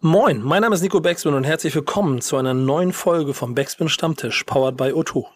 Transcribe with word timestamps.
Moin, 0.00 0.44
mein 0.44 0.62
Name 0.62 0.76
ist 0.76 0.82
Nico 0.82 1.00
Backspin 1.00 1.34
und 1.34 1.42
herzlich 1.42 1.74
willkommen 1.74 2.20
zu 2.20 2.36
einer 2.36 2.54
neuen 2.54 2.92
Folge 2.92 3.34
vom 3.34 3.56
Backspin 3.56 3.88
Stammtisch, 3.88 4.44
powered 4.44 4.76
by 4.76 4.92
O2. 4.92 5.26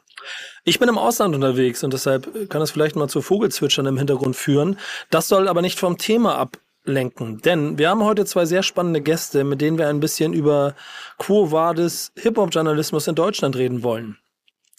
Ich 0.63 0.79
bin 0.79 0.89
im 0.89 0.99
Ausland 0.99 1.35
unterwegs 1.35 1.83
und 1.83 1.93
deshalb 1.93 2.49
kann 2.49 2.63
es 2.63 2.71
vielleicht 2.71 2.95
mal 2.95 3.09
zu 3.09 3.23
Vogelzwitschern 3.23 3.87
im 3.87 3.99
Hintergrund 3.99 4.37
führen. 4.37 4.79
Das 5.11 5.27
soll 5.27 5.49
aber 5.49 5.63
nicht 5.63 5.81
vom 5.81 5.99
Thema 5.99 6.37
ablenken, 6.37 7.39
denn 7.39 7.77
wir 7.77 7.91
haben 7.91 8.05
heute 8.05 8.25
zwei 8.25 8.45
sehr 8.45 8.63
spannende 8.63 9.01
Gäste, 9.01 9.43
mit 9.43 9.61
denen 9.61 9.79
wir 9.79 9.89
ein 9.89 9.99
bisschen 9.99 10.33
über 10.33 10.77
Quo 11.19 11.51
Vadis 11.51 12.13
Hip-Hop-Journalismus 12.19 13.09
in 13.09 13.17
Deutschland 13.17 13.57
reden 13.57 13.83
wollen. 13.83 14.17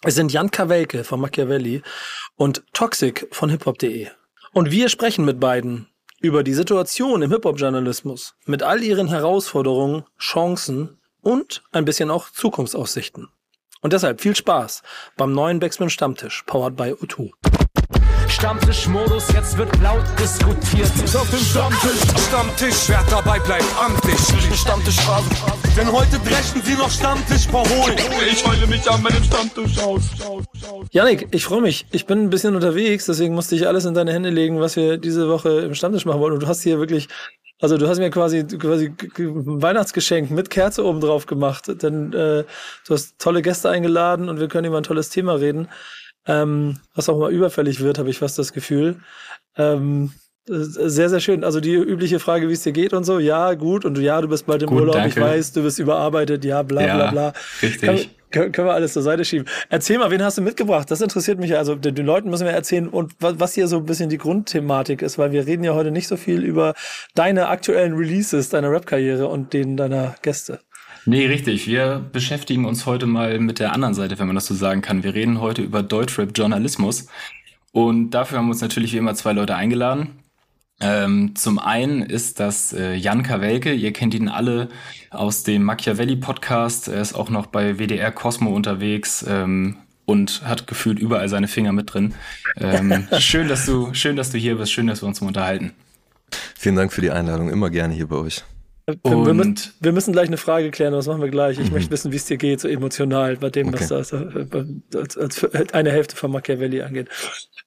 Es 0.01 0.15
sind 0.15 0.31
Jan 0.31 0.49
Kawelke 0.49 1.03
von 1.03 1.19
Machiavelli 1.19 1.81
und 2.37 2.63
Toxic 2.71 3.27
von 3.31 3.49
hiphop.de. 3.49 4.07
Und 4.53 4.71
wir 4.71 4.87
sprechen 4.87 5.25
mit 5.25 5.41
beiden 5.41 5.87
über 6.23 6.41
die 6.41 6.53
Situation 6.53 7.21
im 7.21 7.31
Hip-Hop-Journalismus 7.31 8.35
mit 8.45 8.63
all 8.63 8.81
ihren 8.81 9.09
Herausforderungen, 9.09 10.05
Chancen 10.17 10.97
und 11.21 11.63
ein 11.73 11.83
bisschen 11.83 12.09
auch 12.09 12.29
Zukunftsaussichten. 12.29 13.27
Und 13.81 13.91
deshalb 13.91 14.21
viel 14.21 14.33
Spaß 14.33 14.83
beim 15.17 15.33
neuen 15.33 15.59
Backspin 15.59 15.89
Stammtisch, 15.89 16.43
powered 16.43 16.77
by 16.77 16.93
O2. 16.93 17.31
Stammtischmodus, 18.33 19.31
jetzt 19.31 19.57
wird 19.57 19.69
laut 19.81 20.03
diskutiert. 20.19 20.89
Auf 21.15 21.29
dem 21.29 21.39
Stammtisch, 21.39 22.27
Stammtisch, 22.27 22.89
wer 22.89 23.03
dabei 23.07 23.39
bleibt, 23.39 23.65
am 23.79 23.95
Tisch. 24.01 24.59
Stammtischphase. 24.59 25.29
Denn 25.77 25.91
heute 25.91 26.17
brechen 26.19 26.61
sie 26.63 26.73
noch 26.73 26.89
Stammtisch 26.89 27.47
verholen. 27.47 27.95
Ich 28.29 28.45
heule 28.45 28.65
mich 28.65 28.89
an 28.89 29.03
meinem 29.03 29.23
Stammtisch 29.23 29.77
aus. 29.77 30.01
Janik, 30.91 31.27
ich 31.31 31.45
freue 31.45 31.61
mich. 31.61 31.85
Ich 31.91 32.07
bin 32.07 32.23
ein 32.23 32.29
bisschen 32.31 32.55
unterwegs, 32.55 33.05
deswegen 33.05 33.35
musste 33.35 33.55
ich 33.55 33.67
alles 33.67 33.85
in 33.85 33.93
deine 33.93 34.11
Hände 34.11 34.31
legen, 34.31 34.59
was 34.59 34.75
wir 34.75 34.97
diese 34.97 35.29
Woche 35.29 35.61
im 35.61 35.75
Stammtisch 35.75 36.05
machen 36.05 36.19
wollen. 36.19 36.33
Und 36.33 36.41
du 36.41 36.47
hast 36.47 36.63
hier 36.63 36.79
wirklich 36.79 37.09
also 37.61 37.77
du 37.77 37.87
hast 37.87 37.99
mir 37.99 38.09
quasi 38.09 38.43
quasi 38.43 38.91
ein 39.17 39.61
Weihnachtsgeschenk 39.61 40.31
mit 40.31 40.49
Kerze 40.49 40.83
oben 40.83 40.99
drauf 40.99 41.27
gemacht, 41.27 41.71
denn 41.81 42.11
äh, 42.11 42.43
du 42.85 42.93
hast 42.93 43.19
tolle 43.19 43.41
Gäste 43.41 43.69
eingeladen 43.69 44.27
und 44.27 44.39
wir 44.39 44.49
können 44.49 44.65
über 44.65 44.77
ein 44.77 44.83
tolles 44.83 45.09
Thema 45.09 45.35
reden 45.35 45.69
ähm, 46.27 46.79
was 46.95 47.09
auch 47.09 47.17
mal 47.17 47.31
überfällig 47.31 47.81
wird, 47.81 47.97
habe 47.97 48.09
ich 48.09 48.19
fast 48.19 48.39
das 48.39 48.53
Gefühl. 48.53 48.97
Ähm, 49.57 50.11
sehr, 50.45 51.09
sehr 51.09 51.19
schön. 51.21 51.43
Also 51.43 51.61
die 51.61 51.73
übliche 51.73 52.19
Frage, 52.19 52.49
wie 52.49 52.53
es 52.53 52.63
dir 52.63 52.73
geht 52.73 52.93
und 52.93 53.05
so. 53.05 53.19
Ja, 53.19 53.53
gut. 53.53 53.85
Und 53.85 53.97
ja, 53.97 54.19
du 54.19 54.27
bist 54.27 54.45
bald 54.45 54.61
im 54.63 54.69
gut, 54.69 54.81
Urlaub. 54.81 54.95
Danke. 54.95 55.09
Ich 55.09 55.25
weiß, 55.25 55.53
du 55.53 55.63
bist 55.63 55.79
überarbeitet. 55.79 56.43
Ja, 56.43 56.63
bla, 56.63 56.85
ja, 56.85 56.95
bla, 56.95 57.11
bla. 57.11 57.33
Richtig. 57.61 58.09
Kann, 58.29 58.51
können 58.51 58.67
wir 58.67 58.73
alles 58.73 58.93
zur 58.93 59.03
Seite 59.03 59.23
schieben. 59.23 59.47
Erzähl 59.69 59.99
mal, 59.99 60.11
wen 60.11 60.21
hast 60.21 60.37
du 60.37 60.41
mitgebracht? 60.41 60.91
Das 60.91 60.99
interessiert 60.99 61.39
mich. 61.39 61.55
Also 61.55 61.75
den, 61.75 61.95
den 61.95 62.05
Leuten 62.05 62.29
müssen 62.29 62.45
wir 62.45 62.51
erzählen 62.51 62.89
und 62.89 63.13
was, 63.19 63.39
was 63.39 63.53
hier 63.53 63.67
so 63.67 63.77
ein 63.77 63.85
bisschen 63.85 64.09
die 64.09 64.17
Grundthematik 64.17 65.01
ist, 65.01 65.17
weil 65.17 65.31
wir 65.31 65.45
reden 65.45 65.63
ja 65.63 65.75
heute 65.75 65.91
nicht 65.91 66.07
so 66.07 66.17
viel 66.17 66.43
über 66.43 66.73
deine 67.15 67.47
aktuellen 67.47 67.93
Releases, 67.93 68.49
deiner 68.49 68.71
Rap-Karriere 68.71 69.27
und 69.27 69.53
den 69.53 69.77
deiner 69.77 70.15
Gäste. 70.23 70.59
Nee, 71.05 71.25
richtig. 71.25 71.67
Wir 71.67 72.03
beschäftigen 72.11 72.65
uns 72.65 72.85
heute 72.85 73.05
mal 73.05 73.39
mit 73.39 73.59
der 73.59 73.73
anderen 73.73 73.93
Seite, 73.93 74.19
wenn 74.19 74.27
man 74.27 74.35
das 74.35 74.45
so 74.45 74.55
sagen 74.55 74.81
kann. 74.81 75.03
Wir 75.03 75.13
reden 75.13 75.41
heute 75.41 75.61
über 75.61 75.83
Deutschrap-Journalismus. 75.83 77.07
Und 77.71 78.11
dafür 78.11 78.37
haben 78.37 78.45
wir 78.45 78.51
uns 78.51 78.61
natürlich 78.61 78.93
wie 78.93 78.97
immer 78.97 79.15
zwei 79.15 79.33
Leute 79.33 79.55
eingeladen. 79.55 80.19
Ähm, 80.79 81.35
zum 81.35 81.59
einen 81.59 82.01
ist 82.01 82.39
das 82.39 82.73
äh, 82.73 82.93
Jan 82.93 83.23
Kawelke. 83.23 83.73
Ihr 83.73 83.91
kennt 83.93 84.13
ihn 84.13 84.29
alle 84.29 84.69
aus 85.09 85.43
dem 85.43 85.63
Machiavelli-Podcast. 85.63 86.87
Er 86.87 87.01
ist 87.01 87.13
auch 87.13 87.29
noch 87.29 87.47
bei 87.47 87.77
WDR 87.79 88.11
Cosmo 88.11 88.51
unterwegs. 88.51 89.25
Ähm, 89.27 89.77
und 90.05 90.41
hat 90.43 90.67
gefühlt 90.67 90.99
überall 90.99 91.29
seine 91.29 91.47
Finger 91.47 91.71
mit 91.71 91.93
drin. 91.93 92.13
Ähm, 92.57 93.07
schön, 93.19 93.47
dass 93.47 93.65
du, 93.65 93.93
schön, 93.93 94.15
dass 94.15 94.31
du 94.31 94.37
hier 94.37 94.57
bist. 94.57 94.71
Schön, 94.71 94.87
dass 94.87 95.01
wir 95.01 95.07
uns 95.07 95.21
mal 95.21 95.27
unterhalten. 95.27 95.71
Vielen 96.57 96.75
Dank 96.75 96.91
für 96.91 97.01
die 97.01 97.11
Einladung. 97.11 97.49
Immer 97.49 97.69
gerne 97.69 97.93
hier 97.93 98.07
bei 98.07 98.17
euch. 98.17 98.43
Wir, 98.85 98.97
wir, 99.03 99.33
müssen, 99.33 99.73
wir, 99.79 99.91
müssen, 99.93 100.11
gleich 100.11 100.27
eine 100.27 100.35
Frage 100.35 100.69
klären, 100.69 100.91
das 100.91 101.07
machen 101.07 101.21
wir 101.21 101.29
gleich. 101.29 101.57
Ich 101.57 101.67
mhm. 101.67 101.73
möchte 101.73 101.91
wissen, 101.91 102.11
wie 102.11 102.17
es 102.17 102.25
dir 102.25 102.35
geht, 102.35 102.59
so 102.59 102.67
emotional, 102.67 103.37
bei 103.37 103.49
dem, 103.49 103.69
okay. 103.69 103.89
was 103.89 104.09
da 104.09 104.99
als, 104.99 105.17
als 105.17 105.73
eine 105.73 105.91
Hälfte 105.91 106.17
von 106.17 106.31
Machiavelli 106.31 106.81
angeht. 106.81 107.07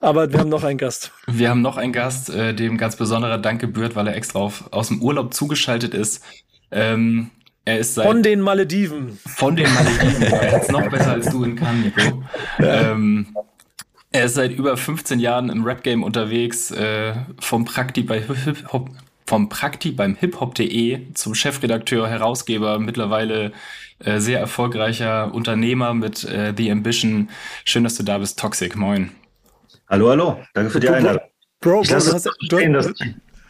Aber 0.00 0.30
wir 0.30 0.38
haben 0.40 0.50
noch 0.50 0.62
einen 0.62 0.76
Gast. 0.76 1.12
Wir 1.26 1.48
haben 1.48 1.62
noch 1.62 1.78
einen 1.78 1.94
Gast, 1.94 2.28
äh, 2.28 2.54
dem 2.54 2.76
ganz 2.76 2.96
besonderer 2.96 3.38
Dank 3.38 3.62
gebührt, 3.62 3.96
weil 3.96 4.06
er 4.08 4.14
extra 4.14 4.40
auf, 4.40 4.70
aus 4.72 4.88
dem 4.88 5.00
Urlaub 5.00 5.32
zugeschaltet 5.32 5.94
ist. 5.94 6.22
Ähm, 6.70 7.30
er 7.64 7.78
ist 7.78 7.94
seit, 7.94 8.06
von 8.06 8.22
den 8.22 8.42
Malediven. 8.42 9.18
Von 9.26 9.56
den 9.56 9.72
Malediven. 9.72 10.22
er 10.22 10.60
ist 10.60 10.70
noch 10.70 10.86
besser 10.90 11.12
als 11.12 11.30
du 11.30 11.44
in 11.44 11.56
Cannes, 11.56 11.84
Nico. 11.96 12.22
Ähm, 12.58 13.34
er 14.12 14.26
ist 14.26 14.34
seit 14.34 14.52
über 14.52 14.76
15 14.76 15.18
Jahren 15.18 15.48
im 15.48 15.64
Rap-Game 15.64 16.02
unterwegs, 16.02 16.70
äh, 16.72 17.14
vom 17.40 17.64
Prakti 17.64 18.02
bei 18.02 18.20
Hip-Hop 18.20 18.90
vom 19.26 19.48
Prakti 19.48 19.90
beim 19.90 20.16
hiphop.de 20.16 21.12
zum 21.14 21.34
Chefredakteur, 21.34 22.08
Herausgeber, 22.08 22.78
mittlerweile 22.78 23.52
äh, 23.98 24.20
sehr 24.20 24.38
erfolgreicher 24.38 25.34
Unternehmer 25.34 25.94
mit 25.94 26.24
äh, 26.24 26.54
The 26.56 26.70
Ambition. 26.70 27.30
Schön, 27.64 27.84
dass 27.84 27.96
du 27.96 28.02
da 28.02 28.18
bist, 28.18 28.38
Toxic. 28.38 28.76
Moin. 28.76 29.10
Hallo, 29.88 30.10
hallo. 30.10 30.38
Danke 30.54 30.70
für 30.70 30.80
die 30.80 30.88
Einladung. 30.88 31.22
Bro, 31.60 31.70
Bro, 31.70 31.82
ich 31.82 31.90
lasse 31.90 32.16
es 32.16 32.28
stehen, 32.44 32.72
dass, 32.72 32.92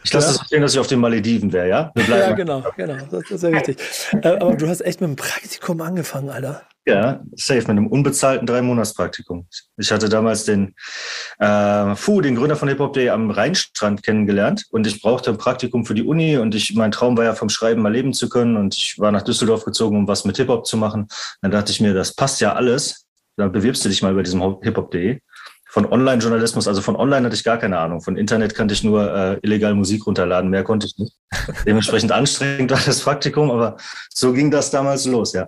ich 0.03 0.13
lasse 0.13 0.37
ja. 0.37 0.45
stehen, 0.45 0.61
dass 0.61 0.73
ich 0.73 0.79
auf 0.79 0.87
den 0.87 0.99
Malediven 0.99 1.51
wäre, 1.51 1.67
ja? 1.67 1.91
Ja, 2.07 2.31
genau, 2.33 2.63
genau. 2.75 2.95
Das, 2.95 3.09
das 3.09 3.31
ist 3.31 3.43
ja 3.43 3.51
wichtig. 3.51 3.77
äh, 4.13 4.27
aber 4.27 4.55
du 4.55 4.67
hast 4.67 4.81
echt 4.81 5.01
mit 5.01 5.09
dem 5.09 5.15
Praktikum 5.15 5.81
angefangen, 5.81 6.29
Alter. 6.29 6.63
Ja, 6.87 7.19
safe, 7.35 7.59
mit 7.59 7.71
einem 7.71 7.87
unbezahlten 7.87 8.47
Drei-Monats-Praktikum. 8.47 9.45
Ich 9.75 9.91
hatte 9.91 10.07
damals 10.07 10.45
den 10.45 10.73
äh, 11.37 11.95
Fu, 11.95 12.21
den 12.21 12.35
Gründer 12.35 12.55
von 12.55 12.69
HipHop.de, 12.69 13.09
am 13.09 13.29
Rheinstrand 13.29 14.03
kennengelernt 14.03 14.63
und 14.71 14.87
ich 14.87 15.01
brauchte 15.01 15.31
ein 15.31 15.37
Praktikum 15.37 15.85
für 15.85 15.95
die 15.95 16.03
Uni 16.03 16.37
und 16.37 16.55
ich, 16.55 16.73
mein 16.75 16.91
Traum 16.91 17.17
war 17.17 17.25
ja 17.25 17.35
vom 17.35 17.49
Schreiben 17.49 17.81
mal 17.81 17.91
leben 17.91 18.13
zu 18.13 18.29
können 18.29 18.55
und 18.55 18.73
ich 18.73 18.97
war 18.99 19.11
nach 19.11 19.23
Düsseldorf 19.23 19.65
gezogen, 19.65 19.97
um 19.97 20.07
was 20.07 20.23
mit 20.23 20.37
Hip-Hop 20.37 20.65
zu 20.65 20.77
machen. 20.77 21.09
Dann 21.41 21.51
dachte 21.51 21.73
ich 21.73 21.81
mir, 21.81 21.93
das 21.93 22.15
passt 22.15 22.39
ja 22.39 22.53
alles. 22.53 23.05
Dann 23.35 23.51
bewirbst 23.51 23.83
du 23.83 23.89
dich 23.89 24.01
mal 24.01 24.13
über 24.13 24.23
diesem 24.23 24.41
HipHop.de 24.61 25.19
von 25.69 25.85
Online-Journalismus, 25.85 26.67
also 26.67 26.81
von 26.81 26.95
Online 26.95 27.25
hatte 27.25 27.35
ich 27.35 27.43
gar 27.43 27.57
keine 27.57 27.77
Ahnung. 27.77 28.01
Von 28.01 28.17
Internet 28.17 28.55
kannte 28.55 28.73
ich 28.73 28.83
nur 28.83 29.13
äh, 29.13 29.39
illegal 29.41 29.75
Musik 29.75 30.05
runterladen, 30.07 30.49
mehr 30.49 30.63
konnte 30.63 30.87
ich 30.87 30.97
nicht. 30.97 31.13
Dementsprechend 31.65 32.11
anstrengend 32.11 32.71
war 32.71 32.79
das 32.85 33.01
Praktikum, 33.01 33.51
aber 33.51 33.75
so 34.09 34.31
ging 34.31 34.49
das 34.49 34.71
damals 34.71 35.05
los, 35.05 35.33
ja. 35.33 35.47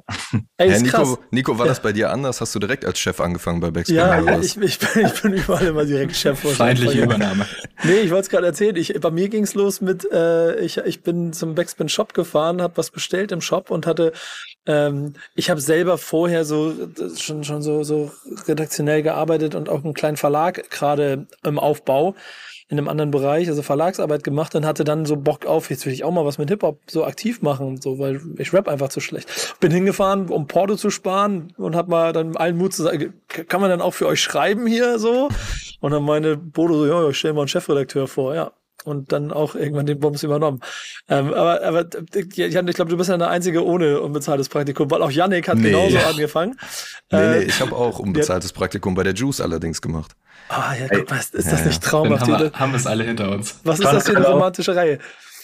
Ey, 0.58 0.70
hey, 0.70 0.82
Nico, 0.82 1.18
Nico, 1.32 1.58
war 1.58 1.66
ja. 1.66 1.72
das 1.72 1.82
bei 1.82 1.94
dir 1.94 2.12
anders? 2.12 2.42
Hast 2.42 2.54
du 2.54 2.60
direkt 2.60 2.86
als 2.86 3.00
Chef 3.00 3.20
angefangen 3.22 3.62
bei 3.62 3.72
Backspin? 3.72 3.96
Ja, 3.96 4.20
ja 4.20 4.40
ich, 4.40 4.58
ich, 4.58 4.80
bin, 4.80 5.06
ich 5.06 5.22
bin 5.22 5.34
überall 5.34 5.68
immer 5.68 5.86
direkt 5.86 6.16
Chef. 6.16 6.40
Feindliche 6.40 7.04
Übernahme. 7.04 7.46
Nee, 7.84 8.00
ich 8.00 8.12
wollte 8.12 8.24
es 8.24 8.30
gerade 8.30 8.46
erzählen. 8.46 8.76
Ich, 8.76 8.94
bei 9.00 9.12
mir 9.12 9.30
ging 9.30 9.44
es 9.44 9.56
los 9.56 9.80
mit, 9.80 10.06
äh, 10.12 10.60
ich, 10.60 10.78
ich 10.80 11.02
bin 11.02 11.32
zum 11.32 11.56
Backspin 11.56 11.88
Shop 11.88 12.14
gefahren, 12.14 12.62
habe 12.62 12.76
was 12.76 12.92
bestellt 12.92 13.32
im 13.32 13.40
Shop 13.40 13.72
und 13.72 13.88
hatte 13.88 14.12
ähm, 14.70 15.14
ich 15.34 15.50
habe 15.50 15.62
selber 15.62 15.98
vorher 15.98 16.46
so 16.46 16.74
schon 17.18 17.44
schon 17.44 17.64
so 17.64 17.84
so 17.84 18.12
redaktionell 18.48 19.02
gearbeitet 19.02 19.56
und 19.56 19.68
auch 19.68 19.84
einen 19.84 19.96
kleinen 20.10 20.18
Verlag 20.18 20.70
gerade 20.70 21.28
im 21.44 21.60
Aufbau 21.60 22.16
in 22.68 22.78
einem 22.78 22.88
anderen 22.88 23.10
Bereich, 23.10 23.48
also 23.50 23.64
Verlagsarbeit 23.64 24.24
gemacht 24.24 24.54
und 24.54 24.64
hatte 24.64 24.84
dann 24.84 25.06
so 25.06 25.18
Bock 25.18 25.48
auf, 25.48 25.72
jetzt 25.72 25.88
will 25.88 25.94
ich 25.94 26.04
auch 26.04 26.12
mal 26.12 26.26
was 26.26 26.38
mit 26.38 26.50
Hip-Hop 26.50 26.80
so 26.88 27.04
aktiv 27.04 27.42
machen, 27.42 27.82
so, 27.82 27.98
weil 27.98 28.22
ich 28.38 28.54
rap 28.54 28.68
einfach 28.68 28.90
zu 28.90 29.00
schlecht. 29.00 29.56
Bin 29.60 29.72
hingefahren, 29.72 30.30
um 30.30 30.46
Porto 30.46 30.76
zu 30.76 30.92
sparen 30.92 31.52
und 31.58 31.76
hab 31.76 31.88
mal 31.88 32.14
dann 32.14 32.38
allen 32.38 32.58
Mut 32.58 32.74
zu 32.74 32.84
sagen, 32.84 33.14
kann 33.28 33.62
man 33.62 33.72
dann 33.72 33.82
auch 33.82 33.96
für 33.96 34.06
euch 34.06 34.22
schreiben 34.22 34.68
hier 34.68 35.00
so? 35.00 35.30
Und 35.80 35.92
dann 35.92 36.04
meine 36.04 36.38
Bodo 36.38 36.76
so, 36.76 36.86
ja, 36.86 37.10
ich 37.10 37.18
stell 37.18 37.34
mal 37.34 37.42
einen 37.42 37.48
Chefredakteur 37.48 38.08
vor, 38.08 38.36
ja 38.36 38.52
und 38.84 39.12
dann 39.12 39.32
auch 39.32 39.56
irgendwann 39.56 39.86
den 39.86 40.00
Bums 40.00 40.24
übernommen. 40.24 40.62
Ähm, 41.08 41.34
aber 41.34 41.64
aber 41.64 41.86
Jan, 42.36 42.68
ich 42.68 42.76
glaube, 42.76 42.92
du 42.92 42.98
bist 42.98 43.10
ja 43.10 43.18
der 43.18 43.30
Einzige 43.30 43.66
ohne 43.66 44.02
unbezahltes 44.02 44.50
Praktikum, 44.50 44.90
weil 44.92 45.02
auch 45.02 45.12
Yannick 45.12 45.48
hat 45.48 45.58
nee. 45.58 45.72
genauso 45.72 45.98
angefangen. 46.00 46.58
Nee, 47.12 47.18
nee, 47.18 47.38
äh, 47.38 47.44
ich 47.44 47.60
habe 47.60 47.76
auch 47.76 48.00
unbezahltes 48.00 48.54
Praktikum 48.54 48.96
bei 48.96 49.04
der 49.04 49.14
Juice 49.14 49.42
allerdings 49.42 49.82
gemacht. 49.82 50.16
Ah, 50.50 50.74
ja, 50.80 50.88
guck 50.88 51.10
mal, 51.10 51.20
ist 51.20 51.34
das 51.34 51.66
nicht 51.66 51.84
traumhaft? 51.84 52.28
Haben 52.28 52.40
wir, 52.40 52.52
haben 52.54 52.72
wir 52.72 52.78
es 52.78 52.88
alle 52.88 53.04
hinter 53.04 53.32
uns. 53.32 53.60
Was 53.64 53.80
ist 53.80 53.92
das 53.92 54.08
für 54.08 54.18
eine 54.18 54.28
romantische 54.28 54.76
Reihe? 54.76 55.00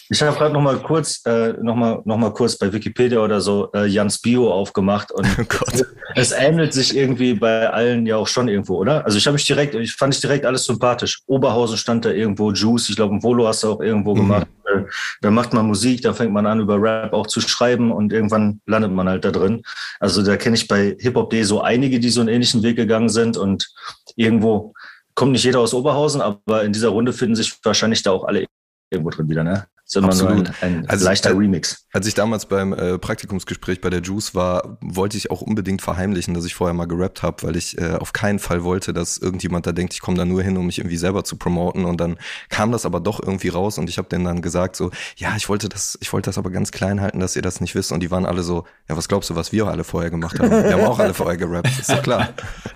Ich 0.10 0.22
habe 0.22 0.38
gerade 0.38 0.54
noch 0.54 0.62
mal 0.62 0.78
kurz, 0.78 1.26
äh, 1.26 1.54
noch 1.62 1.76
mal, 1.76 2.02
noch 2.06 2.18
mal 2.18 2.32
kurz 2.32 2.58
bei 2.58 2.72
Wikipedia 2.72 3.20
oder 3.20 3.42
so 3.42 3.72
äh, 3.74 3.88
Jans 3.88 4.20
Bio 4.20 4.52
aufgemacht 4.52 5.12
und 5.12 5.26
oh 5.40 5.82
es 6.16 6.32
ähnelt 6.32 6.74
sich 6.74 6.96
irgendwie 6.96 7.34
bei 7.34 7.70
allen 7.70 8.06
ja 8.06 8.18
auch 8.18 8.28
schon 8.28 8.48
irgendwo, 8.48 8.76
oder? 8.78 9.04
Also 9.04 9.18
ich 9.18 9.26
habe 9.26 9.34
mich 9.34 9.46
direkt, 9.46 9.74
ich 9.74 9.94
fand 9.94 10.14
ich 10.14 10.22
direkt 10.22 10.46
alles 10.46 10.66
sympathisch. 10.66 11.22
Oberhausen 11.26 11.78
stand 11.78 12.06
da 12.06 12.12
irgendwo, 12.12 12.52
Juice, 12.52 12.90
ich 12.90 12.96
glaube, 12.96 13.16
ein 13.16 13.24
Volo 13.24 13.48
hast 13.48 13.64
du 13.64 13.72
auch 13.72 13.82
irgendwo 13.82 14.14
mhm. 14.14 14.20
gemacht. 14.20 14.48
Äh, 14.66 14.84
da 15.22 15.32
macht 15.32 15.54
man 15.54 15.66
Musik, 15.66 16.02
da 16.04 16.14
fängt 16.14 16.34
man 16.34 16.46
an 16.46 16.60
über 16.60 16.80
Rap 16.80 17.14
auch 17.14 17.26
zu 17.26 17.42
schreiben 17.42 17.92
und 17.92 18.14
irgendwann 18.14 18.62
landet 18.68 18.92
man 18.92 19.10
halt 19.10 19.26
da 19.26 19.32
drin. 19.32 19.64
Also 20.00 20.22
da 20.22 20.38
kenne 20.38 20.56
ich 20.56 20.68
bei 20.68 20.96
Hip 21.00 21.16
Hop 21.16 21.32
D 21.32 21.42
so 21.44 21.62
einige, 21.62 22.00
die 22.00 22.10
so 22.10 22.22
einen 22.22 22.30
ähnlichen 22.30 22.62
Weg 22.62 22.76
gegangen 22.76 23.10
sind 23.10 23.38
und 23.38 23.74
irgendwo 24.16 24.74
kommt 25.16 25.32
nicht 25.32 25.46
jeder 25.46 25.62
aus 25.62 25.74
Oberhausen, 25.74 26.22
aber 26.22 26.64
in 26.64 26.74
dieser 26.74 26.90
Runde 26.90 27.14
finden 27.14 27.36
sich 27.36 27.58
wahrscheinlich 27.64 28.04
da 28.04 28.12
auch 28.12 28.26
alle 28.26 28.46
irgendwo 28.92 29.10
drin 29.10 29.30
wieder, 29.30 29.44
ne? 29.44 29.66
Immer 29.94 30.08
Absolut. 30.08 30.36
nur 30.36 30.48
ein, 30.62 30.80
ein 30.80 30.90
also, 30.90 31.06
leichter 31.06 31.38
Remix. 31.38 31.86
Als 31.94 32.08
ich 32.08 32.16
damals 32.16 32.48
beim 32.48 32.74
äh, 32.74 32.98
Praktikumsgespräch 32.98 33.82
bei 33.82 33.92
der 33.92 34.02
Juice 34.02 34.34
war, 34.34 34.78
wollte 34.82 35.16
ich 35.16 35.30
auch 35.30 35.42
unbedingt 35.42 35.82
verheimlichen, 35.84 36.34
dass 36.34 36.46
ich 36.46 36.56
vorher 36.56 36.74
mal 36.74 36.86
gerappt 36.88 37.22
habe, 37.22 37.44
weil 37.44 37.56
ich 37.56 37.78
äh, 37.78 37.94
auf 37.94 38.12
keinen 38.12 38.40
Fall 38.40 38.64
wollte, 38.64 38.94
dass 38.94 39.20
irgendjemand 39.20 39.68
da 39.68 39.74
denkt, 39.74 39.94
ich 39.94 40.02
komme 40.02 40.18
da 40.18 40.26
nur 40.26 40.42
hin, 40.42 40.58
um 40.58 40.66
mich 40.66 40.80
irgendwie 40.80 40.98
selber 40.98 41.24
zu 41.24 41.38
promoten. 41.38 41.86
Und 41.86 42.02
dann 42.02 42.18
kam 42.50 42.72
das 42.72 42.86
aber 42.86 43.00
doch 43.00 43.22
irgendwie 43.22 43.50
raus 43.50 43.78
und 43.78 43.88
ich 43.88 44.00
habe 44.00 44.10
denen 44.10 44.26
dann 44.26 44.42
gesagt 44.42 44.76
so, 44.76 44.90
ja, 45.18 45.36
ich 45.36 45.50
wollte 45.50 45.70
das, 45.70 45.98
ich 46.02 46.12
wollte 46.12 46.30
das 46.30 46.40
aber 46.40 46.50
ganz 46.50 46.72
klein 46.72 47.00
halten, 47.00 47.20
dass 47.20 47.36
ihr 47.36 47.44
das 47.44 47.62
nicht 47.62 47.76
wisst. 47.76 47.92
Und 47.92 48.00
die 48.02 48.10
waren 48.10 48.26
alle 48.26 48.42
so, 48.42 48.66
ja, 48.90 48.98
was 48.98 49.08
glaubst 49.08 49.30
du, 49.30 49.36
was 49.36 49.52
wir 49.52 49.68
alle 49.68 49.84
vorher 49.84 50.10
gemacht 50.10 50.40
haben? 50.40 50.50
Wir 50.50 50.74
haben 50.74 50.86
auch 50.86 50.98
alle 50.98 51.14
vorher 51.14 51.38
gerappt, 51.38 51.70
ist 51.80 51.92
doch 51.92 52.02
klar. 52.02 52.30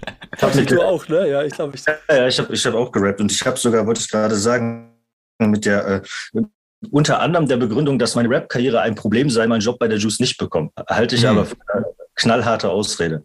du 0.39 0.81
auch, 0.81 1.07
ne? 1.07 1.27
Ja, 1.27 1.43
ich 1.43 1.53
glaube, 1.53 1.75
ich. 1.75 1.83
Ja, 1.85 2.15
ja, 2.15 2.27
ich 2.27 2.37
habe 2.39 2.53
ich 2.53 2.65
hab 2.65 2.75
auch 2.75 2.91
gerappt 2.91 3.19
und 3.19 3.31
ich 3.31 3.43
habe 3.45 3.57
sogar, 3.57 3.85
wollte 3.87 4.01
ich 4.01 4.09
gerade 4.09 4.35
sagen, 4.35 4.93
mit 5.39 5.65
der 5.65 5.87
äh, 5.87 6.01
unter 6.91 7.19
anderem 7.19 7.47
der 7.47 7.57
Begründung, 7.57 7.99
dass 7.99 8.15
meine 8.15 8.29
Rap-Karriere 8.29 8.81
ein 8.81 8.95
Problem 8.95 9.29
sei, 9.29 9.47
meinen 9.47 9.61
Job 9.61 9.79
bei 9.79 9.87
der 9.87 9.97
Juice 9.97 10.19
nicht 10.19 10.37
bekommen. 10.37 10.71
Halte 10.87 11.15
ich 11.15 11.23
mhm. 11.23 11.29
aber 11.29 11.45
für 11.45 11.57
eine 11.73 11.85
knallharte 12.15 12.69
Ausrede. 12.69 13.23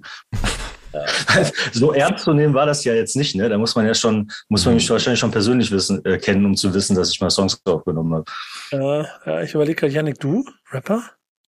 Ja. 0.92 1.04
so 1.72 1.92
ernst 1.92 2.24
zu 2.24 2.32
nehmen 2.32 2.54
war 2.54 2.66
das 2.66 2.84
ja 2.84 2.94
jetzt 2.94 3.16
nicht, 3.16 3.34
ne? 3.34 3.48
Da 3.48 3.58
muss 3.58 3.74
man 3.74 3.86
ja 3.86 3.94
schon, 3.94 4.30
muss 4.48 4.64
man 4.64 4.74
mich 4.74 4.88
wahrscheinlich 4.88 5.20
schon 5.20 5.30
persönlich 5.30 5.70
wissen, 5.70 6.04
äh, 6.04 6.18
kennen, 6.18 6.44
um 6.44 6.56
zu 6.56 6.72
wissen, 6.72 6.94
dass 6.94 7.10
ich 7.10 7.20
mal 7.20 7.30
Songs 7.30 7.60
aufgenommen 7.64 8.14
habe. 8.14 8.24
Ja, 8.70 9.06
ja 9.26 9.42
ich 9.42 9.54
überlege 9.54 9.80
gerade, 9.80 9.92
Janik, 9.92 10.20
du, 10.20 10.44
Rapper? 10.70 11.02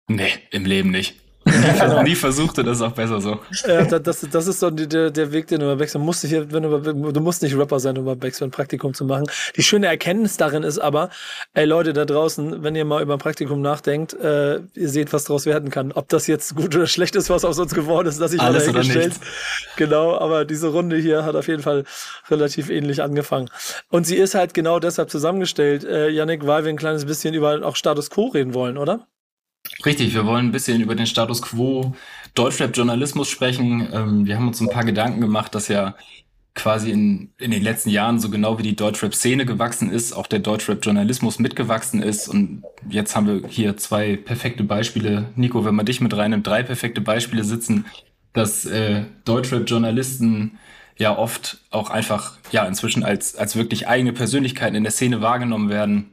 Nee, 0.07 0.31
im 0.51 0.65
Leben 0.65 0.91
nicht. 0.91 1.22
Nie, 1.45 2.03
nie 2.03 2.15
versuchte, 2.15 2.63
das 2.63 2.77
ist 2.77 2.83
auch 2.83 2.91
besser 2.91 3.19
so. 3.19 3.39
Ja, 3.67 3.83
das, 3.83 4.25
das 4.29 4.47
ist 4.47 4.59
so 4.59 4.69
der, 4.69 5.11
der 5.11 5.31
Weg, 5.31 5.47
den 5.47 5.59
du 5.59 5.65
mal 5.65 5.79
wechseln 5.79 6.03
musst. 6.03 6.23
Nicht, 6.23 6.53
wenn 6.53 6.63
du, 6.63 7.11
du 7.11 7.19
musst 7.21 7.43
nicht 7.43 7.57
Rapper 7.57 7.79
sein, 7.79 7.97
um 7.97 8.05
mal 8.05 8.21
wechseln, 8.21 8.47
ein 8.47 8.51
Praktikum 8.51 8.93
zu 8.93 9.05
machen. 9.05 9.25
Die 9.55 9.63
schöne 9.63 9.87
Erkenntnis 9.87 10.37
darin 10.37 10.63
ist 10.63 10.79
aber, 10.79 11.09
ey 11.53 11.65
Leute 11.65 11.93
da 11.93 12.05
draußen, 12.05 12.63
wenn 12.63 12.75
ihr 12.75 12.85
mal 12.85 13.01
über 13.01 13.13
ein 13.13 13.19
Praktikum 13.19 13.61
nachdenkt, 13.61 14.13
äh, 14.13 14.59
ihr 14.73 14.89
seht, 14.89 15.11
was 15.11 15.25
daraus 15.25 15.45
werden 15.45 15.69
kann. 15.69 15.91
Ob 15.91 16.09
das 16.09 16.27
jetzt 16.27 16.55
gut 16.55 16.75
oder 16.75 16.87
schlecht 16.87 17.15
ist, 17.15 17.29
was 17.29 17.43
aus 17.43 17.59
uns 17.59 17.73
geworden 17.73 18.07
ist, 18.07 18.21
dass 18.21 18.33
ich 18.33 18.39
Alles 18.39 18.67
mal 18.67 18.73
dahingestellt. 18.73 19.13
Genau, 19.75 20.17
aber 20.17 20.45
diese 20.45 20.67
Runde 20.69 20.97
hier 20.97 21.25
hat 21.25 21.35
auf 21.35 21.47
jeden 21.47 21.63
Fall 21.63 21.83
relativ 22.29 22.69
ähnlich 22.69 23.01
angefangen. 23.01 23.49
Und 23.89 24.05
sie 24.05 24.15
ist 24.15 24.35
halt 24.35 24.53
genau 24.53 24.79
deshalb 24.79 25.09
zusammengestellt, 25.09 25.83
äh, 25.83 26.09
Yannick, 26.09 26.45
weil 26.45 26.63
wir 26.63 26.69
ein 26.69 26.77
kleines 26.77 27.05
bisschen 27.05 27.33
über 27.33 27.63
auch 27.63 27.75
Status 27.75 28.09
Quo 28.09 28.27
reden 28.27 28.53
wollen, 28.53 28.77
oder? 28.77 29.07
Richtig, 29.85 30.13
wir 30.13 30.25
wollen 30.25 30.47
ein 30.47 30.51
bisschen 30.51 30.81
über 30.81 30.95
den 30.95 31.07
Status 31.07 31.41
quo 31.41 31.95
Deutschrap-Journalismus 32.35 33.29
sprechen. 33.29 33.87
Ähm, 33.91 34.25
wir 34.25 34.35
haben 34.35 34.47
uns 34.47 34.61
ein 34.61 34.69
paar 34.69 34.85
Gedanken 34.85 35.21
gemacht, 35.21 35.55
dass 35.55 35.67
ja 35.67 35.95
quasi 36.55 36.91
in, 36.91 37.31
in 37.39 37.51
den 37.51 37.63
letzten 37.63 37.89
Jahren, 37.89 38.19
so 38.19 38.29
genau 38.29 38.59
wie 38.59 38.63
die 38.63 38.75
Deutschrap-Szene 38.75 39.45
gewachsen 39.45 39.91
ist, 39.91 40.13
auch 40.13 40.27
der 40.27 40.39
Deutschrap-Journalismus 40.39 41.39
mitgewachsen 41.39 42.01
ist. 42.01 42.27
Und 42.27 42.63
jetzt 42.89 43.15
haben 43.15 43.27
wir 43.27 43.47
hier 43.49 43.75
zwei 43.77 44.17
perfekte 44.17 44.63
Beispiele. 44.63 45.29
Nico, 45.35 45.65
wenn 45.65 45.75
man 45.75 45.85
dich 45.85 46.01
mit 46.01 46.15
reinnimmt, 46.15 46.45
drei 46.45 46.63
perfekte 46.63 47.01
Beispiele 47.01 47.43
sitzen, 47.43 47.85
dass 48.33 48.65
äh, 48.65 49.05
Deutschrap-Journalisten 49.25 50.59
ja 50.97 51.17
oft 51.17 51.57
auch 51.71 51.89
einfach, 51.89 52.37
ja, 52.51 52.65
inzwischen 52.65 53.03
als, 53.03 53.35
als 53.35 53.55
wirklich 53.55 53.87
eigene 53.87 54.13
Persönlichkeiten 54.13 54.75
in 54.75 54.83
der 54.83 54.91
Szene 54.91 55.21
wahrgenommen 55.21 55.69
werden 55.69 56.12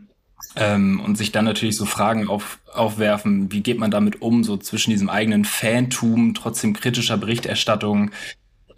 ähm, 0.57 1.01
und 1.01 1.17
sich 1.17 1.33
dann 1.33 1.45
natürlich 1.45 1.77
so 1.77 1.87
Fragen 1.87 2.29
auf, 2.29 2.59
aufwerfen, 2.73 3.53
wie 3.53 3.61
geht 3.61 3.79
man 3.79 3.91
damit 3.91 4.23
um, 4.23 4.45
so 4.45 4.57
zwischen 4.57 4.91
diesem 4.91 5.09
eigenen 5.09 5.45
Fantum, 5.45 6.35
trotzdem 6.35 6.73
kritischer 6.73 7.17
Berichterstattung, 7.17 8.11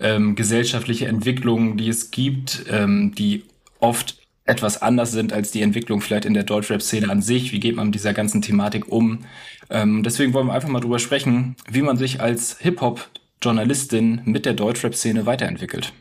ähm, 0.00 0.34
gesellschaftliche 0.34 1.06
Entwicklungen, 1.06 1.76
die 1.76 1.88
es 1.88 2.10
gibt, 2.10 2.64
ähm, 2.68 3.14
die 3.14 3.44
oft 3.80 4.18
etwas 4.44 4.82
anders 4.82 5.12
sind 5.12 5.32
als 5.32 5.52
die 5.52 5.62
Entwicklung 5.62 6.00
vielleicht 6.00 6.24
in 6.24 6.34
der 6.34 6.42
Deutschrap-Szene 6.42 7.08
an 7.08 7.22
sich. 7.22 7.52
Wie 7.52 7.60
geht 7.60 7.76
man 7.76 7.86
mit 7.86 7.94
dieser 7.94 8.12
ganzen 8.12 8.42
Thematik 8.42 8.88
um? 8.88 9.24
Ähm, 9.70 10.02
deswegen 10.02 10.34
wollen 10.34 10.48
wir 10.48 10.54
einfach 10.54 10.68
mal 10.68 10.80
drüber 10.80 10.98
sprechen, 10.98 11.56
wie 11.70 11.82
man 11.82 11.96
sich 11.96 12.20
als 12.20 12.58
Hip-Hop-Journalistin 12.58 14.22
mit 14.24 14.44
der 14.44 14.54
Deutschrap-Szene 14.54 15.26
weiterentwickelt. 15.26 15.92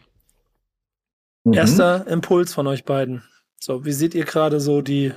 Mhm. 1.44 1.54
Erster 1.54 2.08
Impuls 2.08 2.54
von 2.54 2.68
euch 2.68 2.84
beiden. 2.84 3.24
So, 3.60 3.86
wie 3.86 3.92
seht 3.92 4.16
ihr 4.16 4.26
gerade 4.26 4.60
so 4.60 4.82
die 4.82 5.14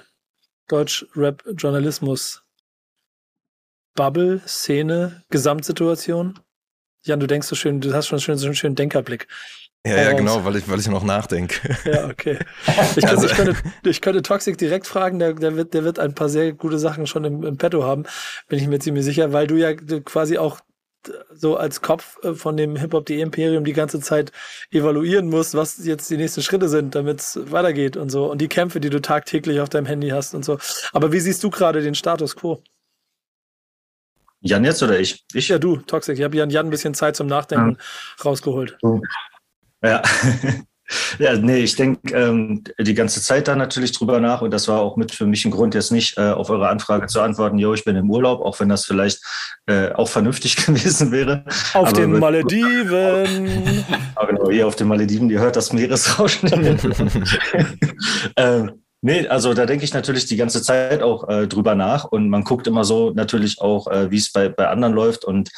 Deutsch-Rap-Journalismus 0.68 2.42
Bubble, 3.94 4.42
Szene, 4.46 5.22
Gesamtsituation? 5.30 6.38
Jan, 7.04 7.20
du 7.20 7.26
denkst 7.26 7.46
so 7.46 7.54
schön, 7.54 7.80
du 7.80 7.92
hast 7.92 8.08
schon 8.08 8.18
so 8.18 8.46
einen 8.46 8.54
schönen 8.54 8.74
Denkerblick. 8.74 9.28
Ja, 9.86 9.96
ja, 9.96 10.12
genau, 10.14 10.44
weil 10.46 10.56
ich, 10.56 10.68
weil 10.68 10.80
ich 10.80 10.88
noch 10.88 11.04
nachdenke. 11.04 11.76
Ja, 11.84 12.06
okay. 12.06 12.38
Ich, 12.96 13.06
also, 13.06 13.26
ich, 13.26 13.34
könnte, 13.34 13.56
ich 13.84 14.00
könnte 14.00 14.22
Toxic 14.22 14.56
direkt 14.56 14.86
fragen, 14.86 15.18
der, 15.18 15.34
der, 15.34 15.56
wird, 15.56 15.74
der 15.74 15.84
wird 15.84 15.98
ein 15.98 16.14
paar 16.14 16.30
sehr 16.30 16.54
gute 16.54 16.78
Sachen 16.78 17.06
schon 17.06 17.24
im, 17.24 17.44
im 17.44 17.58
Petto 17.58 17.84
haben, 17.84 18.04
bin 18.48 18.58
ich 18.58 18.66
mir 18.66 18.78
ziemlich 18.78 19.04
sicher, 19.04 19.34
weil 19.34 19.46
du 19.46 19.56
ja 19.56 19.74
quasi 19.74 20.38
auch 20.38 20.60
so 21.32 21.56
als 21.56 21.80
Kopf 21.82 22.18
äh, 22.22 22.34
von 22.34 22.56
dem 22.56 22.76
Hip-Hop.de 22.76 23.20
Imperium 23.20 23.64
die 23.64 23.72
ganze 23.72 24.00
Zeit 24.00 24.32
evaluieren 24.70 25.28
musst, 25.28 25.54
was 25.54 25.84
jetzt 25.84 26.10
die 26.10 26.16
nächsten 26.16 26.42
Schritte 26.42 26.68
sind, 26.68 26.94
damit 26.94 27.20
es 27.20 27.38
weitergeht 27.50 27.96
und 27.96 28.10
so. 28.10 28.30
Und 28.30 28.40
die 28.40 28.48
Kämpfe, 28.48 28.80
die 28.80 28.90
du 28.90 29.00
tagtäglich 29.00 29.60
auf 29.60 29.68
deinem 29.68 29.86
Handy 29.86 30.08
hast 30.08 30.34
und 30.34 30.44
so. 30.44 30.58
Aber 30.92 31.12
wie 31.12 31.20
siehst 31.20 31.42
du 31.44 31.50
gerade 31.50 31.82
den 31.82 31.94
Status 31.94 32.36
quo? 32.36 32.62
Jan 34.40 34.64
jetzt 34.64 34.82
oder 34.82 35.00
ich? 35.00 35.24
Ich? 35.32 35.48
Ja, 35.48 35.58
du, 35.58 35.78
Toxic. 35.78 36.18
Ich 36.18 36.24
habe 36.24 36.36
Jan, 36.36 36.50
Jan 36.50 36.66
ein 36.66 36.70
bisschen 36.70 36.94
Zeit 36.94 37.16
zum 37.16 37.26
Nachdenken 37.26 37.78
ja. 37.78 38.24
rausgeholt. 38.24 38.78
Ja. 39.82 40.00
Ja, 41.18 41.34
nee, 41.36 41.58
ich 41.58 41.76
denke 41.76 42.14
ähm, 42.14 42.62
die 42.78 42.94
ganze 42.94 43.22
Zeit 43.22 43.48
da 43.48 43.56
natürlich 43.56 43.92
drüber 43.92 44.20
nach 44.20 44.42
und 44.42 44.50
das 44.50 44.68
war 44.68 44.80
auch 44.80 44.96
mit 44.96 45.12
für 45.12 45.26
mich 45.26 45.44
ein 45.44 45.50
Grund, 45.50 45.74
jetzt 45.74 45.92
nicht 45.92 46.18
äh, 46.18 46.30
auf 46.30 46.50
eure 46.50 46.68
Anfrage 46.68 47.06
zu 47.06 47.20
antworten, 47.20 47.58
jo, 47.58 47.72
ich 47.72 47.84
bin 47.84 47.96
im 47.96 48.10
Urlaub, 48.10 48.42
auch 48.42 48.60
wenn 48.60 48.68
das 48.68 48.84
vielleicht 48.84 49.20
äh, 49.66 49.92
auch 49.92 50.08
vernünftig 50.08 50.56
gewesen 50.66 51.10
wäre. 51.10 51.44
Auf 51.72 51.88
Aber 51.88 51.92
den 51.92 52.18
Malediven. 52.18 53.84
Aber 54.14 54.28
genau, 54.28 54.50
hier 54.50 54.66
auf 54.66 54.76
den 54.76 54.88
Malediven, 54.88 55.30
ihr 55.30 55.40
hört 55.40 55.56
das 55.56 55.72
Meeresrauschen. 55.72 56.50
ähm, 58.36 58.72
Nee, 59.06 59.28
also 59.28 59.52
da 59.52 59.66
denke 59.66 59.84
ich 59.84 59.92
natürlich 59.92 60.24
die 60.24 60.38
ganze 60.38 60.62
Zeit 60.62 61.02
auch 61.02 61.28
äh, 61.28 61.46
drüber 61.46 61.74
nach 61.74 62.04
und 62.04 62.30
man 62.30 62.42
guckt 62.42 62.66
immer 62.66 62.84
so 62.84 63.10
natürlich 63.10 63.60
auch, 63.60 63.86
äh, 63.86 64.10
wie 64.10 64.16
es 64.16 64.32
bei, 64.32 64.48
bei 64.48 64.68
anderen 64.68 64.94
läuft 64.94 65.26
und 65.26 65.50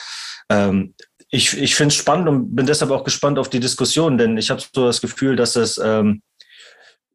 ähm, 0.48 0.94
ich, 1.36 1.56
ich 1.60 1.74
finde 1.74 1.92
es 1.92 1.96
spannend 1.96 2.28
und 2.28 2.56
bin 2.56 2.66
deshalb 2.66 2.90
auch 2.90 3.04
gespannt 3.04 3.38
auf 3.38 3.50
die 3.50 3.60
Diskussion, 3.60 4.18
denn 4.18 4.36
ich 4.38 4.50
habe 4.50 4.62
so 4.74 4.86
das 4.86 5.00
Gefühl, 5.00 5.36
dass 5.36 5.54
es 5.54 5.78
ähm, 5.78 6.22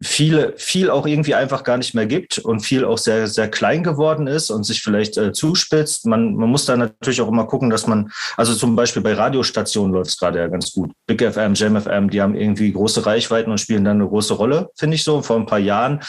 viele, 0.03 0.53
viel 0.57 0.89
auch 0.89 1.05
irgendwie 1.05 1.35
einfach 1.35 1.63
gar 1.63 1.77
nicht 1.77 1.93
mehr 1.93 2.07
gibt 2.07 2.39
und 2.39 2.61
viel 2.61 2.85
auch 2.85 2.97
sehr, 2.97 3.27
sehr 3.27 3.49
klein 3.49 3.83
geworden 3.83 4.27
ist 4.27 4.49
und 4.49 4.63
sich 4.63 4.81
vielleicht 4.81 5.17
äh, 5.17 5.31
zuspitzt. 5.31 6.05
Man, 6.07 6.35
man 6.35 6.49
muss 6.49 6.65
da 6.65 6.75
natürlich 6.75 7.21
auch 7.21 7.27
immer 7.27 7.45
gucken, 7.45 7.69
dass 7.69 7.85
man, 7.85 8.11
also 8.35 8.55
zum 8.55 8.75
Beispiel 8.75 9.03
bei 9.03 9.13
Radiostationen 9.13 9.93
läuft 9.93 10.11
es 10.11 10.17
gerade 10.17 10.39
ja 10.39 10.47
ganz 10.47 10.71
gut. 10.71 10.91
Big 11.05 11.21
FM, 11.21 11.53
Jam 11.53 11.79
FM, 11.79 12.09
die 12.09 12.21
haben 12.21 12.35
irgendwie 12.35 12.71
große 12.71 13.05
Reichweiten 13.05 13.51
und 13.51 13.59
spielen 13.59 13.85
dann 13.85 13.97
eine 14.01 14.07
große 14.07 14.33
Rolle, 14.33 14.69
finde 14.75 14.95
ich 14.95 15.03
so. 15.03 15.21
Vor 15.21 15.35
ein 15.35 15.45
paar 15.45 15.59
Jahren 15.59 16.01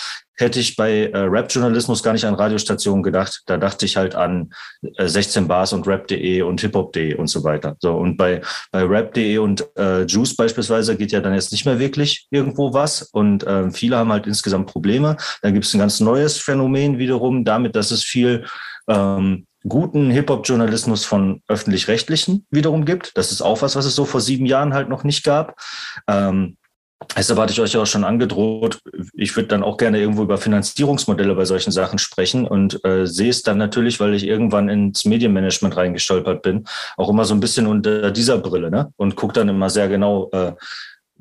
hätte 0.42 0.60
ich 0.60 0.76
bei 0.76 1.06
äh, 1.06 1.18
Rap-Journalismus 1.18 2.02
gar 2.02 2.12
nicht 2.12 2.24
an 2.24 2.34
Radiostationen 2.34 3.02
gedacht. 3.02 3.42
Da 3.46 3.56
dachte 3.56 3.86
ich 3.86 3.96
halt 3.96 4.14
an 4.14 4.52
äh, 4.96 5.08
16 5.08 5.48
Bars 5.48 5.72
und 5.72 5.86
Rap.de 5.86 6.42
und 6.42 6.60
Hip-Hop.de 6.60 7.14
und 7.14 7.28
so 7.28 7.42
weiter. 7.44 7.76
So 7.80 7.94
und 7.94 8.16
bei, 8.18 8.42
bei 8.70 8.82
Rap.de 8.84 9.38
und 9.38 9.66
äh, 9.76 10.02
Juice 10.02 10.36
beispielsweise 10.36 10.96
geht 10.96 11.12
ja 11.12 11.20
dann 11.20 11.34
jetzt 11.34 11.52
nicht 11.52 11.64
mehr 11.64 11.78
wirklich 11.78 12.26
irgendwo 12.30 12.74
was 12.74 13.02
und 13.02 13.44
äh, 13.44 13.70
viele 13.70 13.96
haben 13.96 14.12
halt 14.12 14.26
insgesamt 14.26 14.66
Probleme. 14.66 15.16
Dann 15.40 15.54
gibt 15.54 15.64
es 15.64 15.72
ein 15.72 15.78
ganz 15.78 16.00
neues 16.00 16.38
Phänomen 16.38 16.98
wiederum 16.98 17.44
damit, 17.44 17.74
dass 17.74 17.90
es 17.90 18.02
viel 18.02 18.44
ähm, 18.88 19.46
guten 19.68 20.10
Hip-Hop-Journalismus 20.10 21.04
von 21.04 21.42
öffentlich-rechtlichen 21.48 22.46
wiederum 22.50 22.84
gibt. 22.84 23.16
Das 23.16 23.30
ist 23.30 23.42
auch 23.42 23.62
was, 23.62 23.76
was 23.76 23.84
es 23.84 23.94
so 23.94 24.04
vor 24.04 24.20
sieben 24.20 24.46
Jahren 24.46 24.74
halt 24.74 24.88
noch 24.88 25.04
nicht 25.04 25.24
gab. 25.24 25.60
Ähm, 26.08 26.56
Deshalb 27.16 27.38
hatte 27.38 27.52
ich 27.52 27.60
euch 27.60 27.72
ja 27.72 27.82
auch 27.82 27.86
schon 27.86 28.04
angedroht, 28.04 28.80
ich 29.12 29.34
würde 29.36 29.48
dann 29.48 29.62
auch 29.62 29.76
gerne 29.76 29.98
irgendwo 30.00 30.22
über 30.22 30.38
Finanzierungsmodelle 30.38 31.34
bei 31.34 31.44
solchen 31.44 31.70
Sachen 31.70 31.98
sprechen 31.98 32.46
und 32.46 32.84
äh, 32.84 33.06
sehe 33.06 33.30
es 33.30 33.42
dann 33.42 33.58
natürlich, 33.58 34.00
weil 34.00 34.14
ich 34.14 34.26
irgendwann 34.26 34.68
ins 34.68 35.04
Medienmanagement 35.04 35.76
reingestolpert 35.76 36.42
bin, 36.42 36.64
auch 36.96 37.08
immer 37.08 37.24
so 37.24 37.34
ein 37.34 37.40
bisschen 37.40 37.66
unter 37.66 38.10
dieser 38.10 38.38
Brille 38.38 38.70
ne? 38.70 38.92
und 38.96 39.16
gucke 39.16 39.34
dann 39.34 39.48
immer 39.48 39.70
sehr 39.70 39.88
genau, 39.88 40.30
äh, 40.32 40.52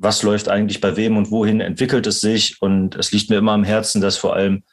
was 0.02 0.22
läuft 0.22 0.48
eigentlich 0.48 0.80
bei 0.80 0.96
wem 0.96 1.16
und 1.16 1.30
wohin 1.30 1.60
entwickelt 1.60 2.06
es 2.06 2.20
sich. 2.20 2.60
Und 2.60 2.96
es 2.96 3.12
liegt 3.12 3.30
mir 3.30 3.36
immer 3.36 3.52
am 3.52 3.64
Herzen, 3.64 4.00
dass 4.00 4.16
vor 4.16 4.34
allem 4.34 4.64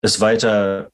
es 0.00 0.20
weiter 0.20 0.90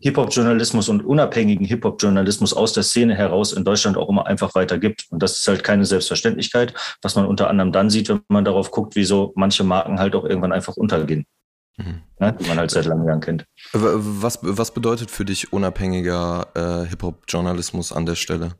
Hip-Hop-Journalismus 0.00 0.88
und 0.88 1.04
unabhängigen 1.04 1.64
Hip-Hop-Journalismus 1.64 2.52
aus 2.52 2.72
der 2.72 2.82
Szene 2.82 3.14
heraus 3.14 3.52
in 3.52 3.64
Deutschland 3.64 3.96
auch 3.96 4.08
immer 4.08 4.26
einfach 4.26 4.54
weiter 4.54 4.78
gibt. 4.78 5.06
Und 5.10 5.22
das 5.22 5.36
ist 5.36 5.48
halt 5.48 5.64
keine 5.64 5.86
Selbstverständlichkeit, 5.86 6.74
was 7.00 7.16
man 7.16 7.26
unter 7.26 7.48
anderem 7.48 7.72
dann 7.72 7.88
sieht, 7.88 8.08
wenn 8.08 8.20
man 8.28 8.44
darauf 8.44 8.70
guckt, 8.70 8.94
wie 8.94 9.04
so 9.04 9.32
manche 9.36 9.64
Marken 9.64 9.98
halt 9.98 10.14
auch 10.14 10.24
irgendwann 10.24 10.52
einfach 10.52 10.76
untergehen. 10.76 11.24
Mhm. 11.78 12.02
Ja, 12.20 12.30
die 12.30 12.46
man 12.48 12.58
halt 12.58 12.70
seit 12.70 12.86
langem 12.86 13.06
Jahren 13.06 13.20
kennt. 13.20 13.44
Was, 13.72 14.38
was 14.42 14.72
bedeutet 14.72 15.10
für 15.10 15.24
dich 15.24 15.52
unabhängiger 15.52 16.48
äh, 16.54 16.88
Hip-Hop-Journalismus 16.88 17.92
an 17.92 18.06
der 18.06 18.14
Stelle? 18.14 18.52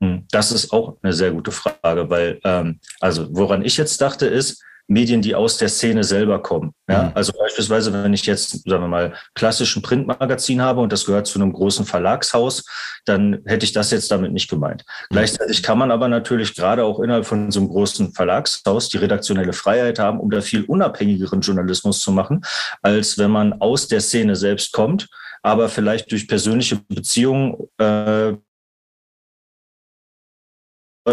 Hm, 0.00 0.24
das 0.30 0.52
ist 0.52 0.72
auch 0.72 0.96
eine 1.02 1.12
sehr 1.12 1.30
gute 1.30 1.52
Frage, 1.52 2.10
weil, 2.10 2.40
ähm, 2.44 2.80
also 3.00 3.28
woran 3.30 3.64
ich 3.64 3.76
jetzt 3.76 4.00
dachte, 4.00 4.26
ist, 4.26 4.62
Medien, 4.88 5.20
die 5.20 5.34
aus 5.34 5.58
der 5.58 5.68
Szene 5.68 6.04
selber 6.04 6.40
kommen. 6.40 6.72
Ja? 6.88 7.04
Mhm. 7.04 7.10
Also 7.14 7.32
beispielsweise, 7.32 7.92
wenn 7.92 8.14
ich 8.14 8.24
jetzt, 8.26 8.68
sagen 8.68 8.84
wir 8.84 8.88
mal, 8.88 9.14
klassischen 9.34 9.82
Printmagazin 9.82 10.62
habe 10.62 10.80
und 10.80 10.92
das 10.92 11.04
gehört 11.04 11.26
zu 11.26 11.40
einem 11.40 11.52
großen 11.52 11.84
Verlagshaus, 11.84 12.64
dann 13.04 13.42
hätte 13.46 13.64
ich 13.64 13.72
das 13.72 13.90
jetzt 13.90 14.10
damit 14.10 14.32
nicht 14.32 14.48
gemeint. 14.48 14.84
Mhm. 15.10 15.14
Gleichzeitig 15.14 15.62
kann 15.62 15.78
man 15.78 15.90
aber 15.90 16.08
natürlich 16.08 16.54
gerade 16.54 16.84
auch 16.84 17.00
innerhalb 17.00 17.26
von 17.26 17.50
so 17.50 17.60
einem 17.60 17.68
großen 17.68 18.12
Verlagshaus 18.12 18.88
die 18.88 18.98
redaktionelle 18.98 19.52
Freiheit 19.52 19.98
haben, 19.98 20.20
um 20.20 20.30
da 20.30 20.40
viel 20.40 20.64
unabhängigeren 20.64 21.40
Journalismus 21.40 22.00
zu 22.00 22.12
machen, 22.12 22.44
als 22.82 23.18
wenn 23.18 23.30
man 23.30 23.60
aus 23.60 23.88
der 23.88 24.00
Szene 24.00 24.36
selbst 24.36 24.72
kommt, 24.72 25.08
aber 25.42 25.68
vielleicht 25.68 26.10
durch 26.12 26.28
persönliche 26.28 26.76
Beziehungen 26.88 27.56
äh, 27.78 28.34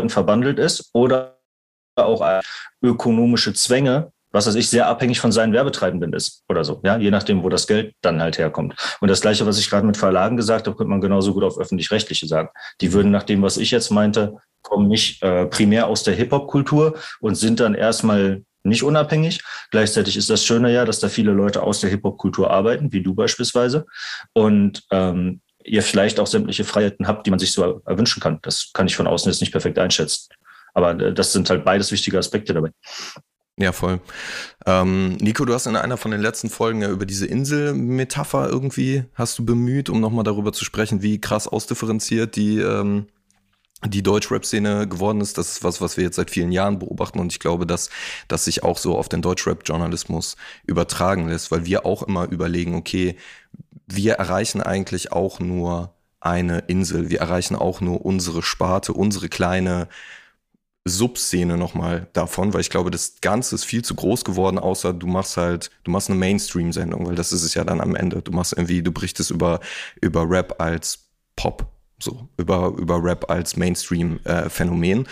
verbandelt 0.07 0.57
ist 0.59 0.89
oder 0.93 1.42
auch 1.95 2.41
ökonomische 2.81 3.53
Zwänge, 3.53 4.11
was 4.31 4.47
weiß 4.47 4.55
ich, 4.55 4.67
sehr 4.67 4.87
abhängig 4.87 5.19
von 5.19 5.31
seinen 5.31 5.53
Werbetreibenden 5.53 6.11
ist 6.13 6.43
oder 6.49 6.63
so, 6.63 6.81
ja, 6.83 6.97
je 6.97 7.11
nachdem, 7.11 7.43
wo 7.43 7.49
das 7.49 7.67
Geld 7.67 7.93
dann 8.01 8.21
halt 8.21 8.39
herkommt. 8.39 8.75
Und 8.99 9.07
das 9.07 9.21
Gleiche, 9.21 9.45
was 9.45 9.59
ich 9.59 9.69
gerade 9.69 9.85
mit 9.85 9.95
Verlagen 9.95 10.37
gesagt 10.37 10.65
habe, 10.65 10.75
könnte 10.75 10.89
man 10.89 11.01
genauso 11.01 11.33
gut 11.33 11.43
auf 11.43 11.59
öffentlich-rechtliche 11.59 12.27
sagen. 12.27 12.49
Die 12.81 12.93
würden 12.93 13.11
nach 13.11 13.23
dem, 13.23 13.43
was 13.43 13.57
ich 13.57 13.69
jetzt 13.69 13.91
meinte, 13.91 14.37
kommen 14.63 14.87
nicht 14.87 15.21
äh, 15.21 15.45
primär 15.45 15.87
aus 15.87 16.03
der 16.03 16.15
Hip-Hop-Kultur 16.15 16.97
und 17.19 17.35
sind 17.35 17.59
dann 17.59 17.75
erstmal 17.75 18.43
nicht 18.63 18.83
unabhängig. 18.83 19.43
Gleichzeitig 19.71 20.17
ist 20.17 20.29
das 20.29 20.43
Schöne 20.43 20.73
ja, 20.73 20.85
dass 20.85 20.99
da 20.99 21.09
viele 21.09 21.31
Leute 21.31 21.61
aus 21.61 21.81
der 21.81 21.89
Hip-Hop-Kultur 21.91 22.49
arbeiten, 22.49 22.91
wie 22.91 23.03
du 23.03 23.13
beispielsweise. 23.13 23.85
Und 24.33 24.83
ähm, 24.89 25.41
ihr 25.63 25.83
vielleicht 25.83 26.19
auch 26.19 26.27
sämtliche 26.27 26.63
Freiheiten 26.63 27.07
habt, 27.07 27.25
die 27.25 27.29
man 27.29 27.39
sich 27.39 27.51
so 27.51 27.81
erwünschen 27.85 28.21
kann. 28.21 28.39
Das 28.41 28.71
kann 28.73 28.87
ich 28.87 28.95
von 28.95 29.07
außen 29.07 29.31
jetzt 29.31 29.41
nicht 29.41 29.51
perfekt 29.51 29.77
einschätzen. 29.79 30.33
Aber 30.73 30.99
äh, 30.99 31.13
das 31.13 31.33
sind 31.33 31.49
halt 31.49 31.63
beides 31.65 31.91
wichtige 31.91 32.17
Aspekte 32.17 32.53
dabei. 32.53 32.71
Ja, 33.57 33.71
voll. 33.71 33.99
Ähm, 34.65 35.15
Nico, 35.17 35.45
du 35.45 35.53
hast 35.53 35.67
in 35.67 35.75
einer 35.75 35.97
von 35.97 36.09
den 36.09 36.21
letzten 36.21 36.49
Folgen 36.49 36.81
ja 36.81 36.89
über 36.89 37.05
diese 37.05 37.27
Insel-Metapher 37.27 38.49
irgendwie 38.49 39.05
hast 39.13 39.37
du 39.37 39.45
bemüht, 39.45 39.89
um 39.89 39.99
nochmal 39.99 40.23
darüber 40.23 40.53
zu 40.53 40.65
sprechen, 40.65 41.03
wie 41.03 41.21
krass 41.21 41.47
ausdifferenziert 41.47 42.35
die 42.35 42.57
ähm, 42.59 43.07
die 43.85 44.01
Deutschrap-Szene 44.01 44.87
geworden 44.87 45.21
ist. 45.21 45.37
Das 45.37 45.51
ist 45.51 45.63
was, 45.63 45.81
was 45.81 45.97
wir 45.97 46.05
jetzt 46.05 46.15
seit 46.15 46.31
vielen 46.31 46.51
Jahren 46.51 46.79
beobachten 46.79 47.19
und 47.19 47.31
ich 47.31 47.39
glaube, 47.39 47.67
dass 47.67 47.89
das 48.27 48.45
sich 48.45 48.63
auch 48.63 48.77
so 48.77 48.97
auf 48.97 49.09
den 49.09 49.21
Deutschrap-Journalismus 49.21 50.35
übertragen 50.65 51.27
lässt, 51.27 51.51
weil 51.51 51.65
wir 51.65 51.85
auch 51.85 52.03
immer 52.03 52.29
überlegen, 52.29 52.75
okay, 52.75 53.17
wir 53.87 54.13
erreichen 54.13 54.61
eigentlich 54.61 55.11
auch 55.11 55.39
nur 55.39 55.93
eine 56.19 56.59
Insel, 56.59 57.09
wir 57.09 57.19
erreichen 57.19 57.55
auch 57.55 57.81
nur 57.81 58.05
unsere 58.05 58.41
Sparte, 58.41 58.93
unsere 58.93 59.29
kleine 59.29 59.89
Subszene 60.85 61.57
nochmal 61.57 62.07
davon, 62.11 62.53
weil 62.53 62.61
ich 62.61 62.69
glaube, 62.69 62.91
das 62.91 63.15
Ganze 63.21 63.55
ist 63.55 63.63
viel 63.63 63.83
zu 63.83 63.95
groß 63.95 64.25
geworden, 64.25 64.59
außer 64.59 64.93
du 64.93 65.07
machst 65.07 65.37
halt, 65.37 65.71
du 65.85 65.91
machst 65.91 66.09
eine 66.09 66.19
Mainstream-Sendung, 66.19 67.07
weil 67.07 67.15
das 67.15 67.31
ist 67.31 67.43
es 67.43 67.53
ja 67.53 67.63
dann 67.63 67.79
am 67.79 67.95
Ende. 67.95 68.21
Du 68.21 68.33
machst 68.33 68.53
irgendwie, 68.53 68.83
du 68.83 68.91
berichtest 68.91 69.31
über, 69.31 69.61
über 70.01 70.29
Rap 70.29 70.61
als 70.61 71.05
Pop, 71.37 71.65
so, 71.99 72.27
über, 72.37 72.73
über 72.77 73.01
Rap 73.01 73.29
als 73.29 73.55
Mainstream-Phänomen. 73.55 75.05
Äh, 75.05 75.09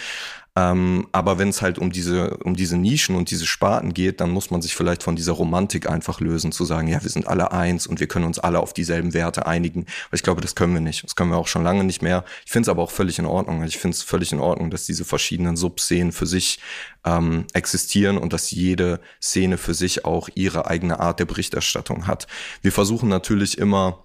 ähm, 0.57 1.07
aber 1.13 1.39
wenn 1.39 1.47
es 1.47 1.61
halt 1.61 1.79
um 1.79 1.91
diese, 1.91 2.35
um 2.37 2.57
diese 2.57 2.75
Nischen 2.75 3.15
und 3.15 3.31
diese 3.31 3.45
Sparten 3.45 3.93
geht, 3.93 4.19
dann 4.19 4.31
muss 4.31 4.51
man 4.51 4.61
sich 4.61 4.75
vielleicht 4.75 5.01
von 5.01 5.15
dieser 5.15 5.31
Romantik 5.31 5.89
einfach 5.89 6.19
lösen, 6.19 6.51
zu 6.51 6.65
sagen, 6.65 6.89
ja, 6.89 7.01
wir 7.01 7.09
sind 7.09 7.27
alle 7.27 7.53
eins 7.53 7.87
und 7.87 8.01
wir 8.01 8.07
können 8.07 8.25
uns 8.25 8.37
alle 8.37 8.59
auf 8.59 8.73
dieselben 8.73 9.13
Werte 9.13 9.45
einigen. 9.45 9.85
Weil 9.85 10.17
ich 10.17 10.23
glaube, 10.23 10.41
das 10.41 10.53
können 10.53 10.73
wir 10.73 10.81
nicht. 10.81 11.05
Das 11.05 11.15
können 11.15 11.31
wir 11.31 11.37
auch 11.37 11.47
schon 11.47 11.63
lange 11.63 11.85
nicht 11.85 12.01
mehr. 12.01 12.25
Ich 12.45 12.51
finde 12.51 12.65
es 12.65 12.69
aber 12.69 12.83
auch 12.83 12.91
völlig 12.91 13.17
in 13.17 13.25
Ordnung. 13.25 13.63
Ich 13.63 13.77
finde 13.77 13.95
es 13.95 14.03
völlig 14.03 14.33
in 14.33 14.41
Ordnung, 14.41 14.71
dass 14.71 14.85
diese 14.85 15.05
verschiedenen 15.05 15.55
Subszenen 15.55 16.11
für 16.11 16.25
sich 16.25 16.59
ähm, 17.05 17.45
existieren 17.53 18.17
und 18.17 18.33
dass 18.33 18.51
jede 18.51 18.99
Szene 19.21 19.57
für 19.57 19.73
sich 19.73 20.03
auch 20.03 20.27
ihre 20.35 20.67
eigene 20.67 20.99
Art 20.99 21.21
der 21.21 21.25
Berichterstattung 21.25 22.07
hat. 22.07 22.27
Wir 22.61 22.73
versuchen 22.73 23.07
natürlich 23.07 23.57
immer, 23.57 24.03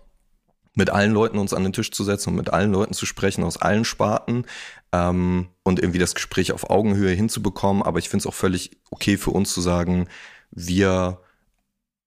mit 0.77 0.91
allen 0.91 1.13
Leuten 1.13 1.39
uns 1.39 1.55
an 1.55 1.65
den 1.65 1.73
Tisch 1.73 1.91
zu 1.91 2.05
setzen 2.05 2.31
und 2.31 2.37
mit 2.37 2.53
allen 2.53 2.71
Leuten 2.71 2.93
zu 2.93 3.07
sprechen 3.07 3.43
aus 3.43 3.57
allen 3.57 3.85
Sparten 3.85 4.45
ähm, 4.97 5.49
und 5.63 5.81
irgendwie 5.81 5.99
das 5.99 6.15
Gespräch 6.15 6.53
auf 6.53 6.71
Augenhöhe 6.71 7.13
hinzubekommen. 7.13 7.83
Aber 7.83 7.99
ich 7.99 8.09
finde 8.09 8.23
es 8.23 8.27
auch 8.27 8.35
völlig 8.35 8.79
okay 8.91 9.17
für 9.17 9.31
uns 9.31 9.53
zu 9.53 9.61
sagen, 9.61 10.09
wir 10.51 11.21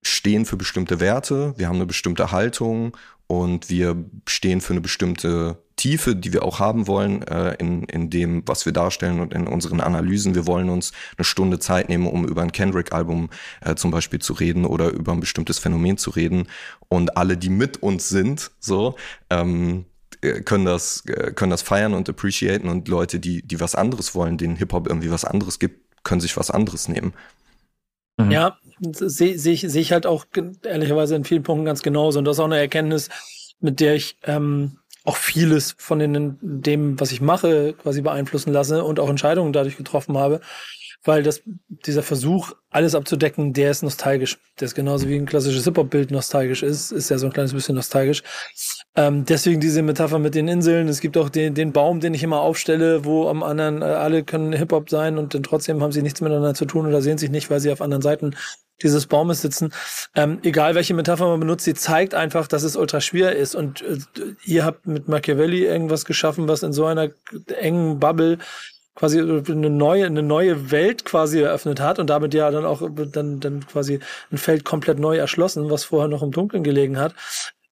stehen 0.02 0.46
für 0.46 0.58
bestimmte 0.58 1.00
Werte, 1.00 1.54
wir 1.58 1.68
haben 1.68 1.76
eine 1.76 1.86
bestimmte 1.86 2.32
Haltung 2.32 2.96
und 3.28 3.70
wir 3.70 4.06
stehen 4.28 4.62
für 4.62 4.74
eine 4.74 4.82
bestimmte 4.82 5.62
Tiefe, 5.76 6.16
die 6.16 6.34
wir 6.34 6.44
auch 6.44 6.60
haben 6.60 6.88
wollen 6.88 7.22
äh, 7.24 7.54
in, 7.56 7.84
in 7.84 8.10
dem, 8.10 8.44
was 8.46 8.66
wir 8.66 8.74
darstellen 8.74 9.20
und 9.20 9.34
in 9.34 9.48
unseren 9.48 9.82
Analysen. 9.82 10.36
Wir 10.36 10.48
wollen 10.48 10.70
uns 10.70 10.94
eine 11.18 11.26
Stunde 11.26 11.60
Zeit 11.60 11.90
nehmen, 11.90 12.08
um 12.08 12.26
über 12.26 12.42
ein 12.42 12.52
Kendrick-Album 12.52 13.30
äh, 13.62 13.76
zum 13.76 13.92
Beispiel 13.92 14.20
zu 14.20 14.34
reden 14.34 14.66
oder 14.66 14.90
über 14.90 15.12
ein 15.12 15.20
bestimmtes 15.20 15.60
Phänomen 15.60 15.98
zu 15.98 16.10
reden. 16.10 16.48
Und 16.88 17.18
alle, 17.18 17.38
die 17.38 17.50
mit 17.50 17.84
uns 17.84 18.10
sind, 18.10 18.52
so, 18.60 18.96
ähm, 19.30 19.86
äh, 19.86 19.99
können 20.22 20.66
das, 20.66 21.04
äh, 21.08 21.32
können 21.32 21.52
das 21.52 21.62
feiern 21.62 21.94
und 21.94 22.10
appreciaten 22.10 22.70
und 22.70 22.88
Leute, 22.88 23.20
die, 23.20 23.42
die 23.46 23.60
was 23.60 23.76
anderes 23.76 24.16
wollen, 24.16 24.38
denen 24.38 24.56
Hip-Hop 24.56 24.88
irgendwie 24.88 25.12
was 25.12 25.26
anderes 25.26 25.60
gibt, 25.60 26.04
können 26.04 26.22
sich 26.22 26.36
was 26.38 26.52
anderes 26.52 26.88
nehmen. 26.88 27.14
Mhm. 28.18 28.32
Ja, 28.32 28.58
sehe 28.80 29.38
seh 29.38 29.52
ich, 29.52 29.62
seh 29.62 29.80
ich 29.80 29.92
halt 29.92 30.06
auch 30.06 30.26
ehrlicherweise 30.64 31.16
in 31.16 31.24
vielen 31.24 31.44
Punkten 31.44 31.66
ganz 31.66 31.82
genauso. 31.82 32.20
Und 32.20 32.26
das 32.26 32.38
ist 32.38 32.40
auch 32.42 32.46
eine 32.46 32.58
Erkenntnis, 32.58 33.10
mit 33.60 33.80
der 33.80 33.96
ich 33.96 34.18
ähm, 34.24 34.80
auch 35.06 35.16
vieles 35.18 35.76
von 35.78 36.00
den, 36.00 36.38
dem, 36.42 37.00
was 37.00 37.12
ich 37.12 37.22
mache, 37.22 37.74
quasi 37.74 38.02
beeinflussen 38.02 38.52
lasse 38.52 38.84
und 38.84 39.00
auch 39.00 39.10
Entscheidungen 39.10 39.54
dadurch 39.54 39.78
getroffen 39.78 40.18
habe 40.18 40.42
weil 41.04 41.24
das, 41.24 41.42
dieser 41.86 42.04
Versuch, 42.04 42.54
alles 42.70 42.94
abzudecken, 42.94 43.54
der 43.54 43.72
ist 43.72 43.84
nostalgisch. 43.84 44.38
Der 44.60 44.66
ist 44.66 44.76
genauso 44.76 45.08
wie 45.08 45.16
ein 45.16 45.26
klassisches 45.26 45.64
Hip-Hop-Bild 45.64 46.12
nostalgisch 46.12 46.62
ist, 46.62 46.92
ist 46.92 47.10
ja 47.10 47.18
so 47.18 47.28
ein 47.28 47.34
kleines 47.34 47.54
bisschen 47.54 47.76
nostalgisch. 47.76 48.22
Ähm, 48.96 49.26
deswegen 49.26 49.60
diese 49.60 49.82
Metapher 49.82 50.20
mit 50.20 50.36
den 50.36 50.48
Inseln. 50.48 50.88
Es 50.88 51.00
gibt 51.00 51.18
auch 51.18 51.30
den, 51.30 51.54
den 51.56 51.72
Baum, 51.72 52.00
den 52.00 52.14
ich 52.14 52.24
immer 52.24 52.42
aufstelle, 52.42 53.06
wo 53.06 53.28
am 53.28 53.44
anderen 53.44 53.82
äh, 53.82 53.86
alle 53.86 54.24
können 54.24 54.54
Hip-Hop 54.54 54.90
sein 54.90 55.18
und 55.18 55.34
dann 55.34 55.44
trotzdem 55.44 55.82
haben 55.82 55.92
sie 55.92 56.02
nichts 56.02 56.22
miteinander 56.22 56.54
zu 56.54 56.66
tun 56.66 56.86
oder 56.86 57.02
sehen 57.02 57.18
sich 57.18 57.30
nicht, 57.30 57.50
weil 57.50 57.60
sie 57.60 57.72
auf 57.72 57.82
anderen 57.82 58.02
Seiten 58.02 58.36
dieses 58.82 59.08
Baumes 59.08 59.42
sitzen. 59.42 59.74
Ähm, 60.16 60.40
egal 60.44 60.76
welche 60.76 60.94
Metapher 60.94 61.28
man 61.28 61.40
benutzt, 61.40 61.66
sie 61.66 61.74
zeigt 61.74 62.14
einfach, 62.14 62.48
dass 62.48 62.64
es 62.64 62.76
ultra 62.76 63.02
schwer 63.02 63.36
ist. 63.36 63.56
Und 63.56 63.82
äh, 63.82 63.98
ihr 64.46 64.66
habt 64.66 64.86
mit 64.86 65.08
Machiavelli 65.08 65.66
irgendwas 65.66 66.06
geschaffen, 66.06 66.48
was 66.48 66.64
in 66.64 66.74
so 66.74 66.86
einer 66.86 67.10
engen 67.60 68.00
Bubble 68.00 68.38
quasi 68.96 69.20
eine 69.20 69.70
neue, 69.70 70.06
eine 70.06 70.24
neue 70.24 70.72
Welt 70.72 71.06
quasi 71.06 71.42
eröffnet 71.42 71.80
hat 71.80 72.00
und 72.00 72.10
damit 72.10 72.34
ja 72.34 72.52
dann 72.52 72.66
auch 72.66 72.82
dann, 73.12 73.40
dann 73.40 73.66
quasi 73.66 74.00
ein 74.32 74.38
Feld 74.38 74.66
komplett 74.66 75.00
neu 75.00 75.18
erschlossen, 75.18 75.70
was 75.70 75.86
vorher 75.86 76.10
noch 76.10 76.24
im 76.24 76.32
Dunkeln 76.32 76.64
gelegen 76.64 77.00
hat. 77.00 77.14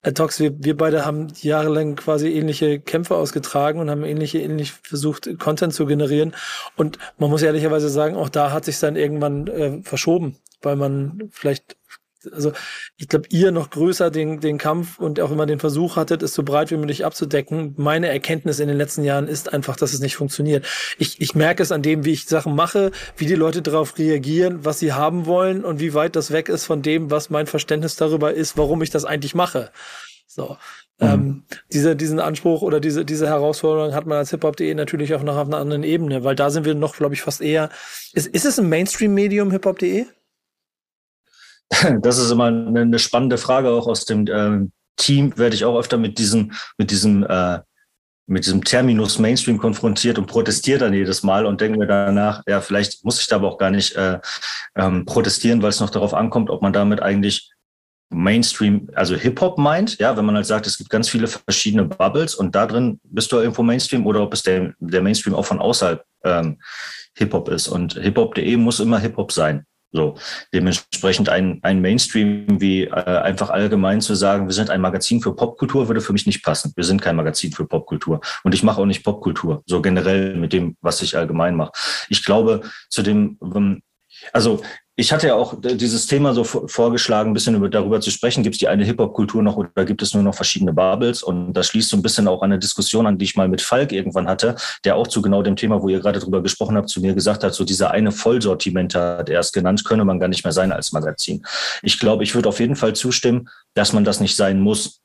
Äh, 0.02 0.12
Tox, 0.12 0.40
wir, 0.40 0.52
wir 0.62 0.76
beide 0.76 1.04
haben 1.04 1.28
jahrelang 1.40 1.96
quasi 1.96 2.28
ähnliche 2.28 2.80
Kämpfe 2.80 3.16
ausgetragen 3.16 3.80
und 3.80 3.90
haben 3.90 4.04
ähnliche, 4.04 4.38
ähnlich 4.38 4.72
versucht, 4.72 5.28
Content 5.38 5.74
zu 5.74 5.86
generieren. 5.86 6.34
Und 6.76 6.98
man 7.18 7.30
muss 7.30 7.42
ehrlicherweise 7.42 7.88
sagen, 7.88 8.16
auch 8.16 8.28
da 8.28 8.52
hat 8.52 8.64
sich 8.64 8.78
dann 8.78 8.96
irgendwann 8.96 9.46
äh, 9.48 9.82
verschoben, 9.82 10.36
weil 10.62 10.76
man 10.76 11.28
vielleicht 11.32 11.76
also 12.32 12.52
ich 12.96 13.08
glaube, 13.08 13.26
ihr 13.30 13.52
noch 13.52 13.70
größer 13.70 14.10
den, 14.10 14.40
den 14.40 14.58
Kampf 14.58 14.98
und 14.98 15.20
auch 15.20 15.30
immer 15.30 15.46
den 15.46 15.60
Versuch 15.60 15.96
hattet, 15.96 16.22
es 16.22 16.34
so 16.34 16.42
breit 16.42 16.70
wie 16.70 16.76
möglich 16.76 17.04
abzudecken. 17.04 17.74
Meine 17.76 18.08
Erkenntnis 18.08 18.58
in 18.58 18.68
den 18.68 18.76
letzten 18.76 19.04
Jahren 19.04 19.28
ist 19.28 19.52
einfach, 19.52 19.76
dass 19.76 19.92
es 19.92 20.00
nicht 20.00 20.16
funktioniert. 20.16 20.66
Ich, 20.98 21.20
ich 21.20 21.34
merke 21.34 21.62
es 21.62 21.72
an 21.72 21.82
dem, 21.82 22.04
wie 22.04 22.12
ich 22.12 22.26
Sachen 22.26 22.54
mache, 22.54 22.90
wie 23.16 23.26
die 23.26 23.34
Leute 23.34 23.62
darauf 23.62 23.98
reagieren, 23.98 24.64
was 24.64 24.78
sie 24.78 24.92
haben 24.92 25.26
wollen 25.26 25.64
und 25.64 25.80
wie 25.80 25.94
weit 25.94 26.16
das 26.16 26.30
weg 26.30 26.48
ist 26.48 26.64
von 26.64 26.82
dem, 26.82 27.10
was 27.10 27.30
mein 27.30 27.46
Verständnis 27.46 27.96
darüber 27.96 28.34
ist, 28.34 28.56
warum 28.56 28.82
ich 28.82 28.90
das 28.90 29.04
eigentlich 29.04 29.34
mache. 29.34 29.70
So. 30.26 30.56
Mhm. 31.00 31.06
Ähm, 31.06 31.42
diese, 31.72 31.94
diesen 31.94 32.18
Anspruch 32.18 32.62
oder 32.62 32.80
diese, 32.80 33.04
diese 33.04 33.28
Herausforderung 33.28 33.94
hat 33.94 34.06
man 34.06 34.18
als 34.18 34.30
hiphop.de 34.30 34.74
natürlich 34.74 35.14
auch 35.14 35.22
noch 35.22 35.36
auf 35.36 35.46
einer 35.46 35.58
anderen 35.58 35.84
Ebene, 35.84 36.24
weil 36.24 36.34
da 36.34 36.50
sind 36.50 36.64
wir 36.64 36.74
noch, 36.74 36.96
glaube 36.96 37.14
ich, 37.14 37.22
fast 37.22 37.40
eher. 37.40 37.70
Ist, 38.12 38.26
ist 38.26 38.44
es 38.44 38.58
ein 38.58 38.68
Mainstream-Medium, 38.68 39.52
hiphop.de? 39.52 40.06
Das 42.00 42.18
ist 42.18 42.30
immer 42.30 42.46
eine 42.46 42.98
spannende 42.98 43.38
Frage 43.38 43.70
auch 43.70 43.86
aus 43.86 44.04
dem 44.04 44.26
ähm, 44.28 44.72
Team. 44.96 45.36
Werde 45.36 45.54
ich 45.54 45.64
auch 45.64 45.78
öfter 45.78 45.98
mit 45.98 46.18
diesem, 46.18 46.52
mit 46.76 46.90
diesem, 46.90 47.24
äh, 47.24 47.58
mit 48.26 48.46
diesem 48.46 48.64
Terminus 48.64 49.18
Mainstream 49.18 49.58
konfrontiert 49.58 50.18
und 50.18 50.26
protestiere 50.26 50.80
dann 50.80 50.94
jedes 50.94 51.22
Mal 51.22 51.46
und 51.46 51.60
denke 51.60 51.78
mir 51.78 51.86
danach, 51.86 52.42
ja, 52.46 52.60
vielleicht 52.60 53.04
muss 53.04 53.20
ich 53.20 53.26
da 53.26 53.36
aber 53.36 53.48
auch 53.48 53.58
gar 53.58 53.70
nicht 53.70 53.96
äh, 53.96 54.18
ähm, 54.76 55.06
protestieren, 55.06 55.62
weil 55.62 55.70
es 55.70 55.80
noch 55.80 55.90
darauf 55.90 56.14
ankommt, 56.14 56.50
ob 56.50 56.60
man 56.60 56.72
damit 56.72 57.00
eigentlich 57.00 57.50
Mainstream, 58.10 58.88
also 58.94 59.14
Hip-Hop 59.16 59.58
meint, 59.58 59.98
ja, 59.98 60.16
wenn 60.16 60.24
man 60.24 60.34
halt 60.34 60.46
sagt, 60.46 60.66
es 60.66 60.78
gibt 60.78 60.88
ganz 60.88 61.08
viele 61.08 61.26
verschiedene 61.26 61.84
Bubbles 61.84 62.34
und 62.34 62.54
da 62.54 62.66
drin 62.66 63.00
bist 63.04 63.30
du 63.32 63.36
irgendwo 63.36 63.62
Mainstream 63.62 64.06
oder 64.06 64.22
ob 64.22 64.32
es 64.32 64.42
der, 64.42 64.72
der 64.78 65.02
Mainstream 65.02 65.34
auch 65.34 65.44
von 65.44 65.60
außerhalb 65.60 66.02
ähm, 66.24 66.58
Hip-Hop 67.16 67.48
ist. 67.48 67.68
Und 67.68 67.94
Hip-Hop.de 67.94 68.56
muss 68.56 68.80
immer 68.80 68.98
Hip-Hop 68.98 69.32
sein. 69.32 69.66
So, 69.90 70.16
dementsprechend 70.52 71.30
ein, 71.30 71.60
ein 71.62 71.80
Mainstream 71.80 72.60
wie 72.60 72.84
äh, 72.84 72.90
einfach 72.90 73.48
allgemein 73.48 74.00
zu 74.02 74.14
sagen, 74.14 74.46
wir 74.46 74.52
sind 74.52 74.68
ein 74.68 74.82
Magazin 74.82 75.22
für 75.22 75.34
Popkultur, 75.34 75.88
würde 75.88 76.02
für 76.02 76.12
mich 76.12 76.26
nicht 76.26 76.44
passen. 76.44 76.72
Wir 76.76 76.84
sind 76.84 77.00
kein 77.00 77.16
Magazin 77.16 77.52
für 77.52 77.66
Popkultur. 77.66 78.20
Und 78.44 78.54
ich 78.54 78.62
mache 78.62 78.80
auch 78.80 78.86
nicht 78.86 79.02
Popkultur, 79.02 79.62
so 79.66 79.80
generell 79.80 80.36
mit 80.36 80.52
dem, 80.52 80.76
was 80.82 81.00
ich 81.00 81.16
allgemein 81.16 81.54
mache. 81.54 81.72
Ich 82.10 82.24
glaube, 82.24 82.62
zu 82.90 83.02
dem, 83.02 83.38
ähm, 83.42 83.82
Also 84.32 84.62
ich 85.00 85.12
hatte 85.12 85.28
ja 85.28 85.36
auch 85.36 85.54
dieses 85.62 86.08
Thema 86.08 86.34
so 86.34 86.42
vorgeschlagen, 86.42 87.30
ein 87.30 87.32
bisschen 87.32 87.54
über, 87.54 87.68
darüber 87.68 88.00
zu 88.00 88.10
sprechen. 88.10 88.42
Gibt 88.42 88.56
es 88.56 88.58
die 88.58 88.66
eine 88.66 88.84
Hip-Hop-Kultur 88.84 89.44
noch 89.44 89.56
oder 89.56 89.84
gibt 89.84 90.02
es 90.02 90.12
nur 90.12 90.24
noch 90.24 90.34
verschiedene 90.34 90.72
Bubbles? 90.72 91.22
Und 91.22 91.52
das 91.52 91.68
schließt 91.68 91.88
so 91.88 91.96
ein 91.96 92.02
bisschen 92.02 92.26
auch 92.26 92.42
an 92.42 92.50
eine 92.50 92.58
Diskussion 92.58 93.06
an, 93.06 93.16
die 93.16 93.24
ich 93.24 93.36
mal 93.36 93.46
mit 93.46 93.62
Falk 93.62 93.92
irgendwann 93.92 94.26
hatte, 94.26 94.56
der 94.84 94.96
auch 94.96 95.06
zu 95.06 95.22
genau 95.22 95.44
dem 95.44 95.54
Thema, 95.54 95.80
wo 95.80 95.88
ihr 95.88 96.00
gerade 96.00 96.18
drüber 96.18 96.42
gesprochen 96.42 96.76
habt, 96.76 96.88
zu 96.88 97.00
mir 97.00 97.14
gesagt 97.14 97.44
hat, 97.44 97.54
so 97.54 97.62
dieser 97.62 97.92
eine 97.92 98.10
Vollsortiment 98.10 98.96
hat 98.96 99.28
er 99.28 99.38
es 99.38 99.52
genannt, 99.52 99.84
könne 99.84 100.04
man 100.04 100.18
gar 100.18 100.26
nicht 100.26 100.42
mehr 100.42 100.52
sein 100.52 100.72
als 100.72 100.90
Magazin. 100.90 101.46
Ich 101.82 102.00
glaube, 102.00 102.24
ich 102.24 102.34
würde 102.34 102.48
auf 102.48 102.58
jeden 102.58 102.74
Fall 102.74 102.96
zustimmen, 102.96 103.48
dass 103.74 103.92
man 103.92 104.02
das 104.02 104.18
nicht 104.18 104.34
sein 104.34 104.58
muss. 104.58 105.00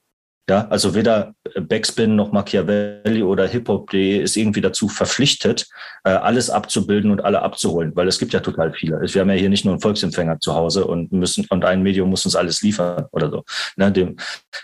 Ja, 0.50 0.68
also 0.68 0.94
weder 0.94 1.36
Backspin 1.56 2.18
noch 2.18 2.34
Machiavelli 2.34 3.24
oder 3.24 3.48
hiphop.de 3.48 4.18
ist 4.18 4.36
irgendwie 4.36 4.60
dazu 4.60 4.90
verpflichtet, 4.90 5.70
äh, 6.04 6.10
alles 6.10 6.50
abzubilden 6.50 7.12
und 7.12 7.24
alle 7.24 7.42
abzuholen, 7.42 7.96
weil 7.96 8.10
es 8.10 8.20
gibt 8.20 8.34
ja 8.34 8.42
total 8.42 8.74
viele. 8.74 9.00
Wir 9.02 9.22
haben 9.22 9.30
ja 9.30 9.36
hier 9.36 9.50
nicht 9.50 9.64
nur 9.64 9.74
einen 9.74 9.82
Volksempfänger 9.82 10.42
zu 10.42 10.54
Hause 10.54 10.86
und 10.86 11.14
müssen 11.14 11.46
und 11.50 11.64
ein 11.64 11.82
Medium 11.82 12.10
muss 12.10 12.26
uns 12.26 12.36
alles 12.36 12.62
liefern 12.62 13.06
oder 13.12 13.30
so. 13.30 13.46
Ne, 13.78 13.90
dem, 13.90 14.18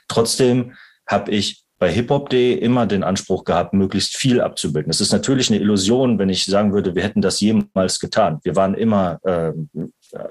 trotzdem 0.10 0.74
habe 1.08 1.32
ich 1.32 1.64
bei 1.80 1.90
hiphop.de 1.90 2.56
immer 2.56 2.86
den 2.86 3.04
Anspruch 3.04 3.46
gehabt, 3.46 3.74
möglichst 3.74 4.18
viel 4.18 4.42
abzubilden. 4.42 4.90
Es 4.90 5.00
ist 5.00 5.14
natürlich 5.14 5.50
eine 5.50 5.62
Illusion, 5.62 6.20
wenn 6.20 6.28
ich 6.28 6.44
sagen 6.44 6.74
würde, 6.74 6.94
wir 6.94 7.04
hätten 7.04 7.22
das 7.22 7.40
jemals 7.40 8.02
getan. 8.02 8.40
Wir 8.44 8.58
waren 8.58 8.74
immer 8.74 9.20
äh, 9.24 9.54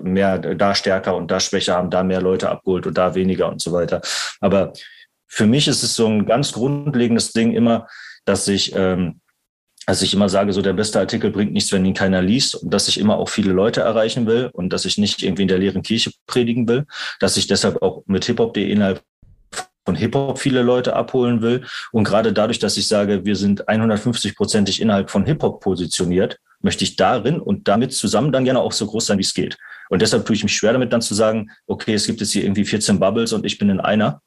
mehr 0.02 0.38
da 0.38 0.74
stärker 0.74 1.16
und 1.16 1.30
da 1.30 1.40
schwächer, 1.40 1.74
haben 1.74 1.88
da 1.88 2.02
mehr 2.02 2.20
Leute 2.20 2.50
abgeholt 2.50 2.86
und 2.86 2.98
da 2.98 3.14
weniger 3.14 3.50
und 3.50 3.62
so 3.62 3.72
weiter. 3.72 4.02
Aber 4.40 4.74
für 5.28 5.46
mich 5.46 5.68
ist 5.68 5.82
es 5.82 5.94
so 5.94 6.06
ein 6.06 6.26
ganz 6.26 6.52
grundlegendes 6.52 7.32
Ding 7.32 7.52
immer, 7.52 7.86
dass 8.24 8.48
ich, 8.48 8.74
ähm, 8.74 9.20
dass 9.86 10.02
ich 10.02 10.12
immer 10.12 10.28
sage, 10.28 10.52
so 10.52 10.62
der 10.62 10.72
beste 10.72 10.98
Artikel 10.98 11.30
bringt 11.30 11.52
nichts, 11.52 11.70
wenn 11.72 11.84
ihn 11.84 11.94
keiner 11.94 12.22
liest 12.22 12.56
und 12.56 12.72
dass 12.72 12.88
ich 12.88 12.98
immer 12.98 13.18
auch 13.18 13.28
viele 13.28 13.52
Leute 13.52 13.82
erreichen 13.82 14.26
will 14.26 14.50
und 14.52 14.72
dass 14.72 14.84
ich 14.84 14.98
nicht 14.98 15.22
irgendwie 15.22 15.42
in 15.42 15.48
der 15.48 15.58
leeren 15.58 15.82
Kirche 15.82 16.10
predigen 16.26 16.66
will, 16.66 16.86
dass 17.20 17.36
ich 17.36 17.46
deshalb 17.46 17.82
auch 17.82 18.02
mit 18.06 18.24
hiphop.de 18.24 18.70
innerhalb 18.70 19.02
von 19.88 19.96
Hip-Hop 19.96 20.38
viele 20.38 20.60
Leute 20.60 20.94
abholen 20.94 21.40
will. 21.40 21.64
Und 21.92 22.04
gerade 22.04 22.34
dadurch, 22.34 22.58
dass 22.58 22.76
ich 22.76 22.86
sage, 22.86 23.24
wir 23.24 23.36
sind 23.36 23.70
150-prozentig 23.70 24.82
innerhalb 24.82 25.08
von 25.08 25.24
Hip-Hop 25.24 25.60
positioniert, 25.60 26.38
möchte 26.60 26.84
ich 26.84 26.96
darin 26.96 27.40
und 27.40 27.68
damit 27.68 27.94
zusammen 27.94 28.30
dann 28.30 28.44
gerne 28.44 28.60
auch 28.60 28.72
so 28.72 28.86
groß 28.86 29.06
sein, 29.06 29.16
wie 29.16 29.22
es 29.22 29.32
geht. 29.32 29.56
Und 29.88 30.02
deshalb 30.02 30.26
tue 30.26 30.36
ich 30.36 30.42
mich 30.42 30.54
schwer 30.54 30.74
damit 30.74 30.92
dann 30.92 31.00
zu 31.00 31.14
sagen, 31.14 31.50
okay, 31.66 31.94
es 31.94 32.06
gibt 32.06 32.20
jetzt 32.20 32.32
hier 32.32 32.44
irgendwie 32.44 32.66
14 32.66 32.98
Bubbles 32.98 33.32
und 33.32 33.46
ich 33.46 33.56
bin 33.56 33.70
in 33.70 33.80
einer, 33.80 34.20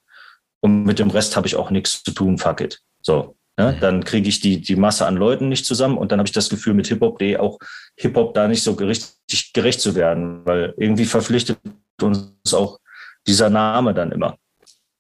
und 0.62 0.84
mit 0.84 1.00
dem 1.00 1.10
Rest 1.10 1.36
habe 1.36 1.48
ich 1.48 1.56
auch 1.56 1.72
nichts 1.72 2.04
zu 2.04 2.12
tun, 2.12 2.38
fuck 2.38 2.62
it. 2.62 2.80
So. 3.02 3.36
Ne? 3.58 3.74
Mhm. 3.74 3.80
Dann 3.82 4.04
kriege 4.04 4.30
ich 4.30 4.40
die, 4.40 4.62
die 4.62 4.76
Masse 4.76 5.06
an 5.06 5.18
Leuten 5.18 5.50
nicht 5.50 5.66
zusammen 5.66 5.98
und 5.98 6.12
dann 6.12 6.20
habe 6.20 6.28
ich 6.28 6.34
das 6.34 6.50
Gefühl, 6.50 6.74
mit 6.74 6.88
Hip-Hop.de 6.88 7.38
auch 7.38 7.60
Hip-Hop 7.98 8.34
da 8.34 8.48
nicht 8.48 8.64
so 8.64 8.72
richtig 8.74 9.54
gerecht 9.54 9.82
zu 9.82 9.96
werden, 9.96 10.46
weil 10.46 10.74
irgendwie 10.78 11.06
verpflichtet 11.06 11.60
uns 12.02 12.54
auch 12.54 12.80
dieser 13.28 13.50
Name 13.50 13.94
dann 13.94 14.12
immer. 14.12 14.38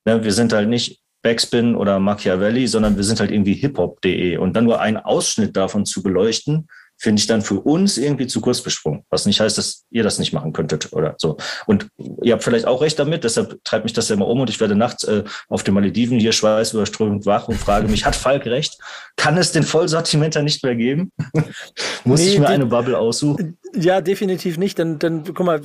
Ne? 0.05 0.23
Wir 0.23 0.33
sind 0.33 0.53
halt 0.53 0.69
nicht 0.69 1.01
Backspin 1.21 1.75
oder 1.75 1.99
Machiavelli, 1.99 2.67
sondern 2.67 2.95
wir 2.97 3.03
sind 3.03 3.19
halt 3.19 3.31
irgendwie 3.31 3.53
hiphop.de 3.53 4.37
und 4.37 4.53
dann 4.53 4.65
nur 4.65 4.79
einen 4.79 4.97
Ausschnitt 4.97 5.55
davon 5.55 5.85
zu 5.85 6.01
beleuchten, 6.01 6.67
finde 7.01 7.19
ich 7.19 7.25
dann 7.25 7.41
für 7.41 7.59
uns 7.59 7.97
irgendwie 7.97 8.27
zu 8.27 8.41
kurz 8.41 8.61
besprungen. 8.61 9.03
Was 9.09 9.25
nicht 9.25 9.39
heißt, 9.39 9.57
dass 9.57 9.85
ihr 9.89 10.03
das 10.03 10.19
nicht 10.19 10.33
machen 10.33 10.53
könntet 10.53 10.93
oder 10.93 11.15
so. 11.17 11.37
Und 11.65 11.87
ihr 12.21 12.33
habt 12.33 12.43
vielleicht 12.43 12.67
auch 12.67 12.79
recht 12.79 12.99
damit, 12.99 13.23
deshalb 13.23 13.59
treibt 13.63 13.85
mich 13.85 13.93
das 13.93 14.09
ja 14.09 14.15
immer 14.15 14.27
um 14.27 14.39
und 14.39 14.51
ich 14.51 14.59
werde 14.59 14.75
nachts 14.75 15.03
äh, 15.05 15.23
auf 15.49 15.63
den 15.63 15.73
Malediven 15.73 16.19
hier 16.19 16.31
schweißüberströmend 16.31 17.25
wach 17.25 17.47
und 17.47 17.55
frage 17.55 17.87
mich, 17.87 18.05
hat 18.05 18.15
Falk 18.15 18.45
recht? 18.45 18.77
Kann 19.15 19.35
es 19.39 19.51
den 19.51 19.63
Vollsortimenter 19.63 20.43
nicht 20.43 20.63
mehr 20.63 20.75
geben? 20.75 21.11
Muss 22.03 22.19
nee, 22.19 22.33
ich 22.33 22.39
mir 22.39 22.49
eine 22.49 22.67
Bubble 22.67 22.95
aussuchen? 22.95 23.57
Ja, 23.73 23.99
definitiv 23.99 24.59
nicht. 24.59 24.77
Denn, 24.77 24.99
denn 24.99 25.23
guck 25.23 25.43
mal, 25.43 25.59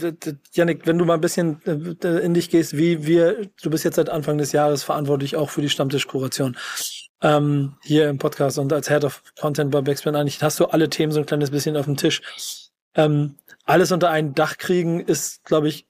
Janik, 0.55 0.87
wenn 0.87 0.97
du 0.97 1.05
mal 1.05 1.15
ein 1.15 1.21
bisschen 1.21 1.61
äh, 1.67 2.09
in 2.25 2.33
dich 2.33 2.49
gehst, 2.49 2.79
wie 2.79 3.05
wir, 3.05 3.47
du 3.63 3.69
bist 3.69 3.85
jetzt 3.85 3.97
seit 3.97 4.09
Anfang 4.09 4.39
des 4.39 4.53
Jahres 4.53 4.85
verantwortlich 4.85 5.37
auch 5.37 5.51
für 5.51 5.61
die 5.61 5.69
Stammtischkuration 5.69 6.57
ähm, 7.23 7.77
hier 7.83 8.09
im 8.09 8.19
Podcast 8.19 8.59
und 8.59 8.73
als 8.73 8.89
Head 8.89 9.05
of 9.05 9.23
Content 9.41 9.71
bei 9.71 9.81
Backspin 9.81 10.17
eigentlich 10.17 10.43
hast 10.43 10.61
du 10.61 10.67
alle 10.67 10.91
Themen 10.91 11.13
so 11.13 11.21
ein 11.21 11.27
kleines 11.27 11.51
bisschen 11.51 11.77
auf 11.77 11.87
dem 11.87 11.97
Tisch. 11.97 12.23
Ähm, 12.95 13.37
alles 13.65 13.93
unter 13.93 14.11
ein 14.11 14.35
Dach 14.35 14.59
kriegen 14.59 15.01
ist, 15.01 15.45
glaube 15.45 15.69
ich, 15.69 15.87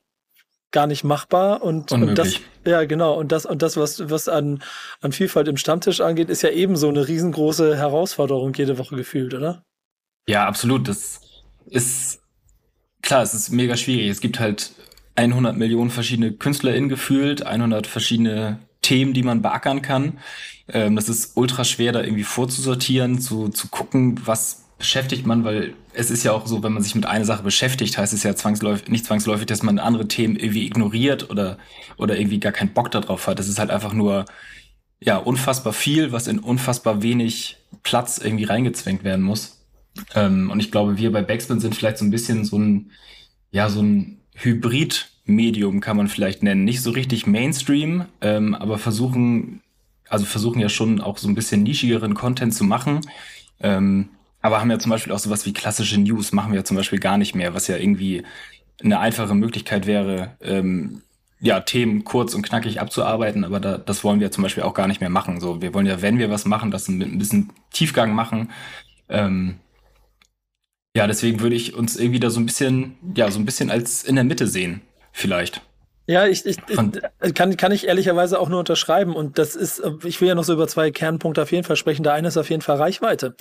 gar 0.73 0.87
nicht 0.87 1.05
machbar 1.05 1.63
und, 1.63 1.93
und 1.93 2.17
das 2.17 2.41
ja 2.67 2.85
genau. 2.85 3.19
Und 3.19 3.33
das 3.33 3.47
und 3.47 3.63
das 3.63 3.77
was 3.77 4.11
was 4.11 4.29
an 4.29 4.63
an 5.01 5.13
Vielfalt 5.13 5.49
im 5.49 5.57
Stammtisch 5.57 6.01
angeht 6.01 6.29
ist 6.29 6.43
ja 6.43 6.51
ebenso 6.51 6.89
eine 6.89 7.07
riesengroße 7.07 7.77
Herausforderung 7.77 8.53
jede 8.55 8.77
Woche 8.79 8.97
gefühlt 8.97 9.35
oder? 9.35 9.63
Ja 10.29 10.47
absolut. 10.47 10.89
Das 10.89 11.21
ist 11.67 12.21
klar 13.03 13.23
es 13.23 13.33
ist 13.33 13.51
mega 13.51 13.77
schwierig. 13.77 14.11
Es 14.11 14.21
gibt 14.21 14.41
halt 14.41 14.73
100 15.15 15.57
Millionen 15.57 15.91
verschiedene 15.91 16.33
KünstlerInnen 16.33 16.89
gefühlt 16.89 17.47
100 17.47 17.87
verschiedene 17.87 18.59
Themen 18.87 19.13
die 19.13 19.23
man 19.23 19.43
beackern 19.43 19.83
kann 19.83 20.19
ähm, 20.69 20.97
das 20.97 21.09
ist 21.09 21.37
ultra 21.37 21.65
schwer, 21.65 21.93
da 21.93 22.03
irgendwie 22.03 22.25
vorzusortieren, 22.25 23.21
zu, 23.21 23.49
zu 23.49 23.69
gucken, 23.69 24.21
was 24.25 24.65
beschäftigt 24.79 25.27
man, 25.27 25.45
weil 25.45 25.75
es 25.95 26.11
ist 26.11 26.25
ja 26.25 26.33
auch 26.33 26.47
so, 26.47 26.63
wenn 26.63 26.73
man 26.73 26.83
sich 26.83 26.95
mit 26.95 27.07
einer 27.07 27.25
Sache 27.25 27.43
beschäftigt, 27.43 27.97
heißt 27.97 28.13
es 28.13 28.23
ja 28.25 28.35
zwangsläufig, 28.35 28.89
nicht 28.89 29.07
zwangsläufig, 29.07 29.47
dass 29.47 29.63
man 29.63 29.79
andere 29.79 30.09
Themen 30.09 30.37
irgendwie 30.37 30.67
ignoriert 30.67 31.31
oder, 31.31 31.59
oder 31.97 32.19
irgendwie 32.19 32.41
gar 32.41 32.53
keinen 32.53 32.75
Bock 32.75 32.91
darauf 32.91 33.27
hat. 33.27 33.39
Das 33.39 33.49
ist 33.49 33.59
halt 33.59 33.71
einfach 33.71 33.95
nur, 33.95 34.27
ja, 35.01 35.17
unfassbar 35.17 35.73
viel, 35.73 36.13
was 36.13 36.27
in 36.27 36.39
unfassbar 36.39 37.03
wenig 37.03 37.57
Platz 37.83 38.19
irgendwie 38.19 38.45
reingezwängt 38.45 39.05
werden 39.05 39.25
muss. 39.25 39.65
Ähm, 40.15 40.51
und 40.51 40.61
ich 40.61 40.71
glaube, 40.71 40.99
wir 40.99 41.13
bei 41.13 41.23
Backspin 41.23 41.61
sind 41.61 41.75
vielleicht 41.75 41.99
so 41.99 42.05
ein 42.05 42.11
bisschen 42.11 42.45
so 42.45 42.59
ein, 42.59 42.91
ja, 43.51 43.71
so 43.71 43.81
ein 43.81 44.21
Hybrid-Medium 45.27 45.81
kann 45.81 45.97
man 45.97 46.09
vielleicht 46.09 46.43
nennen. 46.43 46.65
Nicht 46.65 46.83
so 46.83 46.91
richtig 46.91 47.27
Mainstream, 47.27 48.07
ähm, 48.21 48.55
aber 48.55 48.79
versuchen 48.79 49.63
also 50.09 50.25
versuchen 50.25 50.61
ja 50.61 50.69
schon 50.69 51.01
auch 51.01 51.19
so 51.19 51.29
ein 51.29 51.35
bisschen 51.35 51.63
nischigeren 51.63 52.15
Content 52.15 52.55
zu 52.55 52.65
machen. 52.65 53.01
Ähm, 53.61 54.11
aber 54.41 54.61
haben 54.61 54.71
ja 54.71 54.79
zum 54.79 54.91
Beispiel 54.91 55.13
auch 55.13 55.19
sowas 55.19 55.47
wie 55.47 55.53
klassische 55.53 56.01
News, 56.01 56.33
machen 56.33 56.53
wir 56.53 56.61
ja 56.61 56.65
zum 56.65 56.77
Beispiel 56.77 57.01
gar 57.01 57.19
nicht 57.19 57.35
mehr, 57.35 57.55
was 57.55 57.67
ja 57.67 57.77
irgendwie 57.77 58.23
eine 58.83 59.01
einfache 59.01 59.35
Möglichkeit 59.35 59.87
wäre, 59.87 60.37
ähm, 60.41 61.03
ja, 61.41 61.61
Themen 61.61 62.05
kurz 62.05 62.35
und 62.35 62.43
knackig 62.43 62.81
abzuarbeiten, 62.81 63.45
aber 63.45 63.61
da, 63.61 63.77
das 63.77 64.05
wollen 64.05 64.21
wir 64.21 64.31
zum 64.31 64.43
Beispiel 64.43 64.63
auch 64.63 64.75
gar 64.75 64.87
nicht 64.87 65.01
mehr 65.01 65.11
machen. 65.11 65.41
So, 65.41 65.61
wir 65.61 65.75
wollen 65.75 65.87
ja, 65.87 66.01
wenn 66.01 66.19
wir 66.19 66.31
was 66.31 66.45
machen, 66.45 66.71
das 66.71 66.89
mit 66.89 67.13
ein 67.13 67.19
bisschen 67.19 67.53
Tiefgang 67.73 68.15
machen. 68.15 68.51
Ähm, 69.09 69.57
ja, 70.97 71.07
deswegen 71.07 71.41
würde 71.41 71.57
ich 71.57 71.75
uns 71.75 71.97
irgendwie 71.97 72.21
da 72.21 72.31
so 72.31 72.41
ein 72.41 72.47
bisschen, 72.47 72.97
ja, 73.17 73.31
so 73.31 73.39
ein 73.39 73.45
bisschen 73.45 73.71
als 73.71 74.05
in 74.05 74.15
der 74.15 74.25
Mitte 74.25 74.47
sehen, 74.47 74.81
vielleicht. 75.17 75.63
Ja, 76.09 76.27
ich, 76.27 76.47
ich, 76.47 76.59
ich 76.69 77.35
kann, 77.35 77.57
kann 77.57 77.73
ich 77.73 77.89
ehrlicherweise 77.89 78.39
auch 78.39 78.49
nur 78.49 78.61
unterschreiben. 78.61 79.17
Und 79.17 79.39
das 79.39 79.57
ist, 79.57 79.83
ich 80.05 80.21
will 80.21 80.29
ja 80.29 80.37
noch 80.37 80.45
so 80.45 80.53
über 80.53 80.69
zwei 80.69 80.93
Kernpunkte 80.93 81.43
auf 81.43 81.51
jeden 81.51 81.65
Fall 81.65 81.75
sprechen. 81.75 82.05
Der 82.05 82.13
eine 82.13 82.29
ist 82.29 82.37
auf 82.37 82.49
jeden 82.49 82.63
Fall 82.63 82.77
Reichweite, 82.77 83.35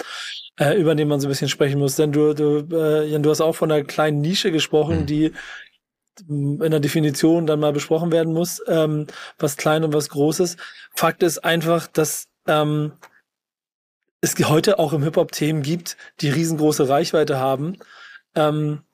äh, 0.60 0.74
über 0.74 0.96
den 0.96 1.08
man 1.08 1.20
so 1.20 1.28
ein 1.28 1.30
bisschen 1.30 1.50
sprechen 1.50 1.78
muss. 1.78 1.96
Denn 1.96 2.12
du, 2.12 2.34
du, 2.34 2.68
äh, 2.76 3.08
Jan, 3.08 3.22
du 3.22 3.30
hast 3.30 3.42
auch 3.42 3.56
von 3.56 3.72
einer 3.72 3.84
kleinen 3.84 4.22
Nische 4.22 4.52
gesprochen, 4.52 5.02
mhm. 5.02 5.06
die 5.06 5.32
in 6.28 6.60
der 6.60 6.80
Definition 6.80 7.46
dann 7.46 7.60
mal 7.60 7.74
besprochen 7.74 8.12
werden 8.12 8.34
muss, 8.34 8.62
ähm, 8.68 9.06
was 9.38 9.58
klein 9.58 9.84
und 9.84 9.94
was 9.94 10.10
groß 10.10 10.40
ist. 10.40 10.58
Fakt 10.96 11.22
ist 11.24 11.40
einfach, 11.44 11.88
dass 11.88 12.30
ähm, 12.48 12.94
es 14.22 14.36
heute 14.48 14.80
auch 14.80 14.94
im 14.94 15.04
Hip-Hop 15.04 15.34
Themen 15.34 15.62
gibt, 15.62 15.98
die 16.22 16.30
riesengroße 16.30 16.88
Reichweite 16.88 17.38
haben. 17.38 17.78
Ähm, 18.34 18.85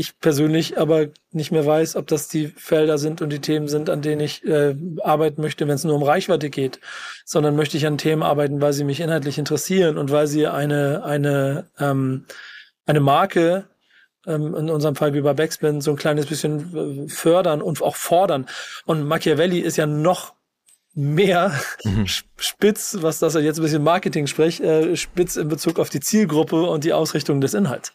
ich 0.00 0.18
persönlich 0.18 0.78
aber 0.78 1.08
nicht 1.30 1.52
mehr 1.52 1.64
weiß, 1.64 1.96
ob 1.96 2.06
das 2.06 2.28
die 2.28 2.48
Felder 2.48 2.98
sind 2.98 3.22
und 3.22 3.30
die 3.30 3.40
Themen 3.40 3.68
sind, 3.68 3.90
an 3.90 4.02
denen 4.02 4.20
ich 4.20 4.44
äh, 4.44 4.74
arbeiten 5.02 5.42
möchte, 5.42 5.68
wenn 5.68 5.74
es 5.74 5.84
nur 5.84 5.94
um 5.94 6.02
Reichweite 6.02 6.50
geht, 6.50 6.80
sondern 7.24 7.54
möchte 7.54 7.76
ich 7.76 7.86
an 7.86 7.98
Themen 7.98 8.22
arbeiten, 8.22 8.60
weil 8.60 8.72
sie 8.72 8.84
mich 8.84 9.00
inhaltlich 9.00 9.38
interessieren 9.38 9.98
und 9.98 10.10
weil 10.10 10.26
sie 10.26 10.46
eine 10.46 11.04
eine 11.04 11.70
ähm, 11.78 12.24
eine 12.86 13.00
Marke 13.00 13.66
ähm, 14.26 14.54
in 14.54 14.70
unserem 14.70 14.96
Fall 14.96 15.14
wie 15.14 15.20
bei 15.20 15.34
Backspin 15.34 15.80
so 15.80 15.90
ein 15.90 15.96
kleines 15.96 16.26
bisschen 16.26 17.06
äh, 17.06 17.08
fördern 17.08 17.62
und 17.62 17.82
auch 17.82 17.96
fordern. 17.96 18.46
Und 18.86 19.06
Machiavelli 19.06 19.60
ist 19.60 19.76
ja 19.76 19.86
noch 19.86 20.34
mehr 20.94 21.52
mhm. 21.84 22.06
spitz, 22.36 22.96
was 23.00 23.18
das 23.18 23.34
jetzt 23.34 23.58
ein 23.58 23.62
bisschen 23.62 23.84
Marketing 23.84 24.26
spricht, 24.26 24.60
äh, 24.60 24.96
spitz 24.96 25.36
in 25.36 25.48
Bezug 25.48 25.78
auf 25.78 25.90
die 25.90 26.00
Zielgruppe 26.00 26.62
und 26.62 26.84
die 26.84 26.92
Ausrichtung 26.92 27.40
des 27.40 27.54
Inhalts. 27.54 27.92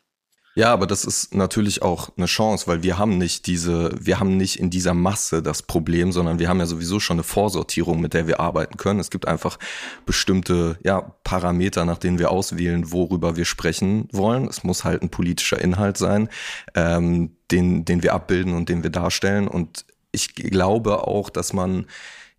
Ja, 0.58 0.72
aber 0.72 0.88
das 0.88 1.04
ist 1.04 1.36
natürlich 1.36 1.82
auch 1.82 2.10
eine 2.16 2.28
Chance, 2.28 2.68
weil 2.68 2.82
wir 2.82 2.98
haben 2.98 3.18
nicht 3.18 3.46
diese, 3.46 3.92
wir 4.00 4.22
haben 4.22 4.38
nicht 4.38 4.58
in 4.58 4.70
dieser 4.70 4.94
Masse 4.94 5.44
das 5.44 5.62
Problem, 5.62 6.14
sondern 6.14 6.40
wir 6.40 6.48
haben 6.48 6.60
ja 6.60 6.66
sowieso 6.66 7.02
schon 7.02 7.16
eine 7.16 7.24
Vorsortierung, 7.24 8.00
mit 8.00 8.14
der 8.14 8.26
wir 8.26 8.40
arbeiten 8.40 8.78
können. 8.78 9.02
Es 9.02 9.10
gibt 9.10 9.28
einfach 9.28 9.60
bestimmte 10.06 10.80
ja, 10.82 11.02
Parameter, 11.26 11.84
nach 11.84 11.98
denen 11.98 12.20
wir 12.20 12.32
auswählen, 12.32 12.94
worüber 12.94 13.36
wir 13.36 13.44
sprechen 13.44 14.08
wollen. 14.14 14.48
Es 14.48 14.64
muss 14.64 14.86
halt 14.86 15.02
ein 15.02 15.10
politischer 15.10 15.60
Inhalt 15.60 15.98
sein, 15.98 16.30
ähm, 16.74 17.36
den, 17.52 17.84
den 17.84 18.02
wir 18.02 18.14
abbilden 18.14 18.54
und 18.54 18.70
den 18.70 18.82
wir 18.82 18.92
darstellen. 18.92 19.50
Und 19.50 19.86
ich 20.14 20.36
glaube 20.36 21.06
auch, 21.06 21.30
dass 21.30 21.52
man, 21.52 21.86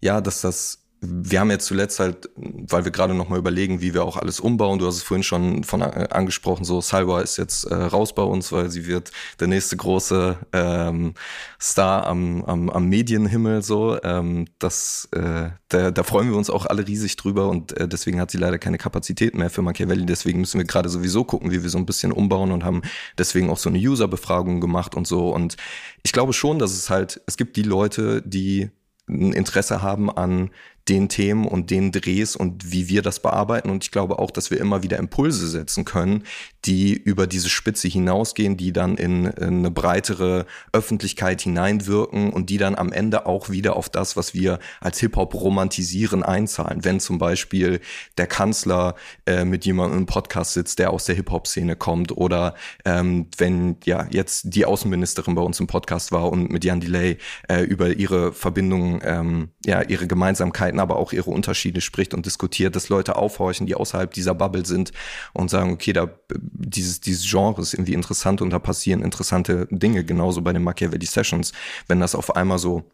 ja, 0.00 0.22
dass 0.22 0.40
das 0.40 0.85
wir 1.08 1.40
haben 1.40 1.50
jetzt 1.50 1.66
zuletzt 1.66 2.00
halt, 2.00 2.28
weil 2.36 2.84
wir 2.84 2.92
gerade 2.92 3.14
noch 3.14 3.28
mal 3.28 3.38
überlegen, 3.38 3.80
wie 3.80 3.94
wir 3.94 4.04
auch 4.04 4.16
alles 4.16 4.40
umbauen. 4.40 4.78
Du 4.78 4.86
hast 4.86 4.96
es 4.96 5.02
vorhin 5.02 5.22
schon 5.22 5.64
von 5.64 5.80
äh, 5.80 6.08
angesprochen, 6.10 6.64
so 6.64 6.80
Salwa 6.80 7.20
ist 7.20 7.36
jetzt 7.36 7.64
äh, 7.64 7.74
raus 7.74 8.14
bei 8.14 8.22
uns, 8.22 8.52
weil 8.52 8.70
sie 8.70 8.86
wird 8.86 9.12
der 9.40 9.48
nächste 9.48 9.76
große 9.76 10.36
ähm, 10.52 11.14
Star 11.60 12.06
am, 12.06 12.44
am, 12.44 12.70
am 12.70 12.88
Medienhimmel. 12.88 13.62
So, 13.62 13.98
ähm, 14.02 14.46
das, 14.58 15.08
äh, 15.12 15.50
da, 15.68 15.90
da 15.90 16.02
freuen 16.02 16.30
wir 16.30 16.36
uns 16.36 16.50
auch 16.50 16.66
alle 16.66 16.86
riesig 16.86 17.16
drüber 17.16 17.48
und 17.48 17.76
äh, 17.76 17.88
deswegen 17.88 18.20
hat 18.20 18.30
sie 18.30 18.38
leider 18.38 18.58
keine 18.58 18.78
Kapazität 18.78 19.34
mehr 19.34 19.50
für 19.50 19.62
Machiavelli. 19.62 20.06
Deswegen 20.06 20.40
müssen 20.40 20.58
wir 20.58 20.66
gerade 20.66 20.88
sowieso 20.88 21.24
gucken, 21.24 21.50
wie 21.50 21.62
wir 21.62 21.70
so 21.70 21.78
ein 21.78 21.86
bisschen 21.86 22.12
umbauen 22.12 22.52
und 22.52 22.64
haben 22.64 22.82
deswegen 23.18 23.50
auch 23.50 23.58
so 23.58 23.68
eine 23.68 23.78
User-Befragung 23.78 24.60
gemacht 24.60 24.94
und 24.94 25.06
so. 25.06 25.30
Und 25.30 25.56
ich 26.02 26.12
glaube 26.12 26.32
schon, 26.32 26.58
dass 26.58 26.72
es 26.72 26.90
halt, 26.90 27.20
es 27.26 27.36
gibt 27.36 27.56
die 27.56 27.62
Leute, 27.62 28.22
die 28.22 28.70
ein 29.08 29.32
Interesse 29.32 29.82
haben 29.82 30.10
an 30.10 30.50
den 30.88 31.08
Themen 31.08 31.46
und 31.46 31.70
den 31.70 31.92
Drehs 31.92 32.36
und 32.36 32.70
wie 32.70 32.88
wir 32.88 33.02
das 33.02 33.20
bearbeiten. 33.20 33.70
Und 33.70 33.84
ich 33.84 33.90
glaube 33.90 34.18
auch, 34.18 34.30
dass 34.30 34.50
wir 34.50 34.60
immer 34.60 34.82
wieder 34.82 34.98
Impulse 34.98 35.48
setzen 35.48 35.84
können, 35.84 36.24
die 36.66 36.94
über 36.94 37.26
diese 37.26 37.48
Spitze 37.48 37.88
hinausgehen, 37.88 38.56
die 38.56 38.72
dann 38.72 38.96
in, 38.96 39.26
in 39.26 39.58
eine 39.58 39.70
breitere 39.70 40.46
Öffentlichkeit 40.72 41.40
hineinwirken 41.42 42.32
und 42.32 42.50
die 42.50 42.58
dann 42.58 42.74
am 42.74 42.92
Ende 42.92 43.26
auch 43.26 43.50
wieder 43.50 43.76
auf 43.76 43.88
das, 43.88 44.16
was 44.16 44.34
wir 44.34 44.58
als 44.80 44.98
Hip-Hop 44.98 45.34
romantisieren, 45.34 46.22
einzahlen. 46.22 46.84
Wenn 46.84 46.98
zum 47.00 47.18
Beispiel 47.18 47.80
der 48.18 48.26
Kanzler 48.26 48.96
äh, 49.26 49.44
mit 49.44 49.64
jemandem 49.64 50.00
im 50.00 50.06
Podcast 50.06 50.54
sitzt, 50.54 50.78
der 50.78 50.90
aus 50.90 51.04
der 51.04 51.14
Hip-Hop-Szene 51.14 51.76
kommt 51.76 52.16
oder 52.16 52.54
ähm, 52.84 53.28
wenn 53.38 53.76
ja 53.84 54.06
jetzt 54.10 54.54
die 54.54 54.64
Außenministerin 54.64 55.34
bei 55.34 55.42
uns 55.42 55.60
im 55.60 55.66
Podcast 55.66 56.10
war 56.10 56.30
und 56.30 56.50
mit 56.50 56.64
Jan 56.64 56.80
Delay 56.80 57.18
äh, 57.48 57.62
über 57.62 57.90
ihre 57.90 58.32
Verbindungen, 58.32 59.00
ähm, 59.04 59.48
ja, 59.64 59.82
ihre 59.82 60.06
Gemeinsamkeiten 60.06 60.80
aber 60.80 60.96
auch 60.96 61.12
ihre 61.12 61.30
Unterschiede 61.30 61.80
spricht 61.80 62.12
und 62.12 62.26
diskutiert, 62.26 62.74
dass 62.74 62.88
Leute 62.88 63.16
aufhorchen, 63.16 63.66
die 63.66 63.74
außerhalb 63.74 64.12
dieser 64.12 64.34
Bubble 64.34 64.66
sind 64.66 64.92
und 65.32 65.50
sagen, 65.50 65.72
okay, 65.72 65.92
da 65.92 66.08
dieses, 66.58 67.00
dieses 67.00 67.28
Genre 67.28 67.62
irgendwie 67.72 67.94
interessant 67.94 68.42
und 68.42 68.50
da 68.50 68.58
passieren 68.58 69.02
interessante 69.02 69.68
Dinge, 69.70 70.04
genauso 70.04 70.42
bei 70.42 70.52
den 70.52 70.62
Machiavelli 70.62 71.06
Sessions, 71.06 71.52
wenn 71.88 72.00
das 72.00 72.14
auf 72.14 72.36
einmal 72.36 72.58
so 72.58 72.84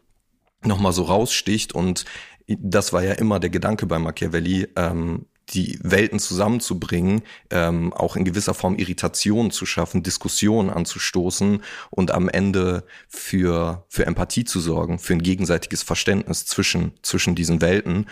nochmal 0.63 0.93
so 0.93 1.03
raussticht 1.03 1.73
und 1.73 2.05
das 2.47 2.93
war 2.93 3.03
ja 3.03 3.13
immer 3.13 3.39
der 3.39 3.49
Gedanke 3.49 3.85
bei 3.85 3.99
Machiavelli, 3.99 4.67
ähm, 4.75 5.25
die 5.49 5.77
Welten 5.81 6.19
zusammenzubringen, 6.19 7.21
ähm, 7.49 7.93
auch 7.93 8.15
in 8.15 8.23
gewisser 8.23 8.53
Form 8.53 8.75
Irritation 8.75 9.51
zu 9.51 9.65
schaffen, 9.65 10.03
Diskussionen 10.03 10.69
anzustoßen 10.69 11.61
und 11.89 12.11
am 12.11 12.29
Ende 12.29 12.85
für, 13.09 13.85
für 13.89 14.05
Empathie 14.05 14.45
zu 14.45 14.59
sorgen, 14.59 14.99
für 14.99 15.13
ein 15.13 15.21
gegenseitiges 15.21 15.83
Verständnis 15.83 16.45
zwischen, 16.45 16.93
zwischen 17.01 17.35
diesen 17.35 17.61
Welten. 17.61 18.07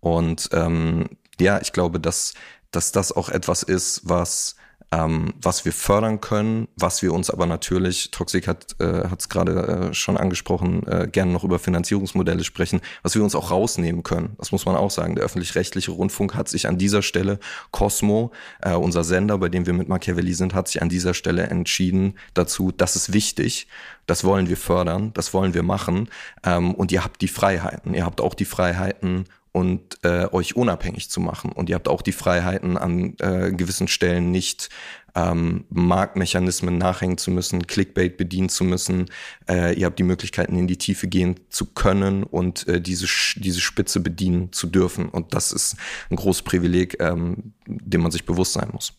Und 0.00 0.48
ähm, 0.52 1.08
ja, 1.40 1.60
ich 1.60 1.72
glaube, 1.72 1.98
dass, 1.98 2.34
dass 2.70 2.92
das 2.92 3.12
auch 3.12 3.28
etwas 3.28 3.62
ist, 3.62 4.02
was 4.04 4.56
ähm, 4.92 5.34
was 5.42 5.64
wir 5.64 5.72
fördern 5.72 6.20
können, 6.20 6.68
was 6.76 7.02
wir 7.02 7.12
uns 7.12 7.30
aber 7.30 7.46
natürlich, 7.46 8.10
Toxic 8.10 8.46
hat 8.46 8.76
äh, 8.78 9.08
es 9.16 9.28
gerade 9.28 9.88
äh, 9.90 9.94
schon 9.94 10.16
angesprochen, 10.16 10.86
äh, 10.86 11.08
gerne 11.10 11.32
noch 11.32 11.44
über 11.44 11.58
Finanzierungsmodelle 11.58 12.44
sprechen, 12.44 12.80
was 13.02 13.14
wir 13.14 13.22
uns 13.22 13.34
auch 13.34 13.50
rausnehmen 13.50 14.02
können. 14.02 14.36
Das 14.38 14.52
muss 14.52 14.64
man 14.64 14.76
auch 14.76 14.90
sagen. 14.90 15.16
Der 15.16 15.24
öffentlich-rechtliche 15.24 15.90
Rundfunk 15.90 16.34
hat 16.34 16.48
sich 16.48 16.68
an 16.68 16.78
dieser 16.78 17.02
Stelle, 17.02 17.40
Cosmo, 17.72 18.30
äh, 18.62 18.74
unser 18.74 19.02
Sender, 19.02 19.38
bei 19.38 19.48
dem 19.48 19.66
wir 19.66 19.72
mit 19.72 19.88
Machiavelli 19.88 20.34
sind, 20.34 20.54
hat 20.54 20.68
sich 20.68 20.80
an 20.82 20.88
dieser 20.88 21.14
Stelle 21.14 21.44
entschieden 21.44 22.14
dazu, 22.34 22.70
das 22.70 22.94
ist 22.94 23.12
wichtig, 23.12 23.66
das 24.06 24.22
wollen 24.22 24.48
wir 24.48 24.56
fördern, 24.56 25.12
das 25.14 25.34
wollen 25.34 25.52
wir 25.52 25.64
machen 25.64 26.08
ähm, 26.44 26.74
und 26.74 26.92
ihr 26.92 27.02
habt 27.02 27.22
die 27.22 27.28
Freiheiten. 27.28 27.92
Ihr 27.92 28.04
habt 28.04 28.20
auch 28.20 28.34
die 28.34 28.44
Freiheiten, 28.44 29.24
und 29.56 30.04
äh, 30.04 30.28
euch 30.32 30.54
unabhängig 30.54 31.08
zu 31.08 31.18
machen. 31.18 31.50
Und 31.50 31.70
ihr 31.70 31.76
habt 31.76 31.88
auch 31.88 32.02
die 32.02 32.12
Freiheiten, 32.12 32.76
an 32.76 33.16
äh, 33.20 33.52
gewissen 33.52 33.88
Stellen 33.88 34.30
nicht 34.30 34.68
ähm, 35.14 35.64
Marktmechanismen 35.70 36.76
nachhängen 36.76 37.16
zu 37.16 37.30
müssen, 37.30 37.66
Clickbait 37.66 38.18
bedienen 38.18 38.50
zu 38.50 38.64
müssen. 38.64 39.06
Äh, 39.48 39.72
ihr 39.72 39.86
habt 39.86 39.98
die 39.98 40.02
Möglichkeiten, 40.02 40.58
in 40.58 40.66
die 40.66 40.76
Tiefe 40.76 41.08
gehen 41.08 41.40
zu 41.48 41.72
können 41.72 42.22
und 42.22 42.68
äh, 42.68 42.82
diese, 42.82 43.06
diese 43.36 43.62
Spitze 43.62 44.00
bedienen 44.00 44.52
zu 44.52 44.66
dürfen. 44.66 45.08
Und 45.08 45.32
das 45.32 45.52
ist 45.52 45.76
ein 46.10 46.16
großes 46.16 46.42
Privileg, 46.42 47.00
ähm, 47.00 47.54
dem 47.66 48.02
man 48.02 48.12
sich 48.12 48.26
bewusst 48.26 48.52
sein 48.52 48.68
muss. 48.70 48.92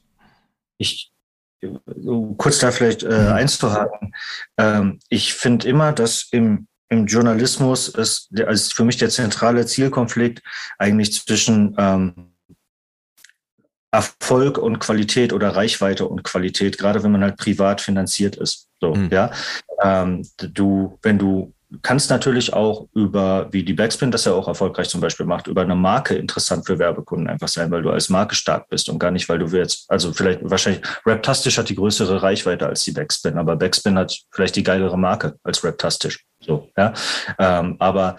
Ich 0.79 1.11
kurz 2.37 2.57
da 2.57 2.71
vielleicht 2.71 3.03
äh, 3.03 3.13
einzuhaken. 3.13 4.15
Ähm, 4.57 4.97
ich 5.09 5.35
finde 5.35 5.67
immer, 5.67 5.91
dass 5.91 6.29
im 6.31 6.67
im 6.89 7.05
Journalismus 7.05 7.89
ist 7.89 8.29
also 8.45 8.73
für 8.73 8.85
mich 8.85 8.97
der 8.97 9.09
zentrale 9.09 9.65
Zielkonflikt 9.65 10.41
eigentlich 10.77 11.13
zwischen 11.13 11.75
ähm, 11.77 12.33
Erfolg 13.91 14.57
und 14.57 14.79
Qualität 14.79 15.33
oder 15.33 15.55
Reichweite 15.55 16.07
und 16.07 16.23
Qualität, 16.23 16.77
gerade 16.77 17.03
wenn 17.03 17.11
man 17.11 17.23
halt 17.23 17.37
privat 17.37 17.81
finanziert 17.81 18.35
ist. 18.35 18.67
So, 18.79 18.93
mhm. 18.93 19.09
ja. 19.11 19.31
Ähm, 19.81 20.27
du, 20.37 20.97
wenn 21.01 21.17
du 21.17 21.53
kannst 21.81 22.09
natürlich 22.09 22.53
auch 22.53 22.87
über, 22.93 23.51
wie 23.51 23.63
die 23.63 23.73
Backspin 23.73 24.11
das 24.11 24.25
ja 24.25 24.33
auch 24.33 24.47
erfolgreich 24.47 24.87
zum 24.87 25.01
Beispiel 25.01 25.25
macht, 25.25 25.47
über 25.47 25.61
eine 25.61 25.75
Marke 25.75 26.15
interessant 26.15 26.65
für 26.65 26.79
Werbekunden 26.79 27.27
einfach 27.27 27.49
sein, 27.49 27.71
weil 27.71 27.81
du 27.81 27.89
als 27.89 28.09
Marke 28.09 28.35
stark 28.35 28.69
bist 28.69 28.89
und 28.89 28.99
gar 28.99 29.11
nicht, 29.11 29.27
weil 29.27 29.39
du 29.39 29.51
willst, 29.51 29.89
also 29.89 30.13
vielleicht 30.13 30.39
wahrscheinlich, 30.43 30.81
Raptastisch 31.05 31.57
hat 31.57 31.69
die 31.69 31.75
größere 31.75 32.21
Reichweite 32.21 32.67
als 32.67 32.83
die 32.83 32.91
Backspin, 32.91 33.37
aber 33.37 33.57
Backspin 33.57 33.97
hat 33.97 34.17
vielleicht 34.31 34.55
die 34.55 34.63
geilere 34.63 34.97
Marke 34.97 35.35
als 35.43 35.63
Raptastisch. 35.63 36.25
So, 36.39 36.69
ja. 36.77 36.93
Ähm, 37.39 37.75
aber 37.79 38.17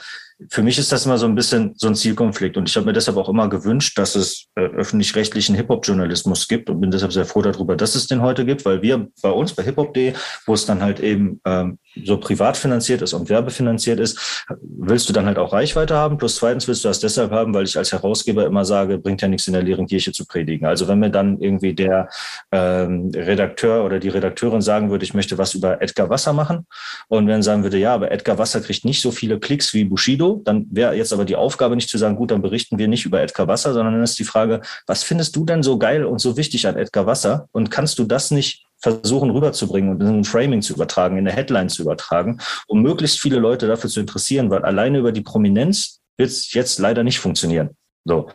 für 0.51 0.62
mich 0.62 0.79
ist 0.79 0.92
das 0.92 1.05
immer 1.05 1.18
so 1.18 1.27
ein 1.27 1.35
bisschen 1.35 1.72
so 1.77 1.88
ein 1.88 1.96
Zielkonflikt. 1.96 2.57
Und 2.57 2.68
ich 2.68 2.77
habe 2.77 2.87
mir 2.87 2.92
deshalb 2.92 3.16
auch 3.16 3.29
immer 3.29 3.48
gewünscht, 3.48 3.98
dass 3.98 4.14
es 4.14 4.46
äh, 4.55 4.61
öffentlich-rechtlichen 4.61 5.57
Hip-Hop-Journalismus 5.57 6.46
gibt 6.46 6.70
und 6.70 6.81
bin 6.81 6.92
deshalb 6.92 7.12
sehr 7.12 7.24
froh 7.24 7.42
darüber, 7.42 7.74
dass 7.74 7.96
es 7.96 8.07
den 8.07 8.22
heute 8.22 8.46
gibt, 8.46 8.64
weil 8.64 8.81
wir 8.81 9.09
bei 9.20 9.31
uns 9.31 9.53
bei 9.53 9.64
hiphop.de, 9.64 10.14
wo 10.46 10.55
es 10.55 10.64
dann 10.64 10.81
halt 10.81 11.01
eben 11.01 11.40
ähm, 11.44 11.79
so 12.05 12.18
privat 12.18 12.57
finanziert 12.57 13.03
ist 13.03 13.14
und 13.14 13.29
werbefinanziert 13.29 13.98
ist, 13.98 14.44
willst 14.61 15.09
du 15.09 15.12
dann 15.12 15.27
halt 15.27 15.38
auch 15.38 15.53
Reichweite 15.53 15.96
haben. 15.96 16.18
Plus 16.18 16.37
zweitens 16.37 16.68
willst 16.68 16.85
du 16.85 16.88
das 16.88 17.01
deshalb 17.01 17.33
haben, 17.33 17.53
weil 17.53 17.64
ich 17.64 17.77
als 17.77 17.92
Herausgeber 17.92 18.46
immer 18.46 18.64
sage, 18.64 18.98
bringt 18.98 19.22
ja 19.22 19.29
nichts 19.29 19.48
in 19.48 19.55
der 19.55 19.62
leeren 19.62 19.88
Kirche 19.88 20.12
zu 20.12 20.24
predigen. 20.24 20.66
Also 20.66 20.87
wenn 20.87 21.01
mir 21.01 21.11
dann 21.11 21.40
irgendwie 21.40 21.74
der 21.74 22.09
ähm, 22.53 23.11
Redakteur 23.14 23.85
oder 23.85 23.98
die 23.98 24.09
Redakteurin 24.09 24.62
sagen 24.62 24.90
würde, 24.90 25.05
ich 25.05 25.14
möchte 25.14 25.37
was 25.38 25.55
über 25.55 25.83
Edgar 25.83 26.11
Wasser 26.11 26.33
machen 26.33 26.66
und 27.09 27.27
wenn 27.27 27.42
sagen 27.42 27.64
würde, 27.64 27.79
ja, 27.79 27.94
aber 27.94 28.12
Edgar 28.12 28.38
Wasser 28.38 28.61
kriegt 28.61 28.85
nicht 28.85 29.01
so 29.01 29.11
viele 29.11 29.40
Klicks 29.40 29.74
wie 29.74 29.85
Bushido, 29.85 30.28
dann 30.37 30.67
wäre 30.71 30.95
jetzt 30.95 31.12
aber 31.12 31.25
die 31.25 31.37
Aufgabe 31.37 31.75
nicht 31.75 31.88
zu 31.88 31.99
sagen, 31.99 32.17
gut, 32.17 32.31
dann 32.31 32.43
berichten 32.43 32.79
wir 32.79 32.88
nicht 32.88 33.05
über 33.05 33.21
Edgar 33.21 33.49
Wasser, 33.49 33.73
sondern 33.73 33.95
dann 33.95 34.03
ist 34.03 34.19
die 34.19 34.25
Frage, 34.25 34.61
was 34.87 35.03
findest 35.03 35.35
du 35.37 35.45
denn 35.45 35.62
so 35.62 35.79
geil 35.79 36.05
und 36.05 36.21
so 36.21 36.37
wichtig 36.37 36.67
an 36.67 36.77
Edgar 36.77 37.07
Wasser? 37.07 37.49
Und 37.53 37.71
kannst 37.71 37.99
du 37.99 38.05
das 38.05 38.31
nicht 38.31 38.64
versuchen 38.81 39.31
rüberzubringen 39.31 39.91
und 39.91 40.01
in 40.01 40.19
ein 40.21 40.25
Framing 40.25 40.62
zu 40.62 40.75
übertragen, 40.75 41.19
in 41.19 41.27
eine 41.27 41.37
Headline 41.37 41.69
zu 41.69 41.83
übertragen, 41.83 42.38
um 42.67 42.83
möglichst 42.83 43.21
viele 43.21 43.38
Leute 43.38 43.67
dafür 43.67 43.91
zu 43.91 44.01
interessieren, 44.01 44.51
weil 44.51 44.64
alleine 44.64 44.99
über 44.99 45.12
die 45.12 45.23
Prominenz 45.23 46.01
wird 46.17 46.31
es 46.31 46.53
jetzt 46.53 46.79
leider 46.79 47.03
nicht 47.03 47.19
funktionieren. 47.19 47.71
So. 48.05 48.31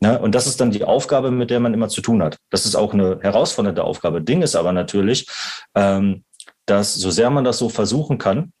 Ne? 0.00 0.18
Und 0.18 0.34
das 0.34 0.46
ist 0.46 0.60
dann 0.60 0.70
die 0.70 0.84
Aufgabe, 0.84 1.30
mit 1.30 1.50
der 1.50 1.60
man 1.60 1.74
immer 1.74 1.88
zu 1.88 2.00
tun 2.00 2.22
hat. 2.22 2.36
Das 2.50 2.64
ist 2.66 2.76
auch 2.76 2.92
eine 2.92 3.18
herausfordernde 3.22 3.84
Aufgabe. 3.84 4.22
Ding 4.22 4.42
ist 4.42 4.54
aber 4.54 4.72
natürlich, 4.72 5.28
ähm, 5.74 6.24
dass 6.66 6.94
so 6.94 7.10
sehr 7.10 7.30
man 7.30 7.44
das 7.44 7.58
so 7.58 7.68
versuchen 7.68 8.18
kann, 8.18 8.52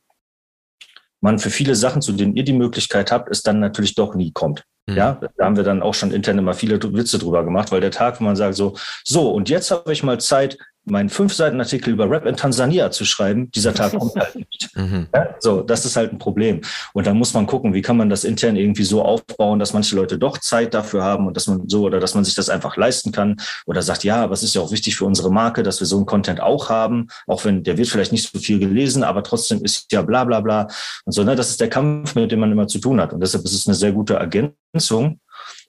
man 1.20 1.38
für 1.38 1.50
viele 1.50 1.74
Sachen, 1.74 2.02
zu 2.02 2.12
denen 2.12 2.36
ihr 2.36 2.44
die 2.44 2.52
Möglichkeit 2.52 3.10
habt, 3.10 3.30
es 3.30 3.42
dann 3.42 3.60
natürlich 3.60 3.94
doch 3.94 4.14
nie 4.14 4.32
kommt. 4.32 4.64
Mhm. 4.86 4.96
Ja, 4.96 5.20
da 5.36 5.44
haben 5.44 5.56
wir 5.56 5.64
dann 5.64 5.82
auch 5.82 5.94
schon 5.94 6.12
intern 6.12 6.38
immer 6.38 6.54
viele 6.54 6.80
Witze 6.94 7.18
drüber 7.18 7.44
gemacht, 7.44 7.72
weil 7.72 7.80
der 7.80 7.90
Tag, 7.90 8.20
wo 8.20 8.24
man 8.24 8.36
sagt 8.36 8.54
so, 8.54 8.76
so, 9.04 9.30
und 9.30 9.48
jetzt 9.48 9.70
habe 9.70 9.92
ich 9.92 10.02
mal 10.02 10.20
Zeit, 10.20 10.58
meinen 10.86 11.08
fünf 11.08 11.34
Seiten 11.34 11.60
Artikel 11.60 11.90
über 11.90 12.08
Rap 12.08 12.26
in 12.26 12.36
Tansania 12.36 12.90
zu 12.90 13.04
schreiben, 13.04 13.50
dieser 13.50 13.74
Tag 13.74 13.98
kommt 13.98 14.14
halt 14.16 14.34
nicht. 14.36 14.70
Mhm. 14.76 15.08
Ja, 15.12 15.34
so, 15.40 15.62
das 15.62 15.84
ist 15.84 15.96
halt 15.96 16.12
ein 16.12 16.18
Problem. 16.18 16.60
Und 16.92 17.06
dann 17.06 17.18
muss 17.18 17.34
man 17.34 17.46
gucken, 17.46 17.74
wie 17.74 17.82
kann 17.82 17.96
man 17.96 18.08
das 18.08 18.24
intern 18.24 18.56
irgendwie 18.56 18.84
so 18.84 19.02
aufbauen, 19.02 19.58
dass 19.58 19.72
manche 19.72 19.96
Leute 19.96 20.18
doch 20.18 20.38
Zeit 20.38 20.74
dafür 20.74 21.02
haben 21.02 21.26
und 21.26 21.36
dass 21.36 21.48
man 21.48 21.68
so 21.68 21.82
oder 21.82 21.98
dass 22.00 22.14
man 22.14 22.24
sich 22.24 22.34
das 22.34 22.48
einfach 22.48 22.76
leisten 22.76 23.12
kann 23.12 23.36
oder 23.66 23.82
sagt, 23.82 24.04
ja, 24.04 24.22
aber 24.22 24.32
es 24.32 24.42
ist 24.42 24.54
ja 24.54 24.60
auch 24.60 24.70
wichtig 24.70 24.96
für 24.96 25.04
unsere 25.04 25.30
Marke, 25.30 25.62
dass 25.62 25.80
wir 25.80 25.86
so 25.86 25.96
einen 25.96 26.06
Content 26.06 26.40
auch 26.40 26.70
haben, 26.70 27.08
auch 27.26 27.44
wenn 27.44 27.64
der 27.64 27.76
wird 27.76 27.88
vielleicht 27.88 28.12
nicht 28.12 28.30
so 28.30 28.38
viel 28.38 28.58
gelesen, 28.58 29.02
aber 29.02 29.22
trotzdem 29.22 29.64
ist 29.64 29.90
ja 29.92 30.02
bla 30.02 30.24
bla 30.24 30.40
bla 30.40 30.68
und 31.04 31.12
so. 31.12 31.24
Ne? 31.24 31.34
Das 31.34 31.50
ist 31.50 31.60
der 31.60 31.68
Kampf, 31.68 32.14
mit 32.14 32.30
dem 32.30 32.40
man 32.40 32.52
immer 32.52 32.68
zu 32.68 32.78
tun 32.78 33.00
hat. 33.00 33.12
Und 33.12 33.20
deshalb 33.20 33.44
ist 33.44 33.54
es 33.54 33.66
eine 33.66 33.74
sehr 33.74 33.92
gute 33.92 34.14
Ergänzung, 34.14 35.20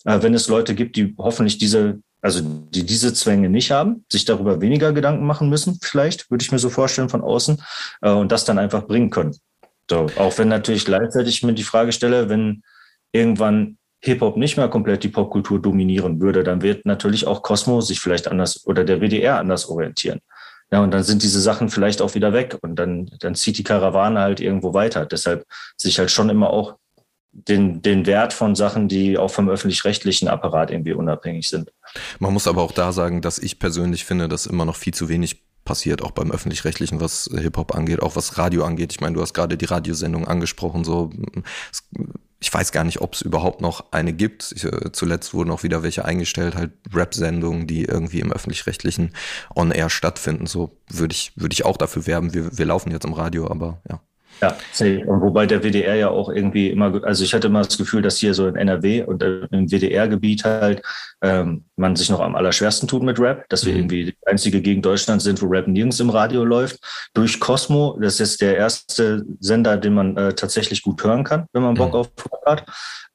äh, 0.05 0.21
wenn 0.21 0.33
es 0.33 0.47
Leute 0.47 0.75
gibt, 0.75 0.95
die 0.95 1.15
hoffentlich 1.17 1.57
diese 1.57 1.99
also 2.27 2.41
die 2.43 2.85
diese 2.85 3.13
Zwänge 3.13 3.49
nicht 3.49 3.71
haben, 3.71 4.03
sich 4.11 4.25
darüber 4.25 4.59
weniger 4.59 4.91
Gedanken 4.91 5.25
machen 5.25 5.47
müssen, 5.47 5.79
vielleicht, 5.81 6.29
würde 6.29 6.43
ich 6.43 6.51
mir 6.51 6.59
so 6.59 6.69
vorstellen 6.69 7.07
von 7.07 7.21
außen, 7.21 7.63
äh, 8.01 8.11
und 8.11 8.33
das 8.33 8.43
dann 8.43 8.59
einfach 8.59 8.85
bringen 8.85 9.11
können. 9.11 9.33
So, 9.89 10.07
auch 10.17 10.37
wenn 10.37 10.49
natürlich 10.49 10.83
gleichzeitig 10.83 11.41
mir 11.43 11.53
die 11.53 11.63
Frage 11.63 11.93
stelle, 11.93 12.27
wenn 12.27 12.63
irgendwann 13.13 13.77
Hip-Hop 14.01 14.35
nicht 14.35 14.57
mehr 14.57 14.67
komplett 14.67 15.05
die 15.05 15.07
Popkultur 15.07 15.61
dominieren 15.61 16.19
würde, 16.19 16.43
dann 16.43 16.61
wird 16.61 16.85
natürlich 16.85 17.25
auch 17.25 17.43
Cosmo 17.43 17.79
sich 17.79 18.01
vielleicht 18.01 18.27
anders 18.27 18.67
oder 18.67 18.83
der 18.83 18.99
WDR 18.99 19.39
anders 19.39 19.69
orientieren. 19.69 20.19
Ja, 20.69 20.81
und 20.81 20.91
dann 20.91 21.03
sind 21.03 21.23
diese 21.23 21.39
Sachen 21.39 21.69
vielleicht 21.69 22.01
auch 22.01 22.13
wieder 22.13 22.33
weg 22.33 22.57
und 22.61 22.75
dann, 22.75 23.09
dann 23.21 23.35
zieht 23.35 23.57
die 23.57 23.63
Karawane 23.63 24.19
halt 24.19 24.41
irgendwo 24.41 24.73
weiter. 24.73 25.05
Deshalb 25.05 25.45
sich 25.77 25.97
halt 25.97 26.11
schon 26.11 26.29
immer 26.29 26.49
auch 26.49 26.75
den, 27.47 27.81
den 27.81 28.05
Wert 28.05 28.33
von 28.33 28.55
Sachen, 28.55 28.87
die 28.87 29.17
auch 29.17 29.29
vom 29.29 29.49
öffentlich-rechtlichen 29.49 30.27
Apparat 30.27 30.71
irgendwie 30.71 30.93
unabhängig 30.93 31.49
sind. 31.49 31.71
Man 32.19 32.33
muss 32.33 32.47
aber 32.47 32.63
auch 32.63 32.71
da 32.71 32.91
sagen, 32.91 33.21
dass 33.21 33.39
ich 33.39 33.59
persönlich 33.59 34.05
finde, 34.05 34.27
dass 34.27 34.45
immer 34.45 34.65
noch 34.65 34.75
viel 34.75 34.93
zu 34.93 35.07
wenig 35.07 35.43
passiert, 35.63 36.01
auch 36.01 36.11
beim 36.11 36.31
öffentlich-rechtlichen, 36.31 36.99
was 37.01 37.29
Hip-Hop 37.31 37.75
angeht, 37.75 38.01
auch 38.01 38.15
was 38.15 38.37
Radio 38.37 38.63
angeht. 38.63 38.93
Ich 38.93 39.01
meine, 39.01 39.15
du 39.15 39.21
hast 39.21 39.33
gerade 39.33 39.57
die 39.57 39.65
Radiosendung 39.65 40.27
angesprochen, 40.27 40.83
so 40.83 41.11
ich 42.39 42.53
weiß 42.53 42.71
gar 42.71 42.83
nicht, 42.83 43.01
ob 43.01 43.15
es 43.15 43.21
überhaupt 43.21 43.61
noch 43.61 43.91
eine 43.91 44.13
gibt. 44.13 44.51
Ich, 44.55 44.63
äh, 44.63 44.91
zuletzt 44.91 45.33
wurden 45.33 45.49
auch 45.49 45.63
wieder 45.63 45.81
welche 45.81 46.05
eingestellt, 46.05 46.55
halt 46.55 46.71
Rap-Sendungen, 46.93 47.65
die 47.65 47.85
irgendwie 47.85 48.19
im 48.19 48.31
öffentlich-rechtlichen 48.31 49.13
On-Air 49.55 49.89
stattfinden. 49.89 50.45
So 50.45 50.77
würde 50.87 51.13
ich, 51.13 51.33
würde 51.35 51.53
ich 51.53 51.65
auch 51.65 51.77
dafür 51.77 52.05
werben. 52.05 52.33
Wir, 52.33 52.55
wir 52.57 52.65
laufen 52.65 52.91
jetzt 52.91 53.05
im 53.05 53.13
Radio, 53.13 53.49
aber 53.49 53.81
ja. 53.89 54.01
Ja, 54.41 54.55
und 54.79 55.21
wobei 55.21 55.45
der 55.45 55.63
WDR 55.63 55.95
ja 55.95 56.09
auch 56.09 56.29
irgendwie 56.29 56.69
immer, 56.69 57.03
also 57.03 57.23
ich 57.23 57.33
hatte 57.33 57.47
immer 57.47 57.63
das 57.63 57.77
Gefühl, 57.77 58.01
dass 58.01 58.17
hier 58.17 58.33
so 58.33 58.47
in 58.47 58.55
NRW 58.55 59.03
und 59.03 59.23
im 59.23 59.67
WDR-Gebiet 59.69 60.43
halt 60.43 60.81
ähm, 61.21 61.65
man 61.75 61.95
sich 61.95 62.09
noch 62.09 62.19
am 62.19 62.35
allerschwersten 62.35 62.87
tut 62.87 63.01
mit 63.01 63.19
Rap, 63.19 63.49
dass 63.49 63.65
wir 63.65 63.73
mhm. 63.73 63.79
irgendwie 63.79 64.05
die 64.05 64.17
einzige 64.25 64.61
Gegend 64.61 64.85
Deutschlands 64.85 65.23
sind, 65.23 65.41
wo 65.41 65.47
Rap 65.47 65.67
nirgends 65.67 65.99
im 65.99 66.11
Radio 66.11 66.45
läuft. 66.45 66.79
Durch 67.13 67.39
Cosmo, 67.39 67.97
das 67.99 68.19
ist 68.19 68.41
der 68.41 68.57
erste 68.57 69.25
Sender, 69.39 69.77
den 69.77 69.95
man 69.95 70.15
äh, 70.17 70.33
tatsächlich 70.33 70.83
gut 70.83 71.03
hören 71.03 71.23
kann, 71.23 71.45
wenn 71.53 71.63
man 71.63 71.75
Bock 71.75 71.93
mhm. 71.93 71.95
auf 71.95 72.11
Rap 72.31 72.45
hat. 72.45 72.65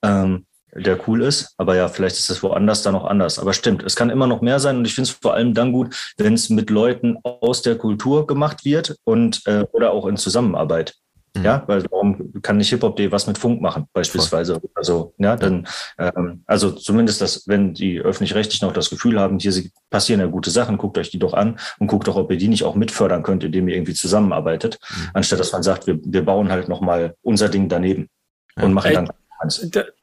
Ähm, 0.02 0.46
der 0.74 1.06
cool 1.06 1.22
ist. 1.22 1.54
Aber 1.58 1.76
ja, 1.76 1.88
vielleicht 1.88 2.16
ist 2.16 2.30
es 2.30 2.42
woanders 2.42 2.82
dann 2.82 2.94
auch 2.94 3.04
anders. 3.04 3.38
Aber 3.38 3.52
stimmt, 3.52 3.82
es 3.82 3.96
kann 3.96 4.10
immer 4.10 4.26
noch 4.26 4.40
mehr 4.40 4.58
sein 4.58 4.78
und 4.78 4.86
ich 4.86 4.94
finde 4.94 5.10
es 5.10 5.16
vor 5.20 5.34
allem 5.34 5.54
dann 5.54 5.72
gut, 5.72 5.94
wenn 6.16 6.34
es 6.34 6.48
mit 6.48 6.70
Leuten 6.70 7.18
aus 7.22 7.62
der 7.62 7.76
Kultur 7.76 8.26
gemacht 8.26 8.64
wird 8.64 8.96
und 9.04 9.42
äh, 9.46 9.64
oder 9.72 9.92
auch 9.92 10.06
in 10.06 10.16
Zusammenarbeit. 10.16 10.94
Mhm. 11.34 11.44
Ja, 11.44 11.62
weil 11.66 11.84
warum 11.90 12.32
kann 12.42 12.58
nicht 12.58 12.68
Hip-Hop.de 12.70 13.10
was 13.10 13.26
mit 13.26 13.38
Funk 13.38 13.60
machen, 13.60 13.86
beispielsweise? 13.92 14.54
Voll. 14.60 14.70
Also, 14.74 15.14
ja, 15.18 15.36
dann, 15.36 15.66
ähm, 15.98 16.42
also 16.46 16.70
zumindest 16.70 17.20
das, 17.22 17.48
wenn 17.48 17.72
die 17.72 18.00
öffentlich-rechtlichen 18.00 18.68
auch 18.68 18.72
das 18.72 18.90
Gefühl 18.90 19.18
haben, 19.18 19.38
hier 19.38 19.52
passieren 19.88 20.20
ja 20.20 20.26
gute 20.26 20.50
Sachen, 20.50 20.76
guckt 20.76 20.98
euch 20.98 21.10
die 21.10 21.18
doch 21.18 21.32
an 21.32 21.58
und 21.78 21.86
guckt 21.86 22.06
doch, 22.06 22.16
ob 22.16 22.30
ihr 22.30 22.36
die 22.36 22.48
nicht 22.48 22.64
auch 22.64 22.74
mitfördern 22.74 23.22
könnt, 23.22 23.44
indem 23.44 23.68
ihr 23.68 23.76
irgendwie 23.76 23.94
zusammenarbeitet, 23.94 24.78
mhm. 24.90 25.10
anstatt 25.14 25.40
dass 25.40 25.52
man 25.52 25.62
sagt, 25.62 25.86
wir, 25.86 25.98
wir 26.04 26.24
bauen 26.24 26.50
halt 26.50 26.68
nochmal 26.68 27.14
unser 27.22 27.48
Ding 27.48 27.68
daneben 27.68 28.08
und 28.56 28.74
machen 28.74 28.92
dann 28.92 29.08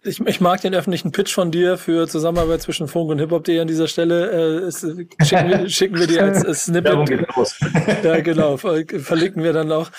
ich, 0.04 0.20
ich, 0.26 0.42
mag 0.42 0.62
den 0.62 0.74
öffentlichen 0.74 1.12
Pitch 1.12 1.34
von 1.34 1.52
dir 1.52 1.78
für 1.78 2.08
Zusammenarbeit 2.08 2.62
zwischen 2.62 2.88
Funk 2.88 3.10
und 3.10 3.20
Hip-Hop.de 3.20 3.60
an 3.60 3.68
dieser 3.68 3.88
Stelle. 3.88 4.32
Äh, 4.32 4.68
es, 4.68 4.82
schicken, 4.82 5.50
wir, 5.50 5.70
schicken 5.70 6.00
wir 6.00 6.08
dir 6.08 6.24
als, 6.24 6.46
als 6.46 6.66
Snippet. 6.66 6.94
ja, 8.04 8.20
genau. 8.22 8.58
Verlinken 8.58 9.44
wir 9.44 9.54
dann 9.54 9.72
auch. 9.72 9.90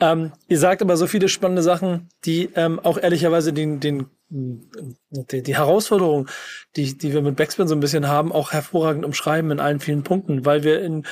Ähm, 0.00 0.32
ihr 0.48 0.58
sagt 0.58 0.82
aber 0.82 0.96
so 0.96 1.06
viele 1.06 1.28
spannende 1.28 1.62
Sachen, 1.62 2.08
die 2.24 2.50
ähm, 2.54 2.80
auch 2.80 2.98
ehrlicherweise 2.98 3.52
den, 3.52 3.80
den 3.80 4.06
die, 4.30 5.42
die 5.42 5.56
Herausforderung, 5.56 6.28
die, 6.76 6.98
die 6.98 7.14
wir 7.14 7.22
mit 7.22 7.36
Backspin 7.36 7.66
so 7.66 7.74
ein 7.74 7.80
bisschen 7.80 8.08
haben, 8.08 8.30
auch 8.30 8.52
hervorragend 8.52 9.04
umschreiben 9.04 9.50
in 9.50 9.60
allen 9.60 9.80
vielen 9.80 10.02
Punkten, 10.02 10.44
weil 10.44 10.64
wir 10.64 10.82
in 10.82 11.06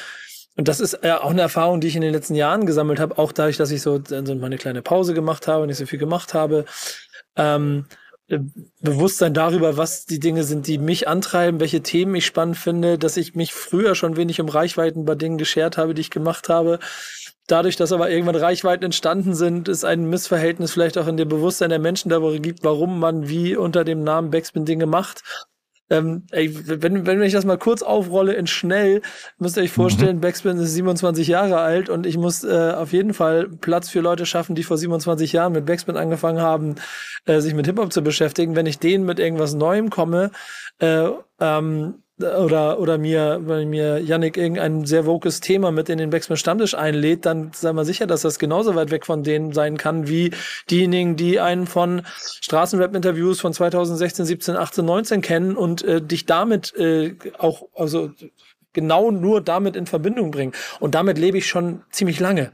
und 0.58 0.68
das 0.68 0.80
ist 0.80 0.98
ja 1.02 1.22
auch 1.22 1.30
eine 1.30 1.42
Erfahrung, 1.42 1.82
die 1.82 1.88
ich 1.88 1.96
in 1.96 2.02
den 2.02 2.12
letzten 2.12 2.34
Jahren 2.34 2.64
gesammelt 2.64 2.98
habe, 2.98 3.18
auch 3.18 3.32
dadurch, 3.32 3.58
dass 3.58 3.70
ich 3.70 3.82
so, 3.82 4.00
so 4.02 4.34
meine 4.36 4.56
kleine 4.56 4.80
Pause 4.80 5.12
gemacht 5.12 5.48
habe, 5.48 5.66
nicht 5.66 5.76
so 5.76 5.84
viel 5.84 5.98
gemacht 5.98 6.32
habe, 6.32 6.64
ähm, 7.36 7.86
äh, 8.28 8.40
Bewusstsein 8.80 9.34
darüber, 9.34 9.76
was 9.76 10.06
die 10.06 10.18
Dinge 10.18 10.42
sind, 10.44 10.66
die 10.66 10.78
mich 10.78 11.06
antreiben, 11.06 11.60
welche 11.60 11.82
Themen 11.82 12.14
ich 12.16 12.26
spannend 12.26 12.56
finde, 12.56 12.98
dass 12.98 13.16
ich 13.16 13.34
mich 13.34 13.54
früher 13.54 13.94
schon 13.94 14.16
wenig 14.16 14.40
um 14.40 14.48
Reichweiten 14.48 15.04
bei 15.04 15.14
Dingen 15.14 15.38
geschert 15.38 15.78
habe, 15.78 15.94
die 15.94 16.00
ich 16.00 16.10
gemacht 16.10 16.48
habe. 16.48 16.78
Dadurch, 17.46 17.76
dass 17.76 17.92
aber 17.92 18.10
irgendwann 18.10 18.34
Reichweiten 18.34 18.84
entstanden 18.84 19.34
sind, 19.34 19.68
ist 19.68 19.84
ein 19.84 20.10
Missverhältnis 20.10 20.72
vielleicht 20.72 20.98
auch 20.98 21.06
in 21.06 21.16
dem 21.16 21.28
Bewusstsein 21.28 21.70
der 21.70 21.78
Menschen 21.78 22.08
darüber 22.08 22.36
gibt, 22.40 22.64
warum 22.64 22.98
man 22.98 23.28
wie 23.28 23.54
unter 23.54 23.84
dem 23.84 24.02
Namen 24.02 24.30
Backspin 24.30 24.64
Dinge 24.64 24.86
macht 24.86 25.22
ähm, 25.90 26.24
ey, 26.30 26.50
wenn, 26.82 27.06
wenn 27.06 27.22
ich 27.22 27.32
das 27.32 27.44
mal 27.44 27.58
kurz 27.58 27.82
aufrolle 27.82 28.34
in 28.34 28.46
schnell, 28.46 29.02
müsst 29.38 29.56
ihr 29.56 29.62
euch 29.62 29.72
vorstellen, 29.72 30.16
mhm. 30.16 30.20
Backspin 30.20 30.58
ist 30.58 30.74
27 30.74 31.28
Jahre 31.28 31.58
alt 31.58 31.88
und 31.88 32.06
ich 32.06 32.16
muss 32.16 32.44
äh, 32.44 32.72
auf 32.76 32.92
jeden 32.92 33.14
Fall 33.14 33.48
Platz 33.48 33.88
für 33.88 34.00
Leute 34.00 34.26
schaffen, 34.26 34.54
die 34.54 34.64
vor 34.64 34.78
27 34.78 35.32
Jahren 35.32 35.52
mit 35.52 35.66
Backspin 35.66 35.96
angefangen 35.96 36.40
haben, 36.40 36.76
äh, 37.26 37.40
sich 37.40 37.54
mit 37.54 37.66
Hip-Hop 37.66 37.92
zu 37.92 38.02
beschäftigen. 38.02 38.56
Wenn 38.56 38.66
ich 38.66 38.78
denen 38.78 39.04
mit 39.04 39.18
irgendwas 39.18 39.54
Neuem 39.54 39.90
komme, 39.90 40.32
äh, 40.78 41.08
ähm, 41.40 42.02
oder, 42.18 42.78
oder 42.78 42.96
mir, 42.96 43.40
wenn 43.44 43.68
mir 43.68 44.00
Yannick 44.00 44.36
irgendein 44.36 44.86
sehr 44.86 45.04
vokes 45.04 45.40
Thema 45.40 45.70
mit 45.70 45.88
in 45.90 45.98
den 45.98 46.10
Backspin 46.10 46.36
Stammtisch 46.36 46.74
einlädt, 46.74 47.26
dann 47.26 47.50
sei 47.54 47.72
mal 47.72 47.84
sicher, 47.84 48.06
dass 48.06 48.22
das 48.22 48.38
genauso 48.38 48.74
weit 48.74 48.90
weg 48.90 49.04
von 49.04 49.22
denen 49.22 49.52
sein 49.52 49.76
kann, 49.76 50.08
wie 50.08 50.32
diejenigen, 50.70 51.16
die 51.16 51.40
einen 51.40 51.66
von 51.66 52.02
Straßenrap-Interviews 52.40 53.40
von 53.40 53.52
2016, 53.52 54.24
17, 54.24 54.56
18, 54.56 54.84
19 54.84 55.20
kennen 55.20 55.56
und 55.56 55.82
äh, 55.84 56.00
dich 56.00 56.24
damit 56.24 56.74
äh, 56.76 57.16
auch, 57.36 57.68
also 57.74 58.10
genau 58.72 59.10
nur 59.10 59.42
damit 59.42 59.76
in 59.76 59.86
Verbindung 59.86 60.30
bringen. 60.30 60.52
Und 60.80 60.94
damit 60.94 61.18
lebe 61.18 61.36
ich 61.38 61.46
schon 61.46 61.82
ziemlich 61.90 62.18
lange. 62.20 62.52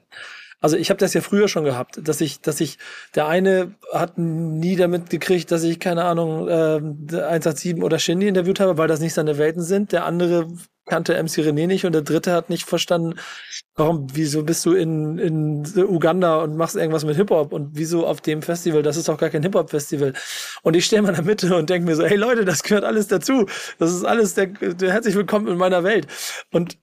Also 0.62 0.76
ich 0.76 0.90
habe 0.90 0.98
das 0.98 1.12
ja 1.12 1.20
früher 1.20 1.48
schon 1.48 1.64
gehabt, 1.64 2.00
dass 2.06 2.20
ich, 2.20 2.40
dass 2.40 2.60
ich, 2.60 2.78
der 3.14 3.26
eine 3.26 3.74
hat 3.92 4.16
nie 4.16 4.76
damit 4.76 5.10
gekriegt, 5.10 5.50
dass 5.50 5.64
ich, 5.64 5.80
keine 5.80 6.04
Ahnung, 6.04 6.48
äh, 6.48 6.76
187 6.76 7.82
oder 7.82 7.98
Shindy 7.98 8.28
interviewt 8.28 8.60
habe, 8.60 8.78
weil 8.78 8.88
das 8.88 9.00
nicht 9.00 9.12
seine 9.12 9.38
Welten 9.38 9.62
sind. 9.62 9.90
Der 9.90 10.06
andere 10.06 10.46
kannte 10.86 11.20
MC 11.20 11.42
René 11.42 11.66
nicht 11.66 11.84
und 11.84 11.92
der 11.92 12.02
dritte 12.02 12.32
hat 12.32 12.48
nicht 12.48 12.64
verstanden, 12.64 13.14
warum, 13.74 14.06
wieso 14.12 14.42
bist 14.44 14.64
du 14.66 14.72
in, 14.72 15.18
in 15.18 15.64
Uganda 15.76 16.42
und 16.42 16.56
machst 16.56 16.76
irgendwas 16.76 17.04
mit 17.04 17.16
Hip-Hop 17.16 17.52
und 17.52 17.70
wieso 17.72 18.06
auf 18.06 18.20
dem 18.20 18.42
Festival, 18.42 18.82
das 18.82 18.96
ist 18.96 19.08
doch 19.08 19.18
gar 19.18 19.30
kein 19.30 19.42
Hip-Hop-Festival. 19.42 20.12
Und 20.62 20.76
ich 20.76 20.84
stehe 20.84 21.02
mal 21.02 21.10
in 21.10 21.14
der 21.16 21.24
Mitte 21.24 21.56
und 21.56 21.70
denke 21.70 21.86
mir 21.86 21.96
so, 21.96 22.04
hey 22.04 22.16
Leute, 22.16 22.44
das 22.44 22.62
gehört 22.62 22.84
alles 22.84 23.08
dazu. 23.08 23.46
Das 23.78 23.92
ist 23.92 24.04
alles 24.04 24.34
der, 24.34 24.46
der 24.46 24.92
herzlich 24.92 25.14
willkommen 25.14 25.48
in 25.48 25.56
meiner 25.56 25.84
Welt. 25.84 26.06
Und 26.52 26.78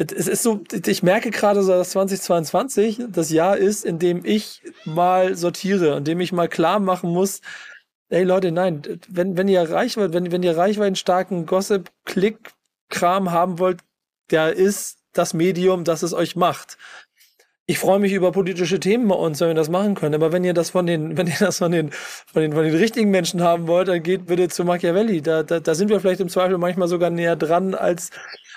es 0.00 0.28
ist 0.28 0.42
so, 0.42 0.62
ich 0.86 1.02
merke 1.02 1.30
gerade 1.30 1.62
so, 1.62 1.72
dass 1.72 1.90
2022 1.90 3.02
das 3.10 3.30
Jahr 3.30 3.58
ist, 3.58 3.84
in 3.84 3.98
dem 3.98 4.24
ich 4.24 4.62
mal 4.86 5.36
sortiere, 5.36 5.98
in 5.98 6.04
dem 6.04 6.20
ich 6.20 6.32
mal 6.32 6.48
klar 6.48 6.80
machen 6.80 7.10
muss, 7.10 7.42
ey 8.08 8.24
Leute, 8.24 8.50
nein, 8.50 8.82
wenn, 9.08 9.36
wenn 9.36 9.48
ihr 9.48 9.62
Reichweite, 9.62 10.14
wenn, 10.14 10.32
wenn 10.32 10.42
ihr 10.42 10.56
reichweitenstarken 10.56 11.44
Gossip-Klick-Kram 11.44 13.30
haben 13.30 13.58
wollt, 13.58 13.80
der 14.30 14.54
ist 14.56 14.98
das 15.12 15.34
Medium, 15.34 15.84
das 15.84 16.02
es 16.02 16.14
euch 16.14 16.34
macht. 16.34 16.78
Ich 17.66 17.78
freue 17.78 18.00
mich 18.00 18.12
über 18.12 18.32
politische 18.32 18.80
Themen 18.80 19.06
bei 19.06 19.14
uns, 19.14 19.40
wenn 19.40 19.48
wir 19.48 19.54
das 19.54 19.68
machen 19.68 19.94
können. 19.94 20.14
Aber 20.14 20.32
wenn 20.32 20.44
ihr 20.44 20.54
das 20.54 20.70
von 20.70 20.86
den, 20.86 21.16
wenn 21.18 21.26
ihr 21.26 21.38
das 21.38 21.58
von 21.58 21.72
den, 21.72 21.90
von 21.92 22.40
den, 22.42 22.52
von 22.52 22.64
den 22.64 22.74
richtigen 22.74 23.10
Menschen 23.10 23.42
haben 23.42 23.66
wollt, 23.66 23.88
dann 23.88 24.02
geht 24.02 24.26
bitte 24.26 24.48
zu 24.48 24.64
Machiavelli. 24.64 25.20
Da, 25.20 25.42
da, 25.42 25.60
da 25.60 25.74
sind 25.74 25.90
wir 25.90 26.00
vielleicht 26.00 26.20
im 26.20 26.28
Zweifel 26.30 26.58
manchmal 26.58 26.88
sogar 26.88 27.10
näher 27.10 27.36
dran 27.36 27.74
als, 27.74 28.10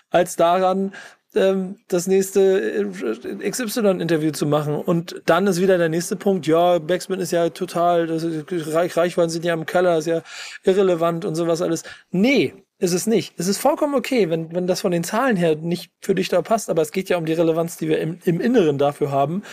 als 0.09 0.35
daran, 0.35 0.93
ähm, 1.35 1.77
das 1.87 2.07
nächste 2.07 2.83
äh, 2.91 3.49
XY-Interview 3.49 4.31
zu 4.31 4.45
machen. 4.45 4.75
Und 4.75 5.21
dann 5.25 5.47
ist 5.47 5.61
wieder 5.61 5.77
der 5.77 5.89
nächste 5.89 6.15
Punkt, 6.15 6.47
ja, 6.47 6.79
Backspin 6.79 7.19
ist 7.19 7.31
ja 7.31 7.49
total, 7.49 8.07
das 8.07 8.25
Reich, 8.73 8.95
Reichweiten 8.95 9.29
sind 9.29 9.45
ja 9.45 9.53
im 9.53 9.65
Keller, 9.65 9.97
ist 9.97 10.07
ja 10.07 10.21
irrelevant 10.63 11.25
und 11.25 11.35
sowas 11.35 11.61
alles. 11.61 11.83
Nee, 12.11 12.53
ist 12.79 12.93
es 12.93 13.07
nicht. 13.07 13.33
Es 13.37 13.47
ist 13.47 13.59
vollkommen 13.59 13.95
okay, 13.95 14.29
wenn, 14.29 14.53
wenn 14.53 14.67
das 14.67 14.81
von 14.81 14.91
den 14.91 15.03
Zahlen 15.03 15.37
her 15.37 15.55
nicht 15.55 15.91
für 16.01 16.15
dich 16.15 16.27
da 16.29 16.41
passt, 16.41 16.69
aber 16.69 16.81
es 16.81 16.91
geht 16.91 17.09
ja 17.09 17.17
um 17.17 17.25
die 17.25 17.33
Relevanz, 17.33 17.77
die 17.77 17.87
wir 17.87 17.99
im, 17.99 18.19
im 18.25 18.41
Inneren 18.41 18.77
dafür 18.77 19.11
haben 19.11 19.43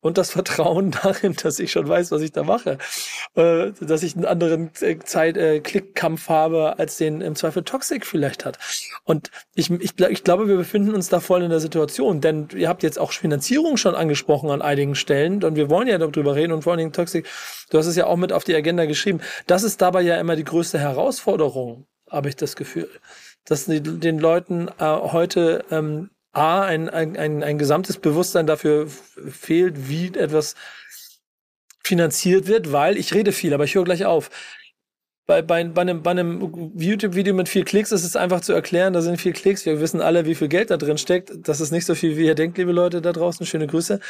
und 0.00 0.18
das 0.18 0.30
Vertrauen 0.30 0.90
darin, 1.02 1.34
dass 1.42 1.58
ich 1.58 1.72
schon 1.72 1.88
weiß, 1.88 2.10
was 2.10 2.22
ich 2.22 2.32
da 2.32 2.42
mache, 2.42 2.78
äh, 3.34 3.72
dass 3.80 4.02
ich 4.02 4.14
einen 4.14 4.24
anderen 4.24 4.70
äh, 4.80 4.98
Zeit 4.98 5.36
äh, 5.36 5.60
Klickkampf 5.60 6.28
habe, 6.28 6.78
als 6.78 6.96
den 6.96 7.20
im 7.20 7.34
Zweifel 7.34 7.62
Toxic 7.62 8.06
vielleicht 8.06 8.44
hat. 8.44 8.58
Und 9.04 9.30
ich, 9.54 9.70
ich, 9.70 9.98
ich 9.98 10.24
glaube, 10.24 10.48
wir 10.48 10.56
befinden 10.56 10.94
uns 10.94 11.08
da 11.08 11.20
voll 11.20 11.42
in 11.42 11.50
der 11.50 11.60
Situation, 11.60 12.20
denn 12.20 12.48
ihr 12.54 12.68
habt 12.68 12.82
jetzt 12.82 12.98
auch 12.98 13.12
Finanzierung 13.12 13.76
schon 13.76 13.94
angesprochen 13.94 14.50
an 14.50 14.62
einigen 14.62 14.94
Stellen 14.94 15.42
und 15.42 15.56
wir 15.56 15.70
wollen 15.70 15.88
ja 15.88 15.98
darüber 15.98 16.34
reden 16.34 16.52
und 16.52 16.62
vor 16.62 16.72
allen 16.72 16.78
Dingen 16.78 16.92
Toxic, 16.92 17.26
du 17.70 17.78
hast 17.78 17.86
es 17.86 17.96
ja 17.96 18.06
auch 18.06 18.16
mit 18.16 18.32
auf 18.32 18.44
die 18.44 18.54
Agenda 18.54 18.86
geschrieben. 18.86 19.20
Das 19.46 19.62
ist 19.62 19.80
dabei 19.82 20.02
ja 20.02 20.18
immer 20.20 20.36
die 20.36 20.44
größte 20.44 20.78
Herausforderung, 20.78 21.86
habe 22.10 22.28
ich 22.28 22.36
das 22.36 22.56
Gefühl 22.56 22.88
dass 23.48 23.64
den 23.64 24.18
Leuten 24.18 24.68
äh, 24.78 24.84
heute 24.84 25.64
ähm, 25.70 26.10
A, 26.32 26.62
ein, 26.62 26.88
ein, 26.88 27.16
ein, 27.16 27.42
ein 27.42 27.58
gesamtes 27.58 27.98
Bewusstsein 27.98 28.46
dafür 28.46 28.86
fehlt, 28.88 29.88
wie 29.88 30.08
etwas 30.08 30.54
finanziert 31.82 32.46
wird, 32.46 32.70
weil 32.70 32.96
ich 32.98 33.14
rede 33.14 33.32
viel, 33.32 33.54
aber 33.54 33.64
ich 33.64 33.74
höre 33.74 33.84
gleich 33.84 34.04
auf. 34.04 34.30
Bei, 35.26 35.42
bei, 35.42 35.62
bei 35.64 35.82
einem, 35.82 36.02
bei 36.02 36.10
einem 36.10 36.72
YouTube-Video 36.74 37.34
mit 37.34 37.48
vier 37.50 37.64
Klicks 37.64 37.92
ist 37.92 38.04
es 38.04 38.16
einfach 38.16 38.40
zu 38.40 38.54
erklären, 38.54 38.94
da 38.94 39.02
sind 39.02 39.20
vier 39.20 39.32
Klicks. 39.32 39.66
Wir 39.66 39.78
wissen 39.80 40.00
alle, 40.00 40.24
wie 40.24 40.34
viel 40.34 40.48
Geld 40.48 40.70
da 40.70 40.78
drin 40.78 40.96
steckt. 40.96 41.32
Das 41.46 41.60
ist 41.60 41.70
nicht 41.70 41.84
so 41.84 41.94
viel, 41.94 42.16
wie 42.16 42.24
ihr 42.24 42.34
denkt, 42.34 42.56
liebe 42.56 42.72
Leute 42.72 43.02
da 43.02 43.12
draußen. 43.12 43.44
Schöne 43.44 43.66
Grüße. 43.66 44.00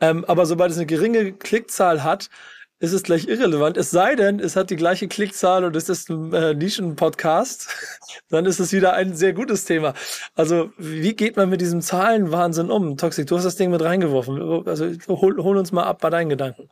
Ähm, 0.00 0.24
aber 0.26 0.46
sobald 0.46 0.70
es 0.70 0.78
eine 0.78 0.86
geringe 0.86 1.32
Klickzahl 1.34 2.02
hat, 2.04 2.30
ist 2.82 2.92
es 2.92 3.04
gleich 3.04 3.28
irrelevant. 3.28 3.76
Es 3.76 3.92
sei 3.92 4.16
denn, 4.16 4.40
es 4.40 4.56
hat 4.56 4.70
die 4.70 4.76
gleiche 4.76 5.06
Klickzahl 5.06 5.64
und 5.64 5.76
es 5.76 5.88
ist 5.88 6.10
ein 6.10 6.32
äh, 6.32 6.52
Nischen-Podcast, 6.52 7.68
dann 8.28 8.44
ist 8.44 8.58
es 8.58 8.72
wieder 8.72 8.94
ein 8.94 9.14
sehr 9.14 9.32
gutes 9.32 9.64
Thema. 9.64 9.94
Also, 10.34 10.70
wie 10.78 11.14
geht 11.14 11.36
man 11.36 11.48
mit 11.48 11.60
diesem 11.60 11.80
Zahlenwahnsinn 11.80 12.72
um? 12.72 12.96
Toxic, 12.96 13.28
du 13.28 13.36
hast 13.36 13.44
das 13.44 13.54
Ding 13.54 13.70
mit 13.70 13.82
reingeworfen. 13.82 14.66
Also, 14.66 14.90
hol, 15.06 15.36
hol 15.38 15.56
uns 15.56 15.70
mal 15.70 15.84
ab 15.84 16.00
bei 16.00 16.10
deinen 16.10 16.28
Gedanken. 16.28 16.68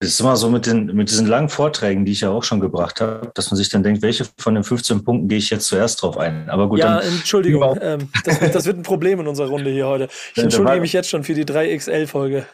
Das 0.00 0.10
ist 0.10 0.20
immer 0.20 0.36
so 0.36 0.48
mit, 0.48 0.66
den, 0.66 0.86
mit 0.86 1.10
diesen 1.10 1.26
langen 1.26 1.50
Vorträgen, 1.50 2.06
die 2.06 2.12
ich 2.12 2.22
ja 2.22 2.30
auch 2.30 2.44
schon 2.44 2.60
gebracht 2.60 3.00
habe, 3.02 3.30
dass 3.34 3.50
man 3.50 3.56
sich 3.56 3.68
dann 3.68 3.82
denkt, 3.82 4.00
welche 4.02 4.26
von 4.38 4.54
den 4.54 4.64
15 4.64 5.04
Punkten 5.04 5.28
gehe 5.28 5.38
ich 5.38 5.50
jetzt 5.50 5.66
zuerst 5.66 6.02
drauf 6.02 6.16
ein. 6.16 6.48
Aber 6.48 6.68
gut, 6.68 6.78
ja, 6.78 7.00
dann, 7.00 7.16
Entschuldigung, 7.16 7.78
ähm, 7.82 8.08
das, 8.24 8.38
das, 8.52 8.66
wird 8.66 8.78
ein 8.78 8.82
Problem 8.82 9.20
in 9.20 9.26
unserer 9.26 9.48
Runde 9.48 9.70
hier 9.70 9.86
heute. 9.86 10.08
Ich 10.34 10.42
entschuldige 10.42 10.80
mich 10.80 10.92
jetzt 10.94 11.10
schon 11.10 11.24
für 11.24 11.34
die 11.34 11.44
3XL-Folge. 11.44 12.46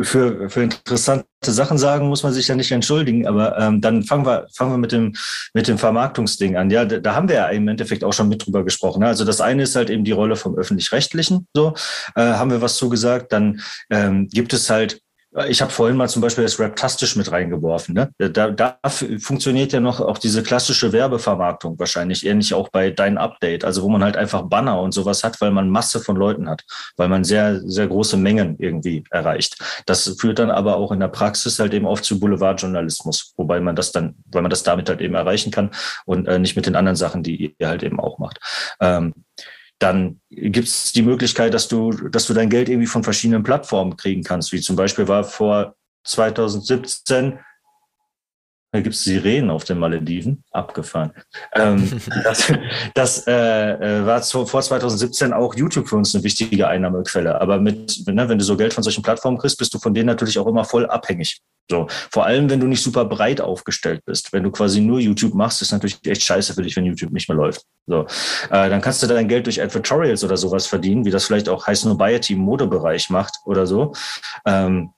Für, 0.00 0.50
für 0.50 0.62
interessante 0.62 1.24
Sachen 1.44 1.78
sagen 1.78 2.08
muss 2.08 2.24
man 2.24 2.32
sich 2.32 2.48
ja 2.48 2.56
nicht 2.56 2.72
entschuldigen, 2.72 3.28
aber 3.28 3.56
ähm, 3.58 3.80
dann 3.80 4.02
fangen 4.02 4.26
wir, 4.26 4.48
fangen 4.52 4.72
wir 4.72 4.78
mit 4.78 4.90
dem, 4.90 5.14
mit 5.52 5.68
dem 5.68 5.78
Vermarktungsding 5.78 6.56
an. 6.56 6.68
Ja, 6.70 6.84
da, 6.84 6.98
da 6.98 7.14
haben 7.14 7.28
wir 7.28 7.36
ja 7.36 7.46
im 7.46 7.68
Endeffekt 7.68 8.02
auch 8.02 8.12
schon 8.12 8.28
mit 8.28 8.44
drüber 8.44 8.64
gesprochen. 8.64 9.00
Ne? 9.00 9.06
Also 9.06 9.24
das 9.24 9.40
eine 9.40 9.62
ist 9.62 9.76
halt 9.76 9.90
eben 9.90 10.02
die 10.02 10.10
Rolle 10.10 10.34
vom 10.34 10.56
Öffentlich-Rechtlichen, 10.56 11.46
so 11.54 11.74
äh, 12.16 12.22
haben 12.22 12.50
wir 12.50 12.60
was 12.60 12.76
zugesagt. 12.76 13.32
Dann 13.32 13.60
ähm, 13.88 14.28
gibt 14.28 14.52
es 14.52 14.68
halt 14.68 15.00
ich 15.48 15.60
habe 15.60 15.72
vorhin 15.72 15.96
mal 15.96 16.08
zum 16.08 16.22
Beispiel 16.22 16.44
das 16.44 16.60
Raptastisch 16.60 17.16
mit 17.16 17.30
reingeworfen. 17.32 17.94
Ne? 17.94 18.10
Da, 18.18 18.50
da 18.50 18.78
funktioniert 19.18 19.72
ja 19.72 19.80
noch 19.80 20.00
auch 20.00 20.18
diese 20.18 20.42
klassische 20.42 20.92
Werbevermarktung 20.92 21.78
wahrscheinlich 21.78 22.24
ähnlich 22.24 22.54
auch 22.54 22.68
bei 22.68 22.90
Dein 22.90 23.18
Update, 23.18 23.64
also 23.64 23.82
wo 23.82 23.88
man 23.88 24.04
halt 24.04 24.16
einfach 24.16 24.42
Banner 24.42 24.80
und 24.80 24.92
sowas 24.92 25.24
hat, 25.24 25.40
weil 25.40 25.50
man 25.50 25.70
Masse 25.70 26.00
von 26.00 26.16
Leuten 26.16 26.48
hat, 26.48 26.62
weil 26.96 27.08
man 27.08 27.24
sehr, 27.24 27.60
sehr 27.64 27.88
große 27.88 28.16
Mengen 28.16 28.56
irgendwie 28.58 29.02
erreicht. 29.10 29.56
Das 29.86 30.16
führt 30.20 30.38
dann 30.38 30.50
aber 30.50 30.76
auch 30.76 30.92
in 30.92 31.00
der 31.00 31.08
Praxis 31.08 31.58
halt 31.58 31.74
eben 31.74 31.86
oft 31.86 32.04
zu 32.04 32.20
Boulevardjournalismus, 32.20 33.34
wobei 33.36 33.60
man 33.60 33.74
das 33.74 33.90
dann, 33.90 34.14
weil 34.26 34.42
man 34.42 34.50
das 34.50 34.62
damit 34.62 34.88
halt 34.88 35.00
eben 35.00 35.14
erreichen 35.14 35.50
kann 35.50 35.70
und 36.04 36.28
äh, 36.28 36.38
nicht 36.38 36.54
mit 36.54 36.66
den 36.66 36.76
anderen 36.76 36.96
Sachen, 36.96 37.24
die 37.24 37.56
ihr 37.58 37.68
halt 37.68 37.82
eben 37.82 37.98
auch 37.98 38.18
macht. 38.18 38.38
Ähm, 38.80 39.14
dann 39.78 40.20
gibt 40.30 40.68
es 40.68 40.92
die 40.92 41.02
Möglichkeit, 41.02 41.52
dass 41.54 41.68
du, 41.68 41.90
dass 41.90 42.26
du 42.26 42.34
dein 42.34 42.50
Geld 42.50 42.68
irgendwie 42.68 42.86
von 42.86 43.04
verschiedenen 43.04 43.42
Plattformen 43.42 43.96
kriegen 43.96 44.22
kannst, 44.22 44.52
wie 44.52 44.60
zum 44.60 44.76
Beispiel 44.76 45.08
war 45.08 45.24
vor 45.24 45.76
2017 46.04 47.38
da 48.74 48.80
gibt 48.80 48.96
es 48.96 49.04
Sirenen 49.04 49.50
auf 49.50 49.62
den 49.62 49.78
Malediven, 49.78 50.42
abgefahren. 50.50 51.12
Ähm, 51.54 51.88
das 52.24 52.52
das 52.92 53.26
äh, 53.28 53.30
äh 53.30 54.04
war 54.04 54.20
zu, 54.20 54.46
vor 54.46 54.62
2017 54.62 55.32
auch 55.32 55.54
YouTube 55.54 55.88
für 55.88 55.94
uns 55.94 56.12
eine 56.12 56.24
wichtige 56.24 56.66
Einnahmequelle. 56.66 57.40
Aber 57.40 57.60
mit, 57.60 58.04
ne, 58.08 58.28
wenn 58.28 58.36
du 58.36 58.44
so 58.44 58.56
Geld 58.56 58.74
von 58.74 58.82
solchen 58.82 59.04
Plattformen 59.04 59.38
kriegst, 59.38 59.58
bist 59.58 59.72
du 59.74 59.78
von 59.78 59.94
denen 59.94 60.06
natürlich 60.06 60.40
auch 60.40 60.48
immer 60.48 60.64
voll 60.64 60.86
abhängig. 60.86 61.40
So, 61.70 61.86
vor 62.10 62.26
allem, 62.26 62.50
wenn 62.50 62.58
du 62.58 62.66
nicht 62.66 62.82
super 62.82 63.04
breit 63.04 63.40
aufgestellt 63.40 64.02
bist. 64.04 64.32
Wenn 64.32 64.42
du 64.42 64.50
quasi 64.50 64.80
nur 64.80 64.98
YouTube 64.98 65.34
machst, 65.34 65.62
ist 65.62 65.70
natürlich 65.70 66.04
echt 66.04 66.24
scheiße 66.24 66.52
für 66.52 66.62
dich, 66.62 66.74
wenn 66.74 66.84
YouTube 66.84 67.12
nicht 67.12 67.28
mehr 67.28 67.36
läuft. 67.36 67.62
So, 67.86 68.06
äh, 68.50 68.68
dann 68.68 68.80
kannst 68.80 69.04
du 69.04 69.06
dein 69.06 69.28
Geld 69.28 69.46
durch 69.46 69.62
Advertorials 69.62 70.24
oder 70.24 70.36
sowas 70.36 70.66
verdienen, 70.66 71.04
wie 71.04 71.12
das 71.12 71.26
vielleicht 71.26 71.48
auch 71.48 71.68
High 71.68 71.78
Snobiety 71.78 72.32
im 72.32 72.40
Modebereich 72.40 73.08
macht 73.08 73.36
oder 73.44 73.68
so. 73.68 73.92
Ähm, 74.44 74.90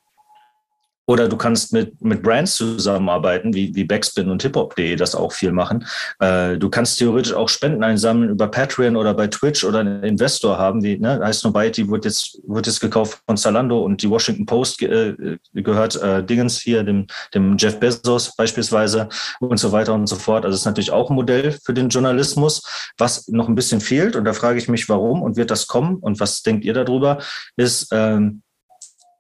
oder 1.07 1.29
du 1.29 1.37
kannst 1.37 1.73
mit, 1.73 2.01
mit 2.03 2.23
Brands 2.23 2.57
zusammenarbeiten, 2.57 3.55
wie, 3.55 3.75
wie 3.75 3.85
Backspin 3.85 4.29
und 4.29 4.43
hiphop.de 4.43 4.97
das 4.97 5.15
auch 5.15 5.33
viel 5.33 5.53
machen. 5.53 5.87
Äh, 6.19 6.59
du 6.59 6.69
kannst 6.69 6.99
theoretisch 6.99 7.33
auch 7.33 7.49
Spenden 7.49 7.85
einsammeln 7.85 8.31
über 8.31 8.49
Patreon 8.49 8.97
oder 8.97 9.15
bei 9.15 9.29
Twitch 9.29 9.65
oder 9.65 9.81
einen 9.81 10.03
Investor 10.03 10.59
haben, 10.59 10.83
wie, 10.83 10.99
ne, 10.99 11.21
heißt 11.23 11.45
Nobody 11.45 11.89
wird 11.89 12.05
jetzt, 12.05 12.39
wird 12.47 12.67
jetzt 12.67 12.81
gekauft 12.81 13.23
von 13.27 13.37
Zalando 13.37 13.81
und 13.83 14.03
die 14.03 14.11
Washington 14.11 14.47
Post 14.47 14.83
äh, 14.83 15.39
gehört 15.55 15.97
äh, 16.03 16.25
Dingens 16.25 16.59
hier, 16.59 16.83
dem, 16.83 17.07
dem 17.35 17.57
Jeff 17.57 17.79
Bezos 17.79 18.35
beispielsweise 18.37 19.09
und 19.41 19.59
so 19.59 19.73
weiter 19.73 19.95
und 19.95 20.09
so 20.09 20.17
fort. 20.17 20.45
Also 20.45 20.55
es 20.55 20.63
ist 20.63 20.67
natürlich 20.67 20.91
auch 20.91 21.11
ein 21.11 21.15
Modell 21.15 21.53
für 21.65 21.73
den 21.73 21.89
Journalismus, 21.89 22.63
was 22.99 23.29
noch 23.29 23.49
ein 23.49 23.55
bisschen 23.55 23.81
fehlt. 23.81 24.17
Und 24.17 24.25
da 24.25 24.33
frage 24.33 24.59
ich 24.59 24.69
mich, 24.69 24.89
warum 24.89 25.23
und 25.23 25.37
wird 25.37 25.51
das 25.51 25.67
kommen 25.67 25.97
und 25.97 26.19
was 26.19 26.43
denkt 26.43 26.65
ihr 26.65 26.75
darüber, 26.75 27.19
ist, 27.57 27.89
ähm, 27.93 28.43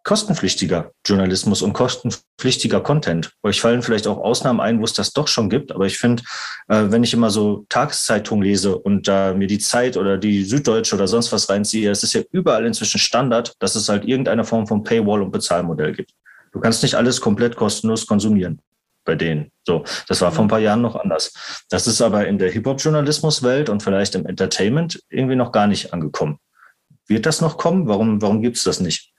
kostenpflichtiger 0.06 0.92
Journalismus 1.04 1.62
und 1.62 1.72
kostenpflichtiger 1.72 2.80
Content. 2.80 3.32
Euch 3.42 3.60
fallen 3.60 3.82
vielleicht 3.82 4.06
auch 4.06 4.18
Ausnahmen 4.18 4.60
ein, 4.60 4.78
wo 4.78 4.84
es 4.84 4.92
das 4.92 5.12
doch 5.12 5.26
schon 5.26 5.50
gibt, 5.50 5.72
aber 5.72 5.86
ich 5.86 5.98
finde, 5.98 6.22
äh, 6.68 6.84
wenn 6.90 7.02
ich 7.02 7.12
immer 7.12 7.28
so 7.28 7.66
Tageszeitungen 7.68 8.44
lese 8.44 8.78
und 8.78 9.08
da 9.08 9.34
mir 9.34 9.48
die 9.48 9.58
Zeit 9.58 9.96
oder 9.96 10.16
die 10.16 10.44
Süddeutsche 10.44 10.94
oder 10.94 11.08
sonst 11.08 11.32
was 11.32 11.50
reinziehe, 11.50 11.90
es 11.90 12.04
ist 12.04 12.12
ja 12.12 12.22
überall 12.30 12.64
inzwischen 12.64 13.00
Standard, 13.00 13.54
dass 13.58 13.74
es 13.74 13.88
halt 13.88 14.04
irgendeine 14.04 14.44
Form 14.44 14.68
von 14.68 14.84
Paywall 14.84 15.22
und 15.22 15.32
Bezahlmodell 15.32 15.92
gibt. 15.92 16.12
Du 16.52 16.60
kannst 16.60 16.84
nicht 16.84 16.94
alles 16.94 17.20
komplett 17.20 17.56
kostenlos 17.56 18.06
konsumieren 18.06 18.60
bei 19.04 19.16
denen. 19.16 19.50
So, 19.66 19.84
das 20.06 20.20
war 20.20 20.30
vor 20.30 20.44
ein 20.44 20.48
paar 20.48 20.60
Jahren 20.60 20.82
noch 20.82 20.94
anders. 20.94 21.32
Das 21.68 21.88
ist 21.88 22.00
aber 22.00 22.28
in 22.28 22.38
der 22.38 22.52
Hip-Hop-Journalismus-Welt 22.52 23.68
und 23.68 23.82
vielleicht 23.82 24.14
im 24.14 24.24
Entertainment 24.26 25.00
irgendwie 25.08 25.36
noch 25.36 25.50
gar 25.50 25.66
nicht 25.66 25.92
angekommen. 25.92 26.38
Wird 27.08 27.26
das 27.26 27.40
noch 27.40 27.58
kommen? 27.58 27.88
Warum, 27.88 28.22
warum 28.22 28.40
gibt 28.40 28.56
es 28.56 28.64
das 28.64 28.78
nicht? 28.78 29.12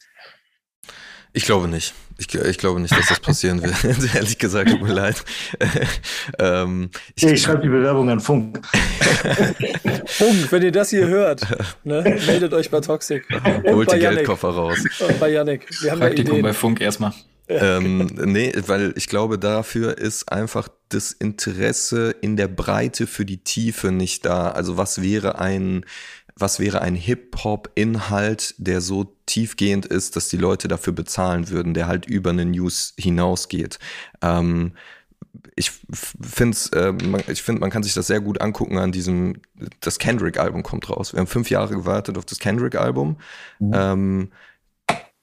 Ich 1.37 1.45
glaube 1.45 1.67
nicht. 1.67 1.93
Ich, 2.17 2.33
ich, 2.33 2.57
glaube 2.57 2.79
nicht, 2.79 2.97
dass 2.97 3.09
das 3.09 3.19
passieren 3.19 3.61
wird. 3.61 3.75
Ehrlich 4.15 4.39
gesagt, 4.39 4.71
tut 4.71 4.81
mir 4.81 4.91
leid. 4.91 5.23
ähm, 6.39 6.89
ich, 7.13 7.25
ich 7.25 7.43
schreibe 7.43 7.61
die 7.61 7.69
Bewerbung 7.69 8.09
an 8.09 8.19
Funk. 8.19 8.59
Funk, 10.07 10.51
wenn 10.51 10.63
ihr 10.63 10.71
das 10.71 10.89
hier 10.89 11.05
hört, 11.05 11.45
ne, 11.83 12.19
meldet 12.25 12.55
euch 12.55 12.71
bei 12.71 12.79
Toxic. 12.81 13.23
Und 13.29 13.71
Holt 13.71 13.91
die 13.91 13.99
Geldkoffer 13.99 14.49
raus. 14.49 14.79
Und 15.07 15.19
bei 15.19 15.29
Yannick. 15.29 15.67
Wir 15.83 15.91
haben 15.91 15.99
Praktikum 15.99 16.41
bei 16.41 16.53
Funk 16.53 16.81
erstmal. 16.81 17.13
ähm, 17.49 18.09
nee, 18.15 18.51
weil 18.65 18.93
ich 18.95 19.07
glaube, 19.07 19.37
dafür 19.37 19.95
ist 19.95 20.31
einfach 20.31 20.69
das 20.89 21.11
Interesse 21.11 22.15
in 22.19 22.35
der 22.35 22.47
Breite 22.47 23.05
für 23.05 23.25
die 23.25 23.43
Tiefe 23.43 23.91
nicht 23.91 24.25
da. 24.25 24.49
Also 24.49 24.75
was 24.75 25.03
wäre 25.03 25.37
ein 25.37 25.85
was 26.39 26.59
wäre 26.59 26.81
ein 26.81 26.95
Hip-Hop-Inhalt, 26.95 28.55
der 28.57 28.81
so 28.81 29.15
tiefgehend 29.25 29.85
ist, 29.85 30.15
dass 30.15 30.29
die 30.29 30.37
Leute 30.37 30.67
dafür 30.67 30.93
bezahlen 30.93 31.49
würden, 31.49 31.73
der 31.73 31.87
halt 31.87 32.05
über 32.05 32.29
eine 32.29 32.45
News 32.45 32.93
hinausgeht. 32.97 33.79
Ähm, 34.21 34.73
ich 35.55 35.71
finde, 36.21 36.57
äh, 36.73 37.31
ich 37.31 37.41
finde, 37.41 37.61
man 37.61 37.69
kann 37.69 37.83
sich 37.83 37.93
das 37.93 38.07
sehr 38.07 38.19
gut 38.19 38.41
angucken 38.41 38.77
an 38.77 38.91
diesem, 38.91 39.41
das 39.81 39.97
Kendrick-Album 39.99 40.63
kommt 40.63 40.89
raus. 40.89 41.13
Wir 41.13 41.19
haben 41.19 41.27
fünf 41.27 41.49
Jahre 41.49 41.75
gewartet 41.75 42.17
auf 42.17 42.25
das 42.25 42.39
Kendrick-Album. 42.39 43.17
Mhm. 43.59 43.71
Ähm, 43.73 44.31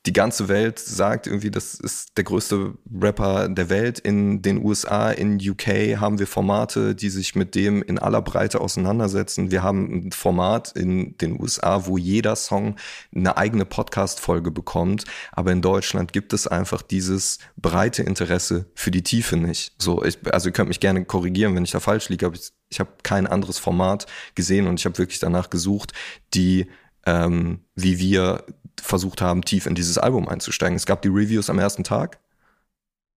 die 0.07 0.13
ganze 0.13 0.49
Welt 0.49 0.79
sagt 0.79 1.27
irgendwie, 1.27 1.51
das 1.51 1.75
ist 1.75 2.19
der 2.19 2.25
größte 2.25 2.75
Rapper 3.01 3.49
der 3.49 3.71
Welt. 3.71 3.99
In 3.99 4.43
den 4.43 4.63
USA, 4.63 5.11
in 5.11 5.37
UK 5.37 5.99
haben 5.99 6.19
wir 6.19 6.27
Formate, 6.27 6.95
die 6.95 7.09
sich 7.09 7.35
mit 7.35 7.55
dem 7.55 7.83
in 7.83 7.99
aller 7.99 8.21
Breite 8.21 8.61
auseinandersetzen. 8.61 9.51
Wir 9.51 9.63
haben 9.63 10.09
ein 10.09 10.13
Format 10.13 10.73
in 10.73 11.17
den 11.17 11.41
USA, 11.41 11.87
wo 11.87 11.97
jeder 11.97 12.37
Song 12.37 12.77
eine 13.15 13.39
eigene 13.39 13.65
Podcast-Folge 13.65 14.51
bekommt. 14.51 15.05
Aber 15.33 15.53
in 15.53 15.63
Deutschland 15.63 16.13
gibt 16.13 16.35
es 16.35 16.47
einfach 16.47 16.83
dieses 16.83 17.39
breite 17.57 18.03
Interesse 18.03 18.67
für 18.75 18.91
die 18.91 19.03
Tiefe 19.03 19.39
nicht. 19.39 19.73
So, 19.81 20.05
ich, 20.05 20.19
also 20.31 20.51
ihr 20.51 20.53
könnt 20.53 20.69
mich 20.69 20.81
gerne 20.81 21.07
korrigieren, 21.07 21.57
wenn 21.57 21.65
ich 21.65 21.71
da 21.71 21.81
falsch 21.81 22.11
liege, 22.11 22.27
aber 22.27 22.35
ich, 22.35 22.51
ich 22.69 22.79
habe 22.79 22.91
kein 23.03 23.27
anderes 23.27 23.59
Format 23.59 24.07
gesehen 24.35 24.67
und 24.67 24.79
ich 24.79 24.85
habe 24.85 24.99
wirklich 24.99 25.19
danach 25.19 25.49
gesucht, 25.49 25.95
die 26.35 26.67
ähm, 27.07 27.61
wie 27.75 27.99
wir 27.99 28.45
versucht 28.81 29.21
haben, 29.21 29.43
tief 29.43 29.67
in 29.67 29.75
dieses 29.75 29.99
Album 29.99 30.29
einzusteigen. 30.29 30.77
Es 30.77 30.87
gab 30.87 31.03
die 31.03 31.09
Reviews 31.09 31.51
am 31.51 31.59
ersten 31.59 31.85
Tag 31.85 32.19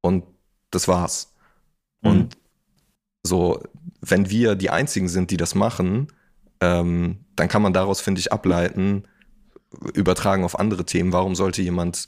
und 0.02 0.24
das 0.72 0.88
war's. 0.88 1.34
Mhm. 2.02 2.10
Und 2.10 2.38
so, 3.24 3.62
wenn 4.02 4.30
wir 4.30 4.56
die 4.56 4.70
einzigen 4.70 5.08
sind, 5.08 5.32
die 5.32 5.38
das 5.38 5.56
machen, 5.56 6.08
ähm, 6.62 7.26
dann 7.36 7.48
kann 7.48 7.62
man 7.62 7.74
daraus, 7.74 8.02
finde 8.02 8.20
ich, 8.20 8.32
ableiten, 8.32 9.04
übertragen 9.94 10.44
auf 10.44 10.60
andere 10.60 10.86
Themen. 10.86 11.14
Warum 11.14 11.36
sollte 11.36 11.62
jemand, 11.62 12.08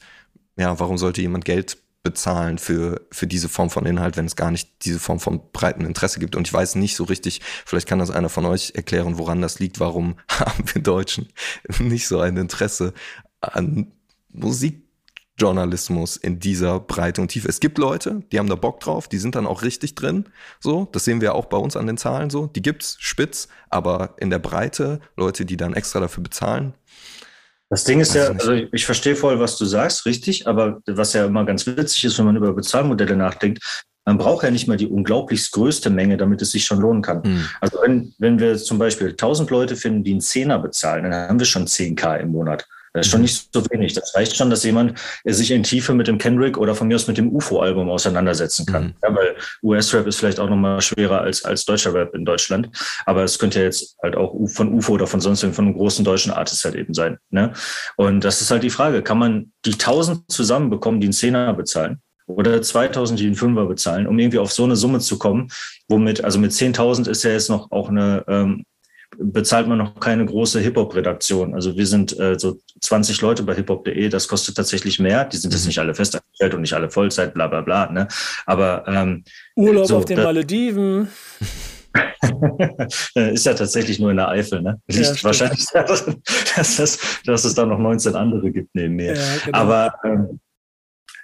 ja, 0.58 0.80
warum 0.80 0.98
sollte 0.98 1.22
jemand 1.22 1.46
Geld 1.46 1.78
bezahlen 2.02 2.58
für, 2.58 3.06
für 3.12 3.28
diese 3.28 3.50
Form 3.50 3.70
von 3.70 3.86
Inhalt, 3.86 4.16
wenn 4.16 4.26
es 4.26 4.38
gar 4.38 4.52
nicht 4.52 4.86
diese 4.86 5.00
Form 5.00 5.20
von 5.20 5.52
breiten 5.52 5.86
Interesse 5.86 6.20
gibt. 6.20 6.36
Und 6.36 6.48
ich 6.48 6.54
weiß 6.54 6.76
nicht 6.76 6.96
so 6.96 7.04
richtig, 7.04 7.42
vielleicht 7.66 7.88
kann 7.88 8.00
das 8.00 8.10
einer 8.10 8.30
von 8.30 8.46
euch 8.46 8.72
erklären, 8.76 9.18
woran 9.18 9.42
das 9.42 9.60
liegt, 9.60 9.80
warum 9.80 10.16
haben 10.30 10.64
wir 10.74 10.82
Deutschen 10.82 11.28
nicht 11.80 12.08
so 12.08 12.20
ein 12.22 12.38
Interesse 12.38 12.94
an 13.42 13.92
Musikjournalismus 14.30 16.18
in 16.18 16.40
dieser 16.40 16.80
Breite 16.80 17.22
und 17.22 17.30
Tiefe. 17.30 17.48
Es 17.48 17.60
gibt 17.60 17.78
Leute, 17.78 18.22
die 18.32 18.40
haben 18.40 18.50
da 18.50 18.56
Bock 18.56 18.80
drauf, 18.80 19.08
die 19.08 19.18
sind 19.18 19.36
dann 19.36 19.48
auch 19.48 19.64
richtig 19.64 19.96
drin. 19.96 20.26
So, 20.60 20.88
das 20.92 21.06
sehen 21.06 21.22
wir 21.22 21.36
auch 21.36 21.46
bei 21.46 21.58
uns 21.58 21.76
an 21.76 21.88
den 21.88 21.98
Zahlen 21.98 22.30
so. 22.30 22.48
Die 22.48 22.62
gibt's 22.62 22.98
spitz, 23.00 23.48
aber 23.70 24.16
in 24.18 24.30
der 24.30 24.40
Breite 24.40 25.00
Leute, 25.16 25.46
die 25.46 25.58
dann 25.58 25.74
extra 25.74 26.00
dafür 26.00 26.24
bezahlen, 26.24 26.74
das 27.72 27.84
Ding 27.84 28.00
ist 28.00 28.16
ja, 28.16 28.30
also 28.30 28.52
ich 28.52 28.86
verstehe 28.86 29.16
voll, 29.16 29.40
was 29.40 29.56
du 29.56 29.66
sagst, 29.66 30.08
richtig, 30.08 30.48
aber 30.48 30.82
was 30.88 31.14
ja 31.14 31.26
immer 31.26 31.46
ganz 31.46 31.68
witzig 31.68 32.06
ist, 32.06 32.18
wenn 32.18 32.26
man 32.26 32.36
über 32.36 32.52
Bezahlmodelle 32.54 33.16
nachdenkt, 33.16 33.86
man 34.06 34.18
braucht 34.18 34.44
ja 34.44 34.50
nicht 34.50 34.68
mal 34.68 34.76
die 34.76 34.88
unglaublichst 34.88 35.52
größte 35.52 35.92
Menge, 35.92 36.18
damit 36.18 36.42
es 36.42 36.52
sich 36.52 36.66
schon 36.66 36.80
lohnen 36.80 37.04
kann. 37.04 37.22
Mhm. 37.24 37.46
Also 37.62 37.78
wenn, 37.84 38.12
wenn 38.18 38.40
wir 38.40 38.58
zum 38.58 38.80
Beispiel 38.80 39.10
1000 39.10 39.52
Leute 39.52 39.76
finden, 39.76 40.04
die 40.04 40.12
einen 40.12 40.22
Zehner 40.22 40.58
bezahlen, 40.58 41.04
dann 41.04 41.14
haben 41.14 41.38
wir 41.38 41.46
schon 41.46 41.68
10k 41.68 42.18
im 42.18 42.32
Monat. 42.32 42.68
Das 43.00 43.08
ist 43.08 43.12
schon 43.12 43.22
mhm. 43.22 43.26
nicht 43.26 43.50
so 43.54 43.64
wenig. 43.72 43.94
Das 43.94 44.14
reicht 44.16 44.36
schon, 44.36 44.50
dass 44.50 44.64
jemand 44.64 45.00
sich 45.26 45.52
in 45.52 45.64
Tiefe 45.64 45.94
mit 45.94 46.08
dem 46.08 46.18
Kendrick 46.18 46.58
oder 46.58 46.76
von 46.76 46.88
mir 46.88 46.96
aus 46.96 47.08
mit 47.08 47.18
dem 47.18 47.34
UFO-Album 47.34 47.90
auseinandersetzen 47.90 48.66
kann. 48.66 48.84
Mhm. 48.84 48.94
Ja, 49.04 49.16
weil 49.16 49.36
US-Rap 49.64 50.08
ist 50.08 50.18
vielleicht 50.18 50.40
auch 50.40 50.50
nochmal 50.50 50.82
schwerer 50.82 51.22
als, 51.22 51.44
als 51.46 51.66
deutscher 51.66 51.94
Rap 51.94 52.14
in 52.14 52.26
Deutschland. 52.26 52.70
Aber 53.06 53.24
es 53.24 53.40
könnte 53.40 53.60
ja 53.60 53.66
jetzt 53.66 53.96
halt 54.04 54.16
auch 54.16 54.36
von 54.48 54.74
UFO 54.74 54.94
oder 54.94 55.08
von 55.08 55.22
sonst 55.22 55.42
von 55.42 55.66
einem 55.66 55.74
großen 55.74 56.04
deutschen 56.06 56.32
Artist 56.32 56.64
halt 56.66 56.76
eben 56.76 56.94
sein. 56.94 57.18
Ne? 57.30 57.54
Und 57.96 58.24
das 58.24 58.42
ist 58.42 58.52
halt 58.52 58.64
die 58.64 58.70
Frage. 58.70 59.02
Kann 59.02 59.18
man 59.18 59.52
die 59.66 59.78
tausend 59.78 60.30
zusammenbekommen, 60.30 61.02
die 61.02 61.08
einen 61.08 61.14
Zehner 61.14 61.54
bezahlen? 61.54 62.02
oder 62.30 62.62
2000, 62.62 63.20
die 63.20 63.26
einen 63.26 63.36
Fünfer 63.36 63.66
bezahlen, 63.66 64.08
um 64.08 64.18
irgendwie 64.20 64.38
auf 64.38 64.52
so 64.52 64.64
eine 64.64 64.76
Summe 64.76 65.00
zu 65.00 65.18
kommen, 65.18 65.50
womit, 65.88 66.24
also 66.24 66.40
mit 66.40 66.52
10.000 66.52 67.10
ist 67.10 67.24
ja 67.24 67.32
jetzt 67.32 67.50
noch 67.50 67.72
auch 67.72 67.90
eine, 67.90 68.24
ähm, 68.28 68.66
bezahlt 69.20 69.68
man 69.68 69.78
noch 69.78 70.00
keine 70.00 70.26
große 70.26 70.60
Hip-Hop-Redaktion. 70.62 71.54
Also 71.54 71.76
wir 71.76 71.86
sind 71.86 72.18
äh, 72.20 72.40
so 72.40 72.60
20 72.82 73.22
Leute 73.22 73.44
bei 73.44 73.54
hiphop.de, 73.54 74.10
das 74.10 74.28
kostet 74.28 74.56
tatsächlich 74.56 75.00
mehr. 75.00 75.26
Die 75.26 75.38
sind 75.38 75.54
jetzt 75.54 75.64
mhm. 75.64 75.68
nicht 75.68 75.80
alle 75.80 75.94
festangestellt 75.94 76.54
und 76.54 76.62
nicht 76.62 76.74
alle 76.74 76.90
Vollzeit, 76.90 77.34
bla 77.34 77.48
bla 77.48 77.62
bla. 77.62 77.92
Ne? 77.92 78.08
Aber 78.46 78.86
ähm, 78.88 79.24
Urlaub 79.56 79.88
so, 79.88 79.98
auf 79.98 80.06
den 80.06 80.24
Malediven. 80.24 81.10
ist 83.16 83.46
ja 83.46 83.54
tatsächlich 83.54 84.00
nur 84.00 84.12
in 84.12 84.18
der 84.18 84.30
Eifel, 84.30 84.62
ne? 84.62 84.80
Liegt 84.88 85.06
ja, 85.06 85.24
wahrscheinlich 85.24 85.66
dass, 85.74 86.80
es, 86.80 87.00
dass 87.26 87.46
es 87.46 87.54
da 87.56 87.66
noch 87.66 87.80
19 87.80 88.16
andere 88.16 88.52
gibt 88.52 88.74
neben 88.74 88.96
mir. 88.96 89.16
Ja, 89.16 89.24
genau. 89.44 89.58
Aber 89.58 89.94
ähm, 90.06 90.40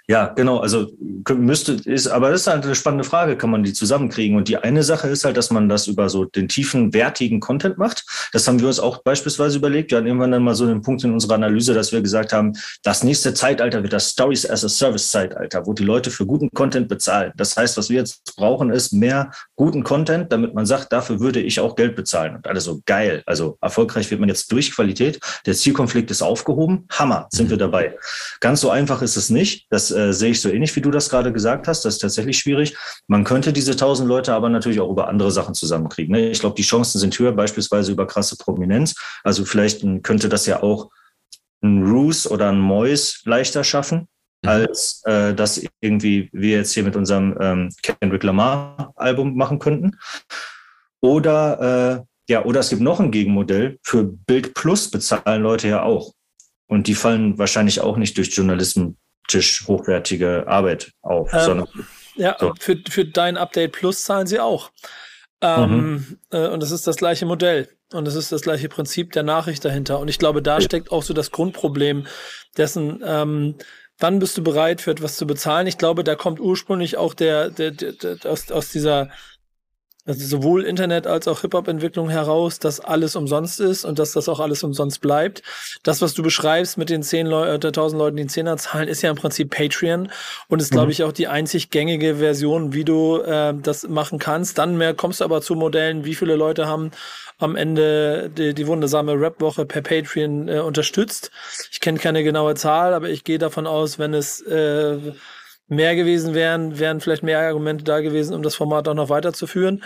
ja, 0.08 0.26
genau. 0.28 0.58
Also 0.58 0.92
müsste 1.34 1.72
ist, 1.72 2.06
aber 2.06 2.30
das 2.30 2.42
ist 2.42 2.46
halt 2.46 2.64
eine 2.64 2.76
spannende 2.76 3.02
Frage, 3.02 3.36
kann 3.36 3.50
man 3.50 3.64
die 3.64 3.72
zusammenkriegen? 3.72 4.36
Und 4.36 4.46
die 4.46 4.56
eine 4.56 4.84
Sache 4.84 5.08
ist 5.08 5.24
halt, 5.24 5.36
dass 5.36 5.50
man 5.50 5.68
das 5.68 5.88
über 5.88 6.08
so 6.08 6.24
den 6.24 6.48
tiefen, 6.48 6.94
wertigen 6.94 7.40
Content 7.40 7.76
macht. 7.76 8.04
Das 8.32 8.46
haben 8.46 8.60
wir 8.60 8.68
uns 8.68 8.78
auch 8.78 9.02
beispielsweise 9.02 9.58
überlegt. 9.58 9.90
Wir 9.90 9.98
hatten 9.98 10.06
irgendwann 10.06 10.30
dann 10.30 10.44
mal 10.44 10.54
so 10.54 10.64
einen 10.64 10.80
Punkt 10.80 11.02
in 11.02 11.12
unserer 11.12 11.34
Analyse, 11.34 11.74
dass 11.74 11.90
wir 11.90 12.02
gesagt 12.02 12.32
haben, 12.32 12.52
das 12.84 13.02
nächste 13.02 13.34
Zeitalter 13.34 13.82
wird 13.82 13.92
das 13.92 14.10
Stories 14.10 14.48
as 14.48 14.64
a 14.64 14.68
Service 14.68 15.10
Zeitalter, 15.10 15.66
wo 15.66 15.72
die 15.72 15.82
Leute 15.82 16.12
für 16.12 16.24
guten 16.24 16.50
Content 16.50 16.86
bezahlen. 16.86 17.32
Das 17.36 17.56
heißt, 17.56 17.76
was 17.76 17.90
wir 17.90 17.96
jetzt 17.96 18.36
brauchen, 18.36 18.70
ist 18.70 18.92
mehr 18.92 19.32
guten 19.56 19.82
Content, 19.82 20.30
damit 20.30 20.54
man 20.54 20.66
sagt, 20.66 20.92
dafür 20.92 21.18
würde 21.18 21.40
ich 21.40 21.58
auch 21.58 21.74
Geld 21.74 21.96
bezahlen. 21.96 22.36
Und 22.36 22.46
alles 22.46 22.62
so 22.62 22.80
geil. 22.86 23.24
Also 23.26 23.58
erfolgreich 23.60 24.08
wird 24.12 24.20
man 24.20 24.28
jetzt 24.28 24.52
durch 24.52 24.72
Qualität. 24.72 25.18
Der 25.46 25.54
Zielkonflikt 25.54 26.12
ist 26.12 26.22
aufgehoben. 26.22 26.86
Hammer, 26.92 27.26
sind 27.32 27.50
wir 27.50 27.56
dabei. 27.56 27.96
Ganz 28.38 28.60
so 28.60 28.70
einfach 28.70 29.02
ist 29.02 29.16
es 29.16 29.30
nicht. 29.30 29.66
Das 29.70 29.95
äh, 29.96 30.12
sehe 30.12 30.30
ich 30.30 30.40
so 30.40 30.48
ähnlich, 30.48 30.74
wie 30.76 30.80
du 30.80 30.90
das 30.90 31.08
gerade 31.08 31.32
gesagt 31.32 31.66
hast. 31.66 31.84
Das 31.84 31.94
ist 31.94 32.00
tatsächlich 32.00 32.38
schwierig. 32.38 32.76
Man 33.06 33.24
könnte 33.24 33.52
diese 33.52 33.72
1000 33.72 34.08
Leute 34.08 34.34
aber 34.34 34.48
natürlich 34.48 34.80
auch 34.80 34.90
über 34.90 35.08
andere 35.08 35.30
Sachen 35.30 35.54
zusammenkriegen. 35.54 36.12
Ne? 36.14 36.30
Ich 36.30 36.40
glaube, 36.40 36.56
die 36.56 36.62
Chancen 36.62 36.98
sind 36.98 37.18
höher, 37.18 37.32
beispielsweise 37.32 37.92
über 37.92 38.06
krasse 38.06 38.36
Prominenz. 38.36 38.94
Also 39.24 39.44
vielleicht 39.44 39.82
könnte 40.02 40.28
das 40.28 40.46
ja 40.46 40.62
auch 40.62 40.90
ein 41.62 41.82
Roos 41.82 42.30
oder 42.30 42.50
ein 42.50 42.60
Mois 42.60 43.22
leichter 43.24 43.64
schaffen, 43.64 44.08
mhm. 44.42 44.48
als 44.48 45.02
äh, 45.04 45.34
das 45.34 45.62
irgendwie 45.80 46.28
wir 46.32 46.58
jetzt 46.58 46.72
hier 46.72 46.84
mit 46.84 46.96
unserem 46.96 47.36
ähm, 47.40 47.70
Kendrick 47.82 48.22
Lamar 48.22 48.92
Album 48.96 49.36
machen 49.36 49.58
könnten. 49.58 49.96
Oder 51.00 52.04
äh, 52.28 52.32
ja, 52.32 52.44
oder 52.44 52.60
es 52.60 52.70
gibt 52.70 52.82
noch 52.82 53.00
ein 53.00 53.10
Gegenmodell. 53.10 53.78
Für 53.82 54.04
Bild 54.04 54.54
Plus 54.54 54.90
bezahlen 54.90 55.42
Leute 55.42 55.68
ja 55.68 55.82
auch. 55.82 56.12
Und 56.68 56.88
die 56.88 56.94
fallen 56.94 57.38
wahrscheinlich 57.38 57.80
auch 57.80 57.96
nicht 57.96 58.16
durch 58.16 58.34
Journalismus 58.36 58.94
hochwertige 59.66 60.46
Arbeit 60.46 60.92
auf. 61.02 61.30
Ähm, 61.32 61.66
ja, 62.14 62.36
so. 62.38 62.54
für, 62.58 62.78
für 62.88 63.04
dein 63.04 63.36
Update 63.36 63.72
Plus 63.72 64.04
zahlen 64.04 64.26
sie 64.26 64.40
auch. 64.40 64.70
Ähm, 65.40 65.70
mhm. 65.70 66.18
äh, 66.30 66.48
und 66.48 66.62
das 66.62 66.70
ist 66.70 66.86
das 66.86 66.96
gleiche 66.96 67.26
Modell. 67.26 67.68
Und 67.92 68.08
es 68.08 68.14
ist 68.14 68.32
das 68.32 68.42
gleiche 68.42 68.68
Prinzip 68.68 69.12
der 69.12 69.22
Nachricht 69.22 69.64
dahinter. 69.64 70.00
Und 70.00 70.08
ich 70.08 70.18
glaube, 70.18 70.42
da 70.42 70.60
steckt 70.60 70.90
auch 70.90 71.02
so 71.02 71.14
das 71.14 71.30
Grundproblem 71.30 72.06
dessen, 72.56 73.02
ähm, 73.04 73.56
wann 73.98 74.18
bist 74.18 74.36
du 74.36 74.42
bereit, 74.42 74.80
für 74.80 74.90
etwas 74.90 75.16
zu 75.16 75.26
bezahlen? 75.26 75.66
Ich 75.66 75.78
glaube, 75.78 76.02
da 76.02 76.16
kommt 76.16 76.40
ursprünglich 76.40 76.96
auch 76.96 77.14
der, 77.14 77.50
der, 77.50 77.70
der, 77.70 77.92
der 77.92 78.30
aus, 78.30 78.50
aus 78.50 78.70
dieser 78.70 79.10
also 80.06 80.24
sowohl 80.24 80.64
Internet 80.64 81.06
als 81.06 81.26
auch 81.26 81.40
Hip-Hop-Entwicklung 81.40 82.08
heraus, 82.08 82.58
dass 82.58 82.80
alles 82.80 83.16
umsonst 83.16 83.60
ist 83.60 83.84
und 83.84 83.98
dass 83.98 84.12
das 84.12 84.28
auch 84.28 84.38
alles 84.38 84.62
umsonst 84.62 85.00
bleibt. 85.00 85.42
Das, 85.82 86.00
was 86.00 86.14
du 86.14 86.22
beschreibst 86.22 86.78
mit 86.78 86.90
den 86.90 87.02
zehn 87.02 87.26
Leute, 87.26 87.68
äh, 87.68 87.72
tausend 87.72 87.98
Leuten, 87.98 88.16
die 88.16 88.22
einen 88.22 88.28
Zehner 88.28 88.56
zahlen, 88.56 88.88
ist 88.88 89.02
ja 89.02 89.10
im 89.10 89.16
Prinzip 89.16 89.50
Patreon 89.50 90.10
und 90.48 90.62
ist, 90.62 90.72
mhm. 90.72 90.76
glaube 90.76 90.92
ich, 90.92 91.02
auch 91.02 91.12
die 91.12 91.26
einzig 91.26 91.70
gängige 91.70 92.16
Version, 92.16 92.72
wie 92.72 92.84
du 92.84 93.18
äh, 93.18 93.52
das 93.60 93.88
machen 93.88 94.18
kannst. 94.18 94.58
Dann 94.58 94.76
mehr 94.76 94.94
kommst 94.94 95.20
du 95.20 95.24
aber 95.24 95.42
zu 95.42 95.56
Modellen, 95.56 96.04
wie 96.04 96.14
viele 96.14 96.36
Leute 96.36 96.66
haben 96.66 96.92
am 97.38 97.56
Ende 97.56 98.30
die, 98.30 98.54
die 98.54 98.66
wundersame 98.66 99.20
Rap-Woche 99.20 99.66
per 99.66 99.82
Patreon 99.82 100.48
äh, 100.48 100.60
unterstützt. 100.60 101.30
Ich 101.70 101.80
kenne 101.80 101.98
keine 101.98 102.24
genaue 102.24 102.54
Zahl, 102.54 102.94
aber 102.94 103.10
ich 103.10 103.24
gehe 103.24 103.38
davon 103.38 103.66
aus, 103.66 103.98
wenn 103.98 104.14
es 104.14 104.40
äh, 104.42 104.98
mehr 105.68 105.96
gewesen 105.96 106.34
wären, 106.34 106.78
wären 106.78 107.00
vielleicht 107.00 107.22
mehr 107.22 107.40
Argumente 107.40 107.84
da 107.84 108.00
gewesen, 108.00 108.34
um 108.34 108.42
das 108.42 108.54
Format 108.54 108.88
auch 108.88 108.94
noch 108.94 109.08
weiterzuführen. 109.08 109.82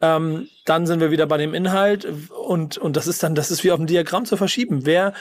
Ähm, 0.00 0.48
dann 0.64 0.86
sind 0.86 1.00
wir 1.00 1.10
wieder 1.10 1.26
bei 1.26 1.38
dem 1.38 1.54
Inhalt 1.54 2.06
und, 2.30 2.78
und 2.78 2.96
das 2.96 3.06
ist 3.06 3.22
dann, 3.22 3.34
das 3.34 3.50
ist 3.50 3.64
wie 3.64 3.72
auf 3.72 3.78
dem 3.78 3.86
Diagramm 3.86 4.24
zu 4.24 4.36
verschieben. 4.36 4.86
Wer, 4.86 5.12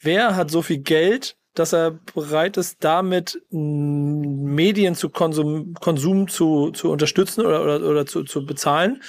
wer 0.00 0.34
hat 0.34 0.50
so 0.50 0.62
viel 0.62 0.78
Geld, 0.78 1.36
dass 1.52 1.72
er 1.72 1.92
bereit 2.14 2.56
ist, 2.56 2.82
damit 2.82 3.40
Medien 3.50 4.94
zu 4.94 5.08
Konsum, 5.10 5.74
Konsum 5.74 6.26
zu, 6.26 6.70
zu 6.70 6.90
unterstützen 6.90 7.44
oder, 7.44 7.62
oder, 7.62 7.88
oder 7.88 8.06
zu, 8.06 8.24
zu 8.24 8.44
bezahlen? 8.44 9.02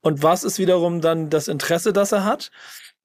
Und 0.00 0.22
was 0.22 0.44
ist 0.44 0.58
wiederum 0.58 1.00
dann 1.00 1.30
das 1.30 1.48
Interesse, 1.48 1.92
das 1.92 2.12
er 2.12 2.24
hat? 2.24 2.50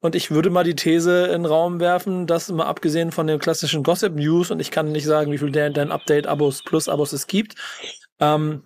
Und 0.04 0.16
ich 0.16 0.32
würde 0.32 0.50
mal 0.50 0.66
die 0.66 0.76
These 0.76 1.28
in 1.28 1.44
den 1.44 1.46
Raum 1.46 1.80
werfen, 1.80 2.28
dass 2.28 2.52
mal 2.52 2.66
abgesehen 2.66 3.14
von 3.14 3.26
den 3.26 3.40
klassischen 3.40 3.84
Gossip 3.84 4.14
News, 4.16 4.52
und 4.52 4.60
ich 4.60 4.70
kann 4.70 4.92
nicht 4.92 5.06
sagen, 5.06 5.32
wie 5.32 5.38
viel 5.38 5.50
dein 5.50 5.94
Update-Abos 5.94 6.64
plus 6.64 6.90
Abos 6.90 7.14
es 7.14 7.26
gibt, 7.26 7.56
ähm, 8.20 8.64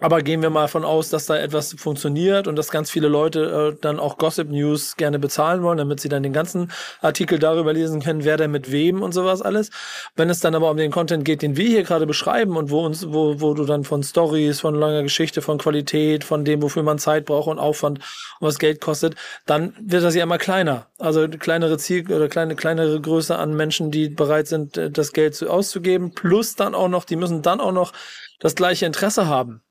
aber 0.00 0.20
gehen 0.20 0.42
wir 0.42 0.50
mal 0.50 0.68
von 0.68 0.84
aus, 0.84 1.08
dass 1.08 1.24
da 1.24 1.38
etwas 1.38 1.74
funktioniert 1.78 2.48
und 2.48 2.56
dass 2.56 2.70
ganz 2.70 2.90
viele 2.90 3.08
Leute 3.08 3.72
äh, 3.74 3.78
dann 3.80 3.98
auch 3.98 4.18
Gossip 4.18 4.50
News 4.50 4.96
gerne 4.96 5.18
bezahlen 5.18 5.62
wollen, 5.62 5.78
damit 5.78 6.00
sie 6.00 6.10
dann 6.10 6.22
den 6.22 6.34
ganzen 6.34 6.70
Artikel 7.00 7.38
darüber 7.38 7.72
lesen 7.72 8.02
können, 8.02 8.22
wer 8.22 8.36
denn 8.36 8.50
mit 8.50 8.70
wem 8.70 9.00
und 9.00 9.12
sowas 9.12 9.40
alles. 9.40 9.70
Wenn 10.14 10.28
es 10.28 10.40
dann 10.40 10.54
aber 10.54 10.70
um 10.70 10.76
den 10.76 10.90
Content 10.90 11.24
geht, 11.24 11.40
den 11.40 11.56
wir 11.56 11.68
hier 11.68 11.82
gerade 11.82 12.06
beschreiben 12.06 12.58
und 12.58 12.70
wo 12.70 12.84
uns, 12.84 13.10
wo, 13.10 13.40
wo 13.40 13.54
du 13.54 13.64
dann 13.64 13.84
von 13.84 14.02
Stories, 14.02 14.60
von 14.60 14.74
langer 14.74 15.02
Geschichte, 15.02 15.40
von 15.40 15.56
Qualität, 15.56 16.24
von 16.24 16.44
dem, 16.44 16.60
wofür 16.60 16.82
man 16.82 16.98
Zeit 16.98 17.24
braucht 17.24 17.48
und 17.48 17.58
Aufwand 17.58 18.00
und 18.40 18.46
was 18.46 18.58
Geld 18.58 18.82
kostet, 18.82 19.14
dann 19.46 19.72
wird 19.80 20.04
das 20.04 20.14
ja 20.14 20.24
immer 20.24 20.38
kleiner. 20.38 20.88
Also 20.98 21.26
kleinere 21.26 21.78
Ziel 21.78 22.12
oder 22.12 22.28
kleine, 22.28 22.54
kleinere 22.54 23.00
Größe 23.00 23.36
an 23.36 23.56
Menschen, 23.56 23.90
die 23.90 24.10
bereit 24.10 24.46
sind, 24.46 24.76
äh, 24.76 24.90
das 24.90 25.14
Geld 25.14 25.42
auszugeben, 25.42 26.12
plus 26.12 26.54
dann 26.54 26.74
auch 26.74 26.88
noch, 26.88 27.04
die 27.04 27.16
müssen 27.16 27.40
dann 27.40 27.60
auch 27.60 27.72
noch 27.72 27.94
das 28.40 28.54
gleiche 28.54 28.86
Interesse 28.86 29.26
haben. 29.26 29.62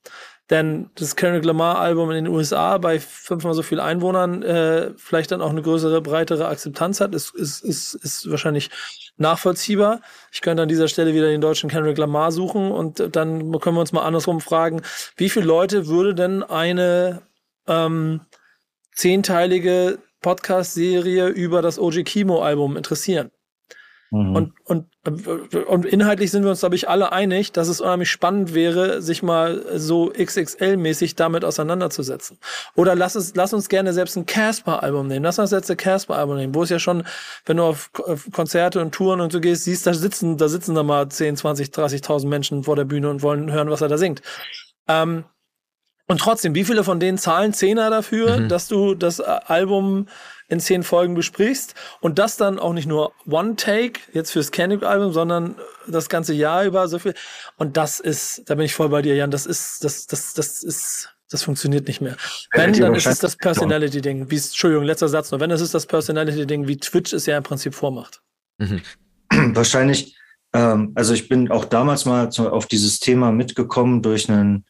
Denn 0.51 0.91
das 0.93 1.15
Kendrick 1.15 1.43
Lamar 1.43 1.79
Album 1.79 2.11
in 2.11 2.25
den 2.25 2.33
USA 2.33 2.77
bei 2.77 2.99
fünfmal 2.99 3.55
so 3.55 3.63
viel 3.63 3.79
Einwohnern 3.79 4.43
äh, 4.43 4.91
vielleicht 4.95 5.31
dann 5.31 5.41
auch 5.41 5.49
eine 5.49 5.63
größere, 5.63 6.01
breitere 6.01 6.47
Akzeptanz 6.47 7.01
hat, 7.01 7.15
ist, 7.15 7.33
ist, 7.33 7.63
ist, 7.63 7.95
ist 7.95 8.29
wahrscheinlich 8.29 8.69
nachvollziehbar. 9.17 10.01
Ich 10.31 10.41
könnte 10.41 10.61
an 10.61 10.69
dieser 10.69 10.87
Stelle 10.87 11.15
wieder 11.15 11.29
den 11.29 11.41
deutschen 11.41 11.69
Kendrick 11.69 11.97
Lamar 11.97 12.31
suchen 12.31 12.71
und 12.71 13.15
dann 13.15 13.59
können 13.59 13.75
wir 13.75 13.81
uns 13.81 13.91
mal 13.91 14.03
andersrum 14.03 14.39
fragen, 14.39 14.83
wie 15.17 15.29
viele 15.29 15.47
Leute 15.47 15.87
würde 15.87 16.13
denn 16.13 16.43
eine 16.43 17.23
ähm, 17.67 18.21
zehnteilige 18.93 19.97
Podcast-Serie 20.21 21.27
über 21.27 21.63
das 21.63 21.79
OG 21.79 22.03
Kimo 22.05 22.43
Album 22.43 22.77
interessieren? 22.77 23.31
Mhm. 24.11 24.35
Und, 24.35 24.53
und, 24.63 24.87
und 25.67 25.85
inhaltlich 25.85 26.31
sind 26.31 26.43
wir 26.43 26.51
uns, 26.51 26.59
glaube 26.59 26.75
ich, 26.75 26.87
alle 26.87 27.11
einig, 27.11 27.51
dass 27.51 27.67
es 27.67 27.81
unheimlich 27.81 28.09
spannend 28.09 28.53
wäre, 28.53 29.01
sich 29.01 29.23
mal 29.23 29.63
so 29.75 30.11
XXL-mäßig 30.11 31.15
damit 31.15 31.43
auseinanderzusetzen. 31.43 32.37
Oder 32.75 32.95
lass 32.95 33.15
uns, 33.15 33.33
lass 33.35 33.53
uns 33.53 33.67
gerne 33.67 33.93
selbst 33.93 34.15
ein 34.15 34.25
Casper-Album 34.25 35.07
nehmen. 35.07 35.23
Lass 35.23 35.39
uns 35.39 35.51
jetzt 35.51 35.69
ein 35.71 35.77
Casper-Album 35.77 36.37
nehmen, 36.37 36.55
wo 36.55 36.63
es 36.63 36.69
ja 36.69 36.79
schon, 36.79 37.03
wenn 37.45 37.57
du 37.57 37.63
auf 37.63 37.91
Konzerte 38.31 38.81
und 38.81 38.93
Touren 38.93 39.21
und 39.21 39.31
so 39.31 39.39
gehst, 39.39 39.63
siehst, 39.63 39.87
da 39.87 39.93
sitzen, 39.93 40.37
da 40.37 40.47
sitzen 40.47 40.75
da 40.75 40.83
mal 40.83 41.09
10, 41.09 41.37
20, 41.37 41.69
30.000 41.69 42.27
Menschen 42.27 42.63
vor 42.63 42.75
der 42.75 42.85
Bühne 42.85 43.09
und 43.09 43.21
wollen 43.21 43.51
hören, 43.51 43.69
was 43.69 43.81
er 43.81 43.87
da 43.87 43.97
singt. 43.97 44.21
Ähm, 44.87 45.25
und 46.07 46.19
trotzdem, 46.19 46.53
wie 46.53 46.63
viele 46.63 46.83
von 46.83 46.99
denen 46.99 47.17
zahlen 47.17 47.53
Zehner 47.53 47.89
dafür, 47.89 48.37
mhm. 48.37 48.49
dass 48.49 48.67
du 48.67 48.93
das 48.93 49.19
Album 49.19 50.07
in 50.47 50.59
zehn 50.59 50.83
Folgen 50.83 51.15
besprichst 51.15 51.73
und 52.01 52.19
das 52.19 52.37
dann 52.37 52.59
auch 52.59 52.73
nicht 52.73 52.87
nur 52.87 53.13
One 53.29 53.55
Take 53.55 53.99
jetzt 54.13 54.31
fürs 54.31 54.51
Kendrick-Album, 54.51 55.11
sondern 55.11 55.55
das 55.87 56.09
ganze 56.09 56.33
Jahr 56.33 56.65
über 56.65 56.87
so 56.87 56.99
viel. 56.99 57.13
Und 57.57 57.77
das 57.77 57.99
ist, 57.99 58.43
da 58.45 58.55
bin 58.55 58.65
ich 58.65 58.75
voll 58.75 58.89
bei 58.89 59.01
dir, 59.01 59.15
Jan, 59.15 59.31
das 59.31 59.45
ist, 59.45 59.83
das, 59.83 60.05
das, 60.07 60.33
das 60.33 60.63
ist, 60.63 61.09
das 61.29 61.43
funktioniert 61.43 61.87
nicht 61.87 62.01
mehr. 62.01 62.15
Wenn, 62.53 62.73
dann 62.73 62.93
ist 62.93 63.07
es 63.07 63.19
das 63.19 63.35
Personality-Ding, 63.35 64.29
wie, 64.29 64.35
Entschuldigung, 64.35 64.85
letzter 64.85 65.09
Satz 65.09 65.31
nur, 65.31 65.39
wenn 65.39 65.51
es 65.51 65.61
ist 65.61 65.73
das 65.73 65.87
Personality-Ding, 65.87 66.67
wie 66.67 66.77
Twitch 66.77 67.13
es 67.13 67.25
ja 67.25 67.37
im 67.37 67.43
Prinzip 67.43 67.73
vormacht. 67.73 68.21
Mhm. 68.59 68.81
Wahrscheinlich, 69.55 70.15
ähm, 70.53 70.91
also 70.93 71.13
ich 71.13 71.27
bin 71.27 71.49
auch 71.49 71.65
damals 71.65 72.05
mal 72.05 72.29
auf 72.37 72.67
dieses 72.67 72.99
Thema 72.99 73.31
mitgekommen 73.31 74.03
durch 74.03 74.29
einen 74.29 74.65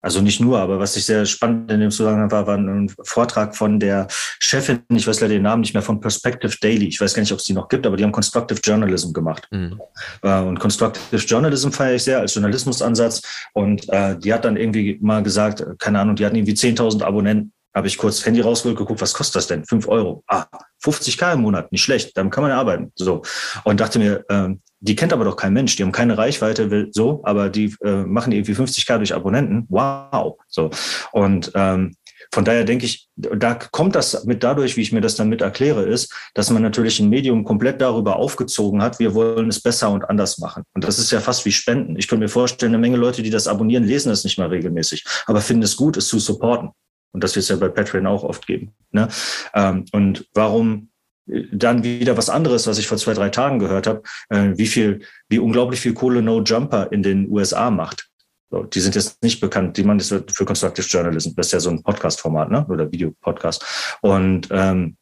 also 0.00 0.20
nicht 0.20 0.40
nur, 0.40 0.58
aber 0.60 0.78
was 0.78 0.96
ich 0.96 1.04
sehr 1.04 1.26
spannend 1.26 1.70
in 1.72 1.80
dem 1.80 1.90
Zusammenhang 1.90 2.30
war, 2.30 2.46
war 2.46 2.56
ein 2.56 2.88
Vortrag 3.02 3.56
von 3.56 3.80
der 3.80 4.06
Chefin, 4.38 4.80
ich 4.90 5.06
weiß 5.06 5.20
leider 5.20 5.34
den 5.34 5.42
Namen 5.42 5.62
nicht 5.62 5.74
mehr, 5.74 5.82
von 5.82 6.00
Perspective 6.00 6.56
Daily. 6.60 6.86
Ich 6.86 7.00
weiß 7.00 7.14
gar 7.14 7.20
nicht, 7.20 7.32
ob 7.32 7.38
es 7.38 7.44
die 7.44 7.52
noch 7.52 7.68
gibt, 7.68 7.84
aber 7.84 7.96
die 7.96 8.04
haben 8.04 8.12
Constructive 8.12 8.60
Journalism 8.62 9.12
gemacht. 9.12 9.48
Mhm. 9.50 9.80
Äh, 10.22 10.40
und 10.40 10.60
Constructive 10.60 11.24
Journalism 11.24 11.70
feiere 11.70 11.96
ich 11.96 12.04
sehr 12.04 12.20
als 12.20 12.34
Journalismusansatz. 12.34 13.22
Und 13.54 13.88
äh, 13.88 14.16
die 14.16 14.32
hat 14.32 14.44
dann 14.44 14.56
irgendwie 14.56 14.98
mal 15.00 15.22
gesagt, 15.22 15.64
keine 15.78 15.98
Ahnung, 15.98 16.14
die 16.14 16.24
hatten 16.24 16.36
irgendwie 16.36 16.54
10.000 16.54 17.02
Abonnenten 17.02 17.52
Habe 17.74 17.86
ich 17.86 17.98
kurz 17.98 18.24
Handy 18.24 18.40
rausgeholt, 18.40 18.78
geguckt, 18.78 19.00
was 19.00 19.12
kostet 19.12 19.36
das 19.36 19.46
denn? 19.46 19.64
5 19.64 19.88
Euro. 19.88 20.24
Ah, 20.26 20.46
50k 20.82 21.34
im 21.34 21.42
Monat, 21.42 21.70
nicht 21.72 21.82
schlecht, 21.82 22.16
damit 22.16 22.32
kann 22.32 22.42
man 22.42 22.50
ja 22.50 22.58
arbeiten. 22.58 22.92
So. 22.94 23.22
Und 23.64 23.80
dachte 23.80 23.98
mir, 23.98 24.24
ähm, 24.30 24.60
die 24.80 24.96
kennt 24.96 25.12
aber 25.12 25.24
doch 25.24 25.36
kein 25.36 25.52
Mensch, 25.52 25.76
die 25.76 25.82
haben 25.82 25.92
keine 25.92 26.16
Reichweite, 26.16 26.70
will, 26.70 26.88
so, 26.92 27.20
aber 27.24 27.48
die 27.48 27.74
äh, 27.84 28.04
machen 28.04 28.32
irgendwie 28.32 28.54
50k 28.54 28.98
durch 28.98 29.14
Abonnenten. 29.14 29.66
Wow. 29.68 30.38
So. 30.46 30.70
Und 31.12 31.50
ähm, 31.54 31.94
von 32.32 32.44
daher 32.44 32.64
denke 32.64 32.84
ich, 32.84 33.08
da 33.16 33.54
kommt 33.54 33.94
das 33.94 34.24
mit 34.24 34.42
dadurch, 34.42 34.76
wie 34.76 34.82
ich 34.82 34.92
mir 34.92 35.00
das 35.00 35.16
dann 35.16 35.28
mit 35.28 35.40
erkläre, 35.40 35.82
ist, 35.84 36.12
dass 36.34 36.50
man 36.50 36.62
natürlich 36.62 37.00
ein 37.00 37.08
Medium 37.08 37.44
komplett 37.44 37.80
darüber 37.80 38.16
aufgezogen 38.16 38.82
hat, 38.82 38.98
wir 38.98 39.14
wollen 39.14 39.48
es 39.48 39.60
besser 39.60 39.90
und 39.90 40.08
anders 40.08 40.38
machen. 40.38 40.64
Und 40.74 40.84
das 40.84 40.98
ist 40.98 41.10
ja 41.10 41.20
fast 41.20 41.44
wie 41.44 41.52
Spenden. 41.52 41.96
Ich 41.96 42.06
könnte 42.06 42.24
mir 42.24 42.28
vorstellen, 42.28 42.72
eine 42.72 42.80
Menge 42.80 42.96
Leute, 42.96 43.22
die 43.22 43.30
das 43.30 43.48
abonnieren, 43.48 43.84
lesen 43.84 44.10
das 44.10 44.24
nicht 44.24 44.38
mal 44.38 44.48
regelmäßig, 44.48 45.04
aber 45.26 45.40
finden 45.40 45.62
es 45.62 45.76
gut, 45.76 45.96
es 45.96 46.08
zu 46.08 46.18
supporten. 46.18 46.70
Und 47.12 47.24
das 47.24 47.34
wird 47.34 47.44
es 47.44 47.48
ja 47.48 47.56
bei 47.56 47.68
Patreon 47.68 48.06
auch 48.06 48.22
oft 48.22 48.46
geben. 48.46 48.74
Ne? 48.90 49.08
Ähm, 49.54 49.84
und 49.92 50.28
warum 50.34 50.90
äh, 51.28 51.44
dann 51.52 51.84
wieder 51.84 52.16
was 52.16 52.30
anderes, 52.30 52.66
was 52.66 52.78
ich 52.78 52.86
vor 52.86 52.98
zwei, 52.98 53.14
drei 53.14 53.30
Tagen 53.30 53.58
gehört 53.58 53.86
habe, 53.86 54.02
äh, 54.28 54.52
wie 54.56 54.66
viel, 54.66 55.00
wie 55.28 55.38
unglaublich 55.38 55.80
viel 55.80 55.94
Kohle 55.94 56.22
No 56.22 56.42
Jumper 56.42 56.92
in 56.92 57.02
den 57.02 57.30
USA 57.30 57.70
macht. 57.70 58.08
So, 58.50 58.62
die 58.62 58.80
sind 58.80 58.94
jetzt 58.94 59.22
nicht 59.22 59.40
bekannt, 59.40 59.76
die 59.76 59.84
man 59.84 59.98
ist 59.98 60.08
für 60.08 60.44
Constructive 60.44 60.86
Journalism, 60.86 61.32
das 61.36 61.46
ist 61.46 61.52
ja 61.52 61.60
so 61.60 61.68
ein 61.70 61.82
Podcast-Format, 61.82 62.50
ne? 62.50 62.66
Oder 62.68 62.90
Videopodcast. 62.90 63.98
Und 64.00 64.48
ähm, 64.50 64.96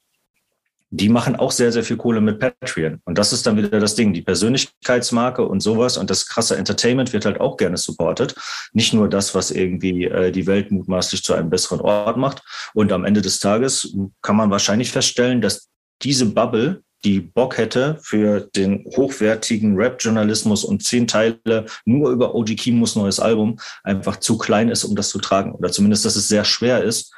die 0.97 1.09
machen 1.11 1.37
auch 1.37 1.51
sehr, 1.51 1.73
sehr 1.73 1.85
viel 1.85 1.97
Kohle 1.97 2.21
mit 2.21 2.39
Patreon. 2.41 3.01
Und 3.05 3.19
das 3.19 3.33
ist 3.33 3.47
dann 3.47 3.57
wieder 3.57 3.81
das 3.81 3.95
Ding. 3.95 4.15
Die 4.15 4.23
Persönlichkeitsmarke 4.23 5.47
und 5.47 5.61
sowas 5.61 5.99
und 5.99 6.09
das 6.09 6.27
krasse 6.27 6.57
Entertainment 6.57 7.13
wird 7.13 7.27
halt 7.27 7.41
auch 7.41 7.57
gerne 7.57 7.77
supported. 7.77 8.35
Nicht 8.73 8.95
nur 8.95 9.09
das, 9.09 9.35
was 9.35 9.51
irgendwie 9.51 10.05
äh, 10.05 10.33
die 10.33 10.47
Welt 10.47 10.71
mutmaßlich 10.71 11.23
zu 11.23 11.35
einem 11.35 11.51
besseren 11.51 11.81
Ort 11.81 12.17
macht. 12.17 12.43
Und 12.73 12.93
am 12.93 13.05
Ende 13.05 13.21
des 13.21 13.41
Tages 13.41 13.95
kann 14.23 14.37
man 14.37 14.51
wahrscheinlich 14.51 14.91
feststellen, 14.91 15.43
dass 15.43 15.69
diese 16.03 16.27
Bubble, 16.27 16.83
die 17.05 17.21
Bock 17.21 17.59
hätte 17.59 17.99
für 18.03 18.41
den 18.41 18.87
hochwertigen 18.97 19.77
Rap-Journalismus 19.77 20.65
und 20.65 20.83
zehn 20.83 21.07
Teile 21.07 21.67
nur 21.85 22.11
über 22.11 22.35
OG 22.35 22.57
Kimos 22.57 22.97
neues 22.97 23.21
Album, 23.21 23.59
einfach 23.85 24.17
zu 24.17 24.39
klein 24.39 24.71
ist, 24.71 24.85
um 24.85 24.97
das 24.97 25.11
zu 25.11 25.19
tragen. 25.19 25.53
Oder 25.53 25.71
zumindest, 25.71 26.07
dass 26.07 26.17
es 26.17 26.29
sehr 26.29 26.45
schwer 26.45 26.83
ist, 26.83 27.13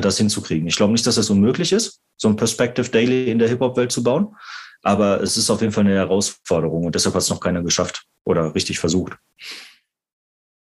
das 0.00 0.18
hinzukriegen. 0.18 0.66
Ich 0.68 0.76
glaube 0.76 0.92
nicht, 0.92 1.06
dass 1.06 1.16
es 1.16 1.30
unmöglich 1.30 1.72
ist 1.72 2.00
so 2.16 2.28
ein 2.28 2.36
Perspective 2.36 2.88
Daily 2.88 3.30
in 3.30 3.38
der 3.38 3.48
Hip-Hop-Welt 3.48 3.92
zu 3.92 4.02
bauen. 4.02 4.36
Aber 4.82 5.22
es 5.22 5.36
ist 5.36 5.48
auf 5.48 5.60
jeden 5.62 5.72
Fall 5.72 5.84
eine 5.84 5.94
Herausforderung 5.94 6.84
und 6.84 6.94
deshalb 6.94 7.14
hat 7.14 7.22
es 7.22 7.30
noch 7.30 7.40
keiner 7.40 7.62
geschafft 7.62 8.04
oder 8.24 8.54
richtig 8.54 8.78
versucht. 8.78 9.14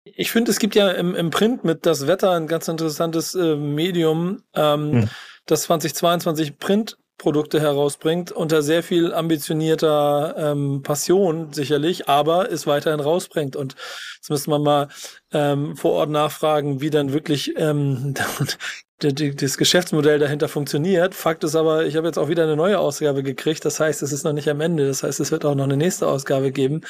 Ich 0.03 0.31
finde, 0.31 0.51
es 0.51 0.59
gibt 0.59 0.75
ja 0.75 0.91
im, 0.91 1.15
im, 1.15 1.31
Print 1.31 1.63
mit 1.63 1.87
das 1.87 2.05
Wetter 2.05 2.31
ein 2.31 2.47
ganz 2.47 2.67
interessantes 2.67 3.33
äh, 3.33 3.55
Medium, 3.55 4.43
ähm, 4.53 4.91
hm. 4.91 5.09
das 5.47 5.63
2022 5.63 6.59
Print 6.59 6.97
Produkte 7.17 7.61
herausbringt, 7.61 8.31
unter 8.31 8.61
sehr 8.61 8.83
viel 8.83 9.13
ambitionierter 9.13 10.35
ähm, 10.37 10.83
Passion 10.83 11.53
sicherlich, 11.53 12.09
aber 12.09 12.51
es 12.51 12.67
weiterhin 12.67 12.99
rausbringt. 12.99 13.55
Und 13.55 13.75
jetzt 14.17 14.29
müsste 14.29 14.49
man 14.49 14.61
mal 14.61 14.87
ähm, 15.31 15.75
vor 15.77 15.93
Ort 15.93 16.09
nachfragen, 16.09 16.81
wie 16.81 16.89
dann 16.89 17.13
wirklich 17.13 17.53
ähm, 17.57 18.13
das 18.99 19.57
Geschäftsmodell 19.57 20.19
dahinter 20.19 20.47
funktioniert. 20.47 21.15
Fakt 21.15 21.43
ist 21.43 21.55
aber, 21.55 21.85
ich 21.85 21.97
habe 21.97 22.07
jetzt 22.07 22.17
auch 22.17 22.29
wieder 22.29 22.43
eine 22.43 22.55
neue 22.55 22.79
Ausgabe 22.79 23.23
gekriegt. 23.23 23.65
Das 23.65 23.79
heißt, 23.79 24.01
es 24.01 24.13
ist 24.13 24.23
noch 24.23 24.31
nicht 24.33 24.47
am 24.49 24.61
Ende. 24.61 24.87
Das 24.87 25.03
heißt, 25.03 25.19
es 25.19 25.31
wird 25.31 25.43
auch 25.43 25.55
noch 25.55 25.65
eine 25.65 25.75
nächste 25.75 26.07
Ausgabe 26.07 26.51
geben. 26.51 26.81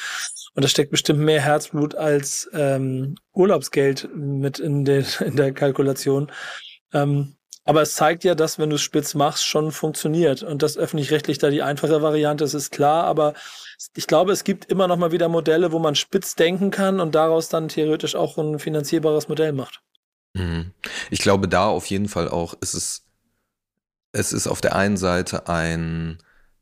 Und 0.54 0.64
da 0.64 0.68
steckt 0.68 0.92
bestimmt 0.92 1.20
mehr 1.20 1.40
Herzblut 1.40 1.96
als 1.96 2.48
ähm, 2.52 3.16
Urlaubsgeld 3.32 4.08
mit 4.14 4.58
in, 4.58 4.84
den, 4.84 5.04
in 5.20 5.36
der 5.36 5.52
Kalkulation. 5.52 6.30
Ähm, 6.92 7.36
aber 7.64 7.82
es 7.82 7.94
zeigt 7.94 8.22
ja, 8.22 8.36
dass, 8.36 8.60
wenn 8.60 8.70
du 8.70 8.76
es 8.76 8.82
spitz 8.82 9.14
machst, 9.14 9.44
schon 9.44 9.72
funktioniert. 9.72 10.44
Und 10.44 10.62
das 10.62 10.78
öffentlich-rechtlich 10.78 11.38
da 11.38 11.50
die 11.50 11.62
einfache 11.62 12.00
Variante 12.00 12.44
ist, 12.44 12.54
ist 12.54 12.70
klar. 12.70 13.04
Aber 13.04 13.34
ich 13.96 14.06
glaube, 14.06 14.30
es 14.30 14.44
gibt 14.44 14.66
immer 14.66 14.86
noch 14.86 14.96
mal 14.96 15.10
wieder 15.10 15.28
Modelle, 15.28 15.72
wo 15.72 15.80
man 15.80 15.96
spitz 15.96 16.36
denken 16.36 16.70
kann 16.70 17.00
und 17.00 17.16
daraus 17.16 17.48
dann 17.48 17.66
theoretisch 17.66 18.14
auch 18.14 18.38
ein 18.38 18.60
finanzierbares 18.60 19.28
Modell 19.28 19.52
macht. 19.52 19.82
Mhm. 20.36 20.72
Ich 21.10 21.20
glaube, 21.20 21.48
da 21.48 21.66
auf 21.66 21.86
jeden 21.86 22.08
Fall 22.08 22.28
auch 22.28 22.54
ist 22.60 22.74
es, 22.74 23.06
es 24.12 24.32
ist 24.32 24.46
auf 24.46 24.60
der 24.60 24.76
einen 24.76 24.96
Seite 24.96 25.48
ein, 25.48 26.18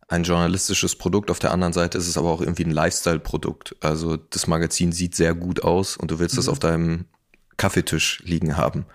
ein 0.08 0.24
journalistisches 0.24 0.96
Produkt, 0.96 1.30
auf 1.30 1.38
der 1.38 1.52
anderen 1.52 1.72
Seite 1.72 1.98
ist 1.98 2.08
es 2.08 2.18
aber 2.18 2.30
auch 2.30 2.40
irgendwie 2.40 2.64
ein 2.64 2.70
Lifestyle-Produkt. 2.70 3.76
Also 3.80 4.16
das 4.16 4.46
Magazin 4.46 4.92
sieht 4.92 5.14
sehr 5.14 5.34
gut 5.34 5.62
aus 5.62 5.96
und 5.96 6.10
du 6.10 6.18
willst 6.18 6.34
mhm. 6.34 6.38
das 6.38 6.48
auf 6.48 6.58
deinem 6.58 7.06
Kaffeetisch 7.56 8.20
liegen 8.24 8.56
haben 8.56 8.86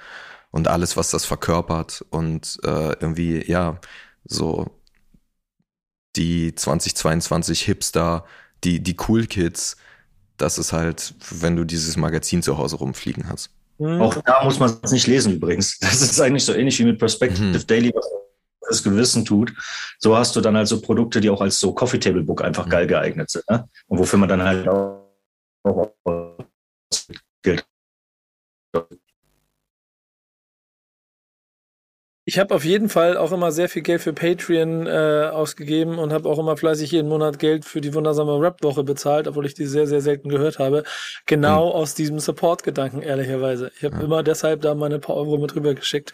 und 0.52 0.68
alles, 0.68 0.98
was 0.98 1.12
das 1.12 1.26
verkörpert 1.26 2.06
und 2.10 2.60
äh, 2.64 2.94
irgendwie, 3.00 3.50
ja, 3.50 3.80
so 4.26 4.68
die 6.16 6.54
2022 6.56 7.62
Hipster, 7.62 8.26
die, 8.64 8.82
die 8.82 8.98
Cool 9.08 9.26
Kids, 9.28 9.78
das 10.38 10.58
ist 10.58 10.74
halt, 10.74 11.16
wenn 11.30 11.56
du 11.56 11.66
dieses 11.66 11.98
Magazin 11.98 12.42
zu 12.42 12.58
Hause 12.58 12.78
rumfliegen 12.78 13.28
hast. 13.28 13.52
Mhm. 13.80 14.02
Auch 14.02 14.16
da 14.22 14.44
muss 14.44 14.60
man 14.60 14.78
es 14.84 14.92
nicht 14.92 15.08
lesen 15.08 15.34
übrigens. 15.34 15.80
Das 15.82 16.02
ist 16.02 16.20
eigentlich 16.22 16.46
so 16.46 16.54
ähnlich 16.54 16.78
wie 16.80 16.86
mit 16.86 17.00
Perspective 17.00 17.42
mhm. 17.42 17.68
Daily, 17.68 17.92
was 17.96 18.06
das 18.70 18.84
Gewissen 18.84 19.26
tut. 19.26 19.54
So 19.98 20.16
hast 20.16 20.36
du 20.36 20.42
dann 20.42 20.56
halt 20.56 20.68
so 20.68 20.80
Produkte, 20.80 21.22
die 21.22 21.30
auch 21.30 21.42
als 21.42 21.60
so 21.60 21.74
Coffee 21.74 22.00
Table 22.00 22.24
Book 22.24 22.44
einfach 22.44 22.66
mhm. 22.66 22.70
geil 22.70 22.88
geeignet 22.88 23.32
sind. 23.32 23.50
Ne? 23.50 23.68
Und 23.88 23.98
wofür 23.98 24.20
man 24.20 24.30
dann 24.30 24.44
halt 24.44 24.68
auch 24.68 25.00
Geld 27.42 27.66
Ich 32.26 32.38
habe 32.38 32.53
auf 32.53 32.63
jeden 32.63 32.89
Fall 32.89 33.17
auch 33.17 33.32
immer 33.32 33.51
sehr 33.51 33.70
viel 33.70 33.82
Geld 33.82 34.01
für 34.01 34.13
Patreon 34.13 34.86
äh, 34.86 35.30
ausgegeben 35.34 35.97
und 35.97 36.13
habe 36.13 36.30
auch 36.30 36.38
immer 36.38 36.57
fleißig 36.57 36.91
jeden 36.91 37.09
Monat 37.09 37.39
Geld 37.39 37.65
für 37.65 37.82
die 37.82 37.93
wundersame 37.93 38.39
Rap-Woche 38.39 38.84
bezahlt, 38.84 39.28
obwohl 39.28 39.47
ich 39.47 39.55
die 39.55 39.65
sehr, 39.65 39.88
sehr 39.88 40.01
selten 40.01 40.30
gehört 40.30 40.59
habe. 40.59 40.84
Genau 41.26 41.70
mhm. 41.70 41.72
aus 41.72 41.95
diesem 41.95 42.20
Support-Gedanken, 42.20 43.01
ehrlicherweise. 43.01 43.72
Ich 43.78 43.84
habe 43.84 43.97
ja. 43.97 44.03
immer 44.03 44.22
deshalb 44.22 44.61
da 44.61 44.76
meine 44.76 44.99
paar 44.99 45.15
Euro 45.15 45.38
mit 45.38 45.55
rübergeschickt, 45.55 46.13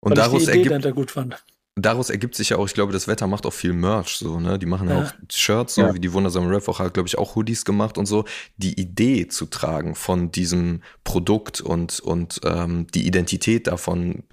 und 0.00 0.10
weil 0.10 0.16
daraus 0.16 0.42
ich 0.42 0.50
die 0.50 0.60
Idee 0.60 0.70
ergibt, 0.70 0.94
gut 0.94 1.10
fand. 1.10 1.42
Daraus 1.76 2.10
ergibt 2.10 2.36
sich 2.36 2.50
ja 2.50 2.58
auch, 2.58 2.66
ich 2.66 2.74
glaube, 2.74 2.92
das 2.92 3.08
Wetter 3.08 3.26
macht 3.26 3.46
auch 3.46 3.52
viel 3.52 3.72
Merch, 3.72 4.18
so, 4.18 4.38
ne? 4.38 4.58
Die 4.58 4.66
machen 4.66 4.88
ja, 4.88 5.02
auch 5.02 5.12
Shirts, 5.32 5.74
so 5.74 5.80
ja. 5.80 5.94
wie 5.94 5.98
die 5.98 6.12
wundersame 6.12 6.48
Rap 6.48 6.68
Woche 6.68 6.84
hat, 6.84 6.94
glaube 6.94 7.08
ich, 7.08 7.16
auch 7.16 7.34
Hoodies 7.34 7.64
gemacht 7.64 7.96
und 7.96 8.06
so. 8.06 8.26
Die 8.58 8.78
Idee 8.78 9.28
zu 9.28 9.46
tragen 9.46 9.94
von 9.94 10.30
diesem 10.30 10.82
Produkt 11.02 11.62
und, 11.62 12.00
und 12.00 12.40
ähm, 12.44 12.86
die 12.94 13.06
Identität 13.06 13.66
davon 13.66 14.24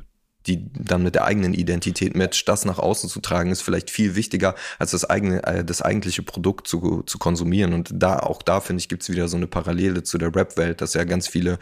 die 0.48 0.66
dann 0.74 1.04
mit 1.04 1.16
der 1.16 1.26
eigenen 1.26 1.54
Identität 1.54 2.16
matcht, 2.16 2.48
das 2.48 2.66
nach 2.66 2.80
außen 2.80 3.10
zu 3.10 3.20
tragen, 3.20 3.52
ist 3.52 3.62
vielleicht 3.62 3.89
viel 3.89 4.16
wichtiger, 4.16 4.56
als 4.80 4.92
das 4.92 5.10
eigene, 5.10 5.44
äh, 5.44 5.64
das 5.64 5.82
eigentliche 5.82 6.24
Produkt 6.24 6.68
zu, 6.68 7.04
zu 7.04 7.18
konsumieren. 7.18 7.74
Und 7.74 7.92
da, 7.94 8.20
auch 8.20 8.42
da 8.42 8.60
finde 8.60 8.82
ich, 8.82 8.89
gibt's 8.89 9.10
wieder 9.10 9.28
so 9.28 9.38
eine 9.38 9.48
Parallele 9.48 10.04
zu 10.04 10.18
der 10.18 10.36
Rap-Welt, 10.36 10.82
dass 10.82 10.94
ja 10.94 11.04
ganz 11.04 11.28
viele 11.28 11.60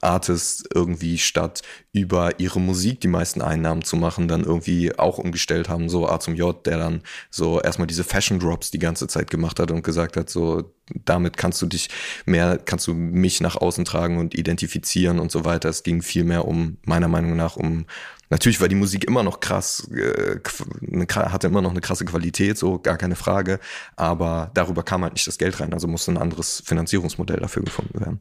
Artists 0.00 0.64
irgendwie 0.72 1.18
statt 1.18 1.62
über 1.92 2.38
ihre 2.38 2.60
Musik 2.60 3.00
die 3.00 3.08
meisten 3.08 3.42
Einnahmen 3.42 3.82
zu 3.82 3.96
machen, 3.96 4.28
dann 4.28 4.44
irgendwie 4.44 4.96
auch 4.98 5.18
umgestellt 5.18 5.68
haben, 5.68 5.88
so 5.88 6.08
A 6.08 6.20
zum 6.20 6.34
J, 6.34 6.64
der 6.66 6.78
dann 6.78 7.02
so 7.30 7.60
erstmal 7.60 7.86
diese 7.86 8.04
Fashion 8.04 8.38
Drops 8.38 8.70
die 8.70 8.78
ganze 8.78 9.08
Zeit 9.08 9.30
gemacht 9.30 9.58
hat 9.58 9.70
und 9.70 9.82
gesagt 9.82 10.16
hat, 10.16 10.30
so 10.30 10.72
damit 11.04 11.36
kannst 11.36 11.60
du 11.62 11.66
dich 11.66 11.88
mehr, 12.26 12.58
kannst 12.58 12.86
du 12.86 12.94
mich 12.94 13.40
nach 13.40 13.56
außen 13.56 13.84
tragen 13.84 14.18
und 14.18 14.34
identifizieren 14.34 15.18
und 15.18 15.30
so 15.30 15.44
weiter. 15.44 15.68
Es 15.68 15.82
ging 15.82 16.02
viel 16.02 16.24
mehr 16.24 16.46
um, 16.46 16.78
meiner 16.84 17.08
Meinung 17.08 17.36
nach, 17.36 17.56
um 17.56 17.86
Natürlich 18.30 18.60
war 18.60 18.68
die 18.68 18.74
Musik 18.74 19.04
immer 19.04 19.22
noch 19.22 19.40
krass, 19.40 19.88
äh, 19.90 20.38
hatte 21.14 21.46
immer 21.46 21.62
noch 21.62 21.70
eine 21.70 21.80
krasse 21.80 22.04
Qualität, 22.04 22.58
so 22.58 22.78
gar 22.78 22.98
keine 22.98 23.16
Frage. 23.16 23.58
Aber 23.96 24.50
darüber 24.52 24.82
kam 24.82 25.02
halt 25.02 25.14
nicht 25.14 25.26
das 25.26 25.38
Geld 25.38 25.58
rein. 25.60 25.72
Also 25.72 25.88
musste 25.88 26.12
ein 26.12 26.18
anderes 26.18 26.62
Finanzierungsmodell 26.64 27.38
dafür 27.38 27.62
gefunden 27.62 28.00
werden. 28.00 28.20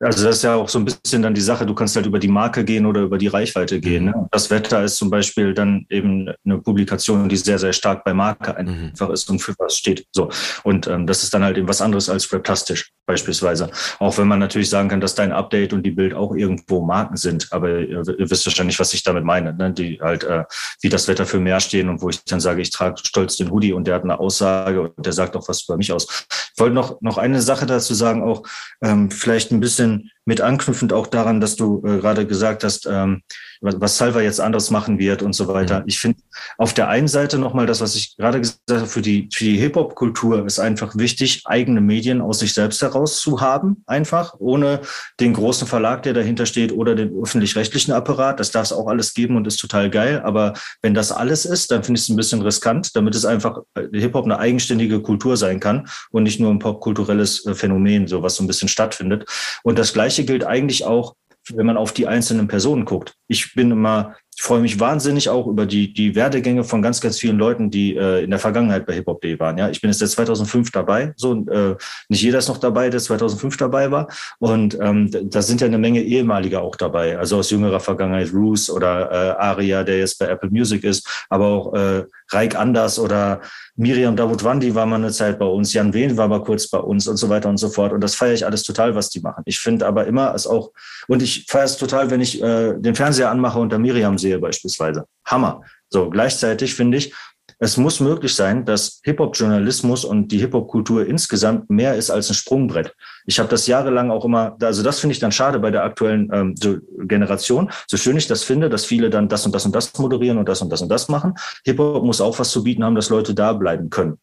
Also 0.00 0.24
das 0.24 0.36
ist 0.36 0.42
ja 0.42 0.56
auch 0.56 0.68
so 0.68 0.78
ein 0.78 0.84
bisschen 0.84 1.22
dann 1.22 1.34
die 1.34 1.40
Sache, 1.40 1.64
du 1.64 1.74
kannst 1.74 1.94
halt 1.94 2.06
über 2.06 2.18
die 2.18 2.28
Marke 2.28 2.64
gehen 2.64 2.84
oder 2.84 3.02
über 3.02 3.16
die 3.16 3.28
Reichweite 3.28 3.80
gehen. 3.80 4.06
Ne? 4.06 4.28
Das 4.32 4.50
Wetter 4.50 4.82
ist 4.82 4.96
zum 4.96 5.08
Beispiel 5.08 5.54
dann 5.54 5.86
eben 5.88 6.28
eine 6.44 6.58
Publikation, 6.58 7.28
die 7.28 7.36
sehr, 7.36 7.58
sehr 7.58 7.72
stark 7.72 8.04
bei 8.04 8.12
Marke 8.12 8.52
mhm. 8.52 8.86
einfach 8.86 9.08
mhm. 9.08 9.14
ist 9.14 9.30
und 9.30 9.38
für 9.38 9.54
was 9.58 9.76
steht. 9.76 10.06
So. 10.12 10.30
Und 10.64 10.88
ähm, 10.88 11.06
das 11.06 11.22
ist 11.22 11.32
dann 11.32 11.44
halt 11.44 11.56
eben 11.56 11.68
was 11.68 11.80
anderes 11.80 12.08
als 12.08 12.30
Raplastisch 12.32 12.90
beispielsweise. 13.06 13.70
Auch 14.00 14.18
wenn 14.18 14.26
man 14.26 14.40
natürlich 14.40 14.68
sagen 14.68 14.88
kann, 14.88 15.00
dass 15.00 15.14
dein 15.14 15.32
Update 15.32 15.72
und 15.72 15.84
die 15.84 15.90
Bild 15.92 16.12
auch 16.12 16.34
irgendwo 16.34 16.84
Marken 16.84 17.16
sind. 17.16 17.48
Aber 17.52 17.78
ihr, 17.78 18.02
ihr 18.18 18.30
wisst 18.30 18.46
wahrscheinlich, 18.46 18.78
was 18.80 18.94
ich 18.94 19.04
damit 19.04 19.24
meine. 19.24 19.54
Ne? 19.54 19.72
Die 19.72 20.00
halt 20.02 20.24
äh, 20.24 20.44
wie 20.80 20.88
das 20.88 21.06
Wetter 21.06 21.24
für 21.24 21.38
mehr 21.38 21.60
stehen 21.60 21.88
und 21.88 22.02
wo 22.02 22.10
ich 22.10 22.24
dann 22.24 22.40
sage, 22.40 22.62
ich 22.62 22.70
trage 22.70 22.96
stolz 23.04 23.36
den 23.36 23.50
Hoodie 23.50 23.72
und 23.72 23.86
der 23.86 23.94
hat 23.94 24.02
eine 24.02 24.18
Aussage 24.18 24.82
und 24.82 25.06
der 25.06 25.12
sagt 25.12 25.36
auch 25.36 25.48
was 25.48 25.64
über 25.64 25.76
mich 25.76 25.92
aus. 25.92 26.26
Ich 26.54 26.60
wollte 26.60 26.74
noch, 26.74 27.00
noch 27.00 27.18
eine 27.18 27.42
Sache 27.42 27.66
dazu 27.66 27.94
sagen, 27.94 28.22
auch 28.22 28.42
ähm, 28.82 29.10
vielleicht 29.10 29.50
ein 29.50 29.60
bisschen 29.60 29.83
person 29.84 30.13
mit 30.24 30.40
anknüpfend 30.40 30.92
auch 30.92 31.06
daran, 31.06 31.40
dass 31.40 31.56
du 31.56 31.82
äh, 31.84 31.98
gerade 31.98 32.26
gesagt 32.26 32.64
hast, 32.64 32.86
ähm, 32.86 33.22
was, 33.60 33.80
was 33.80 33.98
Salva 33.98 34.20
jetzt 34.20 34.40
anders 34.40 34.70
machen 34.70 34.98
wird 34.98 35.22
und 35.22 35.34
so 35.34 35.48
weiter. 35.48 35.80
Mhm. 35.80 35.84
Ich 35.86 35.98
finde 35.98 36.20
auf 36.58 36.74
der 36.74 36.88
einen 36.88 37.08
Seite 37.08 37.38
nochmal 37.38 37.66
das, 37.66 37.80
was 37.80 37.94
ich 37.94 38.16
gerade 38.16 38.40
gesagt 38.40 38.60
habe, 38.70 38.86
für 38.86 39.02
die, 39.02 39.28
für 39.32 39.44
die 39.44 39.56
Hip-Hop-Kultur 39.56 40.44
ist 40.46 40.58
einfach 40.58 40.96
wichtig, 40.96 41.42
eigene 41.46 41.80
Medien 41.80 42.20
aus 42.20 42.40
sich 42.40 42.52
selbst 42.52 42.82
heraus 42.82 43.20
zu 43.20 43.40
haben, 43.40 43.82
einfach, 43.86 44.34
ohne 44.38 44.80
den 45.20 45.32
großen 45.32 45.66
Verlag, 45.66 46.02
der 46.02 46.12
dahinter 46.12 46.46
steht, 46.46 46.72
oder 46.72 46.94
den 46.94 47.10
öffentlich-rechtlichen 47.22 47.92
Apparat. 47.92 48.40
Das 48.40 48.50
darf 48.50 48.64
es 48.64 48.72
auch 48.72 48.86
alles 48.86 49.14
geben 49.14 49.36
und 49.36 49.46
ist 49.46 49.56
total 49.60 49.90
geil. 49.90 50.22
Aber 50.24 50.54
wenn 50.82 50.94
das 50.94 51.12
alles 51.12 51.44
ist, 51.44 51.70
dann 51.70 51.82
finde 51.82 51.98
ich 51.98 52.04
es 52.04 52.08
ein 52.08 52.16
bisschen 52.16 52.42
riskant, 52.42 52.94
damit 52.96 53.14
es 53.14 53.24
einfach 53.24 53.60
äh, 53.74 53.86
Hip-Hop 53.92 54.24
eine 54.24 54.38
eigenständige 54.38 55.00
Kultur 55.00 55.36
sein 55.36 55.60
kann 55.60 55.88
und 56.10 56.24
nicht 56.24 56.40
nur 56.40 56.50
ein 56.50 56.58
popkulturelles 56.58 57.46
äh, 57.46 57.54
Phänomen, 57.54 58.06
so 58.06 58.22
was 58.22 58.36
so 58.36 58.44
ein 58.44 58.46
bisschen 58.46 58.68
stattfindet. 58.68 59.24
Und 59.62 59.78
das 59.78 59.92
Gleiche 59.92 60.13
Gleiche 60.14 60.24
gilt 60.24 60.44
eigentlich 60.44 60.84
auch, 60.84 61.16
wenn 61.50 61.66
man 61.66 61.76
auf 61.76 61.92
die 61.92 62.06
einzelnen 62.06 62.46
Personen 62.46 62.84
guckt. 62.84 63.14
Ich 63.26 63.54
bin 63.54 63.72
immer 63.72 64.16
ich 64.36 64.42
freue 64.42 64.60
mich 64.60 64.80
wahnsinnig 64.80 65.28
auch 65.28 65.46
über 65.46 65.64
die, 65.64 65.92
die 65.92 66.14
Werdegänge 66.14 66.64
von 66.64 66.82
ganz, 66.82 67.00
ganz 67.00 67.18
vielen 67.18 67.38
Leuten, 67.38 67.70
die 67.70 67.96
äh, 67.96 68.24
in 68.24 68.30
der 68.30 68.38
Vergangenheit 68.38 68.84
bei 68.84 68.94
Hip 68.94 69.06
Hop 69.06 69.20
Day 69.20 69.38
waren. 69.38 69.56
Ja, 69.58 69.68
ich 69.68 69.80
bin 69.80 69.90
jetzt 69.90 70.00
seit 70.00 70.10
2005 70.10 70.72
dabei. 70.72 71.12
So, 71.16 71.34
äh, 71.46 71.76
nicht 72.08 72.22
jeder 72.22 72.38
ist 72.38 72.48
noch 72.48 72.58
dabei, 72.58 72.90
der 72.90 73.00
2005 73.00 73.56
dabei 73.56 73.90
war. 73.90 74.08
Und 74.38 74.78
ähm, 74.80 75.10
da 75.30 75.40
sind 75.40 75.60
ja 75.60 75.68
eine 75.68 75.78
Menge 75.78 76.02
ehemaliger 76.02 76.62
auch 76.62 76.74
dabei. 76.74 77.16
Also 77.16 77.38
aus 77.38 77.50
jüngerer 77.50 77.80
Vergangenheit 77.80 78.32
Roos 78.32 78.68
oder 78.68 79.10
äh, 79.10 79.40
Aria, 79.40 79.84
der 79.84 79.98
jetzt 79.98 80.18
bei 80.18 80.26
Apple 80.26 80.50
Music 80.50 80.82
ist, 80.82 81.08
aber 81.28 81.46
auch 81.46 81.74
äh, 81.74 82.04
Raik 82.30 82.56
Anders 82.56 82.98
oder 82.98 83.40
Miriam 83.76 84.14
Davutwandi 84.14 84.74
war 84.74 84.86
mal 84.86 84.96
eine 84.96 85.10
Zeit 85.10 85.38
bei 85.38 85.46
uns, 85.46 85.72
Jan 85.72 85.92
Wehn 85.92 86.16
war 86.16 86.28
mal 86.28 86.42
kurz 86.42 86.68
bei 86.68 86.78
uns 86.78 87.08
und 87.08 87.16
so 87.16 87.28
weiter 87.28 87.48
und 87.48 87.56
so 87.56 87.68
fort. 87.68 87.92
Und 87.92 88.00
das 88.00 88.14
feiere 88.14 88.34
ich 88.34 88.46
alles 88.46 88.62
total, 88.62 88.94
was 88.94 89.10
die 89.10 89.20
machen. 89.20 89.42
Ich 89.46 89.58
finde 89.58 89.86
aber 89.86 90.06
immer 90.06 90.32
es 90.34 90.46
auch, 90.46 90.70
und 91.08 91.22
ich 91.22 91.46
feiere 91.48 91.64
es 91.64 91.76
total, 91.76 92.10
wenn 92.10 92.20
ich 92.20 92.40
äh, 92.40 92.74
den 92.78 92.94
Fernseher 92.94 93.30
anmache 93.30 93.58
und 93.58 93.72
da 93.72 93.78
Miriam 93.78 94.16
sehe 94.24 94.38
beispielsweise. 94.38 95.06
Hammer. 95.26 95.62
So, 95.90 96.10
gleichzeitig 96.10 96.74
finde 96.74 96.98
ich, 96.98 97.14
es 97.58 97.76
muss 97.76 98.00
möglich 98.00 98.34
sein, 98.34 98.64
dass 98.64 99.00
Hip-Hop-Journalismus 99.04 100.04
und 100.04 100.28
die 100.28 100.38
Hip-Hop-Kultur 100.38 101.06
insgesamt 101.06 101.70
mehr 101.70 101.94
ist 101.94 102.10
als 102.10 102.28
ein 102.30 102.34
Sprungbrett. 102.34 102.94
Ich 103.26 103.38
habe 103.38 103.48
das 103.48 103.66
jahrelang 103.66 104.10
auch 104.10 104.24
immer, 104.24 104.56
also 104.60 104.82
das 104.82 105.00
finde 105.00 105.12
ich 105.12 105.20
dann 105.20 105.30
schade 105.30 105.58
bei 105.60 105.70
der 105.70 105.84
aktuellen 105.84 106.30
ähm, 106.32 106.54
so 106.56 106.78
Generation. 107.06 107.70
So 107.86 107.96
schön 107.96 108.16
ich 108.16 108.26
das 108.26 108.42
finde, 108.42 108.68
dass 108.68 108.84
viele 108.84 109.08
dann 109.08 109.28
das 109.28 109.46
und 109.46 109.54
das 109.54 109.66
und 109.66 109.74
das 109.74 109.96
moderieren 109.98 110.38
und 110.38 110.48
das 110.48 110.62
und 110.62 110.70
das 110.70 110.82
und 110.82 110.88
das 110.88 111.08
machen. 111.08 111.34
Hip-Hop 111.64 112.02
muss 112.04 112.20
auch 112.20 112.38
was 112.38 112.50
zu 112.50 112.64
bieten 112.64 112.82
haben, 112.82 112.96
dass 112.96 113.10
Leute 113.10 113.34
da 113.34 113.52
bleiben 113.52 113.88
können. 113.88 114.18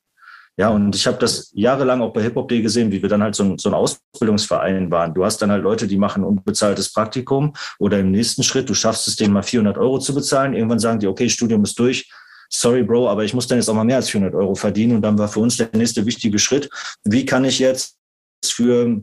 Ja, 0.62 0.70
und 0.70 0.96
ich 0.96 1.08
habe 1.08 1.18
das 1.18 1.50
jahrelang 1.56 2.02
auch 2.02 2.14
bei 2.14 2.22
Hip 2.22 2.36
Hop 2.36 2.48
Day 2.48 2.62
gesehen, 2.62 2.92
wie 2.92 3.02
wir 3.02 3.10
dann 3.10 3.24
halt 3.24 3.34
so 3.34 3.44
ein, 3.44 3.58
so 3.58 3.70
ein 3.70 3.74
Ausbildungsverein 3.74 4.92
waren. 4.92 5.12
Du 5.12 5.26
hast 5.26 5.42
dann 5.42 5.50
halt 5.50 5.64
Leute, 5.64 5.88
die 5.88 5.98
machen 5.98 6.24
unbezahltes 6.24 6.94
Praktikum 6.94 7.54
oder 7.80 7.98
im 7.98 8.12
nächsten 8.12 8.44
Schritt, 8.44 8.70
du 8.70 8.76
schaffst 8.76 9.08
es 9.08 9.16
denen 9.16 9.34
mal 9.34 9.42
400 9.42 9.80
Euro 9.80 9.98
zu 9.98 10.14
bezahlen. 10.14 10.54
Irgendwann 10.54 10.78
sagen 10.78 11.00
die, 11.00 11.08
okay, 11.08 11.28
Studium 11.30 11.64
ist 11.64 11.80
durch. 11.80 12.12
Sorry, 12.48 12.84
Bro, 12.84 13.10
aber 13.10 13.24
ich 13.24 13.34
muss 13.34 13.48
dann 13.48 13.58
jetzt 13.58 13.70
auch 13.70 13.74
mal 13.74 13.86
mehr 13.86 13.96
als 13.96 14.12
400 14.12 14.36
Euro 14.36 14.54
verdienen. 14.54 14.98
Und 14.98 15.02
dann 15.02 15.18
war 15.18 15.30
für 15.30 15.40
uns 15.40 15.58
der 15.58 15.70
nächste 15.74 16.06
wichtige 16.06 16.38
Schritt, 16.38 16.70
wie 17.06 17.26
kann 17.26 17.44
ich 17.44 17.58
jetzt 17.58 17.98
für 18.46 19.02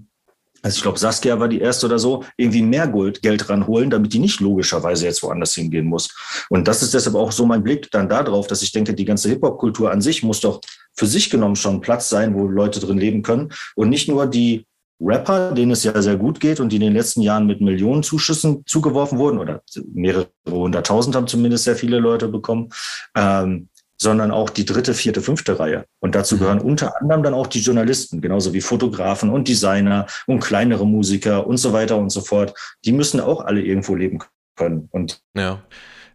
also 0.63 0.77
ich 0.77 0.83
glaube, 0.83 0.99
Saskia 0.99 1.39
war 1.39 1.49
die 1.49 1.61
erste 1.61 1.87
oder 1.87 1.99
so, 1.99 2.25
irgendwie 2.37 2.63
mehr 2.63 2.89
Gold, 2.89 3.23
Geld 3.23 3.49
ranholen, 3.49 3.91
damit 3.91 4.13
die 4.13 4.19
nicht 4.19 4.41
logischerweise 4.41 5.07
jetzt 5.07 5.23
woanders 5.23 5.55
hingehen 5.55 5.87
muss. 5.87 6.15
Und 6.51 6.67
das 6.67 6.83
ist 6.83 6.95
deshalb 6.95 7.17
auch 7.17 7.33
so 7.33 7.47
mein 7.47 7.63
Blick 7.63 7.91
dann 7.91 8.09
darauf, 8.09 8.47
dass 8.47 8.63
ich 8.63 8.73
denke, 8.73 8.95
die 8.95 9.05
ganze 9.05 9.29
Hip-Hop-Kultur 9.29 9.91
an 9.91 10.01
sich 10.01 10.23
muss 10.23 10.41
doch 10.41 10.61
für 10.95 11.07
sich 11.07 11.31
genommen 11.31 11.57
schon 11.57 11.81
Platz 11.81 12.09
sein, 12.09 12.35
wo 12.35 12.47
Leute 12.47 12.81
drin 12.81 12.99
leben 12.99 13.23
können 13.23 13.53
und 13.77 13.89
nicht 13.89 14.09
nur 14.09 14.27
die 14.27 14.67
Rapper, 15.01 15.53
denen 15.53 15.71
es 15.71 15.85
ja 15.85 16.01
sehr 16.03 16.17
gut 16.17 16.41
geht 16.41 16.59
und 16.59 16.71
die 16.71 16.77
in 16.77 16.83
den 16.83 16.95
letzten 16.95 17.23
Jahren 17.23 17.47
mit 17.47 17.61
Millionen 17.61 18.03
Zuschüssen 18.03 18.65
zugeworfen 18.67 19.19
wurden 19.19 19.39
oder 19.39 19.63
mehrere 19.93 20.29
hunderttausend 20.49 21.15
haben 21.15 21.29
zumindest 21.29 21.65
sehr 21.65 21.77
viele 21.77 22.01
Leute 22.01 22.27
bekommen, 22.27 22.71
ähm, 23.15 23.69
sondern 23.99 24.31
auch 24.31 24.49
die 24.51 24.65
dritte, 24.65 24.95
vierte, 24.95 25.21
fünfte 25.21 25.59
Reihe. 25.59 25.85
Und 26.01 26.15
dazu 26.15 26.37
mhm. 26.37 26.41
gehören 26.41 26.61
unter 26.61 27.01
anderem 27.01 27.23
dann 27.23 27.35
auch 27.35 27.49
die 27.49 27.61
Journalisten, 27.61 28.21
genauso 28.21 28.55
wie 28.55 28.61
Fotografen 28.61 29.31
und 29.31 29.49
Designer 29.49 30.07
und 30.27 30.41
kleinere 30.41 30.87
Musiker 30.87 31.47
und 31.47 31.59
so 31.59 31.73
weiter 31.73 31.99
und 31.99 32.11
so 32.11 32.21
fort. 32.21 32.55
Die 32.85 32.93
müssen 32.93 33.21
auch 33.21 33.45
alle 33.45 33.61
irgendwo 33.61 33.95
leben 33.95 34.21
können. 34.57 34.89
Und 34.93 35.21
ja. 35.35 35.63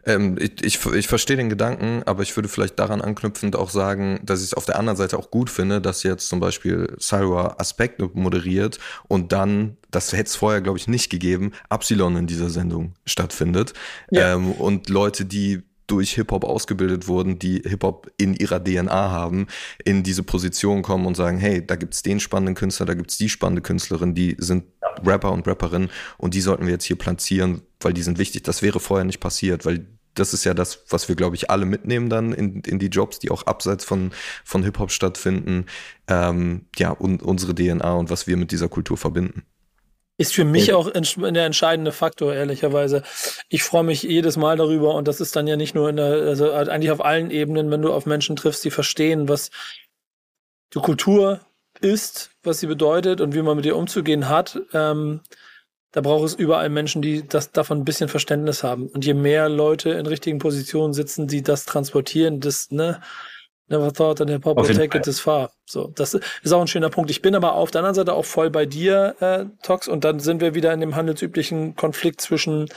Ähm, 0.06 0.38
ich, 0.38 0.64
ich, 0.64 0.86
ich 0.86 1.08
verstehe 1.08 1.38
den 1.38 1.50
Gedanken, 1.50 2.04
aber 2.06 2.24
ich 2.24 2.36
würde 2.36 2.50
vielleicht 2.50 2.78
daran 2.78 3.02
anknüpfend 3.02 3.56
auch 3.56 3.70
sagen, 3.70 4.20
dass 4.24 4.40
ich 4.40 4.48
es 4.48 4.54
auf 4.54 4.66
der 4.66 4.78
anderen 4.78 4.98
Seite 4.98 5.18
auch 5.18 5.32
gut 5.32 5.50
finde, 5.50 5.80
dass 5.80 6.04
jetzt 6.04 6.28
zum 6.28 6.40
Beispiel 6.40 6.94
Syra 7.00 7.56
Aspekte 7.58 8.10
moderiert 8.14 8.80
und 9.08 9.32
dann, 9.32 9.78
das 9.92 10.12
hätte 10.12 10.24
es 10.24 10.36
vorher, 10.36 10.60
glaube 10.62 10.78
ich, 10.78 10.88
nicht 10.88 11.10
gegeben, 11.10 11.54
Absilon 11.70 12.18
in 12.18 12.28
dieser 12.28 12.50
Sendung 12.50 12.96
stattfindet. 13.06 13.74
Ja. 14.12 14.34
Ähm, 14.34 14.52
und 14.52 14.90
Leute, 14.90 15.24
die 15.24 15.64
durch 15.94 16.16
Hip-Hop 16.16 16.44
ausgebildet 16.44 17.08
wurden, 17.08 17.38
die 17.38 17.62
Hip-Hop 17.64 18.12
in 18.18 18.34
ihrer 18.34 18.64
DNA 18.64 19.12
haben, 19.12 19.46
in 19.86 20.02
diese 20.02 20.24
Position 20.24 20.82
kommen 20.82 21.06
und 21.06 21.16
sagen, 21.16 21.38
hey, 21.38 21.66
da 21.66 21.76
gibt's 21.76 22.02
den 22.02 22.20
spannenden 22.20 22.56
Künstler, 22.56 22.88
da 22.88 22.96
gibt's 22.96 23.18
die 23.18 23.30
spannende 23.30 23.62
Künstlerin, 23.62 24.16
die 24.16 24.36
sind 24.40 24.64
Rapper 25.06 25.32
und 25.32 25.48
Rapperinnen 25.48 25.92
und 26.18 26.34
die 26.34 26.42
sollten 26.42 26.66
wir 26.66 26.74
jetzt 26.74 26.86
hier 26.86 26.98
platzieren, 26.98 27.62
weil 27.80 27.94
die 27.94 28.02
sind 28.02 28.18
wichtig. 28.18 28.42
Das 28.42 28.64
wäre 28.64 28.80
vorher 28.80 29.06
nicht 29.06 29.20
passiert, 29.20 29.68
weil 29.68 29.86
das 30.16 30.34
ist 30.34 30.46
ja 30.46 30.56
das, 30.56 30.84
was 30.90 31.08
wir, 31.10 31.16
glaube 31.16 31.36
ich, 31.36 31.52
alle 31.52 31.66
mitnehmen 31.66 32.10
dann 32.10 32.34
in, 32.34 32.62
in 32.62 32.80
die 32.80 32.88
Jobs, 32.88 33.20
die 33.20 33.30
auch 33.30 33.44
abseits 33.44 33.86
von, 33.86 34.12
von 34.44 34.64
Hip-Hop 34.64 34.92
stattfinden. 34.92 35.66
Ähm, 36.08 36.66
ja, 36.76 36.90
und 36.90 37.22
unsere 37.22 37.54
DNA 37.54 37.94
und 37.94 38.10
was 38.10 38.26
wir 38.26 38.38
mit 38.38 38.52
dieser 38.52 38.68
Kultur 38.68 38.98
verbinden. 38.98 39.44
Ist 40.18 40.36
für 40.36 40.46
mich 40.46 40.74
auch 40.74 40.92
der 40.92 41.46
entscheidende 41.46 41.92
Faktor, 41.92 42.36
ehrlicherweise. 42.36 43.02
Ich 43.50 43.64
freue 43.64 43.84
mich 43.84 44.04
jedes 44.04 44.38
Mal 44.38 44.58
darüber 44.58 44.94
und 44.94 45.08
das 45.08 45.20
ist 45.20 45.36
dann 45.36 45.48
ja 45.48 45.56
nicht 45.56 45.74
nur 45.74 45.90
in 45.90 45.96
der, 45.96 46.06
also 46.06 46.52
eigentlich 46.52 46.92
auf 46.92 47.04
allen 47.04 47.32
Ebenen, 47.32 47.72
wenn 47.72 47.82
du 47.82 47.92
auf 47.92 48.06
Menschen 48.06 48.36
triffst, 48.36 48.64
die 48.64 48.70
verstehen, 48.70 49.28
was 49.28 49.50
die 50.76 50.80
Kultur 50.80 51.40
ist, 51.82 52.32
was 52.44 52.60
sie 52.60 52.68
bedeutet 52.68 53.22
und 53.22 53.34
wie 53.34 53.42
man 53.42 53.56
mit 53.56 53.66
ihr 53.66 53.76
umzugehen 53.76 54.30
hat. 54.30 54.62
Ähm, 54.74 55.22
da 55.92 56.02
braucht 56.02 56.26
es 56.26 56.34
überall 56.34 56.70
Menschen, 56.70 57.02
die 57.02 57.28
das 57.28 57.52
davon 57.52 57.80
ein 57.80 57.86
bisschen 57.86 58.10
Verständnis 58.10 58.64
haben. 58.64 58.88
Und 58.88 59.06
je 59.06 59.14
mehr 59.14 59.48
Leute 59.48 59.92
in 59.92 60.08
richtigen 60.08 60.40
Positionen 60.40 60.94
sitzen, 60.94 61.28
die 61.28 61.44
das 61.44 61.66
transportieren, 61.66 62.40
das, 62.40 62.72
ne, 62.72 63.02
Never 63.74 63.92
thought 63.92 64.18
that 64.18 64.30
hip 64.30 64.46
hop 64.46 64.58
would 64.58 64.76
take 64.76 64.96
it 64.96 65.04
this 65.04 65.20
far. 65.20 65.50
So, 65.66 65.88
das 65.88 66.14
ist 66.14 66.54
auch 66.54 66.62
ein 66.62 66.68
schöner 66.68 66.92
Punkt. 66.92 67.10
Ich 67.10 67.24
bin 67.24 67.34
aber 67.34 67.54
auf 67.54 67.72
der 67.72 67.80
anderen 67.80 67.96
Seite 67.96 68.14
auch 68.14 68.24
voll 68.24 68.52
bei 68.52 68.68
dir, 68.68 69.16
äh, 69.20 69.46
Tox, 69.64 69.88
und 69.88 70.04
dann 70.04 70.20
sind 70.20 70.42
wir 70.42 70.54
wieder 70.54 70.72
in 70.74 70.80
dem 70.80 70.96
handelsüblichen 70.96 71.76
Konflikt 71.76 72.22
zwischen, 72.22 72.70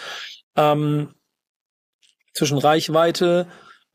ähm, 0.56 1.14
zwischen 2.32 2.56
Reichweite 2.56 3.46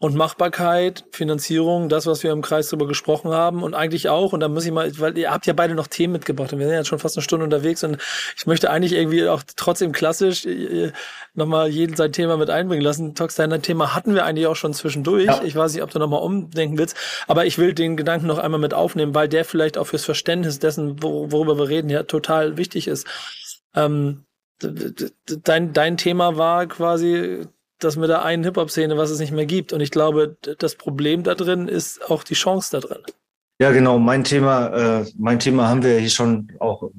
und 0.01 0.15
Machbarkeit, 0.15 1.05
Finanzierung, 1.11 1.87
das, 1.87 2.07
was 2.07 2.23
wir 2.23 2.31
im 2.31 2.41
Kreis 2.41 2.69
darüber 2.69 2.87
gesprochen 2.87 3.31
haben 3.31 3.61
und 3.61 3.75
eigentlich 3.75 4.09
auch, 4.09 4.33
und 4.33 4.39
da 4.39 4.47
muss 4.47 4.65
ich 4.65 4.71
mal, 4.71 4.91
weil 4.99 5.15
ihr 5.15 5.29
habt 5.29 5.45
ja 5.45 5.53
beide 5.53 5.75
noch 5.75 5.85
Themen 5.85 6.13
mitgebracht 6.13 6.51
und 6.51 6.57
wir 6.57 6.65
sind 6.65 6.75
jetzt 6.75 6.87
schon 6.87 6.97
fast 6.97 7.17
eine 7.17 7.21
Stunde 7.21 7.43
unterwegs 7.43 7.83
und 7.83 7.99
ich 8.35 8.47
möchte 8.47 8.71
eigentlich 8.71 8.93
irgendwie 8.93 9.27
auch 9.29 9.43
trotzdem 9.55 9.91
klassisch 9.91 10.47
äh, 10.47 10.91
nochmal 11.35 11.69
jeden 11.69 11.95
sein 11.95 12.11
Thema 12.11 12.35
mit 12.37 12.49
einbringen 12.49 12.81
lassen. 12.81 13.13
Tox, 13.13 13.35
dein 13.35 13.61
Thema 13.61 13.93
hatten 13.93 14.15
wir 14.15 14.25
eigentlich 14.25 14.47
auch 14.47 14.55
schon 14.55 14.73
zwischendurch. 14.73 15.25
Ja. 15.25 15.43
Ich 15.43 15.55
weiß 15.55 15.71
nicht, 15.71 15.83
ob 15.83 15.91
du 15.91 15.99
nochmal 15.99 16.23
umdenken 16.23 16.79
willst, 16.79 16.97
aber 17.27 17.45
ich 17.45 17.59
will 17.59 17.75
den 17.75 17.95
Gedanken 17.95 18.25
noch 18.25 18.39
einmal 18.39 18.59
mit 18.59 18.73
aufnehmen, 18.73 19.13
weil 19.13 19.29
der 19.29 19.45
vielleicht 19.45 19.77
auch 19.77 19.85
fürs 19.85 20.03
Verständnis 20.03 20.57
dessen, 20.57 21.03
worüber 21.03 21.59
wir 21.59 21.69
reden, 21.69 21.91
ja 21.91 22.01
total 22.01 22.57
wichtig 22.57 22.87
ist. 22.87 23.05
Ähm, 23.75 24.25
dein, 24.57 25.73
dein 25.73 25.97
Thema 25.97 26.37
war 26.37 26.65
quasi 26.65 27.45
das 27.83 27.95
mit 27.95 28.09
der 28.09 28.23
einen 28.23 28.43
Hip-Hop-Szene, 28.43 28.97
was 28.97 29.09
es 29.09 29.19
nicht 29.19 29.31
mehr 29.31 29.45
gibt. 29.45 29.73
Und 29.73 29.81
ich 29.81 29.91
glaube, 29.91 30.37
das 30.59 30.75
Problem 30.75 31.23
da 31.23 31.35
drin 31.35 31.67
ist 31.67 32.09
auch 32.09 32.23
die 32.23 32.35
Chance 32.35 32.69
da 32.71 32.79
drin. 32.79 33.01
Ja, 33.61 33.71
genau. 33.71 33.99
Mein 33.99 34.23
Thema, 34.23 35.01
äh, 35.01 35.05
mein 35.17 35.39
Thema 35.39 35.67
haben 35.67 35.83
wir 35.83 35.99
hier 35.99 36.09
schon 36.09 36.51
auch 36.59 36.81
äh, 36.81 36.89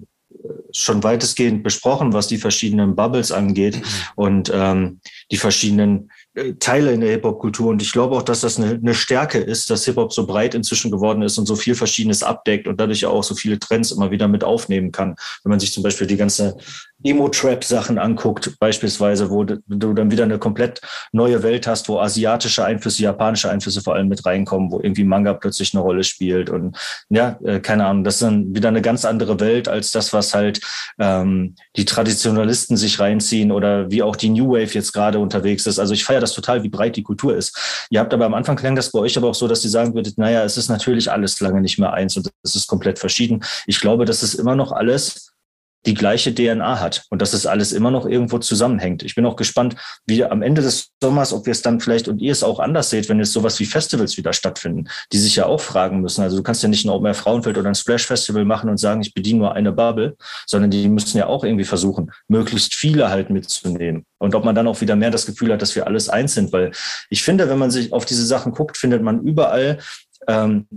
schon 0.72 1.02
weitestgehend 1.02 1.64
besprochen, 1.64 2.12
was 2.12 2.28
die 2.28 2.38
verschiedenen 2.38 2.94
Bubbles 2.94 3.32
angeht 3.32 3.82
und 4.14 4.50
ähm, 4.54 5.00
die 5.32 5.38
verschiedenen 5.38 6.10
äh, 6.34 6.54
Teile 6.54 6.92
in 6.92 7.00
der 7.00 7.10
Hip-Hop-Kultur. 7.10 7.68
Und 7.68 7.82
ich 7.82 7.90
glaube 7.90 8.14
auch, 8.16 8.22
dass 8.22 8.42
das 8.42 8.58
eine, 8.58 8.74
eine 8.74 8.94
Stärke 8.94 9.38
ist, 9.38 9.70
dass 9.70 9.84
Hip-Hop 9.86 10.12
so 10.12 10.24
breit 10.24 10.54
inzwischen 10.54 10.92
geworden 10.92 11.22
ist 11.22 11.36
und 11.36 11.46
so 11.46 11.56
viel 11.56 11.74
Verschiedenes 11.74 12.22
abdeckt 12.22 12.68
und 12.68 12.80
dadurch 12.80 13.06
auch 13.06 13.24
so 13.24 13.34
viele 13.34 13.58
Trends 13.58 13.90
immer 13.90 14.12
wieder 14.12 14.28
mit 14.28 14.44
aufnehmen 14.44 14.92
kann. 14.92 15.16
Wenn 15.42 15.50
man 15.50 15.58
sich 15.58 15.72
zum 15.72 15.82
Beispiel 15.82 16.06
die 16.06 16.16
ganze 16.16 16.56
Emo-Trap-Sachen 17.04 17.98
anguckt, 17.98 18.58
beispielsweise, 18.58 19.30
wo 19.30 19.44
du 19.44 19.58
dann 19.66 20.10
wieder 20.10 20.24
eine 20.24 20.38
komplett 20.38 20.80
neue 21.12 21.42
Welt 21.42 21.66
hast, 21.66 21.88
wo 21.88 21.98
asiatische 21.98 22.64
Einflüsse, 22.64 23.02
japanische 23.02 23.50
Einflüsse 23.50 23.82
vor 23.82 23.94
allem 23.94 24.08
mit 24.08 24.24
reinkommen, 24.24 24.70
wo 24.70 24.80
irgendwie 24.80 25.04
Manga 25.04 25.34
plötzlich 25.34 25.74
eine 25.74 25.82
Rolle 25.82 26.04
spielt 26.04 26.50
und 26.50 26.76
ja, 27.08 27.38
äh, 27.44 27.60
keine 27.60 27.86
Ahnung, 27.86 28.04
das 28.04 28.14
ist 28.14 28.22
dann 28.22 28.54
wieder 28.54 28.68
eine 28.68 28.82
ganz 28.82 29.04
andere 29.04 29.40
Welt 29.40 29.68
als 29.68 29.90
das, 29.90 30.12
was 30.12 30.34
halt 30.34 30.60
ähm, 30.98 31.54
die 31.76 31.84
Traditionalisten 31.84 32.76
sich 32.76 32.98
reinziehen 32.98 33.52
oder 33.52 33.90
wie 33.90 34.02
auch 34.02 34.16
die 34.16 34.30
New 34.30 34.50
Wave 34.50 34.74
jetzt 34.74 34.92
gerade 34.92 35.18
unterwegs 35.18 35.66
ist. 35.66 35.78
Also 35.78 35.94
ich 35.94 36.04
feiere 36.04 36.20
das 36.20 36.32
total, 36.32 36.62
wie 36.62 36.68
breit 36.68 36.96
die 36.96 37.02
Kultur 37.02 37.36
ist. 37.36 37.86
Ihr 37.90 38.00
habt 38.00 38.12
aber 38.14 38.26
am 38.26 38.34
Anfang 38.34 38.56
klang 38.56 38.76
das 38.76 38.90
bei 38.90 39.00
euch 39.00 39.16
aber 39.16 39.28
auch 39.28 39.34
so, 39.34 39.48
dass 39.48 39.64
ihr 39.64 39.70
sagen 39.70 39.94
würdet, 39.94 40.18
naja, 40.18 40.44
es 40.44 40.56
ist 40.56 40.68
natürlich 40.68 41.10
alles 41.10 41.40
lange 41.40 41.60
nicht 41.60 41.78
mehr 41.78 41.92
eins 41.92 42.16
und 42.16 42.30
es 42.42 42.54
ist 42.54 42.66
komplett 42.66 42.98
verschieden. 42.98 43.42
Ich 43.66 43.80
glaube, 43.80 44.04
das 44.04 44.22
ist 44.22 44.34
immer 44.34 44.56
noch 44.56 44.72
alles 44.72 45.31
die 45.86 45.94
gleiche 45.94 46.34
DNA 46.34 46.80
hat 46.80 47.04
und 47.10 47.20
dass 47.20 47.32
es 47.32 47.46
alles 47.46 47.72
immer 47.72 47.90
noch 47.90 48.06
irgendwo 48.06 48.38
zusammenhängt. 48.38 49.02
Ich 49.02 49.14
bin 49.14 49.26
auch 49.26 49.36
gespannt, 49.36 49.74
wie 50.06 50.24
am 50.24 50.42
Ende 50.42 50.62
des 50.62 50.90
Sommers, 51.02 51.32
ob 51.32 51.46
wir 51.46 51.50
es 51.50 51.62
dann 51.62 51.80
vielleicht 51.80 52.08
und 52.08 52.20
ihr 52.20 52.32
es 52.32 52.44
auch 52.44 52.60
anders 52.60 52.90
seht, 52.90 53.08
wenn 53.08 53.18
jetzt 53.18 53.32
sowas 53.32 53.58
wie 53.58 53.64
Festivals 53.64 54.16
wieder 54.16 54.32
stattfinden, 54.32 54.88
die 55.12 55.18
sich 55.18 55.36
ja 55.36 55.46
auch 55.46 55.60
fragen 55.60 56.00
müssen. 56.00 56.22
Also 56.22 56.36
du 56.36 56.42
kannst 56.42 56.62
ja 56.62 56.68
nicht 56.68 56.84
ein 56.84 56.90
Open 56.90 57.06
Air 57.06 57.14
Frauenfeld 57.14 57.58
oder 57.58 57.68
ein 57.68 57.74
Splash 57.74 58.06
Festival 58.06 58.44
machen 58.44 58.70
und 58.70 58.78
sagen, 58.78 59.02
ich 59.02 59.14
bediene 59.14 59.40
nur 59.40 59.54
eine 59.54 59.72
Bubble, 59.72 60.16
sondern 60.46 60.70
die 60.70 60.88
müssen 60.88 61.18
ja 61.18 61.26
auch 61.26 61.44
irgendwie 61.44 61.64
versuchen, 61.64 62.12
möglichst 62.28 62.74
viele 62.74 63.08
halt 63.08 63.30
mitzunehmen. 63.30 64.06
Und 64.18 64.34
ob 64.36 64.44
man 64.44 64.54
dann 64.54 64.68
auch 64.68 64.80
wieder 64.80 64.94
mehr 64.94 65.10
das 65.10 65.26
Gefühl 65.26 65.52
hat, 65.52 65.62
dass 65.62 65.74
wir 65.74 65.86
alles 65.86 66.08
eins 66.08 66.34
sind, 66.34 66.52
weil 66.52 66.70
ich 67.10 67.24
finde, 67.24 67.48
wenn 67.48 67.58
man 67.58 67.72
sich 67.72 67.92
auf 67.92 68.04
diese 68.04 68.24
Sachen 68.24 68.52
guckt, 68.52 68.76
findet 68.76 69.02
man 69.02 69.22
überall 69.22 69.78
ähm, 70.28 70.68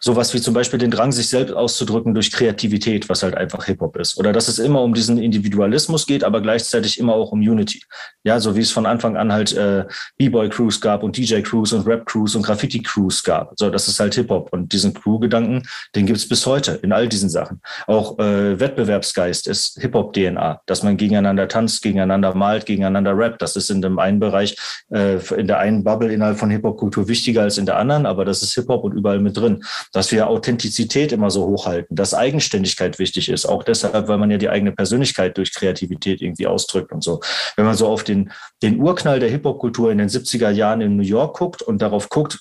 sowas 0.00 0.34
wie 0.34 0.40
zum 0.40 0.54
Beispiel 0.54 0.78
den 0.78 0.90
Drang, 0.90 1.12
sich 1.12 1.28
selbst 1.28 1.52
auszudrücken 1.52 2.14
durch 2.14 2.30
Kreativität, 2.30 3.08
was 3.08 3.22
halt 3.22 3.36
einfach 3.36 3.64
Hip-Hop 3.64 3.96
ist. 3.96 4.18
Oder 4.18 4.32
dass 4.32 4.48
es 4.48 4.58
immer 4.58 4.82
um 4.82 4.94
diesen 4.94 5.18
Individualismus 5.18 6.06
geht, 6.06 6.24
aber 6.24 6.40
gleichzeitig 6.40 6.98
immer 6.98 7.14
auch 7.14 7.32
um 7.32 7.40
Unity. 7.40 7.82
Ja, 8.22 8.40
so 8.40 8.56
wie 8.56 8.60
es 8.60 8.70
von 8.70 8.86
Anfang 8.86 9.16
an 9.16 9.32
halt 9.32 9.54
äh, 9.54 9.84
B-Boy-Crews 10.18 10.80
gab 10.80 11.02
und 11.02 11.16
DJ-Crews 11.16 11.72
und 11.72 11.86
Rap-Crews 11.86 12.34
und 12.34 12.42
Graffiti-Crews 12.42 13.24
gab. 13.24 13.54
So, 13.58 13.70
das 13.70 13.88
ist 13.88 13.98
halt 14.00 14.14
Hip-Hop. 14.14 14.52
Und 14.52 14.72
diesen 14.72 14.94
Crew-Gedanken, 14.94 15.62
den 15.94 16.06
gibt's 16.06 16.28
bis 16.28 16.46
heute 16.46 16.72
in 16.82 16.92
all 16.92 17.08
diesen 17.08 17.30
Sachen. 17.30 17.60
Auch 17.86 18.18
äh, 18.18 18.60
Wettbewerbsgeist 18.60 19.48
ist 19.48 19.80
Hip-Hop-DNA, 19.80 20.62
dass 20.66 20.82
man 20.82 20.96
gegeneinander 20.96 21.48
tanzt, 21.48 21.82
gegeneinander 21.82 22.34
malt, 22.34 22.66
gegeneinander 22.66 23.16
rappt. 23.16 23.42
Das 23.42 23.56
ist 23.56 23.70
in 23.70 23.82
dem 23.82 23.98
einen 23.98 24.20
Bereich, 24.20 24.56
äh, 24.92 25.16
in 25.34 25.46
der 25.46 25.58
einen 25.58 25.84
Bubble 25.84 26.12
innerhalb 26.12 26.38
von 26.38 26.50
Hip-Hop-Kultur 26.50 27.08
wichtiger 27.08 27.42
als 27.42 27.58
in 27.58 27.66
der 27.66 27.78
anderen, 27.78 28.06
aber 28.06 28.24
das 28.24 28.42
ist 28.42 28.54
Hip-Hop 28.54 28.84
und 28.84 28.92
überall 28.92 29.20
mit 29.20 29.36
drin 29.36 29.64
dass 29.92 30.12
wir 30.12 30.28
Authentizität 30.28 31.12
immer 31.12 31.30
so 31.30 31.46
hochhalten, 31.46 31.96
dass 31.96 32.14
Eigenständigkeit 32.14 32.98
wichtig 32.98 33.28
ist. 33.28 33.46
Auch 33.46 33.62
deshalb, 33.62 34.08
weil 34.08 34.18
man 34.18 34.30
ja 34.30 34.38
die 34.38 34.48
eigene 34.48 34.72
Persönlichkeit 34.72 35.36
durch 35.36 35.54
Kreativität 35.54 36.20
irgendwie 36.20 36.46
ausdrückt 36.46 36.92
und 36.92 37.02
so. 37.02 37.20
Wenn 37.56 37.64
man 37.64 37.74
so 37.74 37.86
auf 37.88 38.04
den, 38.04 38.32
den 38.62 38.80
Urknall 38.80 39.20
der 39.20 39.30
Hip-Hop-Kultur 39.30 39.90
in 39.90 39.98
den 39.98 40.08
70er 40.08 40.50
Jahren 40.50 40.80
in 40.80 40.96
New 40.96 41.02
York 41.02 41.36
guckt 41.36 41.62
und 41.62 41.82
darauf 41.82 42.08
guckt, 42.08 42.38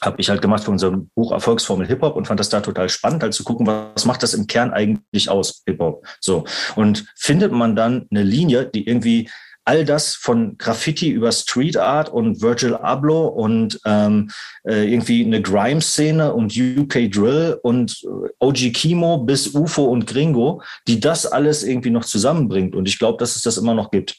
habe 0.00 0.20
ich 0.20 0.30
halt 0.30 0.42
gemacht 0.42 0.64
für 0.64 0.70
unser 0.70 0.92
Buch 0.92 1.32
Erfolgsformel 1.32 1.86
Hip-Hop 1.86 2.14
und 2.14 2.26
fand 2.26 2.38
das 2.38 2.50
da 2.50 2.60
total 2.60 2.88
spannend, 2.88 3.22
halt 3.22 3.34
zu 3.34 3.42
gucken, 3.42 3.66
was 3.66 4.04
macht 4.04 4.22
das 4.22 4.34
im 4.34 4.46
Kern 4.46 4.72
eigentlich 4.72 5.28
aus, 5.28 5.62
Hip-Hop. 5.66 6.06
So. 6.20 6.44
Und 6.76 7.06
findet 7.16 7.52
man 7.52 7.74
dann 7.74 8.06
eine 8.10 8.22
Linie, 8.22 8.66
die 8.66 8.86
irgendwie 8.86 9.28
all 9.68 9.84
das 9.84 10.14
von 10.14 10.56
Graffiti 10.56 11.10
über 11.10 11.30
Street 11.30 11.76
Art 11.76 12.08
und 12.08 12.40
Virgil 12.40 12.74
Abloh 12.74 13.26
und 13.26 13.78
ähm, 13.84 14.30
äh, 14.64 14.90
irgendwie 14.90 15.26
eine 15.26 15.42
Grime-Szene 15.42 16.32
und 16.32 16.56
UK 16.56 17.12
Drill 17.12 17.60
und 17.62 18.02
äh, 18.02 18.30
OG 18.38 18.72
Kimo 18.72 19.18
bis 19.18 19.48
UFO 19.48 19.84
und 19.84 20.06
Gringo, 20.06 20.62
die 20.86 21.00
das 21.00 21.26
alles 21.26 21.64
irgendwie 21.64 21.90
noch 21.90 22.06
zusammenbringt. 22.06 22.74
Und 22.74 22.88
ich 22.88 22.98
glaube, 22.98 23.18
dass 23.18 23.36
es 23.36 23.42
das 23.42 23.58
immer 23.58 23.74
noch 23.74 23.90
gibt. 23.90 24.18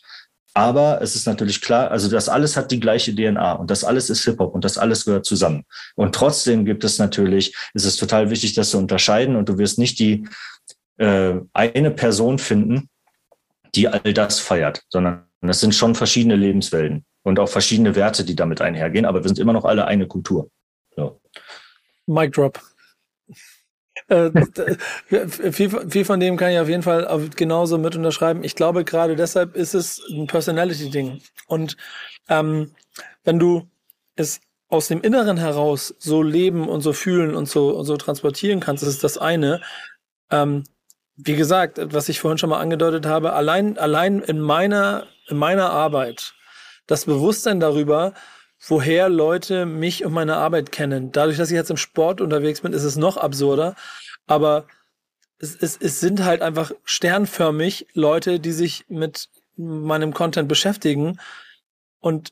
Aber 0.53 1.01
es 1.01 1.15
ist 1.15 1.25
natürlich 1.25 1.61
klar, 1.61 1.89
also 1.89 2.09
das 2.09 2.29
alles 2.29 2.55
hat 2.55 2.69
die 2.69 2.79
gleiche 2.79 3.15
DNA 3.15 3.53
und 3.53 3.71
das 3.71 3.83
alles 3.83 4.11
ist 4.11 4.23
Hip-Hop 4.25 4.53
und 4.53 4.63
das 4.63 4.77
alles 4.77 5.03
gehört 5.03 5.25
zusammen. 5.25 5.63
Und 5.95 6.13
trotzdem 6.13 6.63
gibt 6.63 6.83
es 6.83 6.99
natürlich, 6.99 7.55
ist 7.73 7.85
es 7.85 7.97
total 7.97 8.29
wichtig, 8.29 8.53
das 8.53 8.69
zu 8.69 8.77
unterscheiden 8.77 9.35
und 9.35 9.49
du 9.49 9.57
wirst 9.57 9.79
nicht 9.79 9.97
die 9.97 10.27
äh, 10.97 11.33
eine 11.53 11.89
Person 11.89 12.37
finden, 12.37 12.87
die 13.73 13.87
all 13.87 14.13
das 14.13 14.39
feiert, 14.39 14.83
sondern 14.89 15.28
und 15.41 15.47
das 15.47 15.59
sind 15.59 15.73
schon 15.73 15.95
verschiedene 15.95 16.35
Lebenswelten 16.35 17.05
und 17.23 17.39
auch 17.39 17.49
verschiedene 17.49 17.95
Werte, 17.95 18.23
die 18.23 18.35
damit 18.35 18.61
einhergehen, 18.61 19.05
aber 19.05 19.23
wir 19.23 19.27
sind 19.27 19.39
immer 19.39 19.53
noch 19.53 19.65
alle 19.65 19.85
eine 19.85 20.07
Kultur. 20.07 20.49
So. 20.95 21.21
Mic 22.07 22.31
drop. 22.31 22.59
äh, 24.07 24.31
viel, 25.51 25.89
viel, 25.89 26.05
von 26.05 26.19
dem 26.19 26.35
kann 26.37 26.51
ich 26.51 26.59
auf 26.59 26.69
jeden 26.69 26.83
Fall 26.83 27.29
genauso 27.35 27.77
mit 27.77 27.95
unterschreiben. 27.95 28.43
Ich 28.43 28.55
glaube, 28.55 28.83
gerade 28.83 29.15
deshalb 29.15 29.55
ist 29.55 29.75
es 29.75 30.01
ein 30.09 30.27
Personality-Ding. 30.27 31.21
Und 31.47 31.77
ähm, 32.27 32.71
wenn 33.23 33.39
du 33.39 33.67
es 34.15 34.41
aus 34.67 34.87
dem 34.87 35.01
Inneren 35.01 35.37
heraus 35.37 35.95
so 35.97 36.21
leben 36.21 36.67
und 36.67 36.81
so 36.81 36.93
fühlen 36.93 37.35
und 37.35 37.47
so, 37.47 37.75
und 37.75 37.85
so 37.85 37.97
transportieren 37.97 38.59
kannst, 38.59 38.83
das 38.83 38.89
ist 38.89 39.03
das 39.03 39.17
eine. 39.17 39.61
Ähm, 40.31 40.63
wie 41.15 41.35
gesagt, 41.35 41.79
was 41.93 42.07
ich 42.07 42.19
vorhin 42.19 42.37
schon 42.37 42.49
mal 42.49 42.59
angedeutet 42.59 43.05
habe, 43.05 43.33
allein, 43.33 43.77
allein 43.77 44.19
in 44.21 44.39
meiner 44.39 45.05
in 45.29 45.37
meiner 45.37 45.69
Arbeit 45.69 46.33
das 46.87 47.05
Bewusstsein 47.05 47.59
darüber, 47.59 48.13
woher 48.67 49.09
Leute 49.09 49.65
mich 49.65 50.03
und 50.03 50.13
meine 50.13 50.35
Arbeit 50.35 50.71
kennen. 50.71 51.11
Dadurch, 51.11 51.37
dass 51.37 51.51
ich 51.51 51.55
jetzt 51.55 51.69
im 51.69 51.77
Sport 51.77 52.19
unterwegs 52.19 52.61
bin, 52.61 52.73
ist 52.73 52.83
es 52.83 52.95
noch 52.95 53.17
absurder. 53.17 53.75
Aber 54.27 54.65
es, 55.37 55.55
es, 55.55 55.77
es 55.77 55.99
sind 55.99 56.23
halt 56.23 56.41
einfach 56.41 56.71
sternförmig 56.83 57.87
Leute, 57.93 58.39
die 58.39 58.51
sich 58.51 58.85
mit 58.89 59.29
meinem 59.55 60.13
Content 60.13 60.49
beschäftigen. 60.49 61.19
Und 61.99 62.31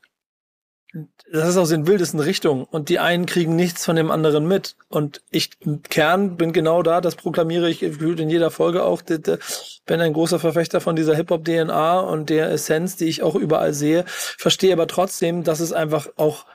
das 1.32 1.48
ist 1.48 1.56
aus 1.56 1.68
den 1.68 1.86
wildesten 1.86 2.20
Richtungen. 2.20 2.64
Und 2.64 2.88
die 2.88 2.98
einen 2.98 3.26
kriegen 3.26 3.56
nichts 3.56 3.84
von 3.84 3.96
dem 3.96 4.10
anderen 4.10 4.46
mit. 4.46 4.76
Und 4.88 5.22
ich 5.30 5.50
im 5.60 5.82
Kern 5.82 6.36
bin 6.36 6.52
genau 6.52 6.82
da, 6.82 7.00
das 7.00 7.16
proklamiere 7.16 7.68
ich 7.68 7.82
in 7.82 8.30
jeder 8.30 8.50
Folge 8.50 8.82
auch. 8.82 9.02
Bin 9.02 10.00
ein 10.00 10.12
großer 10.12 10.38
Verfechter 10.38 10.80
von 10.80 10.96
dieser 10.96 11.14
Hip-Hop-DNA 11.14 12.00
und 12.00 12.30
der 12.30 12.50
Essenz, 12.50 12.96
die 12.96 13.06
ich 13.06 13.22
auch 13.22 13.34
überall 13.34 13.74
sehe. 13.74 14.04
Verstehe 14.06 14.72
aber 14.72 14.86
trotzdem, 14.86 15.44
dass 15.44 15.60
es 15.60 15.72
einfach 15.72 16.08
auch 16.16 16.46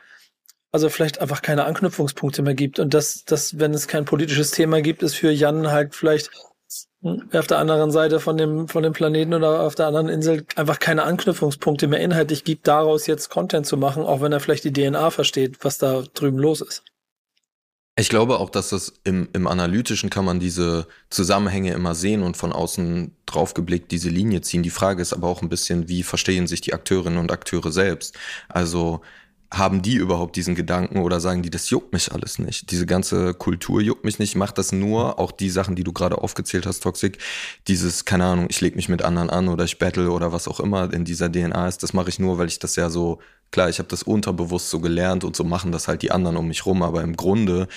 also 0.71 0.89
vielleicht 0.89 1.21
einfach 1.21 1.43
keine 1.43 1.65
Anknüpfungspunkte 1.65 2.41
mehr 2.41 2.55
gibt 2.55 2.79
und 2.79 2.95
dass, 2.95 3.25
dass, 3.25 3.59
wenn 3.59 3.75
es 3.75 3.87
kein 3.87 4.05
politisches 4.05 4.49
Thema 4.49 4.81
gibt, 4.81 5.03
ist 5.03 5.13
für 5.13 5.29
Jan 5.29 5.71
halt 5.71 5.93
vielleicht 5.93 6.31
auf 7.33 7.47
der 7.47 7.57
anderen 7.59 7.91
Seite 7.91 8.19
von 8.19 8.37
dem, 8.37 8.67
von 8.67 8.83
dem 8.83 8.93
Planeten 8.93 9.33
oder 9.33 9.61
auf 9.61 9.75
der 9.75 9.87
anderen 9.87 10.09
Insel 10.09 10.45
einfach 10.55 10.79
keine 10.79 11.03
Anknüpfungspunkte 11.03 11.87
mehr 11.87 11.99
inhaltlich 11.99 12.43
gibt, 12.43 12.67
daraus 12.67 13.07
jetzt 13.07 13.29
Content 13.29 13.65
zu 13.65 13.77
machen, 13.77 14.03
auch 14.03 14.21
wenn 14.21 14.31
er 14.31 14.39
vielleicht 14.39 14.63
die 14.63 14.73
DNA 14.73 15.09
versteht, 15.09 15.63
was 15.63 15.77
da 15.77 16.03
drüben 16.13 16.39
los 16.39 16.61
ist. 16.61 16.83
Ich 17.95 18.09
glaube 18.09 18.39
auch, 18.39 18.49
dass 18.49 18.69
das 18.69 18.93
im, 19.03 19.29
im 19.33 19.45
Analytischen 19.45 20.09
kann 20.09 20.25
man 20.25 20.39
diese 20.39 20.87
Zusammenhänge 21.11 21.73
immer 21.73 21.93
sehen 21.93 22.23
und 22.23 22.35
von 22.35 22.51
außen 22.51 23.15
drauf 23.27 23.53
geblickt 23.53 23.91
diese 23.91 24.09
Linie 24.09 24.41
ziehen. 24.41 24.63
Die 24.63 24.71
Frage 24.71 25.01
ist 25.01 25.13
aber 25.13 25.27
auch 25.27 25.43
ein 25.43 25.49
bisschen, 25.49 25.89
wie 25.89 26.01
verstehen 26.01 26.47
sich 26.47 26.61
die 26.61 26.73
Akteurinnen 26.73 27.19
und 27.19 27.31
Akteure 27.31 27.71
selbst? 27.71 28.17
Also 28.49 29.01
haben 29.53 29.83
die 29.83 29.95
überhaupt 29.95 30.35
diesen 30.35 30.55
Gedanken 30.55 30.97
oder 30.97 31.19
sagen 31.19 31.43
die, 31.43 31.51
das 31.51 31.69
juckt 31.69 31.93
mich 31.93 32.11
alles 32.11 32.39
nicht? 32.39 32.71
Diese 32.71 32.87
ganze 32.87 33.35
Kultur 33.35 33.81
juckt 33.81 34.03
mich 34.03 34.17
nicht, 34.17 34.35
macht 34.35 34.57
das 34.57 34.71
nur, 34.71 35.19
auch 35.19 35.31
die 35.31 35.51
Sachen, 35.51 35.75
die 35.75 35.83
du 35.83 35.93
gerade 35.93 36.17
aufgezählt 36.17 36.65
hast, 36.65 36.81
Toxic, 36.81 37.19
dieses, 37.67 38.03
keine 38.03 38.25
Ahnung, 38.25 38.47
ich 38.49 38.59
leg 38.61 38.75
mich 38.75 38.89
mit 38.89 39.03
anderen 39.03 39.29
an 39.29 39.47
oder 39.49 39.63
ich 39.63 39.77
battle 39.77 40.09
oder 40.09 40.33
was 40.33 40.47
auch 40.47 40.59
immer 40.59 40.91
in 40.91 41.05
dieser 41.05 41.31
DNA 41.31 41.67
ist, 41.67 41.83
das 41.83 41.93
mache 41.93 42.09
ich 42.09 42.17
nur, 42.17 42.39
weil 42.39 42.47
ich 42.47 42.57
das 42.57 42.75
ja 42.75 42.89
so, 42.89 43.19
klar, 43.51 43.69
ich 43.69 43.77
habe 43.77 43.89
das 43.89 44.01
unterbewusst 44.01 44.71
so 44.71 44.79
gelernt 44.79 45.23
und 45.23 45.35
so 45.35 45.43
machen 45.43 45.71
das 45.71 45.87
halt 45.87 46.01
die 46.01 46.11
anderen 46.11 46.37
um 46.37 46.47
mich 46.47 46.65
rum, 46.65 46.81
aber 46.81 47.03
im 47.03 47.15
Grunde 47.15 47.67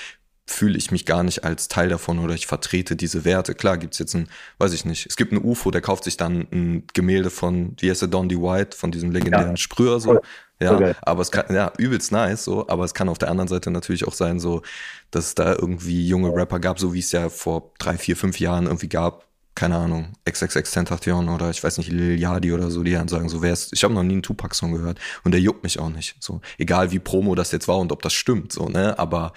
fühle 0.47 0.79
ich 0.79 0.91
mich 0.91 1.05
gar 1.05 1.23
nicht 1.23 1.45
als 1.45 1.69
Teil 1.69 1.89
davon 1.89 2.19
oder 2.21 2.35
ich 2.35 2.47
vertrete 2.47 2.95
diese 2.95 3.25
Werte. 3.25 3.55
Klar 3.55 3.79
gibt's 3.79 3.99
jetzt 3.99 4.15
ein, 4.15 4.29
weiß 4.59 4.73
ich 4.73 4.85
nicht, 4.85 5.07
es 5.07 5.17
gibt 5.17 5.33
einen 5.33 5.45
UFO, 5.45 5.71
der 5.71 5.81
kauft 5.81 6.05
sich 6.05 6.17
dann 6.17 6.47
ein 6.53 6.85
Gemälde 6.95 7.31
von, 7.31 7.77
wie 7.79 7.91
heißt 7.91 8.03
der, 8.03 8.09
Don 8.09 8.29
D. 8.29 8.37
White, 8.37 8.77
von 8.77 8.93
diesem 8.93 9.11
legendären 9.11 9.51
ja. 9.51 9.57
Sprüher 9.57 9.99
so. 10.01 10.21
Ja, 10.59 10.75
okay. 10.75 10.95
aber 11.03 11.21
es 11.21 11.31
kann, 11.31 11.55
ja, 11.55 11.71
übelst 11.77 12.13
nice, 12.13 12.45
so, 12.45 12.67
aber 12.69 12.85
es 12.85 12.95
kann 12.95 13.11
auf 13.11 13.19
der 13.19 13.31
anderen 13.31 13.49
Seite 13.49 13.71
natürlich 13.71 14.07
auch 14.07 14.15
sein, 14.15 14.41
so, 14.41 14.63
dass 15.11 15.27
es 15.27 15.35
da 15.35 15.53
irgendwie 15.53 16.09
junge 16.09 16.35
Rapper 16.35 16.61
gab, 16.61 16.79
so 16.79 16.95
wie 16.95 17.01
es 17.01 17.13
ja 17.13 17.29
vor 17.29 17.73
drei, 17.79 17.99
vier, 17.99 18.17
fünf 18.17 18.41
Jahren 18.41 18.65
irgendwie 18.65 18.89
gab, 18.89 19.27
keine 19.55 19.77
Ahnung, 19.77 20.15
XXX 20.25 20.71
Tentation 20.71 21.29
oder 21.29 21.51
ich 21.51 21.63
weiß 21.63 21.77
nicht, 21.77 21.91
Lil 21.91 22.19
Yadi 22.19 22.55
oder 22.55 22.71
so, 22.71 22.83
die 22.83 22.93
dann 22.93 23.09
sagen, 23.09 23.29
so, 23.29 23.43
wer 23.43 23.53
ist, 23.53 23.75
ich 23.75 23.85
habe 23.85 23.93
noch 23.93 24.03
nie 24.03 24.15
einen 24.15 24.23
Tupac-Song 24.23 24.73
gehört 24.73 24.99
und 25.25 25.33
der 25.33 25.43
juckt 25.43 25.63
mich 25.63 25.79
auch 25.79 25.91
nicht, 25.91 26.17
so, 26.21 26.41
egal 26.57 26.91
wie 26.91 27.01
Promo 27.01 27.35
das 27.35 27.53
jetzt 27.53 27.69
war 27.69 27.79
und 27.79 27.93
ob 27.93 28.01
das 28.01 28.15
stimmt, 28.15 28.53
so, 28.53 28.69
ne, 28.69 28.99
aber. 28.99 29.33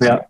Ja. 0.00 0.26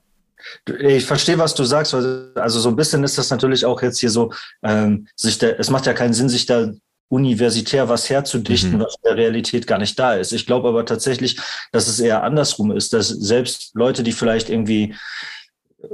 Ich 0.80 1.04
verstehe, 1.04 1.38
was 1.38 1.54
du 1.54 1.64
sagst. 1.64 1.94
Also 1.94 2.60
so 2.60 2.68
ein 2.68 2.76
bisschen 2.76 3.02
ist 3.04 3.18
das 3.18 3.30
natürlich 3.30 3.64
auch 3.64 3.82
jetzt 3.82 3.98
hier 3.98 4.10
so, 4.10 4.32
ähm, 4.62 5.08
sich 5.16 5.38
der, 5.38 5.58
es 5.58 5.70
macht 5.70 5.86
ja 5.86 5.94
keinen 5.94 6.14
Sinn, 6.14 6.28
sich 6.28 6.46
da 6.46 6.70
universitär 7.08 7.88
was 7.88 8.08
herzudichten, 8.10 8.74
mhm. 8.74 8.80
was 8.80 8.96
in 8.96 9.02
der 9.04 9.16
Realität 9.16 9.66
gar 9.66 9.78
nicht 9.78 9.98
da 9.98 10.14
ist. 10.14 10.32
Ich 10.32 10.46
glaube 10.46 10.68
aber 10.68 10.84
tatsächlich, 10.84 11.40
dass 11.72 11.88
es 11.88 12.00
eher 12.00 12.22
andersrum 12.22 12.70
ist, 12.70 12.92
dass 12.92 13.08
selbst 13.08 13.74
Leute, 13.74 14.02
die 14.02 14.12
vielleicht 14.12 14.50
irgendwie 14.50 14.94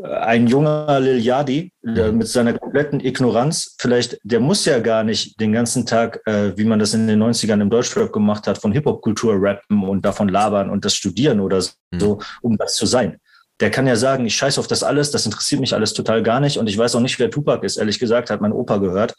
äh, 0.03 0.09
ein 0.09 0.49
junger 0.49 0.99
Lil 0.99 1.21
Yadi 1.21 1.73
mhm. 1.83 2.19
mit 2.19 2.27
seiner 2.27 2.55
kompletten 2.55 3.01
Ignoranz, 3.01 3.77
vielleicht, 3.79 4.19
der 4.25 4.41
muss 4.41 4.65
ja 4.65 4.81
gar 4.81 5.05
nicht 5.05 5.41
den 5.41 5.53
ganzen 5.53 5.87
Tag, 5.87 6.21
äh, 6.27 6.57
wie 6.57 6.65
man 6.65 6.81
das 6.81 6.95
in 6.95 7.07
den 7.07 7.23
90ern 7.23 7.63
im 7.63 7.71
Deutschrap 7.71 8.13
gemacht 8.13 8.49
hat, 8.49 8.59
von 8.59 8.73
Hip-Hop-Kultur 8.73 9.37
rappen 9.39 9.85
und 9.85 10.05
davon 10.05 10.29
labern 10.29 10.69
und 10.69 10.85
das 10.85 10.97
studieren 10.97 11.39
oder 11.39 11.59
mhm. 11.93 12.01
so, 12.01 12.19
um 12.43 12.57
das 12.57 12.75
zu 12.75 12.87
sein 12.87 13.21
der 13.61 13.71
kann 13.71 13.87
ja 13.87 13.97
sagen, 13.97 14.27
ich 14.27 14.35
scheiße 14.37 14.59
auf 14.59 14.67
das 14.67 14.83
alles, 14.83 15.11
das 15.11 15.27
interessiert 15.27 15.61
mich 15.61 15.75
alles 15.75 15.95
total 15.95 16.23
gar 16.23 16.41
nicht 16.41 16.59
und 16.59 16.67
ich 16.69 16.77
weiß 16.77 16.95
auch 16.97 17.01
nicht, 17.01 17.19
wer 17.19 17.31
Tupac 17.31 17.65
ist. 17.65 17.77
Ehrlich 17.77 17.99
gesagt, 17.99 18.31
hat 18.31 18.41
mein 18.41 18.53
Opa 18.53 18.79
gehört, 18.79 19.15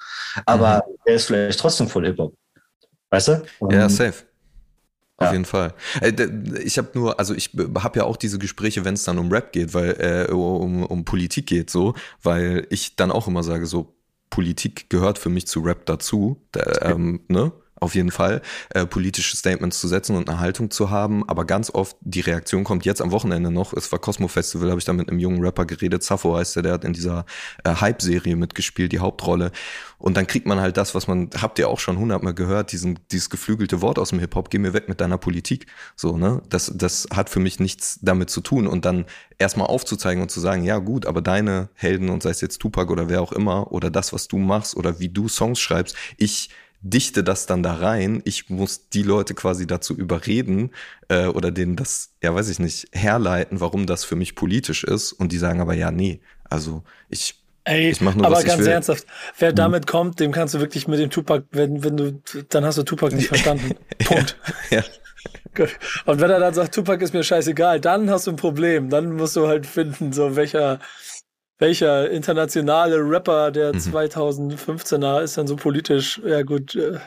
aber 0.46 0.84
mhm. 0.88 0.96
er 1.06 1.16
ist 1.16 1.26
vielleicht 1.26 1.60
trotzdem 1.60 1.88
voll 1.88 2.06
Hip-Hop. 2.06 2.34
Weißt 3.10 3.30
du? 3.30 3.44
Und 3.60 3.74
ja, 3.74 3.88
safe. 3.88 4.24
Auf 5.18 5.28
ja. 5.28 5.32
jeden 5.32 5.46
Fall. 5.46 5.74
Äh, 6.02 6.14
ich 6.62 6.78
habe 6.78 6.90
nur, 6.94 7.18
also 7.18 7.34
ich 7.34 7.52
habe 7.56 8.00
ja 8.00 8.04
auch 8.04 8.18
diese 8.18 8.38
Gespräche, 8.38 8.84
wenn 8.84 8.96
es 8.96 9.06
dann 9.06 9.18
um 9.18 9.32
Rap 9.32 9.54
geht, 9.54 9.74
weil 9.74 10.28
äh, 10.30 10.32
um, 10.32 10.84
um 10.84 11.06
Politik 11.06 11.48
geht, 11.48 11.70
so, 11.70 11.94
weil 12.22 12.68
ich 12.70 12.98
dann 12.98 13.12
auch 13.12 13.28
immer 13.28 13.44
sage, 13.44 13.66
so 13.66 13.96
Politik 14.30 14.90
gehört 14.90 15.18
für 15.18 15.30
mich 15.30 15.48
zu 15.48 15.62
Rap 15.62 15.86
dazu. 15.86 16.42
Der, 16.54 16.82
ähm, 16.82 17.22
ne? 17.30 17.54
Auf 17.80 17.94
jeden 17.94 18.12
Fall, 18.12 18.42
äh, 18.70 18.86
politische 18.86 19.36
Statements 19.36 19.80
zu 19.80 19.88
setzen 19.88 20.16
und 20.16 20.30
eine 20.30 20.40
Haltung 20.40 20.72
zu 20.72 20.90
haben. 20.90 21.28
Aber 21.28 21.46
ganz 21.46 21.70
oft, 21.70 21.98
die 22.02 22.22
Reaktion 22.22 22.64
kommt 22.64 22.86
jetzt 22.86 23.02
am 23.02 23.12
Wochenende 23.12 23.52
noch. 23.52 23.74
Es 23.74 23.92
war 23.92 24.00
Cosmo 24.00 24.28
Festival, 24.28 24.70
habe 24.70 24.80
ich 24.80 24.86
da 24.86 24.94
mit 24.94 25.10
einem 25.10 25.20
jungen 25.20 25.44
Rapper 25.44 25.66
geredet. 25.66 26.02
Safo 26.04 26.38
heißt 26.38 26.56
der, 26.56 26.64
der 26.64 26.74
hat 26.74 26.86
in 26.86 26.94
dieser 26.94 27.26
äh, 27.64 27.76
Hype-Serie 27.76 28.36
mitgespielt, 28.38 28.94
die 28.94 29.00
Hauptrolle. 29.00 29.52
Und 29.98 30.16
dann 30.16 30.26
kriegt 30.26 30.46
man 30.46 30.60
halt 30.60 30.78
das, 30.78 30.96
was 30.96 31.08
man, 31.08 31.30
habt 31.42 31.60
ihr 31.60 31.68
auch 31.68 31.80
schon 31.80 31.98
hundertmal 31.98 32.34
gehört, 32.34 32.72
diesen, 32.72 33.00
dieses 33.12 33.30
geflügelte 33.30 33.82
Wort 33.82 34.00
aus 34.00 34.10
dem 34.10 34.20
Hip-Hop, 34.20 34.50
geh 34.50 34.58
mir 34.58 34.74
weg 34.74 34.88
mit 34.88 35.02
deiner 35.02 35.18
Politik. 35.18 35.68
So, 35.96 36.18
ne? 36.18 36.42
Das, 36.50 36.72
das 36.74 37.08
hat 37.14 37.30
für 37.30 37.40
mich 37.40 37.60
nichts 37.60 38.00
damit 38.02 38.30
zu 38.30 38.40
tun. 38.40 38.68
Und 38.68 38.86
dann 38.86 39.06
erstmal 39.38 39.68
aufzuzeigen 39.68 40.22
und 40.22 40.32
zu 40.32 40.40
sagen, 40.40 40.64
ja 40.64 40.78
gut, 40.78 41.06
aber 41.06 41.22
deine 41.22 41.70
Helden 41.74 42.10
und 42.10 42.24
sei 42.24 42.30
es 42.30 42.40
jetzt 42.40 42.60
Tupac 42.60 42.92
oder 42.92 43.10
wer 43.10 43.22
auch 43.22 43.34
immer, 43.34 43.72
oder 43.72 43.90
das, 43.90 44.14
was 44.14 44.28
du 44.28 44.38
machst 44.38 44.78
oder 44.78 45.00
wie 45.00 45.10
du 45.10 45.28
Songs 45.28 45.60
schreibst, 45.60 45.96
ich 46.18 46.50
dichte 46.86 47.24
das 47.24 47.48
dann 47.48 47.64
da 47.64 47.74
rein. 47.74 48.22
Ich 48.26 48.50
muss 48.50 48.90
die 48.90 49.02
Leute 49.02 49.34
quasi 49.34 49.66
dazu 49.66 49.96
überreden 49.96 50.72
äh, 51.10 51.26
oder 51.26 51.52
denen 51.52 51.76
das, 51.76 52.12
ja 52.22 52.34
weiß 52.34 52.50
ich 52.50 52.60
nicht, 52.60 52.88
herleiten, 52.92 53.60
warum 53.60 53.88
das 53.88 54.04
für 54.04 54.16
mich 54.16 54.36
politisch 54.36 54.84
ist. 54.84 55.12
Und 55.12 55.32
die 55.32 55.38
sagen 55.38 55.62
aber 55.62 55.74
ja, 55.74 55.92
nee, 55.92 56.22
also 56.44 56.84
ich 57.10 57.42
Ey, 57.68 57.90
ich 57.90 58.00
mach 58.00 58.14
nur, 58.14 58.28
aber 58.28 58.44
ganz 58.44 58.68
ernsthaft, 58.68 59.08
wer 59.40 59.50
hm. 59.50 59.56
damit 59.56 59.88
kommt, 59.88 60.20
dem 60.20 60.32
kannst 60.32 60.54
du 60.54 60.60
wirklich 60.60 60.88
mit 60.88 61.00
dem 61.00 61.10
Tupac, 61.10 61.46
wenn, 61.52 61.84
wenn 61.84 61.98
du, 61.98 62.22
dann 62.50 62.64
hast 62.64 62.78
du 62.78 62.84
Tupac 62.84 63.16
nicht 63.16 63.28
verstanden. 63.30 63.76
Punkt. 64.06 64.38
ja. 64.70 64.84
Und 66.06 66.22
wenn 66.22 66.30
er 66.30 66.40
dann 66.40 66.54
sagt, 66.54 66.76
Tupac 66.76 67.04
ist 67.04 67.14
mir 67.14 67.24
scheißegal, 67.24 67.80
dann 67.80 68.12
hast 68.12 68.28
du 68.28 68.32
ein 68.32 68.36
Problem. 68.36 68.92
Dann 68.92 69.14
musst 69.16 69.36
du 69.36 69.48
halt 69.48 69.66
finden, 69.66 70.14
so 70.14 70.36
welcher, 70.36 70.80
welcher 71.58 72.10
internationale 72.10 72.98
Rapper 72.98 73.52
der 73.52 73.74
mhm. 73.74 73.80
2015er 73.80 75.22
ist 75.22 75.38
denn 75.38 75.48
so 75.48 75.56
politisch? 75.56 76.22
Ja 76.26 76.44
gut, 76.44 76.76
äh, 76.76 77.00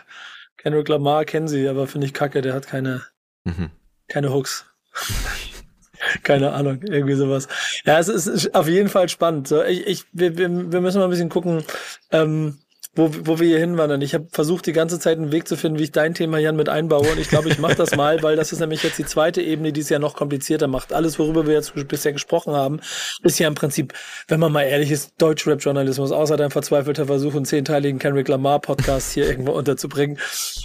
Kendrick 0.57 0.89
Lamar 0.89 1.25
kennen 1.25 1.49
sie, 1.49 1.69
aber 1.69 1.87
finde 1.87 2.07
ich 2.07 2.15
kacke, 2.15 2.41
der 2.41 2.55
hat 2.55 2.67
keine, 2.67 3.03
mhm. 3.45 3.71
keine 4.09 4.33
Hooks. 4.33 4.67
keine 6.23 6.53
Ahnung, 6.53 6.83
irgendwie 6.83 7.15
sowas. 7.15 7.49
Ja, 7.85 7.99
es 7.99 8.09
ist 8.09 8.55
auf 8.55 8.69
jeden 8.69 8.89
Fall 8.89 9.09
spannend. 9.09 9.49
So, 9.49 9.63
ich, 9.63 9.87
ich, 9.87 10.05
wir, 10.13 10.37
wir, 10.39 10.73
wir 10.73 10.81
müssen 10.81 10.99
mal 10.99 11.05
ein 11.05 11.11
bisschen 11.11 11.29
gucken, 11.29 11.65
ähm, 12.11 12.59
wo, 12.99 13.11
wo 13.23 13.39
wir 13.39 13.47
hier 13.47 13.61
hinwandern. 13.61 14.03
Ich 14.03 14.13
habe 14.13 14.27
versucht, 14.31 14.67
die 14.67 14.73
ganze 14.73 14.99
Zeit 14.99 15.19
einen 15.19 15.31
Weg 15.31 15.47
zu 15.47 15.57
finden, 15.57 15.79
wie 15.79 15.85
ich 15.85 15.93
dein 15.93 16.15
Thema, 16.15 16.39
Jan, 16.39 16.57
mit 16.57 16.69
einbaue. 16.69 17.13
Und 17.13 17.21
ich 17.21 17.29
glaube, 17.29 17.49
ich 17.49 17.59
mache 17.59 17.77
das 17.77 17.95
mal, 17.95 18.23
weil 18.25 18.35
das 18.35 18.53
ist 18.53 18.59
nämlich 18.59 18.83
jetzt 18.83 18.99
die 18.99 19.05
zweite 19.05 19.41
Ebene, 19.41 19.73
die 19.73 19.81
es 19.81 19.89
ja 19.89 20.01
noch 20.01 20.17
komplizierter 20.17 20.67
macht. 20.67 20.93
Alles, 20.93 21.17
worüber 21.19 21.47
wir 21.47 21.55
jetzt 21.55 21.73
bisher 21.87 22.13
gesprochen 22.13 22.55
haben, 22.55 22.81
ist 23.23 23.39
ja 23.39 23.47
im 23.47 23.55
Prinzip, 23.55 23.95
wenn 24.27 24.41
man 24.41 24.51
mal 24.51 24.65
ehrlich 24.65 24.91
ist, 24.91 25.13
Deutsch-Rap-Journalismus, 25.19 26.11
außer 26.11 26.37
dein 26.37 26.51
verzweifelter 26.51 27.07
Versuch, 27.07 27.37
einen 27.37 27.45
zehnteiligen 27.45 28.01
Kendrick 28.01 28.27
Lamar-Podcast 28.27 29.13
hier 29.13 29.29
irgendwo 29.29 29.53
unterzubringen. 29.53 30.19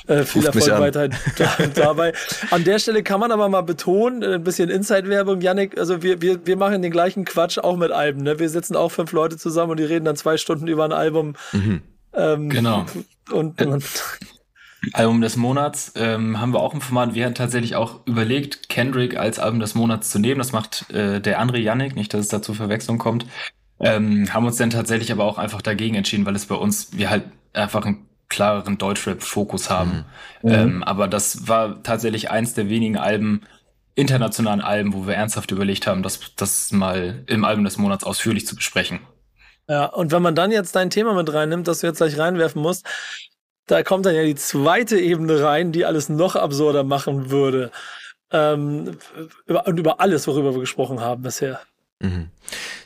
Äh, 0.08 0.24
viel 0.24 0.44
Erfolg 0.44 0.80
weiterhin 0.80 1.14
dabei. 1.76 2.14
An 2.50 2.64
der 2.64 2.80
Stelle 2.80 3.04
kann 3.04 3.20
man 3.20 3.32
aber 3.32 3.48
mal 3.48 3.62
betonen, 3.62 4.24
äh, 4.24 4.36
ein 4.36 4.44
bisschen 4.44 4.72
Inside-Werbung, 4.72 5.42
Yannick, 5.42 5.78
also 5.78 6.02
wir, 6.02 6.22
wir, 6.24 6.46
wir 6.48 6.58
machen 6.58 6.82
den 6.82 6.92
gleichen 6.92 7.26
Quatsch 7.26 7.60
auch 7.60 7.78
mit 7.78 7.92
Alben. 7.92 8.24
Ne? 8.24 8.40
Wir 8.40 8.50
sitzen 8.50 8.76
auch 8.76 8.90
fünf 8.90 9.12
Leute 9.12 9.38
zusammen 9.38 9.72
und 9.72 9.80
die 9.80 9.86
reden 9.86 10.06
dann 10.06 10.16
zwei 10.16 10.38
Stunden 10.38 10.68
über 10.68 10.84
ein 10.84 10.92
Album. 10.92 11.36
Mhm 11.52 11.84
ähm, 12.16 12.49
genau. 12.49 12.86
Und, 13.32 13.61
und 13.61 13.86
Album 14.91 15.22
des 15.22 15.38
Monats 15.38 15.93
ähm, 15.95 16.41
haben 16.41 16.53
wir 16.53 16.59
auch 16.59 16.74
im 16.74 16.82
Format. 16.82 17.14
Wir 17.14 17.26
haben 17.26 17.36
tatsächlich 17.36 17.78
auch 17.78 18.05
überlegt, 18.05 18.68
Kendrick 18.68 19.18
als 19.18 19.39
Album 19.39 19.61
des 19.61 19.76
Monats 19.76 20.09
zu 20.09 20.20
nehmen. 20.20 20.39
Das 20.39 20.51
macht 20.51 20.89
äh, 20.91 21.22
der 21.22 21.39
andere 21.39 21.59
Yannick, 21.59 21.95
nicht, 21.95 22.14
dass 22.14 22.22
es 22.22 22.28
da 22.28 22.41
zu 22.41 22.53
Verwechslung 22.53 22.97
kommt. 22.97 23.26
Ähm, 23.80 24.34
haben 24.34 24.45
uns 24.45 24.57
dann 24.57 24.70
tatsächlich 24.70 25.11
aber 25.11 25.24
auch 25.24 25.38
einfach 25.38 25.61
dagegen 25.61 25.95
entschieden, 25.95 26.26
weil 26.26 26.36
es 26.36 26.45
bei 26.45 26.55
uns, 26.55 26.95
wir 26.97 27.09
halt 27.09 27.24
einfach 27.53 27.86
einen 27.86 28.05
klareren 28.30 28.78
Deutschrap-Fokus 28.78 29.70
haben. 29.70 30.05
Mhm. 30.41 30.51
Ähm, 30.51 30.84
aber 30.84 31.07
das 31.07 31.47
war 31.47 31.82
tatsächlich 31.84 32.30
eins 32.30 32.53
der 32.53 32.70
wenigen 32.70 32.97
Alben, 32.97 33.41
internationalen 33.95 34.61
Alben, 34.61 34.93
wo 34.93 35.05
wir 35.05 35.14
ernsthaft 35.14 35.51
überlegt 35.51 35.88
haben, 35.88 36.03
das, 36.03 36.20
das 36.36 36.72
mal 36.72 37.24
im 37.28 37.45
Album 37.45 37.64
des 37.64 37.78
Monats 37.78 38.03
ausführlich 38.03 38.47
zu 38.47 38.55
besprechen. 38.55 38.99
Ja, 39.68 39.86
und 39.86 40.11
wenn 40.11 40.22
man 40.22 40.36
dann 40.36 40.51
jetzt 40.51 40.76
dein 40.76 40.89
Thema 40.89 41.14
mit 41.14 41.32
reinnimmt, 41.34 41.68
das 41.68 41.80
du 41.80 41.88
jetzt 41.88 41.97
gleich 41.97 42.18
reinwerfen 42.18 42.61
musst, 42.61 42.86
da 43.68 43.82
kommt 43.84 44.05
dann 44.05 44.16
ja 44.16 44.24
die 44.24 44.36
zweite 44.36 44.99
Ebene 44.99 45.41
rein, 45.41 45.72
die 45.72 45.86
alles 45.86 46.09
noch 46.09 46.36
absurder 46.36 46.84
machen 46.84 47.30
würde. 47.30 47.72
Ähm, 48.32 48.97
über, 49.45 49.68
und 49.68 49.80
über 49.80 50.01
alles, 50.01 50.28
worüber 50.28 50.53
wir 50.53 50.59
gesprochen 50.59 50.99
haben 50.99 51.22
bisher. 51.22 51.61
Mhm. 51.99 52.30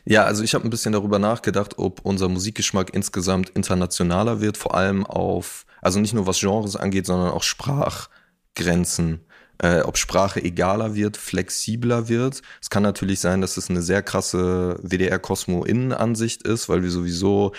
Ja, 0.06 0.24
also 0.26 0.44
ich 0.44 0.54
habe 0.54 0.66
ein 0.66 0.70
bisschen 0.70 0.94
darüber 0.94 1.20
nachgedacht, 1.20 1.78
ob 1.80 2.02
unser 2.04 2.30
Musikgeschmack 2.30 2.94
insgesamt 2.94 3.50
internationaler 3.50 4.40
wird, 4.40 4.58
vor 4.58 4.76
allem 4.76 5.06
auf, 5.06 5.66
also 5.82 6.00
nicht 6.00 6.14
nur 6.14 6.28
was 6.28 6.40
Genres 6.40 6.76
angeht, 6.76 7.08
sondern 7.08 7.32
auch 7.32 7.44
Sprachgrenzen 7.44 9.26
äh, 9.62 9.82
ob 9.82 9.98
Sprache 9.98 10.44
egaler 10.44 10.96
wird, 10.96 11.18
flexibler 11.18 12.10
wird. 12.10 12.42
Es 12.62 12.70
kann 12.70 12.84
natürlich 12.84 13.20
sein, 13.20 13.42
dass 13.42 13.58
es 13.58 13.70
eine 13.70 13.82
sehr 13.82 14.04
krasse 14.04 14.80
WDR-Cosmo-Innenansicht 14.82 16.44
ist, 16.44 16.70
weil 16.70 16.84
wir 16.84 16.92
sowieso 16.92 17.54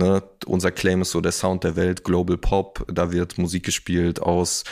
Ne, 0.00 0.22
unser 0.46 0.70
Claim 0.70 1.02
ist 1.02 1.10
so 1.10 1.20
der 1.20 1.32
Sound 1.32 1.64
der 1.64 1.74
Welt, 1.74 2.04
Global 2.04 2.38
Pop. 2.38 2.86
Da 2.86 3.10
wird 3.10 3.36
Musik 3.36 3.64
gespielt 3.64 4.22
aus 4.22 4.62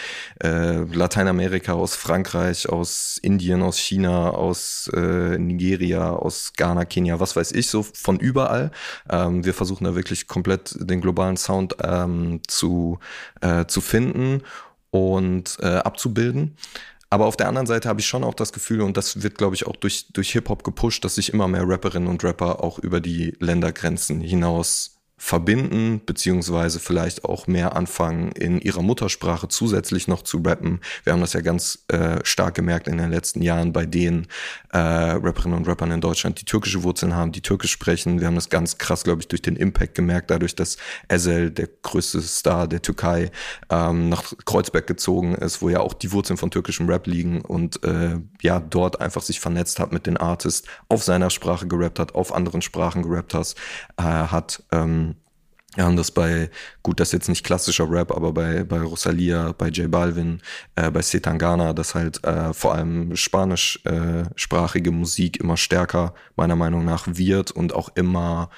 äh, 0.40 0.84
Lateinamerika, 0.84 1.72
aus 1.72 1.96
Frankreich, 1.96 2.68
aus 2.68 3.18
Indien, 3.20 3.60
aus 3.62 3.76
China, 3.76 4.30
aus 4.30 4.88
äh, 4.94 5.36
Nigeria, 5.36 6.10
aus 6.12 6.52
Ghana, 6.56 6.84
Kenia, 6.84 7.18
was 7.18 7.34
weiß 7.34 7.50
ich, 7.52 7.66
so 7.68 7.82
von 7.82 8.20
überall. 8.20 8.70
Ähm, 9.10 9.44
wir 9.44 9.52
versuchen 9.52 9.82
da 9.82 9.96
wirklich 9.96 10.28
komplett 10.28 10.76
den 10.78 11.00
globalen 11.00 11.36
Sound 11.36 11.74
ähm, 11.82 12.40
zu, 12.46 13.00
äh, 13.40 13.66
zu 13.66 13.80
finden 13.80 14.42
und 14.90 15.58
äh, 15.60 15.66
abzubilden. 15.66 16.56
Aber 17.08 17.26
auf 17.26 17.36
der 17.36 17.48
anderen 17.48 17.66
Seite 17.66 17.88
habe 17.88 18.00
ich 18.00 18.06
schon 18.06 18.24
auch 18.24 18.34
das 18.34 18.52
Gefühl, 18.52 18.80
und 18.80 18.96
das 18.96 19.22
wird, 19.22 19.38
glaube 19.38 19.54
ich, 19.54 19.66
auch 19.66 19.76
durch, 19.76 20.08
durch 20.12 20.32
Hip-Hop 20.32 20.64
gepusht, 20.64 21.04
dass 21.04 21.14
sich 21.14 21.32
immer 21.32 21.46
mehr 21.46 21.68
Rapperinnen 21.68 22.08
und 22.08 22.24
Rapper 22.24 22.62
auch 22.64 22.78
über 22.78 23.00
die 23.00 23.34
Ländergrenzen 23.38 24.20
hinaus 24.20 24.95
verbinden, 25.18 26.02
beziehungsweise 26.04 26.78
vielleicht 26.78 27.24
auch 27.24 27.46
mehr 27.46 27.74
anfangen, 27.74 28.32
in 28.32 28.60
ihrer 28.60 28.82
Muttersprache 28.82 29.48
zusätzlich 29.48 30.08
noch 30.08 30.22
zu 30.22 30.42
rappen. 30.44 30.80
Wir 31.04 31.14
haben 31.14 31.20
das 31.20 31.32
ja 31.32 31.40
ganz 31.40 31.84
äh, 31.88 32.18
stark 32.22 32.54
gemerkt 32.54 32.86
in 32.86 32.98
den 32.98 33.10
letzten 33.10 33.40
Jahren 33.40 33.72
bei 33.72 33.86
den 33.86 34.26
äh, 34.72 34.78
Rapperinnen 34.78 35.56
und 35.56 35.66
Rappern 35.66 35.90
in 35.90 36.02
Deutschland, 36.02 36.40
die 36.40 36.44
türkische 36.44 36.82
Wurzeln 36.82 37.14
haben, 37.14 37.32
die 37.32 37.40
türkisch 37.40 37.72
sprechen. 37.72 38.20
Wir 38.20 38.26
haben 38.26 38.34
das 38.34 38.50
ganz 38.50 38.76
krass, 38.76 39.04
glaube 39.04 39.22
ich, 39.22 39.28
durch 39.28 39.40
den 39.40 39.56
Impact 39.56 39.94
gemerkt, 39.94 40.30
dadurch, 40.30 40.54
dass 40.54 40.76
Ezel, 41.08 41.50
der 41.50 41.68
größte 41.82 42.20
Star 42.20 42.68
der 42.68 42.82
Türkei, 42.82 43.30
ähm, 43.70 44.10
nach 44.10 44.34
Kreuzberg 44.44 44.86
gezogen 44.86 45.34
ist, 45.34 45.62
wo 45.62 45.70
ja 45.70 45.80
auch 45.80 45.94
die 45.94 46.12
Wurzeln 46.12 46.36
von 46.36 46.50
türkischem 46.50 46.90
Rap 46.90 47.06
liegen 47.06 47.40
und 47.40 47.82
äh, 47.84 48.18
ja, 48.42 48.60
dort 48.60 49.00
einfach 49.00 49.22
sich 49.22 49.40
vernetzt 49.40 49.80
hat 49.80 49.92
mit 49.92 50.06
den 50.06 50.18
Artists, 50.18 50.68
auf 50.90 51.02
seiner 51.02 51.30
Sprache 51.30 51.66
gerappt 51.66 51.98
hat, 51.98 52.14
auf 52.14 52.34
anderen 52.34 52.60
Sprachen 52.60 53.02
gerappt 53.02 53.32
hat, 53.32 53.54
äh, 53.96 54.02
hat 54.02 54.62
ähm, 54.72 55.05
wir 55.76 55.84
haben 55.84 55.96
das 55.96 56.10
bei, 56.10 56.50
gut, 56.82 57.00
das 57.00 57.08
ist 57.08 57.12
jetzt 57.12 57.28
nicht 57.28 57.44
klassischer 57.44 57.88
Rap, 57.90 58.10
aber 58.10 58.32
bei, 58.32 58.64
bei 58.64 58.80
Rosalia, 58.80 59.52
bei 59.52 59.68
J 59.68 59.90
Balvin, 59.90 60.40
äh, 60.74 60.90
bei 60.90 61.02
Setangana, 61.02 61.72
dass 61.74 61.94
halt 61.94 62.24
äh, 62.24 62.52
vor 62.52 62.74
allem 62.74 63.14
spanischsprachige 63.14 64.90
äh, 64.90 64.92
Musik 64.92 65.38
immer 65.38 65.56
stärker, 65.56 66.14
meiner 66.34 66.56
Meinung 66.56 66.84
nach, 66.84 67.06
wird 67.06 67.50
und 67.50 67.74
auch 67.74 67.90
immer 67.94 68.50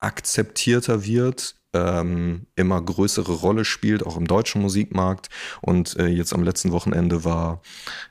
akzeptierter 0.00 1.04
wird 1.04 1.54
ähm, 1.74 2.46
immer 2.56 2.80
größere 2.80 3.32
Rolle 3.32 3.64
spielt, 3.64 4.06
auch 4.06 4.16
im 4.16 4.26
deutschen 4.26 4.62
Musikmarkt. 4.62 5.28
Und 5.60 5.96
äh, 5.98 6.06
jetzt 6.06 6.32
am 6.32 6.42
letzten 6.42 6.72
Wochenende 6.72 7.24
war, 7.24 7.60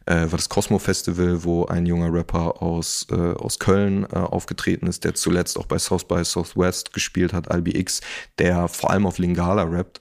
äh, 0.06 0.16
war 0.16 0.38
das 0.38 0.50
Cosmo 0.50 0.80
Festival, 0.80 1.44
wo 1.44 1.66
ein 1.66 1.86
junger 1.86 2.14
Rapper 2.14 2.62
aus, 2.62 3.08
äh, 3.10 3.16
aus 3.16 3.60
Köln 3.60 4.06
äh, 4.12 4.18
aufgetreten 4.18 4.88
ist, 4.88 5.04
der 5.04 5.16
zuletzt 5.16 5.58
auch 5.58 5.66
bei 5.66 5.80
South 5.80 6.06
by 6.06 6.24
Southwest 6.24 6.94
gespielt 6.94 7.34
hat, 7.34 7.50
Albi 7.50 7.78
X, 7.78 8.02
der 8.38 8.68
vor 8.68 8.92
allem 8.92 9.06
auf 9.06 9.18
Lingala 9.18 9.64
rappt, 9.64 10.00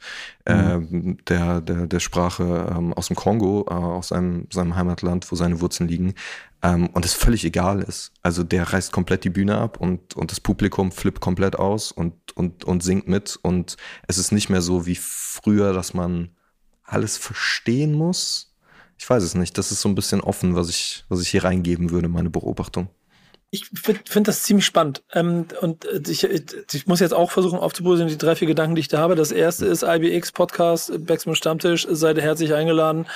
mhm. 0.48 1.18
äh, 1.18 1.24
der, 1.28 1.60
der, 1.60 1.86
der 1.86 2.00
Sprache 2.00 2.72
ähm, 2.76 2.92
aus 2.92 3.08
dem 3.08 3.16
Kongo, 3.16 3.66
äh, 3.68 3.74
aus 3.74 4.08
seinem, 4.08 4.46
seinem 4.52 4.76
Heimatland, 4.76 5.30
wo 5.30 5.36
seine 5.36 5.60
Wurzeln 5.60 5.88
liegen, 5.88 6.14
ähm, 6.62 6.88
und 6.88 7.04
es 7.04 7.14
völlig 7.14 7.44
egal 7.44 7.80
ist. 7.80 8.12
Also 8.22 8.42
der 8.42 8.72
reißt 8.72 8.92
komplett 8.92 9.24
die 9.24 9.30
Bühne 9.30 9.58
ab 9.58 9.80
und, 9.80 10.14
und 10.14 10.30
das 10.30 10.40
Publikum 10.40 10.92
flippt 10.92 11.20
komplett 11.20 11.56
aus 11.56 11.92
und, 11.92 12.14
und, 12.36 12.64
und 12.64 12.82
singt 12.82 13.08
mit. 13.08 13.38
Und 13.42 13.76
es 14.06 14.18
ist 14.18 14.32
nicht 14.32 14.48
mehr 14.48 14.62
so 14.62 14.86
wie 14.86 14.96
früher, 14.96 15.72
dass 15.72 15.94
man 15.94 16.30
alles 16.84 17.18
verstehen 17.18 17.94
muss. 17.94 18.54
Ich 18.98 19.08
weiß 19.08 19.22
es 19.22 19.34
nicht. 19.34 19.58
Das 19.58 19.72
ist 19.72 19.80
so 19.80 19.88
ein 19.88 19.94
bisschen 19.94 20.20
offen, 20.20 20.54
was 20.54 20.68
ich, 20.68 21.04
was 21.08 21.20
ich 21.20 21.28
hier 21.28 21.44
reingeben 21.44 21.90
würde, 21.90 22.08
meine 22.08 22.30
Beobachtung 22.30 22.88
ich 23.54 23.66
finde 23.74 24.00
find 24.08 24.28
das 24.28 24.44
ziemlich 24.44 24.64
spannend. 24.64 25.02
Ähm, 25.12 25.44
und 25.60 25.84
äh, 25.84 26.00
ich, 26.08 26.24
ich 26.24 26.86
muss 26.86 27.00
jetzt 27.00 27.12
auch 27.12 27.30
versuchen 27.30 27.58
aufzubröseln, 27.58 28.08
die 28.08 28.16
drei, 28.16 28.34
vier 28.34 28.48
Gedanken, 28.48 28.74
die 28.74 28.80
ich 28.80 28.88
da 28.88 28.98
habe. 28.98 29.14
Das 29.14 29.30
erste 29.30 29.66
ist 29.66 29.82
IBX 29.82 30.32
Podcast, 30.32 31.06
Backspin 31.06 31.34
Stammtisch. 31.34 31.86
Seid 31.90 32.16
ihr 32.16 32.22
herzlich 32.22 32.54
eingeladen. 32.54 33.06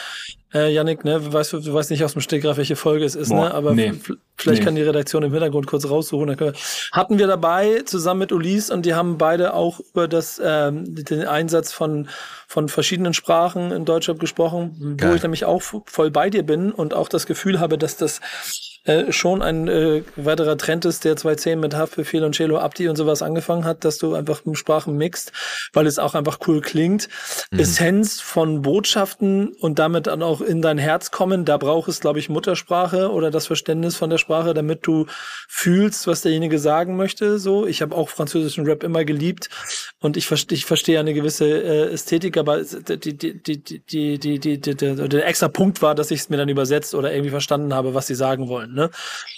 Äh, 0.52 0.74
Yannick, 0.74 1.06
ne, 1.06 1.32
weißt 1.32 1.54
du, 1.54 1.60
du 1.60 1.72
weißt 1.72 1.90
nicht 1.90 2.04
aus 2.04 2.12
dem 2.12 2.20
Stegreif, 2.20 2.58
welche 2.58 2.76
Folge 2.76 3.06
es 3.06 3.14
ist, 3.14 3.30
ne? 3.30 3.36
Boah, 3.36 3.48
ne? 3.48 3.54
Aber 3.54 3.74
nee. 3.74 3.94
Vielleicht 4.36 4.60
nee. 4.60 4.64
kann 4.66 4.74
die 4.74 4.82
Redaktion 4.82 5.22
im 5.22 5.32
Hintergrund 5.32 5.66
kurz 5.66 5.88
raussuchen. 5.88 6.38
Wir, 6.38 6.52
hatten 6.92 7.18
wir 7.18 7.26
dabei 7.26 7.82
zusammen 7.86 8.20
mit 8.20 8.32
Ulis 8.32 8.70
und 8.70 8.84
die 8.84 8.92
haben 8.92 9.16
beide 9.16 9.54
auch 9.54 9.80
über 9.80 10.06
das, 10.06 10.40
ähm, 10.44 10.94
den 10.94 11.26
Einsatz 11.26 11.72
von, 11.72 12.10
von 12.46 12.68
verschiedenen 12.68 13.14
Sprachen 13.14 13.72
in 13.72 13.86
Deutschland 13.86 14.20
gesprochen, 14.20 14.96
Geil. 14.98 15.10
wo 15.10 15.14
ich 15.14 15.22
nämlich 15.22 15.46
auch 15.46 15.62
voll 15.86 16.10
bei 16.10 16.28
dir 16.28 16.42
bin 16.42 16.72
und 16.72 16.92
auch 16.92 17.08
das 17.08 17.24
Gefühl 17.24 17.58
habe, 17.58 17.78
dass 17.78 17.96
das 17.96 18.20
äh, 18.86 19.12
schon 19.12 19.42
ein 19.42 19.66
äh, 19.68 20.02
weiterer 20.14 20.56
Trend 20.56 20.84
ist, 20.84 21.04
der 21.04 21.16
2010 21.16 21.58
mit 21.58 21.74
Haftbefehl 21.74 22.22
und 22.22 22.36
Cello 22.36 22.58
Abdi 22.58 22.88
und 22.88 22.96
sowas 22.96 23.20
angefangen 23.20 23.64
hat, 23.64 23.84
dass 23.84 23.98
du 23.98 24.14
einfach 24.14 24.42
Sprachen 24.52 24.96
mixt, 24.96 25.32
weil 25.72 25.86
es 25.86 25.98
auch 25.98 26.14
einfach 26.14 26.38
cool 26.46 26.60
klingt. 26.60 27.08
Mhm. 27.50 27.58
Essenz 27.58 28.20
von 28.20 28.62
Botschaften 28.62 29.48
und 29.60 29.80
damit 29.80 30.06
dann 30.06 30.22
auch 30.22 30.40
in 30.40 30.62
dein 30.62 30.78
Herz 30.78 31.10
kommen, 31.10 31.44
da 31.44 31.56
braucht 31.56 31.88
es, 31.88 32.00
glaube 32.00 32.20
ich, 32.20 32.28
Muttersprache 32.28 33.10
oder 33.10 33.32
das 33.32 33.48
Verständnis 33.48 33.96
von 33.96 34.08
der 34.08 34.18
Sprache, 34.18 34.54
damit 34.54 34.86
du 34.86 35.06
fühlst, 35.48 36.06
was 36.06 36.22
derjenige 36.22 36.58
sagen 36.60 36.96
möchte. 36.96 37.40
So, 37.40 37.66
ich 37.66 37.82
habe 37.82 37.96
auch 37.96 38.08
französischen 38.08 38.66
Rap 38.66 38.84
immer 38.84 39.04
geliebt 39.04 39.48
und 39.98 40.16
ich, 40.16 40.26
ver 40.26 40.38
ich 40.50 40.64
verstehe 40.64 41.00
eine 41.00 41.12
gewisse 41.12 41.46
äh, 41.46 41.92
Ästhetik, 41.92 42.36
aber 42.36 42.62
die, 42.62 43.16
die, 43.16 43.42
die, 43.42 43.62
die, 43.62 44.18
die, 44.18 44.38
die, 44.38 44.60
die, 44.60 44.74
der 44.76 45.26
extra 45.26 45.48
Punkt 45.48 45.82
war, 45.82 45.96
dass 45.96 46.12
ich 46.12 46.20
es 46.20 46.28
mir 46.28 46.36
dann 46.36 46.48
übersetzt 46.48 46.94
oder 46.94 47.12
irgendwie 47.12 47.30
verstanden 47.30 47.74
habe, 47.74 47.94
was 47.94 48.06
sie 48.06 48.14
sagen 48.14 48.48
wollen. 48.48 48.74
Ne? 48.74 48.75
Ne? 48.76 48.90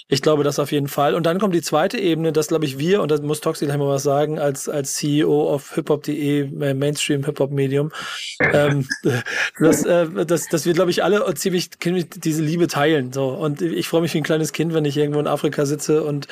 Ich 0.09 0.21
glaube, 0.21 0.43
das 0.43 0.59
auf 0.59 0.71
jeden 0.71 0.89
Fall. 0.89 1.15
Und 1.15 1.25
dann 1.25 1.39
kommt 1.39 1.55
die 1.55 1.61
zweite 1.61 1.97
Ebene, 1.97 2.33
dass, 2.33 2.49
glaube 2.49 2.65
ich, 2.65 2.77
wir, 2.77 3.01
und 3.01 3.09
das 3.09 3.21
muss 3.21 3.39
Toxi 3.39 3.65
gleich 3.65 3.77
mal 3.77 3.87
was 3.87 4.03
sagen, 4.03 4.37
als, 4.37 4.67
als 4.67 4.95
CEO 4.95 5.49
auf 5.49 5.73
hiphop.de, 5.73 6.41
äh, 6.41 6.73
Mainstream 6.73 7.23
Hip-Hop-Medium, 7.23 7.91
ähm, 8.39 8.87
dass, 9.59 9.85
äh, 9.85 10.25
dass, 10.25 10.47
dass 10.49 10.65
wir, 10.65 10.73
glaube 10.73 10.91
ich, 10.91 11.03
alle 11.03 11.33
ziemlich 11.35 11.69
diese 11.71 12.43
Liebe 12.43 12.67
teilen. 12.67 13.13
So. 13.13 13.29
Und 13.29 13.61
ich 13.61 13.87
freue 13.87 14.01
mich 14.01 14.13
wie 14.13 14.19
ein 14.19 14.23
kleines 14.23 14.51
Kind, 14.51 14.73
wenn 14.73 14.85
ich 14.85 14.97
irgendwo 14.97 15.21
in 15.21 15.27
Afrika 15.27 15.65
sitze 15.65 16.03
und 16.03 16.27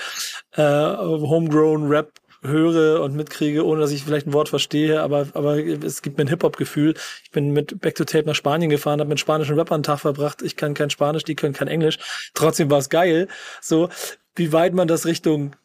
äh, 0.52 0.62
Homegrown 0.62 1.88
Rap 1.88 2.12
höre 2.42 3.02
und 3.02 3.16
mitkriege, 3.16 3.66
ohne 3.66 3.82
dass 3.82 3.92
ich 3.92 4.04
vielleicht 4.04 4.28
ein 4.28 4.34
Wort 4.34 4.50
verstehe, 4.50 5.02
aber, 5.02 5.28
aber 5.34 5.58
es 5.58 6.02
gibt 6.02 6.18
mir 6.18 6.26
ein 6.26 6.30
Hip-Hop-Gefühl. 6.30 6.94
Ich 7.24 7.32
bin 7.32 7.52
mit 7.52 7.80
Back 7.82 7.96
to 7.96 8.06
Tape 8.06 8.26
nach 8.26 8.36
Spanien 8.36 8.70
gefahren, 8.70 9.00
habe 9.00 9.10
mit 9.10 9.20
spanischen 9.20 9.58
Rappern 9.58 9.76
einen 9.76 9.84
Tag 9.84 10.00
verbracht. 10.00 10.42
Ich 10.42 10.56
kann 10.56 10.74
kein 10.74 10.90
Spanisch, 10.90 11.24
die 11.24 11.36
können 11.36 11.54
kein 11.54 11.68
Englisch. 11.68 12.00
Trotzdem 12.34 12.70
war 12.70 12.80
es 12.80 12.90
geil. 12.90 13.28
So, 13.62 13.90
wie 14.36 14.54
weit 14.54 14.74
man 14.74 14.88
das 14.88 15.06
Richtung 15.06 15.56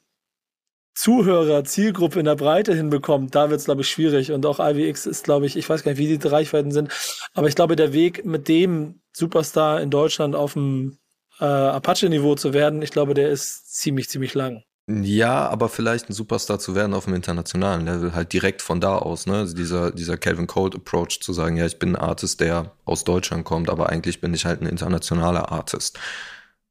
Zuhörer, 0.94 1.64
Zielgruppe 1.64 2.18
in 2.18 2.26
der 2.26 2.36
Breite 2.36 2.74
hinbekommt, 2.74 3.34
da 3.34 3.48
wird 3.48 3.60
es, 3.60 3.64
glaube 3.64 3.80
ich, 3.80 3.88
schwierig. 3.88 4.30
Und 4.30 4.44
auch 4.44 4.60
IWX 4.60 5.06
ist, 5.06 5.24
glaube 5.24 5.46
ich, 5.46 5.56
ich 5.56 5.68
weiß 5.68 5.82
gar 5.82 5.92
nicht, 5.92 5.98
wie 5.98 6.18
die 6.18 6.28
Reichweiten 6.28 6.70
sind, 6.70 6.92
aber 7.32 7.48
ich 7.48 7.54
glaube, 7.54 7.76
der 7.76 7.92
Weg 7.94 8.24
mit 8.26 8.48
dem 8.48 9.00
Superstar 9.12 9.80
in 9.80 9.90
Deutschland 9.90 10.34
auf 10.34 10.52
dem 10.52 10.98
äh, 11.40 11.44
Apache-Niveau 11.44 12.34
zu 12.34 12.52
werden, 12.52 12.82
ich 12.82 12.90
glaube, 12.90 13.14
der 13.14 13.30
ist 13.30 13.74
ziemlich, 13.74 14.08
ziemlich 14.10 14.34
lang. 14.34 14.64
Ja, 14.88 15.48
aber 15.48 15.68
vielleicht 15.68 16.10
ein 16.10 16.12
Superstar 16.12 16.58
zu 16.58 16.74
werden 16.74 16.92
auf 16.92 17.04
dem 17.04 17.14
internationalen 17.14 17.86
Level, 17.86 18.14
halt 18.14 18.32
direkt 18.32 18.62
von 18.62 18.80
da 18.80 18.98
aus, 18.98 19.26
ne? 19.26 19.36
Also 19.36 19.54
dieser, 19.54 19.92
dieser 19.92 20.16
Calvin 20.16 20.48
Cold 20.48 20.74
Approach 20.74 21.20
zu 21.20 21.32
sagen, 21.32 21.56
ja, 21.56 21.66
ich 21.66 21.78
bin 21.78 21.90
ein 21.90 22.02
Artist, 22.02 22.40
der 22.40 22.72
aus 22.84 23.04
Deutschland 23.04 23.44
kommt, 23.44 23.70
aber 23.70 23.90
eigentlich 23.90 24.20
bin 24.20 24.34
ich 24.34 24.44
halt 24.44 24.60
ein 24.60 24.66
internationaler 24.66 25.52
Artist. 25.52 26.00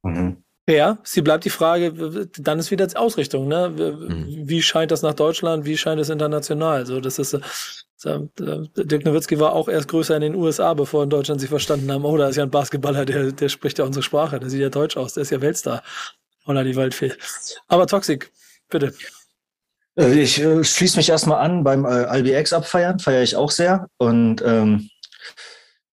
Mhm. 0.03 0.43
Ja, 0.70 0.99
sie 1.03 1.22
bleibt 1.22 1.45
die 1.45 1.49
Frage, 1.49 2.28
dann 2.38 2.59
ist 2.59 2.70
wieder 2.70 2.88
Ausrichtung, 2.95 3.47
ne? 3.47 3.70
Mhm. 3.70 4.26
Wie 4.47 4.62
scheint 4.62 4.91
das 4.91 5.03
nach 5.03 5.14
Deutschland, 5.14 5.66
wie 5.66 5.78
scheint 5.78 6.01
es 6.01 6.09
international? 6.09 6.86
So, 6.86 6.99
das 6.99 7.18
ist, 7.18 7.34
äh, 7.34 8.20
Dirk 8.76 9.05
Nowitzki 9.05 9.39
war 9.39 9.53
auch 9.53 9.70
erst 9.70 9.88
größer 9.88 10.16
in 10.16 10.22
den 10.22 10.36
USA, 10.36 10.74
bevor 10.74 11.03
in 11.03 11.09
Deutschland 11.09 11.39
sie 11.39 11.47
verstanden 11.47 11.91
haben, 11.91 12.03
oh, 12.03 12.18
da 12.18 12.28
ist 12.28 12.36
ja 12.36 12.43
ein 12.43 12.51
Basketballer, 12.51 13.05
der, 13.05 13.32
der 13.32 13.49
spricht 13.49 13.80
ja 13.80 13.86
unsere 13.86 14.03
Sprache, 14.03 14.39
der 14.39 14.49
sieht 14.49 14.62
ja 14.62 14.70
deutsch 14.70 14.97
aus, 14.97 15.14
der 15.14 15.22
ist 15.22 15.30
ja 15.32 15.39
Weltstar. 15.39 15.82
Oder 16.52 16.66
die 16.66 16.76
Waldfee. 16.76 17.14
Aber 17.70 17.88
Toxic, 17.88 18.30
bitte. 18.70 18.93
Äh, 19.97 20.20
ich 20.20 20.38
äh, 20.41 20.64
schließe 20.64 20.97
mich 20.97 21.08
erstmal 21.08 21.39
an 21.39 21.64
beim 21.64 21.86
äh, 21.86 22.20
IBX 22.20 22.52
abfeiern, 22.52 22.99
feiere 22.99 23.24
ich 23.24 23.38
auch 23.38 23.52
sehr. 23.52 23.88
Und 23.97 24.43
ähm, 24.45 24.89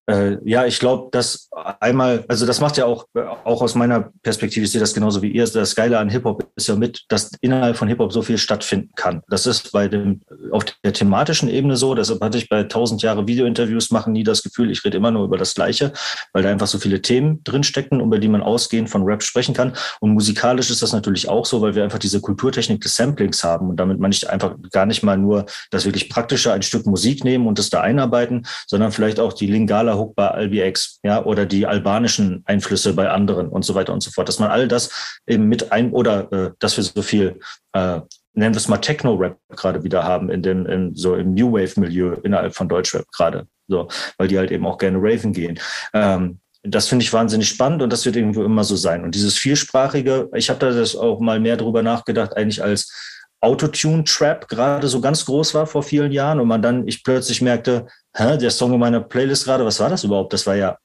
äh, 0.09 0.39
ja, 0.45 0.65
ich 0.65 0.79
glaube, 0.79 1.11
dass 1.13 1.51
einmal, 1.81 2.25
also 2.29 2.47
das 2.47 2.61
macht 2.61 2.79
ja 2.79 2.87
auch, 2.87 3.07
auch 3.45 3.61
aus 3.61 3.75
meiner 3.75 4.11
Perspektive, 4.23 4.65
ich 4.65 4.73
sehe 4.73 4.81
das 4.81 4.95
genauso 4.95 5.21
wie 5.21 5.31
ihr, 5.31 5.47
das 5.47 5.75
Geile 5.75 5.99
an 5.99 6.09
Hip-Hop 6.09 6.49
ist 6.57 6.69
ja 6.69 6.77
mit, 6.77 7.05
dass 7.09 7.31
innerhalb 7.43 7.77
von 7.77 7.89
Hip-Hop 7.89 8.11
so 8.11 8.23
viel 8.23 8.39
stattfinden 8.39 8.91
kann. 8.97 9.23
Das 9.29 9.47
ist 9.47 9.71
bei 9.71 9.87
dem, 9.87 10.23
auf 10.51 10.65
der 10.83 10.95
thematischen 10.95 11.51
Ebene 11.51 11.77
so, 11.77 11.95
deshalb 11.95 12.23
hatte 12.23 12.39
ich 12.39 12.49
bei 12.49 12.61
1000 12.61 13.03
Jahre 13.03 13.27
Videointerviews 13.27 13.91
machen 13.91 14.15
nie 14.15 14.25
das 14.25 14.43
Gefühl, 14.43 14.71
ich 14.71 14.83
rede 14.83 14.97
immer 14.97 15.11
nur 15.11 15.25
über 15.25 15.37
das 15.37 15.55
Gleiche, 15.55 15.93
weil 16.33 16.43
da 16.43 16.49
einfach 16.49 16.69
so 16.69 16.79
viele 16.79 17.03
Themen 17.03 17.45
drinstecken, 17.45 18.01
über 18.01 18.19
die 18.19 18.29
man 18.29 18.43
ausgehend 18.43 18.89
von 18.89 19.03
Rap 19.03 19.23
sprechen 19.23 19.55
kann. 19.55 19.75
Und 20.01 20.13
musikalisch 20.15 20.71
ist 20.71 20.81
das 20.81 20.95
natürlich 20.95 21.29
auch 21.29 21.45
so, 21.45 21.61
weil 21.61 21.75
wir 21.75 21.85
einfach 21.85 21.99
diese 21.99 22.23
Kulturtechnik 22.23 22.81
des 22.81 22.97
Samplings 22.97 23.45
haben. 23.45 23.69
Und 23.69 23.77
damit 23.77 24.01
meine 24.01 24.15
ich 24.15 24.29
einfach 24.31 24.55
gar 24.73 24.87
nicht 24.87 25.03
mal 25.03 25.19
nur 25.19 25.45
das 25.71 25.85
wirklich 25.85 26.09
praktische, 26.09 26.51
ein 26.55 26.63
Stück 26.63 26.87
Musik 26.87 27.25
nehmen 27.25 27.47
und 27.47 27.59
das 27.59 27.69
da 27.69 27.83
einarbeiten, 27.83 28.47
sondern 28.67 28.91
vielleicht 28.91 29.21
auch 29.21 29.35
die 29.35 29.47
Lingala 29.47 29.98
Hook 29.99 30.15
bei 30.15 30.29
Albirex, 30.29 31.01
ja, 31.03 31.25
oder 31.25 31.47
die 31.47 31.67
albanischen 31.67 32.43
Einflüsse 32.47 32.95
bei 32.95 33.11
anderen 33.11 33.49
und 33.49 33.65
so 33.65 33.75
weiter 33.75 33.93
und 33.93 34.03
so 34.03 34.11
fort. 34.11 34.29
Dass 34.29 34.39
man 34.39 34.51
all 34.51 34.69
das 34.69 35.19
eben 35.27 35.45
mit 35.45 35.73
ein 35.73 35.93
oder 35.93 36.33
äh, 36.33 36.51
dass 36.59 36.77
wir 36.77 36.85
so 36.85 37.03
viel 37.03 37.41
äh, 37.73 38.01
nennen 38.39 38.55
wir 38.55 38.59
es 38.59 38.69
mal 38.69 38.79
Techno-Rap 38.79 39.37
gerade 39.51 39.83
wieder 39.83 40.05
haben 40.05 40.31
in 40.31 40.43
dem, 40.43 40.65
in, 40.67 40.95
so 40.95 41.17
im 41.17 41.35
New 41.35 41.53
Wave-Milieu 41.53 42.15
innerhalb 42.23 42.55
von 42.55 42.69
Deutschrap 42.69 43.07
gerade. 43.13 43.47
So, 43.67 43.89
weil 44.17 44.29
die 44.29 44.39
halt 44.39 44.51
eben 44.51 44.67
auch 44.67 44.79
gerne 44.79 44.99
Raven 44.99 45.33
gehen. 45.33 45.59
Ähm, 45.93 46.41
das 46.63 46.89
finde 46.89 47.05
ich 47.05 47.13
wahnsinnig 47.13 47.49
spannend 47.49 47.83
und 47.83 47.93
das 47.93 48.05
wird 48.07 48.17
irgendwo 48.17 48.43
immer 48.43 48.65
so 48.65 48.77
sein. 48.77 49.05
Und 49.05 49.15
dieses 49.15 49.37
viersprachige, 49.37 50.29
ich 50.35 50.49
habe 50.49 50.59
da 50.59 50.71
das 50.71 50.97
auch 50.97 51.21
mal 51.21 51.39
mehr 51.39 51.57
drüber 51.57 51.83
nachgedacht, 51.83 52.37
eigentlich 52.37 52.63
als 52.63 53.18
Autotune-Trap 53.41 54.49
gerade 54.49 54.89
so 54.89 55.01
ganz 55.01 55.25
groß 55.25 55.55
war 55.55 55.67
vor 55.67 55.83
vielen 55.83 56.13
Jahren 56.13 56.41
und 56.41 56.49
man 56.49 56.63
dann, 56.63 56.87
ich 56.89 57.05
plötzlich 57.05 57.41
merkte, 57.41 57.87
hä, 58.15 58.37
der 58.37 58.51
Song 58.51 58.73
in 58.73 58.81
meiner 58.81 59.01
Playlist 59.01 59.45
gerade, 59.45 59.65
was 59.65 59.79
war 59.81 59.89
das 59.89 60.05
überhaupt? 60.05 60.33
Das 60.33 60.47
war 60.47 60.57
ja 60.57 60.77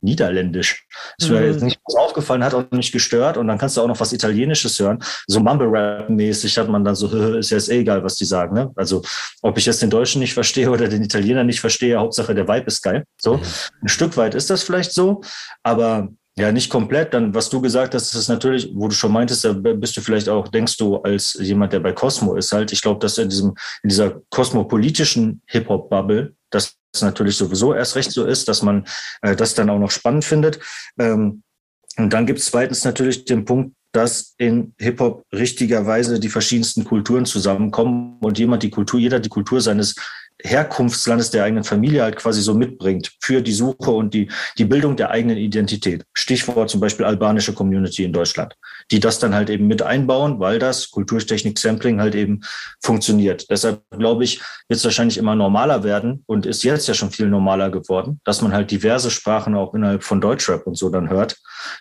Niederländisch. 0.00 0.86
Das 1.18 1.28
wäre 1.28 1.42
mhm. 1.42 1.52
jetzt 1.52 1.62
nicht 1.62 1.80
aufgefallen, 1.84 2.44
hat 2.44 2.54
auch 2.54 2.70
nicht 2.70 2.92
gestört. 2.92 3.36
Und 3.36 3.48
dann 3.48 3.58
kannst 3.58 3.76
du 3.76 3.80
auch 3.80 3.88
noch 3.88 3.98
was 3.98 4.12
Italienisches 4.12 4.78
hören. 4.78 5.00
So 5.26 5.40
Mumble-Rap-mäßig 5.40 6.56
hat 6.56 6.68
man 6.68 6.84
dann 6.84 6.94
so, 6.94 7.08
ist 7.36 7.50
ja 7.50 7.56
jetzt 7.56 7.68
eh 7.68 7.80
egal, 7.80 8.04
was 8.04 8.14
die 8.14 8.24
sagen. 8.24 8.54
Ne? 8.54 8.70
Also 8.76 9.02
ob 9.42 9.58
ich 9.58 9.66
jetzt 9.66 9.82
den 9.82 9.90
Deutschen 9.90 10.20
nicht 10.20 10.34
verstehe 10.34 10.70
oder 10.70 10.88
den 10.88 11.02
Italiener 11.02 11.42
nicht 11.42 11.60
verstehe, 11.60 11.98
Hauptsache 11.98 12.34
der 12.34 12.46
Vibe 12.46 12.66
ist 12.66 12.82
geil. 12.82 13.04
So 13.20 13.38
mhm. 13.38 13.42
ein 13.82 13.88
Stück 13.88 14.16
weit 14.16 14.34
ist 14.34 14.50
das 14.50 14.62
vielleicht 14.62 14.92
so, 14.92 15.20
aber 15.64 16.08
ja, 16.38 16.52
nicht 16.52 16.70
komplett. 16.70 17.14
Dann, 17.14 17.34
was 17.34 17.50
du 17.50 17.60
gesagt 17.60 17.94
hast, 17.94 18.14
ist 18.14 18.28
natürlich, 18.28 18.70
wo 18.72 18.86
du 18.86 18.94
schon 18.94 19.12
meintest, 19.12 19.44
da 19.44 19.52
bist 19.52 19.96
du 19.96 20.00
vielleicht 20.00 20.28
auch, 20.28 20.46
denkst 20.46 20.76
du, 20.76 20.96
als 20.98 21.34
jemand, 21.34 21.72
der 21.72 21.80
bei 21.80 21.92
Cosmo 21.92 22.36
ist, 22.36 22.52
halt, 22.52 22.72
ich 22.72 22.80
glaube, 22.80 23.00
dass 23.00 23.18
in 23.18 23.28
diesem, 23.28 23.56
in 23.82 23.88
dieser 23.88 24.22
kosmopolitischen 24.30 25.42
Hip-Hop-Bubble, 25.46 26.34
dass 26.50 26.76
es 26.94 27.02
natürlich 27.02 27.36
sowieso 27.36 27.74
erst 27.74 27.96
recht 27.96 28.12
so 28.12 28.24
ist, 28.24 28.46
dass 28.48 28.62
man 28.62 28.86
äh, 29.22 29.34
das 29.34 29.54
dann 29.54 29.68
auch 29.68 29.80
noch 29.80 29.90
spannend 29.90 30.24
findet. 30.24 30.60
Ähm, 30.98 31.42
und 31.96 32.12
dann 32.12 32.26
gibt 32.26 32.38
es 32.38 32.46
zweitens 32.46 32.84
natürlich 32.84 33.24
den 33.24 33.44
Punkt, 33.44 33.74
dass 33.90 34.34
in 34.38 34.74
Hip-Hop 34.78 35.24
richtigerweise 35.32 36.20
die 36.20 36.28
verschiedensten 36.28 36.84
Kulturen 36.84 37.26
zusammenkommen 37.26 38.18
und 38.20 38.38
jemand 38.38 38.62
die 38.62 38.70
Kultur, 38.70 39.00
jeder 39.00 39.18
die 39.18 39.28
Kultur 39.28 39.60
seines 39.60 39.96
Herkunftslandes 40.42 41.30
der 41.30 41.44
eigenen 41.44 41.64
Familie 41.64 42.02
halt 42.02 42.16
quasi 42.16 42.40
so 42.42 42.54
mitbringt 42.54 43.12
für 43.20 43.42
die 43.42 43.52
Suche 43.52 43.90
und 43.90 44.14
die, 44.14 44.30
die 44.56 44.64
Bildung 44.64 44.96
der 44.96 45.10
eigenen 45.10 45.36
Identität. 45.36 46.04
Stichwort 46.14 46.70
zum 46.70 46.80
Beispiel 46.80 47.04
albanische 47.04 47.52
Community 47.52 48.04
in 48.04 48.12
Deutschland, 48.12 48.54
die 48.90 49.00
das 49.00 49.18
dann 49.18 49.34
halt 49.34 49.50
eben 49.50 49.66
mit 49.66 49.82
einbauen, 49.82 50.38
weil 50.38 50.58
das 50.58 50.90
Kulturtechnik 50.90 51.58
Sampling 51.58 52.00
halt 52.00 52.14
eben 52.14 52.40
funktioniert. 52.80 53.50
Deshalb 53.50 53.82
glaube 53.90 54.24
ich, 54.24 54.38
wird 54.68 54.78
es 54.78 54.84
wahrscheinlich 54.84 55.18
immer 55.18 55.34
normaler 55.34 55.82
werden 55.82 56.22
und 56.26 56.46
ist 56.46 56.62
jetzt 56.62 56.86
ja 56.86 56.94
schon 56.94 57.10
viel 57.10 57.28
normaler 57.28 57.70
geworden, 57.70 58.20
dass 58.24 58.40
man 58.40 58.52
halt 58.52 58.70
diverse 58.70 59.10
Sprachen 59.10 59.56
auch 59.56 59.74
innerhalb 59.74 60.04
von 60.04 60.20
Deutschrap 60.20 60.66
und 60.66 60.76
so 60.76 60.88
dann 60.88 61.10
hört. 61.10 61.36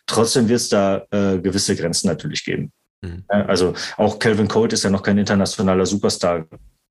Trotzdem 0.08 0.50
wird 0.50 0.62
es 0.62 0.70
da 0.70 1.06
äh, 1.12 1.38
gewisse 1.38 1.76
Grenzen 1.76 2.08
natürlich 2.08 2.44
geben. 2.44 2.72
Mhm. 3.02 3.24
Also 3.28 3.74
auch 3.98 4.18
Calvin 4.18 4.48
Cole 4.48 4.70
ist 4.70 4.84
ja 4.84 4.90
noch 4.90 5.04
kein 5.04 5.18
internationaler 5.18 5.86
Superstar 5.86 6.46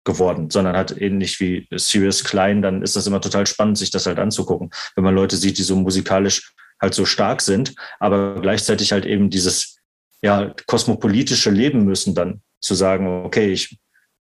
geworden, 0.06 0.48
sondern 0.48 0.74
hat 0.74 0.98
ähnlich 0.98 1.38
wie 1.40 1.68
Sirius 1.74 2.24
Klein, 2.24 2.62
dann 2.62 2.80
ist 2.80 2.96
das 2.96 3.06
immer 3.06 3.20
total 3.20 3.46
spannend, 3.46 3.76
sich 3.76 3.90
das 3.90 4.06
halt 4.06 4.18
anzugucken, 4.18 4.70
wenn 4.94 5.04
man 5.04 5.14
Leute 5.14 5.36
sieht, 5.36 5.58
die 5.58 5.62
so 5.62 5.76
musikalisch 5.76 6.54
halt 6.80 6.94
so 6.94 7.04
stark 7.04 7.42
sind, 7.42 7.74
aber 8.00 8.40
gleichzeitig 8.40 8.92
halt 8.92 9.04
eben 9.04 9.28
dieses 9.28 9.78
ja 10.22 10.54
kosmopolitische 10.66 11.50
Leben 11.50 11.84
müssen 11.84 12.14
dann 12.14 12.40
zu 12.60 12.74
sagen, 12.74 13.24
okay, 13.24 13.52
ich 13.52 13.78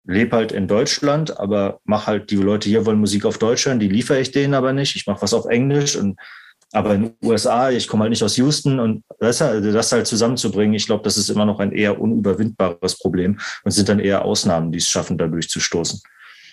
lebe 0.04 0.36
halt 0.36 0.52
in 0.52 0.68
Deutschland, 0.68 1.38
aber 1.38 1.80
mach 1.84 2.06
halt 2.06 2.30
die 2.30 2.36
Leute 2.36 2.68
hier 2.68 2.86
wollen 2.86 2.98
Musik 2.98 3.24
auf 3.24 3.38
Deutsch 3.38 3.66
hören, 3.66 3.80
die 3.80 3.88
liefere 3.88 4.20
ich 4.20 4.30
denen 4.30 4.54
aber 4.54 4.72
nicht. 4.72 4.96
Ich 4.96 5.06
mache 5.06 5.22
was 5.22 5.34
auf 5.34 5.46
Englisch 5.46 5.96
und 5.96 6.18
aber 6.72 6.94
in 6.94 7.02
den 7.02 7.14
USA, 7.22 7.70
ich 7.70 7.86
komme 7.86 8.02
halt 8.02 8.10
nicht 8.10 8.22
aus 8.22 8.36
Houston 8.36 8.80
und 8.80 9.04
das, 9.20 9.38
das 9.38 9.92
halt 9.92 10.06
zusammenzubringen, 10.06 10.74
ich 10.74 10.86
glaube, 10.86 11.04
das 11.04 11.18
ist 11.18 11.28
immer 11.28 11.44
noch 11.44 11.60
ein 11.60 11.72
eher 11.72 12.00
unüberwindbares 12.00 12.98
Problem 12.98 13.38
und 13.62 13.70
sind 13.70 13.88
dann 13.88 14.00
eher 14.00 14.24
Ausnahmen, 14.24 14.72
die 14.72 14.78
es 14.78 14.88
schaffen, 14.88 15.18
da 15.18 15.26
durchzustoßen. 15.26 16.00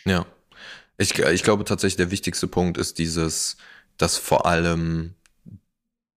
Ja. 0.05 0.25
Ich, 0.97 1.17
ich 1.17 1.43
glaube 1.43 1.63
tatsächlich, 1.63 1.95
der 1.95 2.11
wichtigste 2.11 2.47
Punkt 2.47 2.77
ist 2.77 2.99
dieses, 2.99 3.55
dass 3.97 4.17
vor 4.17 4.45
allem 4.45 5.15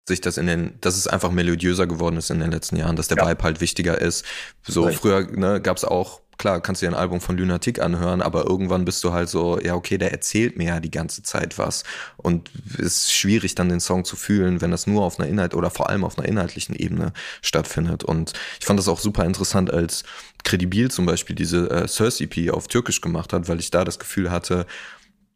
sich 0.07 0.21
das 0.21 0.37
in 0.37 0.47
den, 0.47 0.73
dass 0.81 0.97
es 0.97 1.07
einfach 1.07 1.31
melodiöser 1.31 1.85
geworden 1.85 2.17
ist 2.17 2.29
in 2.31 2.39
den 2.39 2.51
letzten 2.51 2.77
Jahren, 2.77 2.95
dass 2.95 3.09
der 3.09 3.17
Ja. 3.17 3.29
Vibe 3.29 3.43
halt 3.43 3.61
wichtiger 3.61 3.99
ist. 3.99 4.25
So 4.67 4.83
Richtig. 4.83 5.01
früher 5.01 5.21
ne, 5.31 5.61
gab 5.61 5.77
es 5.77 5.83
auch, 5.83 6.21
klar, 6.39 6.61
kannst 6.61 6.81
du 6.81 6.87
dir 6.87 6.93
ein 6.93 6.99
Album 6.99 7.21
von 7.21 7.37
Lunatic 7.37 7.79
anhören, 7.79 8.23
aber 8.23 8.45
irgendwann 8.45 8.85
bist 8.85 9.03
du 9.03 9.13
halt 9.13 9.29
so, 9.29 9.59
ja, 9.59 9.75
okay, 9.75 9.99
der 9.99 10.11
erzählt 10.11 10.57
mir 10.57 10.67
ja 10.67 10.79
die 10.79 10.89
ganze 10.89 11.21
Zeit 11.21 11.59
was. 11.59 11.83
Und 12.17 12.49
es 12.73 12.79
ist 12.79 13.13
schwierig, 13.13 13.53
dann 13.53 13.69
den 13.69 13.81
Song 13.81 14.05
zu 14.05 14.15
fühlen, 14.15 14.61
wenn 14.61 14.71
das 14.71 14.87
nur 14.87 15.03
auf 15.03 15.19
einer 15.19 15.29
Inhalt 15.29 15.53
oder 15.53 15.69
vor 15.69 15.89
allem 15.89 16.03
auf 16.03 16.17
einer 16.17 16.27
inhaltlichen 16.27 16.75
Ebene 16.75 17.13
stattfindet. 17.41 18.03
Und 18.03 18.33
ich 18.59 18.65
fand 18.65 18.79
das 18.79 18.87
auch 18.87 18.99
super 18.99 19.25
interessant, 19.25 19.71
als 19.71 20.03
Credibil 20.43 20.89
zum 20.89 21.05
Beispiel 21.05 21.35
diese 21.35 21.69
äh, 21.69 21.87
Source 21.87 22.21
EP 22.21 22.51
auf 22.51 22.67
Türkisch 22.67 23.01
gemacht 23.01 23.33
hat, 23.33 23.49
weil 23.49 23.59
ich 23.59 23.69
da 23.69 23.83
das 23.83 23.99
Gefühl 23.99 24.31
hatte, 24.31 24.65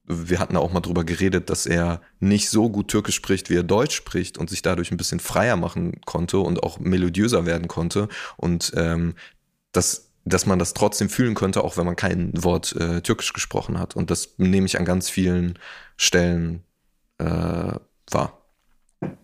wir 0.06 0.40
hatten 0.40 0.58
auch 0.58 0.72
mal 0.72 0.82
drüber 0.82 1.04
geredet, 1.04 1.50
dass 1.50 1.66
er 1.66 2.02
nicht 2.20 2.50
so 2.50 2.70
gut 2.70 2.90
Türkisch 2.90 3.16
spricht, 3.16 3.50
wie 3.50 3.56
er 3.56 3.64
Deutsch 3.64 3.96
spricht 3.96 4.38
und 4.38 4.50
sich 4.50 4.62
dadurch 4.62 4.92
ein 4.92 4.98
bisschen 4.98 5.20
freier 5.20 5.56
machen 5.56 6.02
konnte 6.06 6.40
und 6.40 6.64
auch 6.64 6.80
melodiöser 6.80 7.46
werden 7.46 7.68
konnte 7.68 8.10
und 8.38 8.74
ähm, 8.76 9.16
dass 9.72 10.03
dass 10.26 10.46
man 10.46 10.60
das 10.60 10.74
trotzdem 10.74 11.10
fühlen 11.10 11.36
könnte, 11.36 11.64
auch 11.64 11.78
wenn 11.78 11.86
man 11.86 11.96
kein 11.96 12.32
Wort 12.44 12.76
äh, 12.76 13.02
Türkisch 13.02 13.34
gesprochen 13.34 13.80
hat. 13.80 13.96
Und 13.96 14.10
das 14.10 14.36
nehme 14.38 14.66
ich 14.66 14.78
an 14.80 14.86
ganz 14.86 15.10
vielen 15.10 15.60
Stellen 15.98 16.64
äh, 17.18 17.26
wahr. 18.12 18.42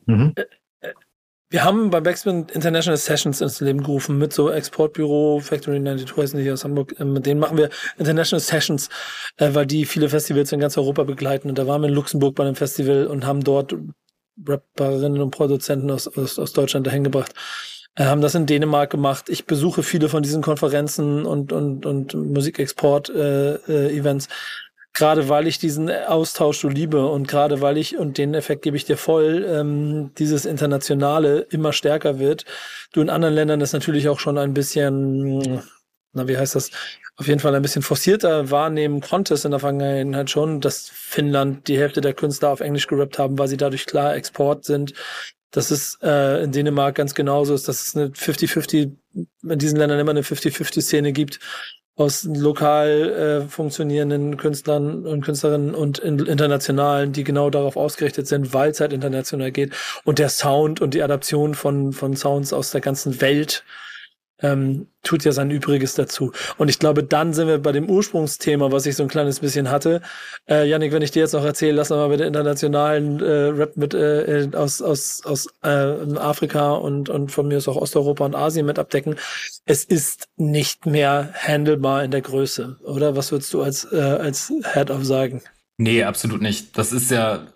Mhm. 0.05 0.33
Wir 1.51 1.63
haben 1.63 1.89
bei 1.89 1.99
Backspin 1.99 2.45
International 2.53 2.97
Sessions 2.97 3.41
ins 3.41 3.59
Leben 3.59 3.81
gerufen 3.81 4.19
mit 4.19 4.33
so 4.33 4.51
Exportbüro, 4.51 5.39
Factory 5.39 5.79
92 5.81 6.15
heißen 6.15 6.37
die 6.37 6.43
hier 6.43 6.53
aus 6.53 6.63
Hamburg. 6.63 6.93
äh, 6.99 7.05
Mit 7.05 7.25
denen 7.25 7.39
machen 7.39 7.57
wir 7.57 7.69
International 7.97 8.39
Sessions, 8.39 8.89
äh, 9.37 9.53
weil 9.53 9.65
die 9.65 9.85
viele 9.85 10.09
Festivals 10.09 10.51
in 10.51 10.59
ganz 10.59 10.77
Europa 10.77 11.03
begleiten. 11.05 11.49
Und 11.49 11.57
da 11.57 11.65
waren 11.65 11.81
wir 11.81 11.89
in 11.89 11.95
Luxemburg 11.95 12.35
bei 12.35 12.43
einem 12.43 12.55
Festival 12.55 13.07
und 13.07 13.25
haben 13.25 13.43
dort 13.43 13.75
Rapperinnen 14.47 15.21
und 15.21 15.31
Produzenten 15.31 15.89
aus, 15.89 16.07
aus, 16.07 16.37
aus 16.37 16.53
Deutschland 16.53 16.85
dahin 16.85 17.03
gebracht. 17.03 17.33
Äh, 17.99 18.05
haben 18.05 18.21
das 18.21 18.33
in 18.33 18.45
Dänemark 18.45 18.89
gemacht. 18.89 19.29
Ich 19.29 19.45
besuche 19.45 19.83
viele 19.83 20.09
von 20.09 20.23
diesen 20.23 20.41
Konferenzen 20.41 21.25
und, 21.25 21.51
und, 21.51 21.85
und 21.85 22.13
Musikexport-Events. 22.13 23.67
Äh, 23.67 23.95
Events 23.95 24.27
gerade 24.93 25.29
weil 25.29 25.47
ich 25.47 25.59
diesen 25.59 25.89
Austausch 25.89 26.59
so 26.59 26.67
liebe 26.67 27.07
und 27.07 27.27
gerade 27.27 27.61
weil 27.61 27.77
ich, 27.77 27.97
und 27.97 28.17
den 28.17 28.33
Effekt 28.33 28.63
gebe 28.63 28.75
ich 28.75 28.85
dir 28.85 28.97
voll, 28.97 29.45
ähm, 29.47 30.11
dieses 30.17 30.45
Internationale 30.45 31.41
immer 31.51 31.73
stärker 31.73 32.19
wird. 32.19 32.45
Du 32.91 33.01
in 33.01 33.09
anderen 33.09 33.35
Ländern 33.35 33.59
das 33.59 33.71
natürlich 33.71 34.09
auch 34.09 34.19
schon 34.19 34.37
ein 34.37 34.53
bisschen, 34.53 35.61
na, 36.13 36.27
wie 36.27 36.37
heißt 36.37 36.55
das, 36.55 36.71
auf 37.17 37.27
jeden 37.27 37.39
Fall 37.39 37.53
ein 37.53 37.61
bisschen 37.61 37.81
forcierter 37.81 38.49
wahrnehmen 38.49 38.99
konntest 38.99 39.45
in 39.45 39.51
der 39.51 39.59
Vergangenheit 39.59 40.29
schon, 40.29 40.59
dass 40.59 40.89
Finnland 40.89 41.67
die 41.67 41.77
Hälfte 41.77 42.01
der 42.01 42.13
Künstler 42.13 42.49
auf 42.49 42.59
Englisch 42.59 42.87
gerappt 42.87 43.19
haben, 43.19 43.37
weil 43.37 43.47
sie 43.47 43.57
dadurch 43.57 43.85
klar 43.85 44.15
Export 44.15 44.65
sind. 44.65 44.93
Das 45.51 45.71
ist 45.71 46.01
äh, 46.03 46.43
in 46.43 46.51
Dänemark 46.51 46.95
ganz 46.95 47.15
genauso 47.15 47.53
ist, 47.53 47.67
dass 47.67 47.87
es 47.87 47.95
eine 47.95 48.09
50-50, 48.09 48.95
in 49.13 49.59
diesen 49.59 49.79
Ländern 49.79 49.99
immer 49.99 50.11
eine 50.11 50.21
50-50-Szene 50.21 51.11
gibt 51.11 51.39
aus 51.99 52.23
lokal 52.23 53.41
äh, 53.45 53.49
funktionierenden 53.49 54.37
Künstlern 54.37 55.05
und 55.05 55.25
Künstlerinnen 55.25 55.75
und 55.75 55.99
in, 55.99 56.19
internationalen, 56.19 57.11
die 57.11 57.25
genau 57.25 57.49
darauf 57.49 57.75
ausgerichtet 57.75 58.25
sind, 58.25 58.53
weil 58.53 58.71
es 58.71 58.79
halt 58.79 58.93
international 58.93 59.51
geht. 59.51 59.73
Und 60.05 60.17
der 60.17 60.29
Sound 60.29 60.79
und 60.79 60.93
die 60.93 61.03
Adaption 61.03 61.55
von, 61.55 61.91
von 61.91 62.15
Sounds 62.15 62.53
aus 62.53 62.71
der 62.71 62.79
ganzen 62.79 63.19
Welt 63.19 63.65
ähm, 64.41 64.87
tut 65.03 65.23
ja 65.23 65.31
sein 65.31 65.51
Übriges 65.51 65.95
dazu. 65.95 66.31
Und 66.57 66.69
ich 66.69 66.79
glaube, 66.79 67.03
dann 67.03 67.33
sind 67.33 67.47
wir 67.47 67.57
bei 67.57 67.71
dem 67.71 67.89
Ursprungsthema, 67.89 68.71
was 68.71 68.85
ich 68.85 68.95
so 68.95 69.03
ein 69.03 69.09
kleines 69.09 69.39
bisschen 69.39 69.69
hatte. 69.69 70.01
Äh, 70.47 70.67
Yannick, 70.67 70.91
wenn 70.91 71.01
ich 71.01 71.11
dir 71.11 71.21
jetzt 71.21 71.33
noch 71.33 71.43
erzähle, 71.43 71.73
lass 71.73 71.89
mal 71.89 72.09
mit 72.09 72.19
der 72.19 72.27
internationalen 72.27 73.21
äh, 73.21 73.25
Rap 73.25 73.77
mit 73.77 73.93
äh, 73.93 74.43
äh, 74.43 74.55
aus, 74.55 74.81
aus, 74.81 75.23
aus 75.25 75.47
äh, 75.63 75.69
Afrika 76.17 76.73
und, 76.73 77.09
und 77.09 77.31
von 77.31 77.47
mir 77.47 77.57
aus 77.57 77.67
auch 77.67 77.77
Osteuropa 77.77 78.25
und 78.25 78.35
Asien 78.35 78.65
mit 78.65 78.79
abdecken. 78.79 79.15
Es 79.65 79.83
ist 79.83 80.27
nicht 80.37 80.85
mehr 80.85 81.33
handelbar 81.33 82.03
in 82.03 82.11
der 82.11 82.21
Größe, 82.21 82.77
oder? 82.83 83.15
Was 83.15 83.31
würdest 83.31 83.53
du 83.53 83.61
als, 83.61 83.91
äh, 83.91 83.99
als 83.99 84.51
Head-Off 84.73 85.05
sagen? 85.05 85.41
Nee, 85.77 86.03
absolut 86.03 86.41
nicht. 86.41 86.77
Das 86.77 86.91
ist 86.91 87.09
ja, 87.09 87.47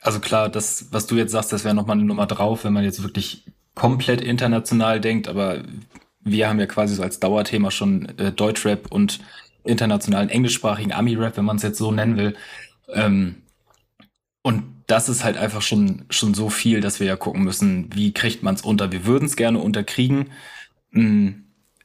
also 0.00 0.18
klar, 0.18 0.48
das, 0.48 0.86
was 0.90 1.06
du 1.06 1.14
jetzt 1.16 1.32
sagst, 1.32 1.52
das 1.52 1.64
wäre 1.64 1.74
nochmal 1.74 1.96
eine 1.96 2.06
Nummer 2.06 2.26
drauf, 2.26 2.64
wenn 2.64 2.72
man 2.72 2.84
jetzt 2.84 3.02
wirklich 3.02 3.44
komplett 3.74 4.20
international 4.20 5.00
denkt, 5.00 5.28
aber 5.28 5.62
wir 6.20 6.48
haben 6.48 6.60
ja 6.60 6.66
quasi 6.66 6.94
so 6.94 7.02
als 7.02 7.20
Dauerthema 7.20 7.70
schon 7.70 8.06
äh, 8.18 8.32
Deutschrap 8.32 8.90
und 8.92 9.20
internationalen 9.64 10.28
englischsprachigen 10.30 10.92
Ami-Rap, 10.92 11.36
wenn 11.36 11.44
man 11.44 11.56
es 11.56 11.62
jetzt 11.62 11.78
so 11.78 11.92
nennen 11.92 12.16
will. 12.16 12.36
Ähm, 12.92 13.42
und 14.42 14.64
das 14.86 15.08
ist 15.08 15.24
halt 15.24 15.36
einfach 15.36 15.62
schon, 15.62 16.04
schon 16.10 16.34
so 16.34 16.48
viel, 16.48 16.80
dass 16.80 17.00
wir 17.00 17.06
ja 17.06 17.16
gucken 17.16 17.42
müssen, 17.44 17.94
wie 17.94 18.12
kriegt 18.14 18.42
man 18.42 18.54
es 18.54 18.62
unter. 18.62 18.92
Wir 18.92 19.04
würden 19.04 19.26
es 19.26 19.36
gerne 19.36 19.58
unterkriegen. 19.58 20.30
Mm, 20.92 21.30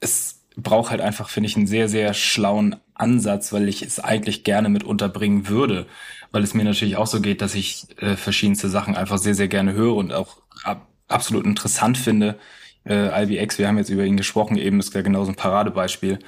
Es 0.02 0.42
braucht 0.58 0.92
halt 0.92 1.02
einfach, 1.02 1.30
finde 1.30 1.50
ich, 1.50 1.58
einen 1.58 1.68
sehr, 1.68 1.90
sehr 1.90 2.14
schlauen 2.14 2.78
Ansatz, 2.96 3.54
weil 3.54 3.70
ich 3.70 3.82
es 3.84 4.00
eigentlich 4.00 4.44
gerne 4.44 4.70
mit 4.70 4.84
unterbringen 4.84 5.48
würde. 5.50 5.88
Weil 6.32 6.44
es 6.44 6.54
mir 6.54 6.64
natürlich 6.66 6.98
auch 6.98 7.08
so 7.08 7.22
geht, 7.22 7.42
dass 7.42 7.56
ich 7.56 7.88
äh, 8.02 8.16
verschiedenste 8.18 8.70
Sachen 8.70 8.96
einfach 8.96 9.18
sehr, 9.20 9.36
sehr 9.36 9.48
gerne 9.50 9.74
höre 9.74 9.96
und 9.96 10.14
auch 10.14 10.38
ab, 10.64 10.88
absolut 11.10 11.46
interessant 11.46 11.98
finde. 11.98 12.40
Äh, 12.86 13.24
IBX, 13.24 13.60
wir 13.60 13.68
haben 13.68 13.78
jetzt 13.78 13.90
über 13.90 14.04
ihn 14.04 14.18
gesprochen, 14.18 14.58
eben 14.58 14.80
ist 14.80 14.94
ja 14.94 15.02
genauso 15.02 15.32
ein 15.32 15.36
Paradebeispiel. 15.36 16.20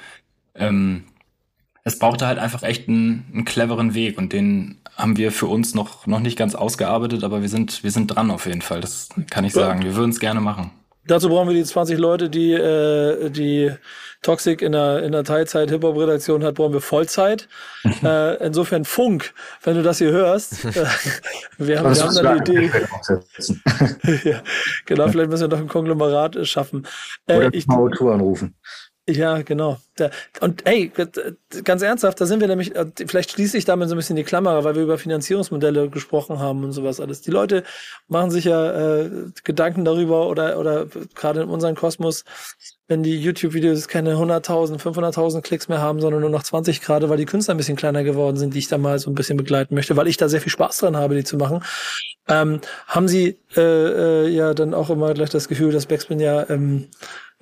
Ähm, 0.54 1.04
es 1.84 1.98
brauchte 1.98 2.26
halt 2.26 2.38
einfach 2.38 2.62
echt 2.62 2.88
einen, 2.88 3.26
einen 3.32 3.44
cleveren 3.44 3.94
Weg 3.94 4.18
und 4.18 4.32
den 4.32 4.80
haben 4.96 5.16
wir 5.16 5.30
für 5.30 5.46
uns 5.46 5.74
noch, 5.74 6.06
noch 6.06 6.20
nicht 6.20 6.38
ganz 6.38 6.54
ausgearbeitet, 6.54 7.22
aber 7.22 7.42
wir 7.42 7.48
sind, 7.48 7.84
wir 7.84 7.90
sind 7.90 8.08
dran 8.08 8.30
auf 8.30 8.46
jeden 8.46 8.62
Fall. 8.62 8.80
Das 8.80 9.10
kann 9.30 9.44
ich 9.44 9.52
sagen. 9.52 9.84
Wir 9.84 9.94
würden 9.94 10.10
es 10.10 10.18
gerne 10.18 10.40
machen. 10.40 10.70
Dazu 11.06 11.28
brauchen 11.28 11.48
wir 11.48 11.54
die 11.54 11.62
20 11.62 11.98
Leute, 11.98 12.28
die 12.28 12.52
äh, 12.52 13.30
die 13.30 13.70
Toxic 14.26 14.60
in 14.60 14.72
der, 14.72 15.04
in 15.04 15.12
der 15.12 15.22
Teilzeit 15.22 15.70
Hip-Hop-Redaktion 15.70 16.42
hat, 16.42 16.56
brauchen 16.56 16.72
wir 16.72 16.80
Vollzeit. 16.80 17.48
äh, 18.02 18.44
insofern 18.44 18.84
Funk, 18.84 19.32
wenn 19.62 19.76
du 19.76 19.84
das 19.84 19.98
hier 19.98 20.10
hörst. 20.10 20.66
Äh, 20.76 20.84
wir 21.58 21.78
haben, 21.78 21.94
wir 21.94 22.02
haben 22.02 22.14
da 22.14 22.34
die 22.38 22.52
Idee. 22.52 22.70
ja, 24.28 24.42
genau, 24.84 25.08
vielleicht 25.08 25.30
müssen 25.30 25.42
wir 25.42 25.48
noch 25.48 25.58
ein 25.58 25.68
Konglomerat 25.68 26.46
schaffen. 26.46 26.86
Äh, 27.26 27.36
Oder 27.36 27.54
ich, 27.54 27.66
mal 27.66 27.76
Autor 27.76 28.14
anrufen. 28.14 28.54
Ja, 29.08 29.42
genau. 29.42 29.78
Und 30.40 30.66
ey, 30.66 30.90
ganz 31.62 31.82
ernsthaft, 31.82 32.20
da 32.20 32.26
sind 32.26 32.40
wir 32.40 32.48
nämlich, 32.48 32.74
äh, 32.74 32.86
vielleicht 33.06 33.30
schließe 33.30 33.56
ich 33.56 33.64
damit 33.64 33.88
so 33.88 33.94
ein 33.94 33.98
bisschen 33.98 34.16
die 34.16 34.24
Klammer, 34.24 34.64
weil 34.64 34.74
wir 34.74 34.82
über 34.82 34.98
Finanzierungsmodelle 34.98 35.88
gesprochen 35.90 36.40
haben 36.40 36.64
und 36.64 36.72
sowas 36.72 37.00
alles. 37.00 37.22
Die 37.22 37.30
Leute 37.30 37.62
machen 38.08 38.30
sich 38.32 38.44
ja 38.44 39.00
äh, 39.00 39.10
Gedanken 39.44 39.84
darüber 39.84 40.28
oder, 40.28 40.58
oder 40.58 40.86
gerade 41.14 41.42
in 41.42 41.48
unserem 41.48 41.76
Kosmos, 41.76 42.24
wenn 42.88 43.04
die 43.04 43.16
YouTube-Videos 43.20 43.86
keine 43.88 44.14
100.000, 44.14 44.80
500.000 44.80 45.40
Klicks 45.40 45.68
mehr 45.68 45.80
haben, 45.80 46.00
sondern 46.00 46.20
nur 46.20 46.30
noch 46.30 46.42
20 46.42 46.80
gerade, 46.80 47.08
weil 47.08 47.16
die 47.16 47.26
Künstler 47.26 47.54
ein 47.54 47.58
bisschen 47.58 47.76
kleiner 47.76 48.02
geworden 48.02 48.36
sind, 48.36 48.54
die 48.54 48.58
ich 48.58 48.68
da 48.68 48.76
mal 48.76 48.98
so 48.98 49.10
ein 49.10 49.14
bisschen 49.14 49.36
begleiten 49.36 49.74
möchte, 49.74 49.96
weil 49.96 50.08
ich 50.08 50.16
da 50.16 50.28
sehr 50.28 50.40
viel 50.40 50.52
Spaß 50.52 50.78
dran 50.78 50.96
habe, 50.96 51.14
die 51.14 51.24
zu 51.24 51.36
machen, 51.36 51.62
ähm, 52.28 52.60
haben 52.88 53.08
sie 53.08 53.38
äh, 53.56 53.60
äh, 53.60 54.28
ja 54.28 54.52
dann 54.52 54.74
auch 54.74 54.90
immer 54.90 55.14
gleich 55.14 55.30
das 55.30 55.48
Gefühl, 55.48 55.72
dass 55.72 55.86
Backspin 55.86 56.18
ja 56.18 56.48
ähm, 56.50 56.88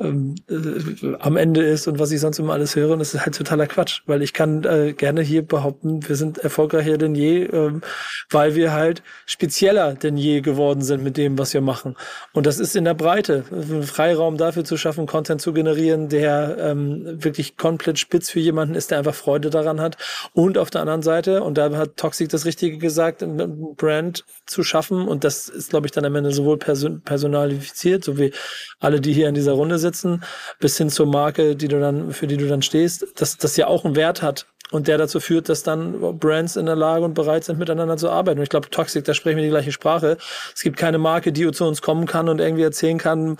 ähm, 0.00 0.34
äh, 0.48 1.14
am 1.20 1.36
Ende 1.36 1.62
ist 1.62 1.86
und 1.86 1.98
was 2.00 2.10
ich 2.10 2.20
sonst 2.20 2.38
immer 2.38 2.52
alles 2.52 2.74
höre. 2.74 2.90
Und 2.90 2.98
das 2.98 3.14
ist 3.14 3.24
halt 3.24 3.36
totaler 3.36 3.66
Quatsch, 3.66 4.02
weil 4.06 4.22
ich 4.22 4.32
kann 4.32 4.64
äh, 4.64 4.92
gerne 4.92 5.22
hier 5.22 5.46
behaupten, 5.46 6.08
wir 6.08 6.16
sind 6.16 6.38
erfolgreicher 6.38 6.98
denn 6.98 7.14
je, 7.14 7.44
ähm, 7.44 7.82
weil 8.30 8.56
wir 8.56 8.72
halt 8.72 9.02
spezieller 9.26 9.94
denn 9.94 10.16
je 10.16 10.40
geworden 10.40 10.82
sind 10.82 11.04
mit 11.04 11.16
dem, 11.16 11.38
was 11.38 11.54
wir 11.54 11.60
machen. 11.60 11.96
Und 12.32 12.46
das 12.46 12.58
ist 12.58 12.74
in 12.74 12.84
der 12.84 12.94
Breite. 12.94 13.44
Einen 13.52 13.84
Freiraum 13.84 14.36
dafür 14.36 14.64
zu 14.64 14.76
schaffen, 14.76 15.06
Content 15.06 15.40
zu 15.40 15.52
generieren, 15.52 16.08
der 16.08 16.56
ähm, 16.58 17.22
wirklich 17.22 17.56
komplett 17.56 17.98
spitz 17.98 18.30
für 18.30 18.40
jemanden 18.40 18.74
ist, 18.74 18.90
der 18.90 18.98
einfach 18.98 19.14
Freude 19.14 19.50
daran 19.50 19.80
hat. 19.80 19.96
Und 20.32 20.58
auf 20.58 20.70
der 20.70 20.80
anderen 20.80 21.02
Seite, 21.02 21.42
und 21.44 21.56
da 21.56 21.70
hat 21.76 21.96
Toxic 21.96 22.28
das 22.30 22.46
Richtige 22.46 22.78
gesagt, 22.78 23.22
ein 23.22 23.76
Brand 23.76 24.24
zu 24.46 24.64
schaffen. 24.64 25.06
Und 25.06 25.22
das 25.22 25.48
ist, 25.48 25.70
glaube 25.70 25.86
ich, 25.86 25.92
dann 25.92 26.04
am 26.04 26.16
Ende 26.16 26.32
sowohl 26.32 26.58
person 26.58 27.00
personalifiziert, 27.02 28.02
so 28.02 28.18
wie 28.18 28.32
alle, 28.80 29.00
die 29.00 29.12
hier 29.12 29.28
in 29.28 29.34
dieser 29.34 29.52
Runde 29.52 29.78
sitzen, 29.84 30.24
bis 30.58 30.76
hin 30.78 30.90
zur 30.90 31.06
Marke, 31.06 31.54
die 31.56 31.68
du 31.68 31.78
dann, 31.78 32.12
für 32.12 32.26
die 32.26 32.36
du 32.36 32.48
dann 32.48 32.62
stehst, 32.62 33.06
dass 33.20 33.36
das 33.36 33.56
ja 33.56 33.66
auch 33.66 33.84
einen 33.84 33.96
Wert 33.96 34.22
hat. 34.22 34.46
Und 34.70 34.88
der 34.88 34.98
dazu 34.98 35.20
führt, 35.20 35.48
dass 35.48 35.62
dann 35.62 36.18
Brands 36.18 36.56
in 36.56 36.66
der 36.66 36.74
Lage 36.74 37.04
und 37.04 37.14
bereit 37.14 37.44
sind, 37.44 37.58
miteinander 37.58 37.96
zu 37.96 38.10
arbeiten. 38.10 38.38
Und 38.38 38.44
ich 38.44 38.48
glaube, 38.48 38.70
Toxic, 38.70 39.04
da 39.04 39.14
sprechen 39.14 39.36
wir 39.36 39.44
die 39.44 39.50
gleiche 39.50 39.72
Sprache. 39.72 40.16
Es 40.54 40.62
gibt 40.62 40.78
keine 40.78 40.98
Marke, 40.98 41.32
die 41.32 41.48
zu 41.52 41.64
uns 41.64 41.82
kommen 41.82 42.06
kann 42.06 42.28
und 42.28 42.40
irgendwie 42.40 42.62
erzählen 42.62 42.98
kann, 42.98 43.36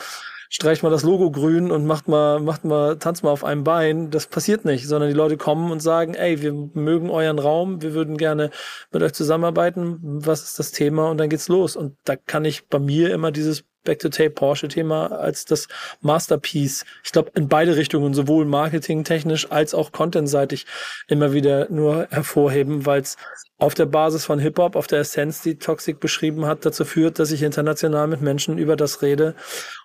streich 0.55 0.84
mal 0.84 0.90
das 0.90 1.03
Logo 1.03 1.32
grün 1.32 1.72
und 1.72 1.86
macht 1.86 2.06
mal, 2.06 2.39
macht 2.39 2.64
mal, 2.64 2.97
tanzt 2.98 3.24
mal 3.24 3.31
auf 3.31 3.43
einem 3.43 3.64
Bein. 3.64 4.10
Das 4.10 4.28
passiert 4.28 4.64
nicht, 4.64 4.86
sondern 4.86 5.10
die 5.10 5.16
Leute 5.16 5.36
kommen 5.36 5.73
und 5.73 5.81
sagen, 5.81 6.14
ey, 6.14 6.43
wir 6.43 6.52
mögen 6.52 7.10
euren 7.10 7.40
Raum, 7.40 7.82
wir 7.82 7.94
würden 7.94 8.16
gerne 8.16 8.51
mit 8.93 9.02
euch 9.02 9.14
zusammenarbeiten. 9.14 9.98
Was 10.01 10.44
ist 10.44 10.59
das 10.60 10.70
Thema? 10.70 11.10
Und 11.10 11.19
dann 11.19 11.28
geht's 11.28 11.48
los. 11.48 11.74
Und 11.74 11.97
da 12.05 12.14
kann 12.14 12.44
ich 12.44 12.69
bei 12.69 12.78
mir 12.78 13.12
immer 13.12 13.32
dieses 13.32 13.64
Back-to-Tape-Porsche-Thema 13.85 15.12
als 15.12 15.44
das 15.44 15.69
Masterpiece. 16.01 16.85
Ich 17.05 17.12
glaube, 17.12 17.31
in 17.35 17.48
beide 17.48 17.77
Richtungen, 17.77 18.15
sowohl 18.15 18.44
marketingtechnisch 18.44 19.51
als 19.51 19.74
auch 19.74 19.93
contentseitig 19.93 20.66
immer 21.06 21.32
wieder 21.32 21.69
nur 21.70 22.09
hervorheben, 22.11 22.86
weil 22.86 23.02
es 23.02 23.16
auf 23.59 23.74
der 23.74 23.86
Basis 23.86 24.24
von 24.24 24.39
Hip-Hop, 24.39 24.77
auf 24.77 24.86
der 24.86 25.01
Essenz, 25.01 25.43
die 25.43 25.59
Toxic 25.59 26.01
beschrieben 26.01 26.47
hat, 26.47 26.66
dazu 26.66 26.85
führt, 26.85 27.19
dass 27.19 27.31
ich 27.31 27.43
international 27.43 28.09
mit 28.09 28.20
Menschen 28.20 28.59
über 28.59 28.77
das 28.77 29.02
rede 29.02 29.35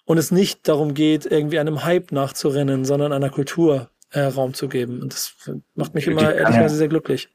und 0.05 0.17
es 0.17 0.31
nicht 0.31 0.67
darum 0.67 0.93
geht, 0.93 1.26
irgendwie 1.26 1.59
einem 1.59 1.84
Hype 1.84 2.11
nachzurennen, 2.11 2.84
sondern 2.85 3.13
einer 3.13 3.30
Kultur 3.30 3.89
äh, 4.11 4.21
Raum 4.21 4.53
zu 4.53 4.67
geben. 4.67 5.01
Und 5.01 5.13
das 5.13 5.35
macht 5.76 5.93
mich 5.93 6.07
immer 6.07 6.34
ehrlicherweise 6.34 6.76
sehr 6.76 6.88
glücklich. 6.88 7.30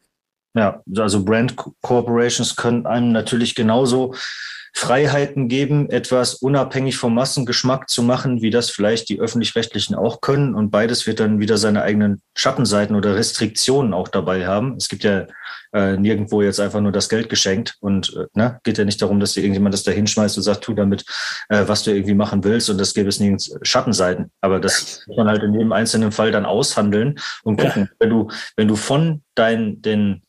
Ja, 0.54 0.82
also 0.96 1.24
Brand 1.24 1.56
Corporations 1.82 2.54
können 2.56 2.86
einem 2.86 3.12
natürlich 3.12 3.54
genauso 3.54 4.14
Freiheiten 4.76 5.48
geben, 5.48 5.88
etwas 5.88 6.34
unabhängig 6.34 6.96
vom 6.96 7.14
Massengeschmack 7.14 7.88
zu 7.88 8.02
machen, 8.02 8.42
wie 8.42 8.50
das 8.50 8.70
vielleicht 8.70 9.08
die 9.08 9.20
öffentlich-rechtlichen 9.20 9.94
auch 9.94 10.20
können. 10.20 10.54
Und 10.54 10.70
beides 10.70 11.06
wird 11.06 11.20
dann 11.20 11.38
wieder 11.38 11.58
seine 11.58 11.82
eigenen 11.82 12.20
Schattenseiten 12.34 12.96
oder 12.96 13.14
Restriktionen 13.14 13.94
auch 13.94 14.08
dabei 14.08 14.48
haben. 14.48 14.74
Es 14.76 14.88
gibt 14.88 15.04
ja 15.04 15.26
äh, 15.72 15.96
nirgendwo 15.96 16.42
jetzt 16.42 16.58
einfach 16.58 16.80
nur 16.80 16.90
das 16.90 17.08
Geld 17.08 17.28
geschenkt 17.28 17.76
und 17.80 18.16
äh, 18.16 18.26
ne, 18.34 18.58
geht 18.64 18.76
ja 18.76 18.84
nicht 18.84 19.00
darum, 19.00 19.20
dass 19.20 19.34
dir 19.34 19.42
irgendjemand 19.42 19.74
das 19.74 19.84
da 19.84 19.92
hinschmeißt 19.92 20.36
und 20.36 20.42
sagt, 20.42 20.64
tu 20.64 20.74
damit, 20.74 21.04
äh, 21.50 21.62
was 21.66 21.84
du 21.84 21.92
irgendwie 21.92 22.14
machen 22.14 22.42
willst 22.42 22.68
und 22.68 22.78
das 22.78 22.94
gäbe 22.94 23.08
es 23.08 23.20
nirgends 23.20 23.56
Schattenseiten. 23.62 24.32
Aber 24.40 24.58
das 24.58 25.04
kann 25.06 25.16
man 25.16 25.28
halt 25.28 25.44
in 25.44 25.52
jedem 25.52 25.72
einzelnen 25.72 26.10
Fall 26.10 26.32
dann 26.32 26.46
aushandeln 26.46 27.20
und 27.44 27.60
gucken, 27.60 27.82
ja. 27.82 27.96
wenn 28.00 28.10
du, 28.10 28.28
wenn 28.56 28.66
du 28.66 28.74
von 28.74 29.22
deinen, 29.36 29.82
den 29.82 30.22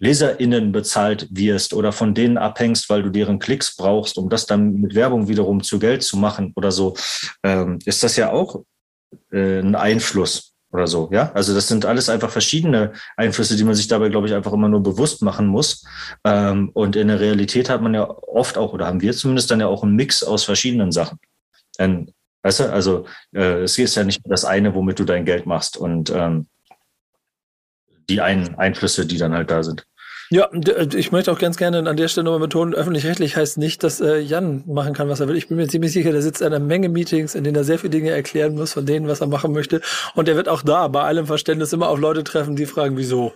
LeserInnen 0.00 0.72
bezahlt 0.72 1.28
wirst 1.30 1.74
oder 1.74 1.92
von 1.92 2.14
denen 2.14 2.38
abhängst, 2.38 2.88
weil 2.90 3.02
du 3.02 3.10
deren 3.10 3.38
Klicks 3.38 3.76
brauchst, 3.76 4.18
um 4.18 4.28
das 4.28 4.46
dann 4.46 4.74
mit 4.74 4.94
Werbung 4.94 5.28
wiederum 5.28 5.62
zu 5.62 5.78
Geld 5.78 6.02
zu 6.02 6.16
machen 6.16 6.52
oder 6.56 6.72
so, 6.72 6.96
ähm, 7.44 7.78
ist 7.84 8.02
das 8.02 8.16
ja 8.16 8.32
auch 8.32 8.64
äh, 9.30 9.60
ein 9.60 9.74
Einfluss 9.74 10.54
oder 10.72 10.86
so. 10.86 11.08
Ja, 11.12 11.32
also 11.34 11.54
das 11.54 11.68
sind 11.68 11.84
alles 11.84 12.08
einfach 12.08 12.30
verschiedene 12.30 12.92
Einflüsse, 13.16 13.56
die 13.56 13.64
man 13.64 13.74
sich 13.74 13.88
dabei, 13.88 14.08
glaube 14.08 14.26
ich, 14.26 14.34
einfach 14.34 14.52
immer 14.52 14.68
nur 14.68 14.82
bewusst 14.82 15.22
machen 15.22 15.46
muss. 15.46 15.84
Ähm, 16.24 16.70
und 16.72 16.96
in 16.96 17.08
der 17.08 17.20
Realität 17.20 17.68
hat 17.68 17.82
man 17.82 17.94
ja 17.94 18.08
oft 18.08 18.56
auch, 18.56 18.72
oder 18.72 18.86
haben 18.86 19.02
wir 19.02 19.12
zumindest 19.12 19.50
dann 19.50 19.60
ja 19.60 19.66
auch 19.66 19.82
einen 19.82 19.96
Mix 19.96 20.22
aus 20.22 20.44
verschiedenen 20.44 20.92
Sachen. 20.92 21.18
Denn, 21.78 22.12
weißt 22.42 22.60
du, 22.60 22.72
also 22.72 23.06
äh, 23.34 23.62
es 23.62 23.76
ist 23.78 23.96
ja 23.96 24.04
nicht 24.04 24.22
das 24.24 24.44
eine, 24.44 24.74
womit 24.74 24.98
du 24.98 25.04
dein 25.04 25.24
Geld 25.24 25.44
machst 25.44 25.76
und 25.76 26.10
ähm, 26.10 26.46
die 28.08 28.20
einen 28.20 28.56
Einflüsse, 28.56 29.06
die 29.06 29.18
dann 29.18 29.32
halt 29.32 29.50
da 29.50 29.62
sind. 29.62 29.86
Ja, 30.30 30.48
äh, 30.52 30.88
ich 30.96 31.12
möchte 31.12 31.32
auch 31.32 31.38
ganz 31.38 31.56
gerne 31.56 31.88
an 31.88 31.96
der 31.96 32.08
Stelle 32.08 32.24
nochmal 32.24 32.40
betonen, 32.40 32.72
öffentlich-rechtlich 32.72 33.36
heißt 33.36 33.58
nicht, 33.58 33.82
dass 33.82 34.00
äh, 34.00 34.18
Jan 34.20 34.62
machen 34.66 34.94
kann, 34.94 35.08
was 35.08 35.20
er 35.20 35.28
will. 35.28 35.36
Ich 35.36 35.48
bin 35.48 35.56
mir 35.56 35.66
ziemlich 35.68 35.92
sicher, 35.92 36.12
der 36.12 36.22
sitzt 36.22 36.40
in 36.40 36.46
einer 36.46 36.60
Menge 36.60 36.88
Meetings, 36.88 37.34
in 37.34 37.44
denen 37.44 37.56
er 37.56 37.64
sehr 37.64 37.78
viele 37.78 37.90
Dinge 37.90 38.10
erklären 38.10 38.54
muss, 38.54 38.72
von 38.72 38.86
denen, 38.86 39.08
was 39.08 39.20
er 39.20 39.26
machen 39.26 39.52
möchte. 39.52 39.80
Und 40.14 40.28
er 40.28 40.36
wird 40.36 40.48
auch 40.48 40.62
da 40.62 40.86
bei 40.88 41.02
allem 41.02 41.26
Verständnis 41.26 41.72
immer 41.72 41.88
auf 41.88 41.98
Leute 41.98 42.22
treffen, 42.22 42.54
die 42.54 42.66
fragen, 42.66 42.96
wieso? 42.96 43.34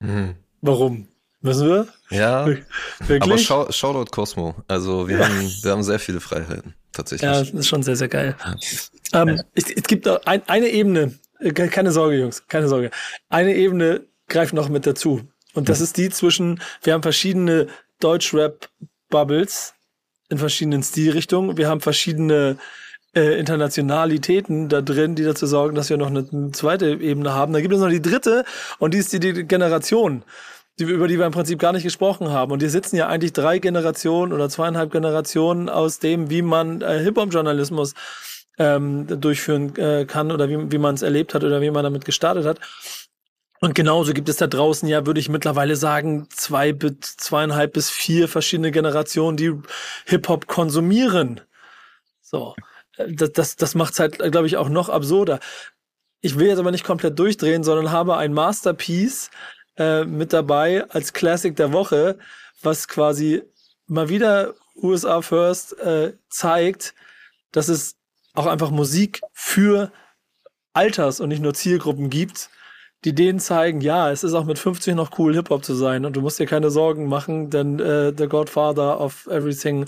Mhm. 0.00 0.34
Warum? 0.60 1.08
Müssen 1.40 1.68
wir? 1.68 1.88
Ja. 2.10 2.46
Wirklich? 2.46 3.22
Aber 3.22 3.38
schau, 3.38 3.70
Shoutout 3.70 4.10
Cosmo. 4.10 4.54
Also 4.66 5.08
wir, 5.08 5.18
ja. 5.18 5.28
haben, 5.28 5.52
wir 5.62 5.70
haben 5.70 5.82
sehr 5.82 5.98
viele 5.98 6.20
Freiheiten, 6.20 6.74
tatsächlich. 6.92 7.30
Ja, 7.30 7.38
das 7.38 7.50
ist 7.50 7.68
schon 7.68 7.82
sehr, 7.82 7.96
sehr 7.96 8.08
geil. 8.08 8.36
Ähm, 9.14 9.40
es, 9.54 9.70
es, 9.70 9.84
gibt 9.84 10.04
noch 10.04 10.20
ein, 10.26 10.42
eine 10.48 10.68
Ebene, 10.68 11.14
äh, 11.38 11.52
keine 11.52 11.92
Sorge, 11.92 12.18
Jungs, 12.18 12.46
keine 12.48 12.68
Sorge. 12.68 12.90
Eine 13.28 13.54
Ebene 13.54 14.02
greift 14.28 14.52
noch 14.52 14.68
mit 14.68 14.84
dazu. 14.84 15.22
Und 15.58 15.68
das 15.68 15.80
ist 15.80 15.96
die 15.96 16.08
zwischen, 16.08 16.60
wir 16.82 16.94
haben 16.94 17.02
verschiedene 17.02 17.66
Deutschrap-Bubbles 18.00 19.74
in 20.30 20.38
verschiedenen 20.38 20.82
Stilrichtungen. 20.82 21.56
Wir 21.56 21.68
haben 21.68 21.80
verschiedene 21.80 22.58
äh, 23.14 23.38
Internationalitäten 23.38 24.68
da 24.68 24.80
drin, 24.80 25.14
die 25.14 25.24
dazu 25.24 25.46
sorgen, 25.46 25.74
dass 25.74 25.90
wir 25.90 25.96
noch 25.96 26.08
eine, 26.08 26.26
eine 26.32 26.52
zweite 26.52 26.90
Ebene 26.90 27.32
haben. 27.34 27.52
Da 27.52 27.60
gibt 27.60 27.74
es 27.74 27.80
noch 27.80 27.88
die 27.88 28.02
dritte 28.02 28.44
und 28.78 28.94
die 28.94 28.98
ist 28.98 29.12
die, 29.12 29.20
die 29.20 29.44
Generation 29.44 30.22
die, 30.78 30.84
über 30.84 31.08
die 31.08 31.18
wir 31.18 31.26
im 31.26 31.32
Prinzip 31.32 31.58
gar 31.58 31.72
nicht 31.72 31.82
gesprochen 31.82 32.30
haben. 32.30 32.52
Und 32.52 32.60
hier 32.60 32.70
sitzen 32.70 32.96
ja 32.96 33.08
eigentlich 33.08 33.32
drei 33.32 33.58
Generationen 33.58 34.32
oder 34.32 34.48
zweieinhalb 34.48 34.92
Generationen 34.92 35.68
aus 35.68 35.98
dem, 35.98 36.30
wie 36.30 36.42
man 36.42 36.82
äh, 36.82 37.00
Hip-Hop-Journalismus 37.00 37.94
ähm, 38.58 39.06
durchführen 39.20 39.74
äh, 39.76 40.04
kann 40.04 40.30
oder 40.30 40.48
wie, 40.48 40.70
wie 40.70 40.78
man 40.78 40.94
es 40.94 41.02
erlebt 41.02 41.34
hat 41.34 41.44
oder 41.44 41.60
wie 41.60 41.70
man 41.70 41.84
damit 41.84 42.04
gestartet 42.04 42.44
hat. 42.44 42.60
Und 43.60 43.74
genauso 43.74 44.12
gibt 44.12 44.28
es 44.28 44.36
da 44.36 44.46
draußen 44.46 44.88
ja, 44.88 45.04
würde 45.06 45.20
ich 45.20 45.28
mittlerweile 45.28 45.74
sagen, 45.74 46.28
zwei 46.30 46.72
bis 46.72 47.16
zweieinhalb 47.16 47.72
bis 47.72 47.90
vier 47.90 48.28
verschiedene 48.28 48.70
Generationen, 48.70 49.36
die 49.36 49.52
Hip-Hop 50.06 50.46
konsumieren. 50.46 51.40
So. 52.20 52.54
Das, 52.96 53.32
das, 53.32 53.56
das 53.56 53.74
macht 53.74 53.92
es 53.94 54.00
halt, 54.00 54.18
glaube 54.18 54.46
ich, 54.46 54.56
auch 54.56 54.68
noch 54.68 54.88
absurder. 54.88 55.40
Ich 56.20 56.38
will 56.38 56.48
jetzt 56.48 56.58
aber 56.58 56.72
nicht 56.72 56.84
komplett 56.84 57.18
durchdrehen, 57.18 57.62
sondern 57.62 57.92
habe 57.92 58.16
ein 58.16 58.32
Masterpiece 58.32 59.30
äh, 59.76 60.04
mit 60.04 60.32
dabei 60.32 60.84
als 60.90 61.12
Classic 61.12 61.54
der 61.54 61.72
Woche, 61.72 62.18
was 62.60 62.88
quasi 62.88 63.42
mal 63.86 64.08
wieder 64.08 64.54
USA 64.76 65.22
First 65.22 65.78
äh, 65.78 66.14
zeigt, 66.28 66.94
dass 67.52 67.68
es 67.68 67.96
auch 68.34 68.46
einfach 68.46 68.70
Musik 68.70 69.20
für 69.32 69.92
Alters- 70.72 71.20
und 71.20 71.28
nicht 71.28 71.42
nur 71.42 71.54
Zielgruppen 71.54 72.10
gibt 72.10 72.50
die 73.04 73.14
denen 73.14 73.38
zeigen, 73.38 73.80
ja, 73.80 74.10
es 74.10 74.24
ist 74.24 74.34
auch 74.34 74.44
mit 74.44 74.58
50 74.58 74.94
noch 74.94 75.18
cool, 75.18 75.34
Hip-Hop 75.34 75.64
zu 75.64 75.74
sein 75.74 76.04
und 76.04 76.16
du 76.16 76.20
musst 76.20 76.38
dir 76.38 76.46
keine 76.46 76.70
Sorgen 76.70 77.06
machen, 77.06 77.50
denn 77.50 77.78
äh, 77.78 78.12
The 78.16 78.26
Godfather 78.26 79.00
of 79.00 79.26
Everything 79.28 79.86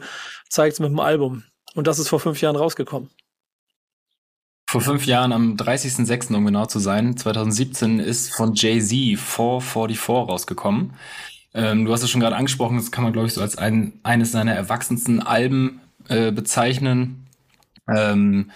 zeigt 0.48 0.74
es 0.74 0.80
mit 0.80 0.90
dem 0.90 1.00
Album. 1.00 1.42
Und 1.74 1.86
das 1.86 1.98
ist 1.98 2.08
vor 2.08 2.20
fünf 2.20 2.40
Jahren 2.40 2.56
rausgekommen. 2.56 3.10
Vor 4.68 4.80
fünf 4.80 5.04
Jahren, 5.04 5.32
am 5.32 5.56
30.06. 5.56 6.32
um 6.34 6.46
genau 6.46 6.66
zu 6.66 6.78
sein, 6.78 7.16
2017, 7.16 7.98
ist 7.98 8.32
von 8.32 8.54
Jay-Z 8.54 9.18
444 9.18 10.08
rausgekommen. 10.08 10.94
Ähm, 11.54 11.84
du 11.84 11.92
hast 11.92 12.04
es 12.04 12.10
schon 12.10 12.20
gerade 12.20 12.36
angesprochen, 12.36 12.76
das 12.76 12.92
kann 12.92 13.02
man, 13.02 13.12
glaube 13.12 13.26
ich, 13.26 13.34
so 13.34 13.40
als 13.40 13.58
ein, 13.58 13.98
eines 14.04 14.30
seiner 14.30 14.54
erwachsensten 14.54 15.20
Alben 15.20 15.80
äh, 16.08 16.30
bezeichnen. 16.30 17.26
Ähm, 17.92 18.52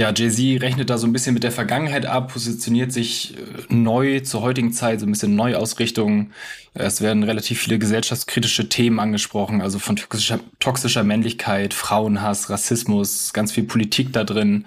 ja, 0.00 0.14
Jay-Z 0.16 0.62
rechnet 0.62 0.88
da 0.88 0.96
so 0.96 1.06
ein 1.06 1.12
bisschen 1.12 1.34
mit 1.34 1.42
der 1.42 1.52
Vergangenheit 1.52 2.06
ab, 2.06 2.32
positioniert 2.32 2.90
sich 2.90 3.36
äh, 3.36 3.40
neu 3.68 4.20
zur 4.20 4.40
heutigen 4.40 4.72
Zeit, 4.72 4.98
so 4.98 5.04
ein 5.04 5.12
bisschen 5.12 5.36
Neuausrichtung. 5.36 6.30
Es 6.72 7.02
werden 7.02 7.22
relativ 7.22 7.60
viele 7.60 7.78
gesellschaftskritische 7.78 8.70
Themen 8.70 8.98
angesprochen, 8.98 9.60
also 9.60 9.78
von 9.78 9.96
toxischer, 9.96 10.40
toxischer 10.58 11.04
Männlichkeit, 11.04 11.74
Frauenhass, 11.74 12.48
Rassismus, 12.48 13.34
ganz 13.34 13.52
viel 13.52 13.64
Politik 13.64 14.10
da 14.14 14.24
drin. 14.24 14.64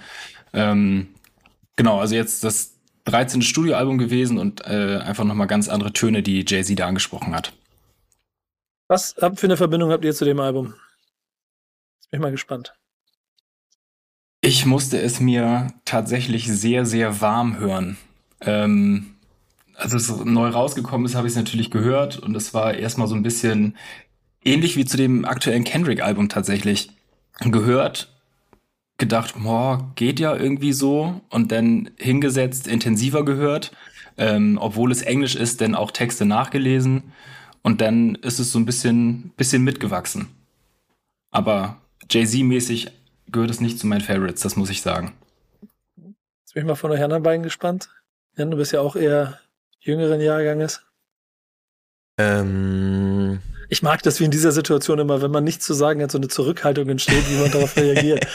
Ähm, 0.54 1.08
genau, 1.78 2.00
also 2.00 2.14
jetzt 2.14 2.44
das 2.44 2.76
13. 3.06 3.42
Studioalbum 3.42 3.98
gewesen 3.98 4.38
und 4.38 4.62
äh, 4.68 5.00
einfach 5.00 5.24
nochmal 5.24 5.48
ganz 5.48 5.68
andere 5.68 5.94
Töne, 5.94 6.22
die 6.22 6.46
Jay-Z 6.48 6.78
da 6.78 6.86
angesprochen 6.86 7.34
hat. 7.34 7.54
Was 8.88 9.16
für 9.16 9.48
eine 9.48 9.58
Verbindung 9.58 9.90
habt 9.90 10.06
ihr 10.06 10.14
zu 10.14 10.26
dem 10.26 10.40
Album? 10.40 10.76
Bin 12.12 12.20
ich 12.20 12.20
mal 12.20 12.30
gespannt. 12.30 12.76
Ich 14.46 14.66
musste 14.66 15.00
es 15.00 15.22
mir 15.22 15.68
tatsächlich 15.86 16.48
sehr, 16.48 16.86
sehr 16.86 17.22
warm 17.22 17.60
hören. 17.60 17.96
Ähm, 18.42 19.16
als 19.74 19.94
es 19.94 20.14
neu 20.26 20.50
rausgekommen 20.50 21.06
ist, 21.06 21.16
habe 21.16 21.28
ich 21.28 21.32
es 21.32 21.38
natürlich 21.38 21.72
gehört 21.72 22.20
und 22.20 22.36
es 22.36 22.54
war 22.54 22.74
erstmal 22.74 23.08
so 23.08 23.16
ein 23.16 23.24
bisschen 23.24 23.78
ähnlich 24.44 24.76
wie 24.76 24.84
zu 24.84 24.98
dem 24.98 25.24
aktuellen 25.24 25.64
Kendrick-Album 25.64 26.28
tatsächlich. 26.28 26.90
Gehört, 27.40 28.14
gedacht, 28.98 29.34
boah, 29.42 29.94
geht 29.96 30.20
ja 30.20 30.36
irgendwie 30.36 30.74
so 30.74 31.22
und 31.30 31.54
dann 31.54 31.92
hingesetzt, 31.98 32.68
intensiver 32.68 33.24
gehört, 33.24 33.72
ähm, 34.18 34.58
obwohl 34.60 34.92
es 34.92 35.04
Englisch 35.04 35.38
ist, 35.38 35.62
dann 35.62 35.74
auch 35.74 35.92
Texte 35.92 36.26
nachgelesen 36.26 37.14
und 37.62 37.80
dann 37.80 38.16
ist 38.16 38.40
es 38.40 38.52
so 38.52 38.60
ein 38.60 38.66
bisschen, 38.66 39.32
bisschen 39.38 39.64
mitgewachsen. 39.64 40.28
Aber 41.32 41.78
Jay-Z-mäßig 42.10 42.92
gehört 43.34 43.52
es 43.52 43.60
nicht 43.60 43.80
zu 43.80 43.88
meinen 43.88 44.02
Favorites, 44.02 44.42
das 44.42 44.56
muss 44.56 44.70
ich 44.70 44.82
sagen. 44.82 45.14
Jetzt 45.98 46.54
bin 46.54 46.64
ich 46.64 46.68
mal 46.68 46.76
von 46.76 46.92
euch 46.92 47.04
anderen 47.04 47.24
beiden 47.24 47.44
gespannt. 47.44 47.90
Jan, 48.38 48.52
du 48.52 48.58
bist 48.58 48.72
ja 48.72 48.80
auch 48.80 48.96
eher 48.96 49.40
jüngeren 49.80 50.22
Jahrganges. 50.22 50.82
Ähm, 52.18 53.40
ich 53.70 53.82
mag 53.82 54.04
das 54.04 54.20
wie 54.20 54.26
in 54.26 54.32
dieser 54.32 54.52
Situation 54.52 55.00
immer, 55.00 55.22
wenn 55.22 55.32
man 55.32 55.44
nichts 55.44 55.66
zu 55.66 55.74
sagen 55.74 56.02
hat, 56.02 56.12
so 56.12 56.18
eine 56.18 56.28
Zurückhaltung 56.28 56.88
entsteht, 56.90 57.30
wie 57.30 57.42
man 57.42 57.52
darauf 57.52 57.76
reagiert. 57.78 58.26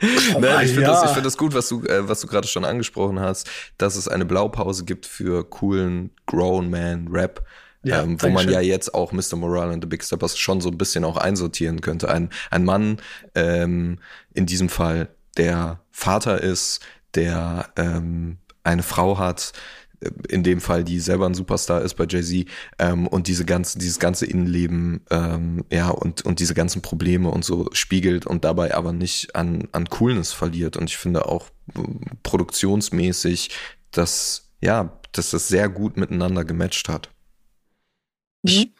Nein, 0.38 0.66
ich 0.66 0.72
finde 0.72 0.82
ja. 0.82 1.02
das, 1.02 1.12
find 1.12 1.26
das 1.26 1.36
gut, 1.36 1.54
was 1.54 1.68
du, 1.68 1.84
äh, 1.84 2.08
was 2.08 2.20
du 2.20 2.26
gerade 2.26 2.46
schon 2.46 2.64
angesprochen 2.64 3.20
hast, 3.20 3.50
dass 3.76 3.96
es 3.96 4.08
eine 4.08 4.24
Blaupause 4.24 4.84
gibt 4.84 5.06
für 5.06 5.48
coolen 5.48 6.10
Grown 6.26 6.70
Man 6.70 7.08
Rap. 7.08 7.44
Ja, 7.84 8.02
ähm, 8.02 8.20
wo 8.20 8.28
man 8.28 8.44
schön. 8.44 8.52
ja 8.52 8.60
jetzt 8.60 8.94
auch 8.94 9.12
Mr. 9.12 9.36
Morale 9.36 9.72
und 9.72 9.82
The 9.82 9.88
Big 9.88 10.02
Steppers 10.02 10.38
schon 10.38 10.60
so 10.60 10.70
ein 10.70 10.78
bisschen 10.78 11.04
auch 11.04 11.16
einsortieren 11.16 11.80
könnte. 11.80 12.08
Ein, 12.08 12.30
ein 12.50 12.64
Mann, 12.64 12.98
ähm, 13.34 13.98
in 14.32 14.46
diesem 14.46 14.68
Fall, 14.68 15.08
der 15.36 15.80
Vater 15.90 16.40
ist, 16.40 16.80
der 17.14 17.68
ähm, 17.76 18.38
eine 18.62 18.82
Frau 18.82 19.18
hat, 19.18 19.52
in 20.28 20.42
dem 20.42 20.60
Fall, 20.60 20.84
die 20.84 21.00
selber 21.00 21.26
ein 21.26 21.34
Superstar 21.34 21.82
ist 21.82 21.94
bei 21.94 22.06
Jay-Z 22.08 22.46
ähm, 22.78 23.06
und 23.06 23.26
diese 23.26 23.44
ganze, 23.44 23.78
dieses 23.78 23.98
ganze 23.98 24.26
Innenleben, 24.26 25.02
ähm, 25.10 25.64
ja, 25.70 25.90
und, 25.90 26.22
und 26.22 26.40
diese 26.40 26.54
ganzen 26.54 26.82
Probleme 26.82 27.30
und 27.30 27.44
so 27.44 27.68
spiegelt 27.72 28.26
und 28.26 28.44
dabei 28.44 28.74
aber 28.74 28.92
nicht 28.92 29.34
an, 29.34 29.68
an 29.72 29.86
Coolness 29.86 30.32
verliert. 30.32 30.76
Und 30.76 30.90
ich 30.90 30.96
finde 30.96 31.26
auch 31.26 31.46
äh, 31.74 31.80
produktionsmäßig, 32.22 33.50
dass, 33.90 34.50
ja, 34.60 34.98
dass 35.12 35.30
das 35.30 35.48
sehr 35.48 35.68
gut 35.68 35.96
miteinander 35.96 36.44
gematcht 36.44 36.88
hat. 36.88 37.10
Ich, 38.44 38.70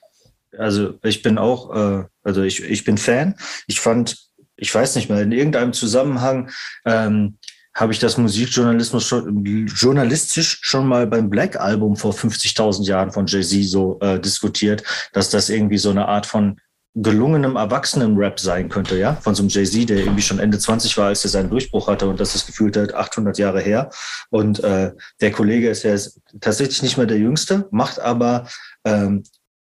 also 0.58 0.98
ich 1.02 1.22
bin 1.22 1.38
auch, 1.38 1.74
äh, 1.74 2.04
also 2.22 2.42
ich, 2.42 2.62
ich 2.62 2.84
bin 2.84 2.98
Fan. 2.98 3.34
Ich 3.66 3.80
fand, 3.80 4.16
ich 4.56 4.74
weiß 4.74 4.96
nicht 4.96 5.08
mehr, 5.08 5.22
in 5.22 5.32
irgendeinem 5.32 5.72
Zusammenhang 5.72 6.50
ähm, 6.84 7.38
habe 7.74 7.92
ich 7.92 7.98
das 7.98 8.16
Musikjournalismus 8.18 9.04
schon, 9.04 9.66
journalistisch 9.66 10.60
schon 10.62 10.86
mal 10.86 11.06
beim 11.06 11.28
Black 11.28 11.56
Album 11.56 11.96
vor 11.96 12.12
50.000 12.12 12.84
Jahren 12.84 13.10
von 13.10 13.26
Jay-Z 13.26 13.64
so 13.64 13.98
äh, 14.00 14.20
diskutiert, 14.20 14.84
dass 15.12 15.30
das 15.30 15.48
irgendwie 15.48 15.78
so 15.78 15.90
eine 15.90 16.06
Art 16.06 16.26
von 16.26 16.60
gelungenem 16.96 17.56
Erwachsenen-Rap 17.56 18.38
sein 18.38 18.68
könnte, 18.68 18.96
ja, 18.96 19.16
von 19.16 19.34
so 19.34 19.42
einem 19.42 19.48
Jay-Z, 19.48 19.88
der 19.88 19.98
irgendwie 19.98 20.22
schon 20.22 20.38
Ende 20.38 20.60
20 20.60 20.96
war, 20.96 21.08
als 21.08 21.24
er 21.24 21.30
seinen 21.30 21.50
Durchbruch 21.50 21.88
hatte 21.88 22.06
und 22.08 22.20
das 22.20 22.36
ist 22.36 22.46
gefühlt 22.46 22.76
halt 22.76 22.94
800 22.94 23.36
Jahre 23.36 23.60
her. 23.60 23.90
Und 24.30 24.62
äh, 24.62 24.92
der 25.20 25.32
Kollege 25.32 25.68
ist 25.68 25.82
ja 25.82 25.96
tatsächlich 26.40 26.82
nicht 26.84 26.96
mehr 26.96 27.06
der 27.06 27.18
Jüngste, 27.18 27.66
macht 27.72 27.98
aber 27.98 28.46
ähm, 28.84 29.24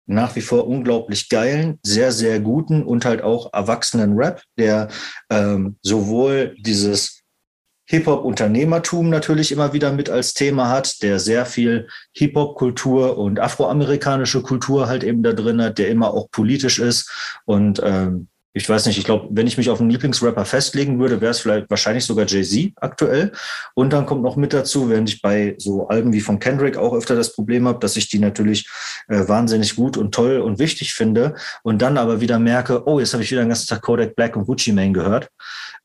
nach 0.07 0.35
wie 0.37 0.41
vor 0.41 0.67
unglaublich 0.67 1.29
geilen, 1.29 1.79
sehr, 1.83 2.13
sehr 2.13 2.41
guten 2.41 2.83
und 2.83 3.05
halt 3.05 3.23
auch 3.23 3.53
erwachsenen 3.53 4.15
Rap, 4.17 4.43
der 4.59 4.89
ähm, 5.31 5.77
sowohl 5.83 6.55
dieses 6.59 7.23
Hip-Hop-Unternehmertum 7.87 9.11
natürlich 9.11 9.53
immer 9.53 9.73
wieder 9.73 9.93
mit 9.93 10.09
als 10.09 10.35
Thema 10.35 10.69
hat, 10.69 11.03
der 11.03 11.19
sehr 11.19 11.45
viel 11.47 11.89
Hip-Hop-Kultur 12.15 13.19
und 13.19 13.41
afroamerikanische 13.41 14.43
Kultur 14.43 14.87
halt 14.89 15.05
eben 15.05 15.23
da 15.23 15.33
drin 15.33 15.61
hat, 15.61 15.79
der 15.79 15.89
immer 15.89 16.15
auch 16.15 16.31
politisch 16.31 16.79
ist 16.79 17.11
und 17.45 17.81
ähm, 17.85 18.29
ich 18.55 18.69
weiß 18.69 18.87
nicht, 18.87 18.99
ich 18.99 19.05
glaube, 19.05 19.29
wenn 19.31 19.47
ich 19.47 19.57
mich 19.57 19.71
auf 19.71 19.81
einen 19.81 19.89
Lieblingsrapper 19.91 20.45
festlegen 20.45 20.99
würde, 20.99 21.21
wäre 21.21 21.31
es 21.31 21.41
vielleicht 21.41 21.71
wahrscheinlich 21.71 22.05
sogar 22.05 22.27
Jay-Z 22.27 22.73
aktuell. 22.77 23.33
Und 23.75 23.93
dann 23.93 24.05
kommt 24.05 24.23
noch 24.23 24.37
mit 24.37 24.53
dazu, 24.53 24.91
während 24.91 25.09
ich 25.09 25.23
bei 25.23 25.55
so 25.59 25.89
Alben 25.89 26.13
wie 26.13 26.21
von 26.21 26.39
Kendrick 26.39 26.77
auch 26.77 26.95
öfter 26.95 27.17
das 27.17 27.33
Problem 27.33 27.67
habe, 27.67 27.79
dass 27.79 27.97
ich 27.97 28.09
die 28.09 28.19
natürlich 28.19 28.69
äh, 29.09 29.27
wahnsinnig 29.27 29.75
gut 29.75 29.97
und 29.97 30.15
toll 30.15 30.39
und 30.39 30.59
wichtig 30.59 30.93
finde 30.93 31.35
und 31.63 31.81
dann 31.81 31.97
aber 31.97 32.21
wieder 32.21 32.39
merke, 32.39 32.87
oh, 32.87 33.01
jetzt 33.01 33.15
habe 33.15 33.23
ich 33.23 33.31
wieder 33.31 33.43
den 33.43 33.49
ganzen 33.49 33.69
Tag 33.69 33.81
Kodak 33.81 34.15
Black 34.17 34.37
und 34.37 34.47
Gucci 34.47 34.73
Mane 34.73 34.93
gehört, 34.93 35.31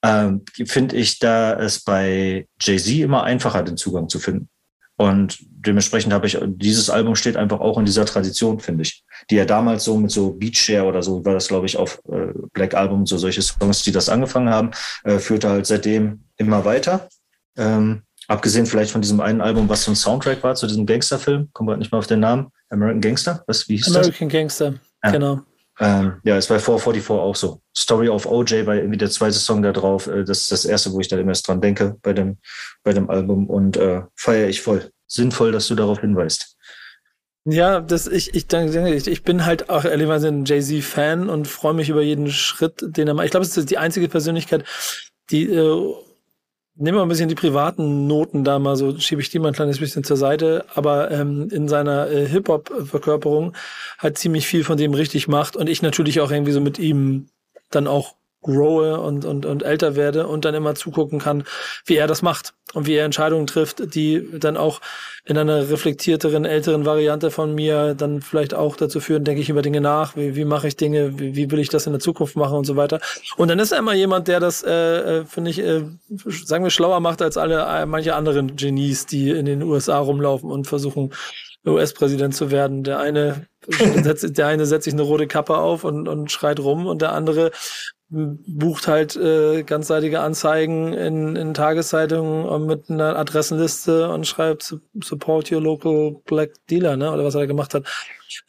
ähm, 0.03 0.43
finde 0.65 0.97
ich 0.97 1.19
da 1.19 1.53
es 1.57 1.83
bei 1.83 2.47
Jay-Z 2.59 2.99
immer 2.99 3.23
einfacher, 3.23 3.63
den 3.63 3.77
Zugang 3.77 4.09
zu 4.09 4.19
finden. 4.19 4.49
Und 4.97 5.37
dementsprechend 5.41 6.11
habe 6.11 6.25
ich, 6.25 6.39
dieses 6.43 6.89
Album 6.89 7.15
steht 7.15 7.37
einfach 7.37 7.59
auch 7.59 7.77
in 7.77 7.85
dieser 7.85 8.05
Tradition, 8.05 8.59
finde 8.59 8.81
ich. 8.81 9.03
Die 9.29 9.37
er 9.37 9.45
damals 9.45 9.83
so 9.83 9.95
mit 9.95 10.09
so 10.09 10.31
Beatshare 10.31 10.85
oder 10.85 11.03
so, 11.03 11.23
war 11.23 11.33
das, 11.33 11.47
glaube 11.47 11.67
ich, 11.67 11.77
auf 11.77 12.01
äh, 12.09 12.33
Black 12.53 12.73
Album, 12.73 13.05
so 13.05 13.17
solche 13.17 13.43
Songs, 13.43 13.83
die 13.83 13.91
das 13.91 14.09
angefangen 14.09 14.49
haben, 14.49 14.71
äh, 15.03 15.19
führte 15.19 15.49
halt 15.49 15.67
seitdem 15.67 16.23
immer 16.37 16.65
weiter. 16.65 17.07
Ähm, 17.57 18.01
abgesehen 18.27 18.65
vielleicht 18.65 18.91
von 18.91 19.01
diesem 19.01 19.19
einen 19.19 19.39
Album, 19.41 19.69
was 19.69 19.83
so 19.83 19.91
ein 19.91 19.95
Soundtrack 19.95 20.43
war 20.43 20.55
zu 20.55 20.65
diesem 20.65 20.87
Gangsterfilm, 20.87 21.49
kommen 21.53 21.69
wir 21.69 21.77
nicht 21.77 21.91
mal 21.91 21.99
auf 21.99 22.07
den 22.07 22.19
Namen. 22.19 22.47
American 22.69 23.01
Gangster? 23.01 23.43
Was, 23.45 23.69
wie 23.69 23.77
hieß 23.77 23.95
American 23.95 24.29
das? 24.29 24.33
Gangster, 24.33 24.73
ja. 25.03 25.11
genau. 25.11 25.41
Ähm, 25.79 26.19
ja, 26.23 26.37
ist 26.37 26.47
bei 26.47 26.59
444 26.59 27.09
auch 27.11 27.35
so. 27.35 27.61
Story 27.75 28.09
of 28.09 28.25
OJ 28.25 28.65
war 28.65 28.75
irgendwie 28.75 28.97
der 28.97 29.11
zweite 29.11 29.37
Song 29.37 29.61
da 29.61 29.71
drauf. 29.71 30.07
Äh, 30.07 30.23
das 30.23 30.41
ist 30.41 30.51
das 30.51 30.65
erste, 30.65 30.91
wo 30.91 30.99
ich 30.99 31.07
dann 31.07 31.19
immer 31.19 31.33
dran 31.33 31.61
denke 31.61 31.97
bei 32.01 32.13
dem, 32.13 32.37
bei 32.83 32.93
dem 32.93 33.09
Album 33.09 33.47
und 33.47 33.77
äh, 33.77 34.01
feiere 34.15 34.49
ich 34.49 34.61
voll. 34.61 34.91
Sinnvoll, 35.05 35.51
dass 35.51 35.67
du 35.67 35.75
darauf 35.75 35.99
hinweist. 35.99 36.57
Ja, 37.45 37.79
das, 37.79 38.07
ich, 38.07 38.35
ich 38.35 38.47
denke, 38.47 38.93
ich, 38.93 39.07
ich 39.07 39.23
bin 39.23 39.45
halt 39.45 39.69
auch 39.69 39.85
ehrlicherweise 39.85 40.27
ein 40.27 40.43
Jay-Z-Fan 40.43 41.29
und 41.29 41.47
freue 41.47 41.73
mich 41.73 41.89
über 41.89 42.01
jeden 42.01 42.29
Schritt, 42.29 42.81
den 42.81 43.07
er 43.07 43.13
macht. 43.13 43.25
Ich 43.25 43.31
glaube, 43.31 43.45
es 43.45 43.55
ist 43.55 43.69
die 43.69 43.77
einzige 43.77 44.09
Persönlichkeit, 44.09 44.65
die 45.29 45.43
äh, 45.43 45.93
nehmen 46.77 46.97
wir 46.97 47.01
ein 47.01 47.09
bisschen 47.09 47.29
die 47.29 47.35
privaten 47.35 48.07
Noten 48.07 48.43
da 48.43 48.59
mal 48.59 48.75
so, 48.75 48.97
schiebe 48.99 49.21
ich 49.21 49.29
die 49.29 49.39
mal 49.39 49.49
ein 49.49 49.53
kleines 49.53 49.79
bisschen 49.79 50.03
zur 50.03 50.17
Seite, 50.17 50.65
aber 50.73 51.11
ähm, 51.11 51.49
in 51.51 51.67
seiner 51.67 52.09
äh, 52.09 52.27
Hip-Hop-Verkörperung 52.27 53.53
halt 53.97 54.17
ziemlich 54.17 54.47
viel 54.47 54.63
von 54.63 54.77
dem 54.77 54.93
richtig 54.93 55.27
macht 55.27 55.55
und 55.55 55.69
ich 55.69 55.81
natürlich 55.81 56.19
auch 56.21 56.31
irgendwie 56.31 56.51
so 56.51 56.61
mit 56.61 56.79
ihm 56.79 57.29
dann 57.69 57.87
auch 57.87 58.16
growe 58.41 58.99
und, 58.99 59.25
und, 59.25 59.45
und 59.45 59.63
älter 59.63 59.95
werde 59.95 60.27
und 60.27 60.45
dann 60.45 60.55
immer 60.55 60.75
zugucken 60.75 61.19
kann, 61.19 61.43
wie 61.85 61.95
er 61.95 62.07
das 62.07 62.21
macht 62.21 62.53
und 62.73 62.85
wie 62.85 62.93
er 62.93 63.05
Entscheidungen 63.05 63.47
trifft, 63.47 63.95
die 63.95 64.27
dann 64.39 64.57
auch 64.57 64.79
in 65.25 65.37
einer 65.37 65.69
reflektierteren, 65.69 66.45
älteren 66.45 66.85
Variante 66.85 67.31
von 67.31 67.53
mir 67.55 67.95
dann 67.95 68.21
vielleicht 68.21 68.53
auch 68.53 68.75
dazu 68.75 68.99
führen, 68.99 69.23
denke 69.23 69.41
ich 69.41 69.49
über 69.49 69.61
Dinge 69.61 69.81
nach, 69.81 70.15
wie, 70.15 70.35
wie 70.35 70.45
mache 70.45 70.67
ich 70.67 70.77
Dinge, 70.77 71.19
wie, 71.19 71.35
wie 71.35 71.51
will 71.51 71.59
ich 71.59 71.69
das 71.69 71.85
in 71.85 71.93
der 71.93 71.99
Zukunft 71.99 72.35
machen 72.35 72.57
und 72.57 72.65
so 72.65 72.75
weiter. 72.75 72.99
Und 73.35 73.49
dann 73.49 73.59
ist 73.59 73.71
er 73.71 73.79
immer 73.79 73.93
jemand, 73.93 74.27
der 74.27 74.39
das, 74.39 74.63
äh, 74.63 74.71
äh 75.19 75.25
finde 75.25 75.51
ich, 75.51 75.59
äh, 75.59 75.83
sagen 76.09 76.63
wir, 76.63 76.71
schlauer 76.71 76.99
macht 76.99 77.21
als 77.21 77.37
alle 77.37 77.63
äh, 77.63 77.85
manche 77.85 78.15
anderen 78.15 78.55
Genies, 78.55 79.05
die 79.05 79.31
in 79.31 79.45
den 79.45 79.63
USA 79.63 79.99
rumlaufen 79.99 80.49
und 80.51 80.67
versuchen, 80.67 81.11
US-Präsident 81.65 82.35
zu 82.35 82.51
werden. 82.51 82.83
Der 82.83 82.99
eine 82.99 83.47
setzt, 83.67 84.37
der 84.37 84.47
eine 84.47 84.65
setzt 84.65 84.85
sich 84.85 84.93
eine 84.93 85.01
rote 85.01 85.27
Kappe 85.27 85.57
auf 85.57 85.83
und, 85.83 86.07
und 86.07 86.31
schreit 86.31 86.59
rum 86.59 86.85
und 86.85 87.01
der 87.01 87.13
andere 87.13 87.51
bucht 88.09 88.87
halt 88.87 89.15
äh, 89.17 89.63
ganzseitige 89.63 90.21
Anzeigen 90.21 90.93
in, 90.93 91.35
in 91.35 91.53
Tageszeitungen 91.53 92.65
mit 92.65 92.89
einer 92.89 93.17
Adressenliste 93.17 94.09
und 94.09 94.25
schreibt 94.25 94.77
Support 95.03 95.51
your 95.51 95.61
local 95.61 96.15
black 96.25 96.51
dealer, 96.69 96.95
ne? 96.95 97.11
Oder 97.11 97.25
was 97.25 97.35
er 97.35 97.47
gemacht 97.47 97.73
hat. 97.73 97.85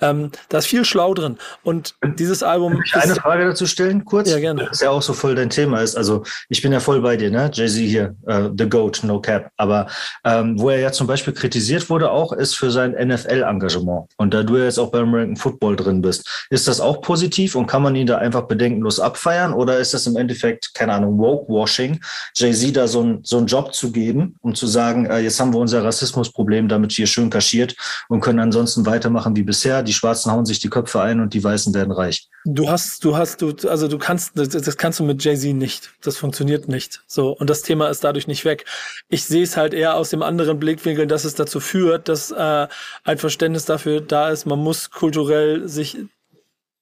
Ähm, 0.01 0.31
da 0.49 0.59
ist 0.59 0.67
viel 0.67 0.85
schlau 0.85 1.15
drin. 1.15 1.39
Und 1.63 1.95
dieses 2.19 2.43
Album. 2.43 2.73
Kann 2.73 2.85
ich 2.85 3.11
eine 3.11 3.15
Frage 3.15 3.45
dazu 3.47 3.67
stellen, 3.67 4.05
kurz? 4.05 4.31
Ja, 4.31 4.39
gerne. 4.39 4.67
Das 4.67 4.81
ja 4.81 4.91
auch 4.91 5.03
so 5.03 5.13
voll 5.13 5.35
dein 5.35 5.51
Thema 5.51 5.81
ist. 5.81 5.97
Also 5.97 6.25
ich 6.49 6.63
bin 6.63 6.73
ja 6.73 6.81
voll 6.81 7.01
bei 7.01 7.17
dir, 7.17 7.31
ne? 7.31 7.51
Jay-Z 7.53 7.79
hier, 7.79 8.15
uh, 8.29 8.51
The 8.57 8.69
Goat, 8.69 9.01
No 9.05 9.21
Cap. 9.21 9.51
Aber 9.57 9.87
ähm, 10.25 10.59
wo 10.59 10.71
er 10.71 10.81
ja 10.81 10.93
zum 10.93 11.07
Beispiel 11.07 11.33
kritisiert 11.33 11.89
wurde, 11.91 12.11
auch 12.11 12.33
ist 12.33 12.57
für 12.57 12.71
sein 12.71 12.93
NFL-Engagement. 12.93 14.09
Und 14.17 14.35
da 14.35 14.43
du 14.43 14.57
ja 14.57 14.65
jetzt 14.65 14.79
auch 14.79 14.91
beim 14.91 15.09
American 15.09 15.37
Football 15.37 15.77
drin 15.77 16.03
bist, 16.03 16.47
ist 16.51 16.69
das 16.69 16.81
auch 16.81 17.01
positiv 17.01 17.55
und 17.55 17.67
kann 17.67 17.83
man 17.83 17.95
ihn 17.95 18.07
da 18.07 18.19
einfach 18.19 18.43
bedenkenlos 18.43 19.01
abfeiern? 19.01 19.53
Oder 19.53 19.79
ist 19.79 19.95
das 19.95 20.07
im 20.07 20.17
Endeffekt, 20.17 20.75
keine 20.75 20.95
Ahnung, 20.95 21.19
Woke-Washing, 21.19 22.01
Jay-Z 22.35 22.77
da 22.77 22.87
so, 22.87 23.03
ein, 23.03 23.21
so 23.23 23.39
einen 23.39 23.47
Job 23.47 23.75
zu 23.75 23.93
geben, 23.93 24.37
um 24.43 24.55
zu 24.55 24.67
sagen, 24.67 25.07
äh, 25.07 25.21
jetzt 25.21 25.39
haben 25.41 25.53
wir 25.53 25.61
unser 25.61 25.85
Rassismusproblem 25.85 26.69
damit 26.69 26.93
hier 26.93 27.07
schön 27.07 27.31
kaschiert 27.31 27.75
und 28.09 28.21
können 28.21 28.41
ansonsten 28.41 28.87
weitermachen 28.87 29.37
wie 29.37 29.43
bisher? 29.43 29.68
Bisher, 29.69 29.83
die 29.83 29.93
Schwarzen 29.93 30.33
hauen 30.33 30.47
sich 30.47 30.59
die 30.61 30.71
Köpfe 30.71 31.01
ein 31.01 31.21
und 31.21 31.35
die 31.35 31.45
Weißen 31.45 31.75
werden 31.75 31.93
reich. 31.93 32.29
Du 32.45 32.71
hast, 32.71 33.05
du 33.05 33.17
hast, 33.17 33.43
du, 33.43 33.55
also 33.69 33.89
du 33.89 33.99
kannst, 33.99 34.33
das 34.35 34.77
kannst 34.77 34.99
du 34.99 35.05
mit 35.05 35.23
Jay-Z 35.23 35.55
nicht. 35.55 35.91
Das 36.01 36.17
funktioniert 36.17 36.69
nicht. 36.69 37.03
So. 37.07 37.31
Und 37.33 37.51
das 37.51 37.63
Thema 37.63 37.89
ist 37.89 38.05
dadurch 38.05 38.27
nicht 38.27 38.45
weg. 38.45 38.65
Ich 39.09 39.25
sehe 39.25 39.43
es 39.43 39.57
halt 39.57 39.75
eher 39.75 39.97
aus 39.97 40.11
dem 40.11 40.23
anderen 40.23 40.59
Blickwinkel, 40.59 41.07
dass 41.07 41.25
es 41.25 41.35
dazu 41.35 41.61
führt, 41.61 42.09
dass 42.09 42.31
äh, 42.31 42.69
ein 43.05 43.19
Verständnis 43.19 43.67
dafür 43.67 44.01
da 44.01 44.31
ist, 44.31 44.47
man 44.47 44.59
muss 44.59 44.91
kulturell 44.91 45.69
sich 45.69 45.99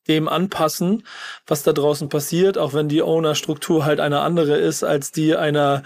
dem 0.08 0.28
anpassen, 0.28 1.02
was 1.48 1.64
da 1.64 1.72
draußen 1.72 2.08
passiert, 2.08 2.58
auch 2.58 2.74
wenn 2.74 2.88
die 2.88 3.02
Owner-Struktur 3.02 3.84
halt 3.84 3.98
eine 3.98 4.20
andere 4.20 4.56
ist 4.56 4.84
als 4.84 5.10
die 5.10 5.34
einer 5.34 5.82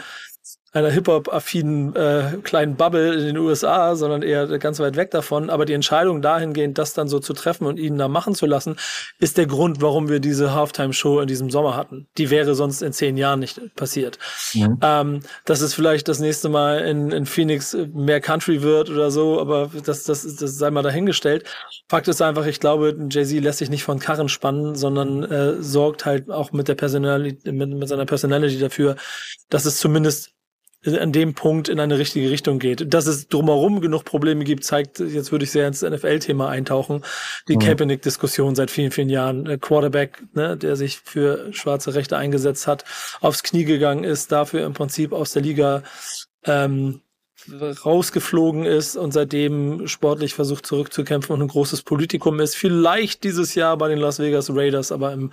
einer 0.73 0.91
Hip-Hop-affinen 0.91 1.97
äh, 1.97 2.37
kleinen 2.45 2.77
Bubble 2.77 3.15
in 3.15 3.27
den 3.27 3.37
USA, 3.39 3.97
sondern 3.97 4.23
eher 4.23 4.47
ganz 4.59 4.79
weit 4.79 4.97
weg 4.97 5.11
davon. 5.11 5.51
Aber 5.51 5.65
die 5.65 5.73
Entscheidung 5.73 6.23
dahingehend, 6.23 6.79
das 6.79 6.93
dann 6.93 7.09
so 7.09 7.19
zu 7.19 7.33
treffen 7.33 7.67
und 7.67 7.79
ihn 7.79 7.99
da 7.99 8.07
machen 8.07 8.37
zu 8.37 8.47
lassen, 8.47 8.77
ist 9.19 9.37
der 9.37 9.47
Grund, 9.47 9.83
warum 9.83 10.09
wir 10.09 10.21
diese 10.21 10.55
Halftime-Show 10.55 11.21
in 11.21 11.27
diesem 11.27 11.51
Sommer 11.51 11.77
hatten. 11.77 12.07
Die 12.19 12.31
wäre 12.31 12.55
sonst 12.55 12.83
in 12.83 12.93
zehn 12.93 13.17
Jahren 13.17 13.41
nicht 13.41 13.61
passiert. 13.75 14.19
Mhm. 14.55 14.79
Ähm, 14.81 15.21
dass 15.45 15.61
es 15.61 15.75
vielleicht 15.75 16.07
das 16.07 16.21
nächste 16.21 16.49
Mal 16.49 16.79
in, 16.81 17.11
in 17.11 17.27
Phoenix 17.27 17.77
mehr 17.93 18.21
Country 18.21 18.63
wird 18.63 18.91
oder 18.91 19.11
so, 19.11 19.41
aber 19.41 19.71
das, 19.85 20.05
das, 20.05 20.23
das 20.37 20.57
sei 20.57 20.71
mal 20.71 20.83
dahingestellt. 20.83 21.45
Fakt 21.89 22.07
ist 22.07 22.23
einfach, 22.23 22.47
ich 22.47 22.61
glaube, 22.61 22.97
Jay-Z 23.11 23.43
lässt 23.43 23.59
sich 23.59 23.71
nicht 23.71 23.83
von 23.83 23.99
Karren 23.99 24.29
spannen, 24.29 24.77
sondern 24.77 25.25
äh, 25.25 25.63
sorgt 25.63 26.07
halt 26.07 26.31
auch 26.31 26.53
mit 26.53 26.69
der 26.69 26.77
Personality, 26.77 27.51
mit, 27.51 27.71
mit 27.71 27.89
seiner 27.89 28.07
Personality 28.07 28.59
dafür, 28.59 28.95
dass 29.49 29.65
es 29.65 29.79
zumindest 29.79 30.33
an 30.87 31.13
dem 31.13 31.35
Punkt 31.35 31.69
in 31.69 31.79
eine 31.79 31.99
richtige 31.99 32.31
Richtung 32.31 32.59
geht. 32.59 32.93
Dass 32.93 33.07
es 33.07 33.29
drumherum 33.29 33.81
genug 33.81 34.05
Probleme 34.05 34.45
gibt, 34.45 34.65
zeigt, 34.65 34.99
jetzt 34.99 35.31
würde 35.31 35.45
ich 35.45 35.51
sehr 35.51 35.69
ins 35.69 35.83
NFL-Thema 35.83 36.49
eintauchen, 36.49 37.05
die 37.49 37.57
mhm. 37.57 37.61
Kaepernick-Diskussion 37.61 38.55
seit 38.55 38.71
vielen, 38.71 38.91
vielen 38.91 39.11
Jahren. 39.11 39.45
Der 39.45 39.59
Quarterback, 39.59 40.23
ne, 40.33 40.57
der 40.57 40.77
sich 40.77 41.01
für 41.01 41.53
schwarze 41.53 41.95
Rechte 41.95 42.17
eingesetzt 42.17 42.67
hat, 42.67 42.85
aufs 43.21 43.43
Knie 43.43 43.65
gegangen 43.65 44.05
ist, 44.05 44.33
dafür 44.33 44.65
im 44.65 44.73
Prinzip 44.73 45.13
aus 45.13 45.33
der 45.33 45.43
Liga 45.43 45.83
ähm, 46.45 47.03
rausgeflogen 47.85 48.65
ist 48.65 48.97
und 48.97 49.13
seitdem 49.13 49.87
sportlich 49.87 50.35
versucht 50.35 50.67
zurückzukämpfen 50.67 51.35
und 51.35 51.43
ein 51.43 51.49
großes 51.49 51.83
Politikum 51.83 52.41
ist. 52.41 52.57
Vielleicht 52.57 53.25
dieses 53.25 53.55
Jahr 53.55 53.77
bei 53.77 53.89
den 53.89 53.99
Las 53.99 54.19
Vegas 54.19 54.51
Raiders, 54.51 54.93
aber 54.93 55.13
im 55.13 55.33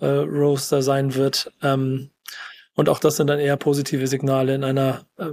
äh, 0.00 0.06
Roster 0.06 0.82
sein 0.82 1.14
wird. 1.14 1.52
Ähm, 1.62 2.10
Und 2.78 2.88
auch 2.88 3.00
das 3.00 3.16
sind 3.16 3.26
dann 3.26 3.40
eher 3.40 3.56
positive 3.56 4.06
Signale 4.06 4.54
in 4.54 4.62
einer 4.62 5.00
äh, 5.16 5.24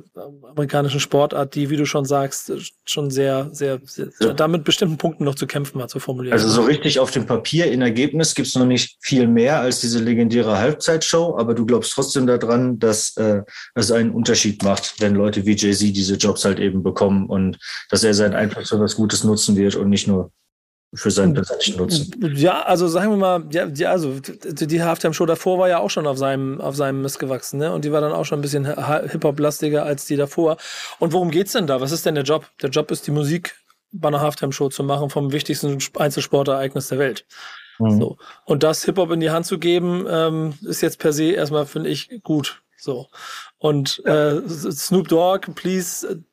amerikanischen 0.49 0.99
Sportart, 0.99 1.53
die, 1.53 1.69
wie 1.69 1.77
du 1.77 1.85
schon 1.85 2.03
sagst, 2.03 2.51
schon 2.85 3.11
sehr, 3.11 3.49
sehr, 3.51 3.79
sehr 3.83 4.07
ja. 4.19 4.33
damit 4.33 4.63
bestimmten 4.63 4.97
Punkten 4.97 5.25
noch 5.25 5.35
zu 5.35 5.45
kämpfen 5.45 5.79
hat, 5.79 5.91
zu 5.91 5.99
formulieren. 5.99 6.33
Also 6.33 6.49
so 6.49 6.63
richtig 6.63 6.99
auf 6.99 7.11
dem 7.11 7.27
Papier 7.27 7.71
in 7.71 7.83
Ergebnis 7.83 8.33
gibt 8.33 8.47
es 8.47 8.55
noch 8.55 8.65
nicht 8.65 8.97
viel 8.99 9.27
mehr 9.27 9.59
als 9.59 9.79
diese 9.79 9.99
legendäre 9.99 10.57
Halbzeitshow, 10.57 11.37
aber 11.37 11.53
du 11.53 11.67
glaubst 11.67 11.93
trotzdem 11.93 12.25
daran, 12.25 12.79
dass 12.79 13.15
äh, 13.17 13.43
es 13.75 13.91
einen 13.91 14.09
Unterschied 14.09 14.63
macht, 14.63 14.99
wenn 14.99 15.13
Leute 15.13 15.45
wie 15.45 15.55
Jay-Z 15.55 15.95
diese 15.95 16.15
Jobs 16.15 16.45
halt 16.45 16.57
eben 16.57 16.81
bekommen 16.81 17.27
und 17.27 17.59
dass 17.91 18.03
er 18.03 18.15
seinen 18.15 18.33
Einfluss 18.33 18.69
für 18.69 18.79
was 18.79 18.95
Gutes 18.95 19.23
nutzen 19.23 19.55
wird 19.55 19.75
und 19.75 19.89
nicht 19.89 20.07
nur 20.07 20.31
für 20.95 21.11
seinen 21.11 21.33
persönlichen 21.33 21.77
Nutzen. 21.77 22.35
Ja, 22.35 22.63
also 22.63 22.87
sagen 22.87 23.11
wir 23.11 23.17
mal, 23.17 23.45
ja, 23.51 23.65
ja 23.67 23.91
also 23.91 24.19
die 24.19 24.83
Halftime-Show 24.83 25.25
davor 25.25 25.59
war 25.59 25.69
ja 25.69 25.79
auch 25.79 25.89
schon 25.89 26.07
auf 26.07 26.17
seinem, 26.17 26.61
auf 26.61 26.75
seinem 26.75 27.01
Mist 27.01 27.19
gewachsen, 27.19 27.59
ne? 27.59 27.71
Und 27.71 27.85
die 27.85 27.91
war 27.91 28.01
dann 28.01 28.11
auch 28.11 28.25
schon 28.25 28.39
ein 28.39 28.41
bisschen 28.41 28.65
Hip-Hop-lastiger 28.65 29.83
als 29.83 30.05
die 30.05 30.15
davor. 30.15 30.57
Und 30.99 31.13
worum 31.13 31.31
geht's 31.31 31.53
denn 31.53 31.67
da? 31.67 31.81
Was 31.81 31.91
ist 31.91 32.05
denn 32.05 32.15
der 32.15 32.23
Job? 32.23 32.47
Der 32.61 32.69
Job 32.69 32.91
ist 32.91 33.07
die 33.07 33.11
Musik 33.11 33.55
bei 33.91 34.07
einer 34.07 34.21
Halftime-Show 34.21 34.69
zu 34.69 34.83
machen 34.83 35.09
vom 35.09 35.31
wichtigsten 35.31 35.77
Einzelsportereignis 35.97 36.87
der 36.87 36.99
Welt. 36.99 37.25
Mhm. 37.79 37.99
So. 37.99 38.17
Und 38.45 38.63
das 38.63 38.83
Hip-Hop 38.85 39.11
in 39.11 39.19
die 39.19 39.31
Hand 39.31 39.45
zu 39.45 39.59
geben, 39.59 40.05
ähm, 40.09 40.53
ist 40.63 40.81
jetzt 40.81 40.99
per 40.99 41.13
se 41.13 41.31
erstmal, 41.31 41.65
finde 41.65 41.89
ich, 41.89 42.21
gut. 42.23 42.61
So. 42.77 43.07
Und 43.57 44.05
äh, 44.05 44.41
Snoop 44.47 45.07
Dogg, 45.07 45.47
please 45.55 46.23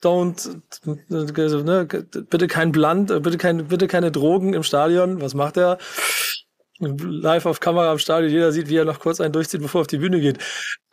don't, 0.00 0.60
ne, 0.84 1.86
bitte 1.86 2.48
kein 2.48 2.72
Blunt, 2.72 3.08
bitte, 3.22 3.38
kein, 3.38 3.68
bitte 3.68 3.86
keine 3.86 4.10
Drogen 4.10 4.54
im 4.54 4.62
Stadion. 4.62 5.20
Was 5.20 5.34
macht 5.34 5.56
er? 5.56 5.78
Live 6.80 7.44
auf 7.44 7.60
Kamera 7.60 7.92
im 7.92 7.98
Stadion, 7.98 8.32
jeder 8.32 8.52
sieht, 8.52 8.68
wie 8.68 8.76
er 8.76 8.86
noch 8.86 9.00
kurz 9.00 9.20
einen 9.20 9.34
durchzieht, 9.34 9.60
bevor 9.60 9.80
er 9.80 9.82
auf 9.82 9.86
die 9.86 9.98
Bühne 9.98 10.18
geht. 10.18 10.38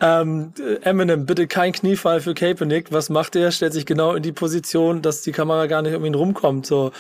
Ähm, 0.02 0.54
Eminem, 0.82 1.26
bitte 1.26 1.48
kein 1.48 1.72
Kniefall 1.72 2.20
für 2.20 2.34
Kaepernick. 2.34 2.92
Was 2.92 3.10
macht 3.10 3.38
er? 3.38 3.52
Stellt 3.52 3.72
sich 3.72 3.86
genau 3.86 4.14
in 4.14 4.22
die 4.22 4.34
Position, 4.34 5.02
dass 5.02 5.22
die 5.22 5.32
Kamera 5.32 5.66
gar 5.68 5.82
nicht 5.82 5.96
um 5.96 6.04
ihn 6.04 6.14
rumkommt. 6.14 6.66
So, 6.66 6.92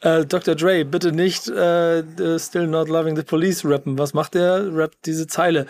äh, 0.00 0.24
Dr. 0.24 0.54
Dre, 0.54 0.84
bitte 0.84 1.12
nicht 1.12 1.48
äh, 1.48 2.02
Still 2.38 2.66
Not 2.66 2.88
Loving 2.88 3.14
the 3.14 3.22
Police 3.22 3.62
rappen. 3.64 3.98
Was 3.98 4.14
macht 4.14 4.34
er? 4.34 4.74
Rappt 4.74 5.04
diese 5.04 5.26
Zeile. 5.26 5.66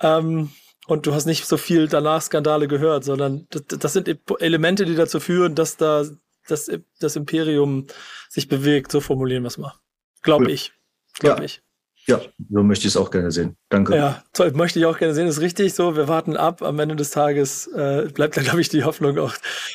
Ähm, 0.00 0.50
und 0.88 1.06
du 1.06 1.14
hast 1.14 1.26
nicht 1.26 1.46
so 1.46 1.58
viel 1.58 1.86
danach 1.86 2.22
Skandale 2.22 2.66
gehört, 2.66 3.04
sondern 3.04 3.46
das, 3.50 3.62
das 3.66 3.92
sind 3.92 4.08
Elemente, 4.40 4.86
die 4.86 4.94
dazu 4.94 5.20
führen, 5.20 5.54
dass 5.54 5.76
da 5.76 6.04
das, 6.48 6.70
das 6.98 7.14
Imperium 7.14 7.86
sich 8.30 8.48
bewegt. 8.48 8.90
So 8.90 9.00
formulieren 9.00 9.42
wir 9.42 9.48
es 9.48 9.58
mal. 9.58 9.74
Glaube 10.22 10.46
cool. 10.46 10.50
ich. 10.50 10.72
Glaube 11.18 11.40
ja. 11.40 11.44
ich. 11.44 11.62
Ja, 12.06 12.22
so 12.50 12.62
möchte 12.62 12.86
ich 12.86 12.94
es 12.94 12.96
auch 12.96 13.10
gerne 13.10 13.30
sehen. 13.30 13.58
Danke. 13.68 13.94
Ja, 13.94 14.24
toll, 14.32 14.52
möchte 14.52 14.78
ich 14.78 14.86
auch 14.86 14.96
gerne 14.96 15.12
sehen. 15.12 15.28
ist 15.28 15.42
richtig 15.42 15.74
so. 15.74 15.94
Wir 15.94 16.08
warten 16.08 16.38
ab. 16.38 16.62
Am 16.62 16.78
Ende 16.78 16.96
des 16.96 17.10
Tages 17.10 17.66
äh, 17.66 18.08
bleibt 18.12 18.38
da, 18.38 18.40
glaube 18.40 18.62
ich, 18.62 18.70
die 18.70 18.84
Hoffnung 18.84 19.18
auch 19.18 19.34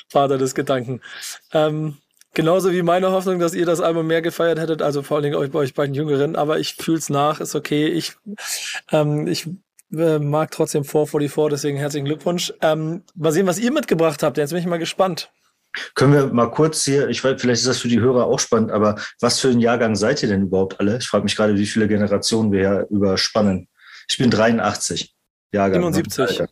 Vater 0.10 0.40
des 0.40 0.56
Gedanken. 0.56 1.02
Ähm, 1.52 1.98
genauso 2.34 2.72
wie 2.72 2.82
meine 2.82 3.12
Hoffnung, 3.12 3.38
dass 3.38 3.54
ihr 3.54 3.68
das 3.68 3.82
Album 3.82 4.08
mehr 4.08 4.24
gefeiert 4.24 4.58
hättet, 4.58 4.82
also 4.82 5.04
vor 5.04 5.18
allen 5.18 5.26
Dingen 5.26 5.36
euch 5.36 5.52
bei 5.52 5.60
euch 5.60 5.76
beiden 5.76 5.94
Jüngeren, 5.94 6.36
aber 6.36 6.58
ich 6.58 6.74
fühl's 6.74 7.10
nach, 7.10 7.40
ist 7.40 7.54
okay. 7.54 7.86
Ich, 7.86 8.14
ähm, 8.92 9.28
ich 9.28 9.48
äh, 9.96 10.20
mag 10.20 10.52
trotzdem 10.52 10.84
444, 10.84 11.50
deswegen 11.50 11.78
herzlichen 11.78 12.06
Glückwunsch. 12.06 12.54
Ähm, 12.62 13.04
mal 13.16 13.32
sehen, 13.32 13.48
was 13.48 13.60
ihr 13.60 13.72
mitgebracht 13.72 14.24
habt. 14.24 14.38
Jetzt 14.38 14.52
bin 14.52 14.60
ich 14.60 14.66
mal 14.66 14.80
gespannt. 14.80 15.32
Können 15.96 16.14
wir 16.14 16.28
mal 16.28 16.52
kurz 16.52 16.84
hier, 16.84 17.10
ich 17.10 17.24
weiß, 17.24 17.42
vielleicht 17.42 17.62
ist 17.62 17.68
das 17.68 17.80
für 17.80 17.88
die 17.88 18.00
Hörer 18.00 18.26
auch 18.26 18.40
spannend, 18.40 18.72
aber 18.72 18.96
was 19.20 19.40
für 19.40 19.50
ein 19.50 19.60
Jahrgang 19.60 19.96
seid 19.96 20.22
ihr 20.22 20.30
denn 20.30 20.44
überhaupt 20.44 20.80
alle? 20.80 20.98
Ich 20.98 21.08
frage 21.08 21.24
mich 21.24 21.36
gerade, 21.36 21.56
wie 21.56 21.66
viele 21.66 21.88
Generationen 21.88 22.52
wir 22.52 22.60
hier 22.60 22.88
überspannen. 22.92 23.68
Ich 24.08 24.18
bin 24.18 24.30
83. 24.30 25.16
Jahrgang. 25.52 25.94
77. 25.94 26.38
Ja, 26.38 26.46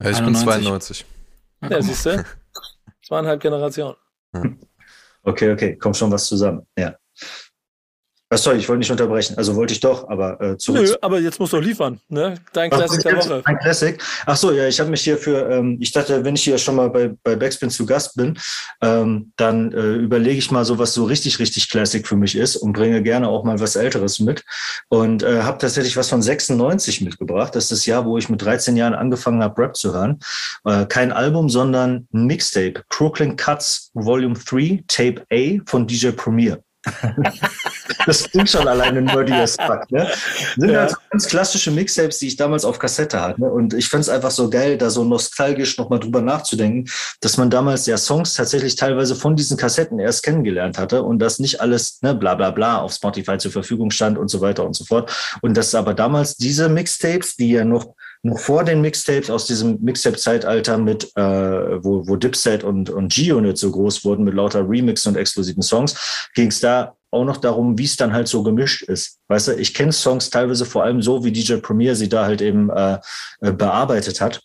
ich 0.00 0.16
91. 0.18 0.24
bin 0.24 0.34
92. 0.34 1.06
Ja, 1.62 1.82
siehst 1.82 2.06
du? 2.06 2.24
Zweieinhalb 3.06 3.40
Generationen. 3.40 3.96
Okay, 5.22 5.52
okay, 5.52 5.76
kommt 5.76 5.96
schon 5.96 6.12
was 6.12 6.26
zusammen. 6.26 6.66
Ja. 6.76 6.96
Ach, 8.30 8.36
sorry, 8.36 8.58
ich 8.58 8.68
wollte 8.68 8.80
nicht 8.80 8.90
unterbrechen. 8.90 9.38
Also 9.38 9.56
wollte 9.56 9.72
ich 9.72 9.80
doch, 9.80 10.06
aber 10.10 10.38
äh, 10.38 10.58
zurück. 10.58 10.82
Nö, 10.82 10.94
aber 11.00 11.18
jetzt 11.18 11.40
musst 11.40 11.54
du 11.54 11.60
liefern, 11.60 11.98
ne? 12.08 12.34
Dein 12.52 12.70
Classic 12.70 13.02
der 13.02 13.16
Woche. 13.16 13.42
Dein 13.42 13.58
Classic. 13.58 14.02
Ach 14.26 14.36
so, 14.36 14.52
ja, 14.52 14.68
ich 14.68 14.78
habe 14.80 14.90
mich 14.90 15.00
hier 15.00 15.16
für, 15.16 15.48
ähm, 15.50 15.78
ich 15.80 15.92
dachte, 15.92 16.22
wenn 16.22 16.34
ich 16.34 16.42
hier 16.42 16.58
schon 16.58 16.76
mal 16.76 16.90
bei, 16.90 17.10
bei 17.22 17.36
Backspin 17.36 17.70
zu 17.70 17.86
Gast 17.86 18.16
bin, 18.16 18.38
ähm, 18.82 19.32
dann 19.36 19.72
äh, 19.72 19.94
überlege 19.94 20.36
ich 20.36 20.50
mal 20.50 20.66
so, 20.66 20.78
was 20.78 20.92
so 20.92 21.04
richtig, 21.04 21.38
richtig 21.38 21.70
Classic 21.70 22.06
für 22.06 22.16
mich 22.16 22.36
ist 22.36 22.56
und 22.56 22.74
bringe 22.74 23.02
gerne 23.02 23.28
auch 23.28 23.44
mal 23.44 23.60
was 23.60 23.76
Älteres 23.76 24.20
mit. 24.20 24.44
Und 24.88 25.22
äh, 25.22 25.40
habe 25.42 25.56
tatsächlich 25.56 25.96
was 25.96 26.10
von 26.10 26.20
96 26.20 27.00
mitgebracht. 27.00 27.54
Das 27.54 27.64
ist 27.64 27.72
das 27.72 27.86
Jahr, 27.86 28.04
wo 28.04 28.18
ich 28.18 28.28
mit 28.28 28.42
13 28.42 28.76
Jahren 28.76 28.94
angefangen 28.94 29.42
habe, 29.42 29.62
Rap 29.62 29.74
zu 29.74 29.94
hören. 29.94 30.18
Äh, 30.66 30.84
kein 30.84 31.12
Album, 31.12 31.48
sondern 31.48 32.06
ein 32.12 32.26
Mixtape. 32.26 32.82
Crooklyn 32.90 33.36
Cuts 33.36 33.90
Volume 33.94 34.34
3, 34.34 34.84
Tape 34.86 35.24
A 35.32 35.62
von 35.64 35.86
DJ 35.86 36.10
Premier. 36.10 36.58
das 38.06 38.30
klingt 38.30 38.50
schon 38.50 38.66
alleine 38.66 39.02
nerdy 39.02 39.32
as 39.32 39.56
fuck. 39.56 39.90
Ne? 39.90 40.08
Sind 40.56 40.70
ja. 40.70 40.82
also 40.82 40.96
ganz 41.10 41.26
klassische 41.26 41.70
Mixtapes, 41.70 42.18
die 42.18 42.28
ich 42.28 42.36
damals 42.36 42.64
auf 42.64 42.78
Kassette 42.78 43.20
hatte. 43.20 43.40
Ne? 43.40 43.50
Und 43.50 43.74
ich 43.74 43.88
finde 43.88 44.02
es 44.02 44.08
einfach 44.08 44.30
so 44.30 44.50
geil, 44.50 44.78
da 44.78 44.90
so 44.90 45.04
nostalgisch 45.04 45.78
nochmal 45.78 46.00
drüber 46.00 46.20
nachzudenken, 46.20 46.90
dass 47.20 47.36
man 47.36 47.50
damals 47.50 47.86
ja 47.86 47.96
Songs 47.96 48.34
tatsächlich 48.34 48.76
teilweise 48.76 49.14
von 49.14 49.36
diesen 49.36 49.56
Kassetten 49.56 49.98
erst 49.98 50.22
kennengelernt 50.22 50.78
hatte 50.78 51.02
und 51.02 51.18
dass 51.18 51.38
nicht 51.38 51.60
alles 51.60 52.00
ne, 52.02 52.14
bla 52.14 52.34
bla 52.34 52.50
bla 52.50 52.78
auf 52.78 52.92
Spotify 52.92 53.38
zur 53.38 53.52
Verfügung 53.52 53.90
stand 53.90 54.18
und 54.18 54.28
so 54.28 54.40
weiter 54.40 54.64
und 54.64 54.74
so 54.74 54.84
fort. 54.84 55.12
Und 55.42 55.56
dass 55.56 55.74
aber 55.74 55.94
damals 55.94 56.36
diese 56.36 56.68
Mixtapes, 56.68 57.36
die 57.36 57.50
ja 57.50 57.64
noch 57.64 57.94
noch 58.22 58.38
vor 58.38 58.64
den 58.64 58.80
Mixtapes 58.80 59.30
aus 59.30 59.46
diesem 59.46 59.80
Mixtape-Zeitalter 59.80 60.78
mit, 60.78 61.04
äh, 61.16 61.22
wo, 61.84 62.06
wo 62.08 62.16
Dipset 62.16 62.64
und, 62.64 62.90
und 62.90 63.12
G-Unit 63.12 63.58
so 63.58 63.70
groß 63.70 64.04
wurden 64.04 64.24
mit 64.24 64.34
lauter 64.34 64.68
Remix 64.68 65.06
und 65.06 65.16
exklusiven 65.16 65.62
Songs, 65.62 66.28
ging 66.34 66.48
es 66.48 66.60
da 66.60 66.96
auch 67.10 67.24
noch 67.24 67.38
darum, 67.38 67.78
wie 67.78 67.84
es 67.84 67.96
dann 67.96 68.12
halt 68.12 68.28
so 68.28 68.42
gemischt 68.42 68.82
ist. 68.82 69.18
Weißt 69.28 69.48
du, 69.48 69.52
ich 69.54 69.72
kenne 69.72 69.92
Songs 69.92 70.30
teilweise 70.30 70.66
vor 70.66 70.84
allem 70.84 71.00
so, 71.00 71.24
wie 71.24 71.32
DJ 71.32 71.54
Premier 71.56 71.94
sie 71.94 72.08
da 72.08 72.24
halt 72.24 72.42
eben 72.42 72.70
äh, 72.70 72.98
äh 73.40 73.52
bearbeitet 73.52 74.20
hat. 74.20 74.42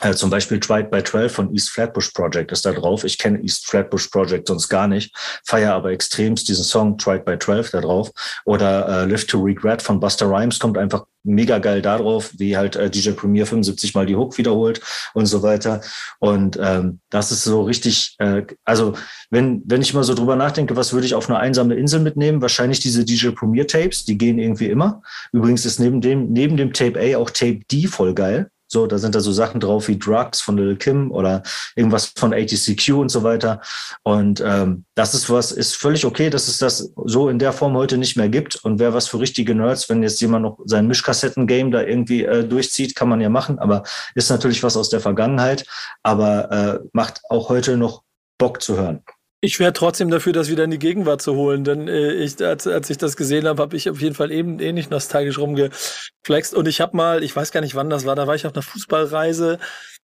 Äh, 0.00 0.14
zum 0.14 0.30
Beispiel 0.30 0.60
Tried 0.60 0.90
by 0.90 1.02
12 1.02 1.32
von 1.32 1.52
East 1.52 1.70
Flatbush 1.70 2.10
Project 2.10 2.52
ist 2.52 2.64
da 2.64 2.72
drauf. 2.72 3.04
Ich 3.04 3.18
kenne 3.18 3.40
East 3.42 3.66
Flatbush 3.66 4.08
Project 4.08 4.48
sonst 4.48 4.68
gar 4.68 4.86
nicht, 4.86 5.14
feiere 5.44 5.74
aber 5.74 5.90
extremst 5.90 6.48
diesen 6.48 6.64
Song 6.64 6.98
Tried 6.98 7.24
by 7.24 7.38
12 7.38 7.70
da 7.70 7.80
drauf. 7.80 8.10
Oder 8.44 8.88
äh, 8.88 9.04
Live 9.06 9.26
to 9.26 9.40
Regret 9.40 9.82
von 9.82 9.98
Buster 9.98 10.26
Rhymes 10.26 10.58
kommt 10.58 10.78
einfach 10.78 11.04
mega 11.24 11.58
geil 11.58 11.82
da 11.82 11.98
drauf, 11.98 12.30
wie 12.38 12.56
halt 12.56 12.76
äh, 12.76 12.88
DJ 12.88 13.10
Premier 13.10 13.44
75 13.44 13.94
mal 13.94 14.06
die 14.06 14.16
Hook 14.16 14.38
wiederholt 14.38 14.80
und 15.14 15.26
so 15.26 15.42
weiter. 15.42 15.80
Und 16.20 16.58
ähm, 16.62 17.00
das 17.10 17.32
ist 17.32 17.42
so 17.42 17.62
richtig, 17.62 18.14
äh, 18.18 18.42
also 18.64 18.94
wenn, 19.30 19.62
wenn 19.66 19.82
ich 19.82 19.94
mal 19.94 20.04
so 20.04 20.14
drüber 20.14 20.36
nachdenke, 20.36 20.76
was 20.76 20.92
würde 20.92 21.06
ich 21.06 21.14
auf 21.14 21.28
eine 21.28 21.38
einsame 21.38 21.74
Insel 21.74 22.00
mitnehmen? 22.00 22.40
Wahrscheinlich 22.40 22.80
diese 22.80 23.04
DJ 23.04 23.30
Premier 23.30 23.66
Tapes, 23.66 24.04
die 24.04 24.16
gehen 24.16 24.38
irgendwie 24.38 24.68
immer. 24.68 25.02
Übrigens 25.32 25.66
ist 25.66 25.80
neben 25.80 26.00
dem, 26.00 26.32
neben 26.32 26.56
dem 26.56 26.72
Tape 26.72 26.98
A 26.98 27.18
auch 27.18 27.30
Tape 27.30 27.60
D 27.70 27.88
voll 27.88 28.14
geil. 28.14 28.50
So, 28.68 28.86
da 28.86 28.98
sind 28.98 29.14
da 29.14 29.20
so 29.20 29.32
Sachen 29.32 29.60
drauf 29.60 29.88
wie 29.88 29.98
Drugs 29.98 30.40
von 30.40 30.58
Lil 30.58 30.76
Kim 30.76 31.10
oder 31.10 31.42
irgendwas 31.74 32.12
von 32.14 32.34
ATCQ 32.34 32.90
und 32.90 33.08
so 33.08 33.22
weiter. 33.22 33.60
Und 34.02 34.42
ähm, 34.44 34.84
das 34.94 35.14
ist 35.14 35.30
was, 35.30 35.52
ist 35.52 35.76
völlig 35.76 36.04
okay, 36.04 36.28
dass 36.28 36.48
es 36.48 36.58
das 36.58 36.92
so 37.04 37.30
in 37.30 37.38
der 37.38 37.52
Form 37.52 37.74
heute 37.74 37.96
nicht 37.96 38.16
mehr 38.16 38.28
gibt. 38.28 38.56
Und 38.56 38.78
wäre 38.78 38.92
was 38.92 39.08
für 39.08 39.20
richtige 39.20 39.54
Nerds, 39.54 39.88
wenn 39.88 40.02
jetzt 40.02 40.20
jemand 40.20 40.42
noch 40.42 40.58
sein 40.66 40.86
Mischkassetten-Game 40.86 41.70
da 41.70 41.82
irgendwie 41.82 42.24
äh, 42.24 42.44
durchzieht, 42.44 42.94
kann 42.94 43.08
man 43.08 43.20
ja 43.22 43.30
machen. 43.30 43.58
Aber 43.58 43.82
ist 44.14 44.30
natürlich 44.30 44.62
was 44.62 44.76
aus 44.76 44.90
der 44.90 45.00
Vergangenheit, 45.00 45.64
aber 46.02 46.50
äh, 46.50 46.88
macht 46.92 47.22
auch 47.30 47.48
heute 47.48 47.76
noch 47.78 48.02
Bock 48.38 48.62
zu 48.62 48.76
hören. 48.76 49.02
Ich 49.40 49.60
wäre 49.60 49.72
trotzdem 49.72 50.10
dafür, 50.10 50.32
das 50.32 50.50
wieder 50.50 50.64
in 50.64 50.72
die 50.72 50.80
Gegenwart 50.80 51.22
zu 51.22 51.36
holen, 51.36 51.62
denn 51.62 51.86
äh, 51.86 52.12
ich, 52.12 52.44
als, 52.44 52.66
als 52.66 52.90
ich 52.90 52.98
das 52.98 53.16
gesehen 53.16 53.46
habe, 53.46 53.62
habe 53.62 53.76
ich 53.76 53.88
auf 53.88 54.00
jeden 54.00 54.16
Fall 54.16 54.32
eben 54.32 54.58
ähnlich 54.58 54.90
nostalgisch 54.90 55.38
rumgeflext. 55.38 56.54
Und 56.54 56.66
ich 56.66 56.80
habe 56.80 56.96
mal, 56.96 57.22
ich 57.22 57.36
weiß 57.36 57.52
gar 57.52 57.60
nicht, 57.60 57.76
wann 57.76 57.88
das 57.88 58.04
war, 58.04 58.16
da 58.16 58.26
war 58.26 58.34
ich 58.34 58.46
auf 58.46 58.54
einer 58.54 58.62
Fußballreise 58.62 59.60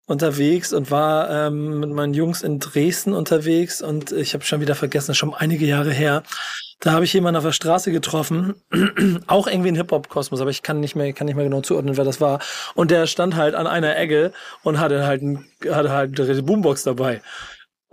unterwegs 0.05 0.73
und 0.73 0.91
war 0.91 1.29
ähm, 1.29 1.79
mit 1.79 1.91
meinen 1.91 2.13
Jungs 2.13 2.41
in 2.41 2.59
Dresden 2.59 3.13
unterwegs 3.13 3.81
und 3.81 4.11
ich 4.11 4.33
habe 4.33 4.43
schon 4.43 4.59
wieder 4.59 4.75
vergessen, 4.75 5.15
schon 5.15 5.33
einige 5.33 5.65
Jahre 5.65 5.91
her. 5.91 6.23
Da 6.81 6.91
habe 6.91 7.05
ich 7.05 7.13
jemanden 7.13 7.37
auf 7.37 7.43
der 7.45 7.51
Straße 7.53 7.91
getroffen, 7.91 8.55
auch 9.27 9.47
irgendwie 9.47 9.69
ein 9.69 9.75
Hip-Hop-Kosmos, 9.75 10.41
aber 10.41 10.49
ich 10.49 10.63
kann 10.63 10.79
nicht 10.79 10.95
mehr, 10.95 11.13
kann 11.13 11.27
nicht 11.27 11.35
mehr 11.35 11.45
genau 11.45 11.61
zuordnen, 11.61 11.95
wer 11.95 12.03
das 12.03 12.19
war. 12.19 12.39
Und 12.75 12.91
der 12.91 13.07
stand 13.07 13.35
halt 13.35 13.55
an 13.55 13.67
einer 13.67 13.95
Ecke 13.95 14.33
und 14.63 14.79
hatte 14.79 15.05
halt, 15.05 15.21
ein, 15.21 15.45
hatte 15.69 15.91
halt 15.91 16.19
eine 16.19 16.43
Boombox 16.43 16.83
dabei. 16.83 17.21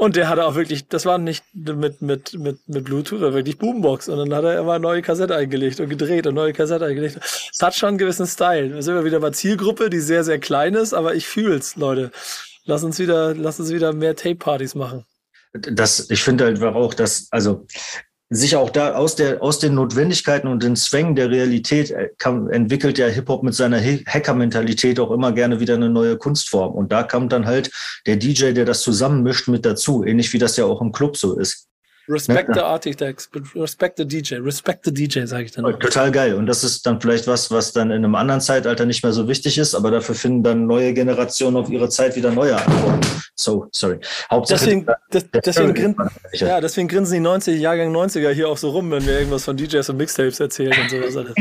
Und 0.00 0.14
der 0.14 0.28
hatte 0.28 0.44
auch 0.44 0.54
wirklich, 0.54 0.86
das 0.86 1.06
war 1.06 1.18
nicht 1.18 1.44
mit, 1.52 2.00
mit, 2.00 2.32
mit, 2.32 2.68
mit 2.68 2.84
Bluetooth, 2.84 3.20
aber 3.20 3.34
wirklich 3.34 3.58
Boombox. 3.58 4.08
Und 4.08 4.18
dann 4.18 4.32
hat 4.32 4.44
er 4.44 4.60
immer 4.60 4.74
eine 4.74 4.82
neue 4.82 5.02
Kassette 5.02 5.34
eingelegt 5.34 5.80
und 5.80 5.88
gedreht 5.88 6.24
und 6.28 6.34
neue 6.34 6.52
Kassette 6.52 6.84
eingelegt. 6.86 7.18
Es 7.52 7.60
hat 7.60 7.74
schon 7.74 7.88
einen 7.88 7.98
gewissen 7.98 8.24
Style. 8.24 8.74
Wir 8.74 8.82
sind 8.84 8.94
wir 8.94 9.04
wieder 9.04 9.18
bei 9.18 9.30
Zielgruppe, 9.30 9.90
die 9.90 9.98
sehr, 9.98 10.22
sehr 10.22 10.38
klein 10.38 10.74
ist, 10.74 10.94
aber 10.94 11.16
ich 11.16 11.26
fühl's, 11.26 11.74
Leute. 11.74 12.12
Lass 12.64 12.84
uns 12.84 13.00
wieder, 13.00 13.34
lass 13.34 13.58
uns 13.58 13.72
wieder 13.72 13.92
mehr 13.92 14.14
Tape-Partys 14.14 14.76
machen. 14.76 15.04
Das, 15.52 16.08
ich 16.10 16.22
finde 16.22 16.44
halt 16.44 16.62
auch, 16.62 16.94
dass, 16.94 17.26
also 17.32 17.66
sich 18.30 18.56
auch 18.56 18.70
da 18.70 18.94
aus 18.94 19.16
der 19.16 19.42
aus 19.42 19.58
den 19.58 19.74
Notwendigkeiten 19.74 20.48
und 20.48 20.62
den 20.62 20.76
Zwängen 20.76 21.16
der 21.16 21.30
Realität 21.30 21.90
äh, 21.90 22.10
kann, 22.18 22.50
entwickelt 22.50 22.98
der 22.98 23.10
Hip 23.10 23.28
Hop 23.28 23.42
mit 23.42 23.54
seiner 23.54 23.80
Hacker-Mentalität 23.80 25.00
auch 25.00 25.10
immer 25.10 25.32
gerne 25.32 25.60
wieder 25.60 25.74
eine 25.74 25.88
neue 25.88 26.16
Kunstform 26.18 26.74
und 26.74 26.92
da 26.92 27.02
kommt 27.02 27.32
dann 27.32 27.46
halt 27.46 27.70
der 28.06 28.16
DJ, 28.16 28.52
der 28.52 28.64
das 28.64 28.82
zusammenmischt, 28.82 29.48
mit 29.48 29.64
dazu, 29.64 30.04
ähnlich 30.04 30.32
wie 30.32 30.38
das 30.38 30.56
ja 30.56 30.66
auch 30.66 30.82
im 30.82 30.92
Club 30.92 31.16
so 31.16 31.38
ist. 31.38 31.68
Respect 32.08 32.54
the 32.54 32.60
Architects, 32.60 33.28
respect 33.54 33.98
the 33.98 34.04
DJ, 34.04 34.36
respect 34.36 34.84
the 34.84 34.92
DJ, 34.92 35.24
sage 35.26 35.44
ich 35.44 35.52
dann. 35.52 35.64
Auch. 35.64 35.78
Total 35.78 36.10
geil. 36.10 36.34
Und 36.34 36.46
das 36.46 36.64
ist 36.64 36.86
dann 36.86 37.00
vielleicht 37.00 37.26
was, 37.26 37.50
was 37.50 37.72
dann 37.72 37.90
in 37.90 38.04
einem 38.04 38.14
anderen 38.14 38.40
Zeitalter 38.40 38.86
nicht 38.86 39.02
mehr 39.02 39.12
so 39.12 39.28
wichtig 39.28 39.58
ist, 39.58 39.74
aber 39.74 39.90
dafür 39.90 40.14
finden 40.14 40.42
dann 40.42 40.66
neue 40.66 40.94
Generationen 40.94 41.56
auf 41.56 41.68
ihre 41.70 41.88
Zeit 41.88 42.16
wieder 42.16 42.30
neue 42.30 42.56
Antworten. 42.56 43.00
So, 43.34 43.68
sorry. 43.70 44.00
Hauptsache, 44.30 44.58
deswegen, 44.58 44.86
das, 45.10 45.24
deswegen, 45.44 45.74
grin 45.74 45.96
ja, 46.32 46.60
deswegen 46.60 46.88
grinsen 46.88 47.14
die 47.14 47.20
90 47.20 47.60
Jahrgang 47.60 47.94
90er 47.94 48.30
hier 48.30 48.48
auch 48.48 48.58
so 48.58 48.70
rum, 48.70 48.90
wenn 48.90 49.06
wir 49.06 49.16
irgendwas 49.16 49.44
von 49.44 49.56
DJs 49.56 49.88
und 49.90 49.96
Mixtapes 49.96 50.40
erzählen 50.40 50.74
und 50.82 50.90
sowas 50.90 51.16
alles. 51.16 51.34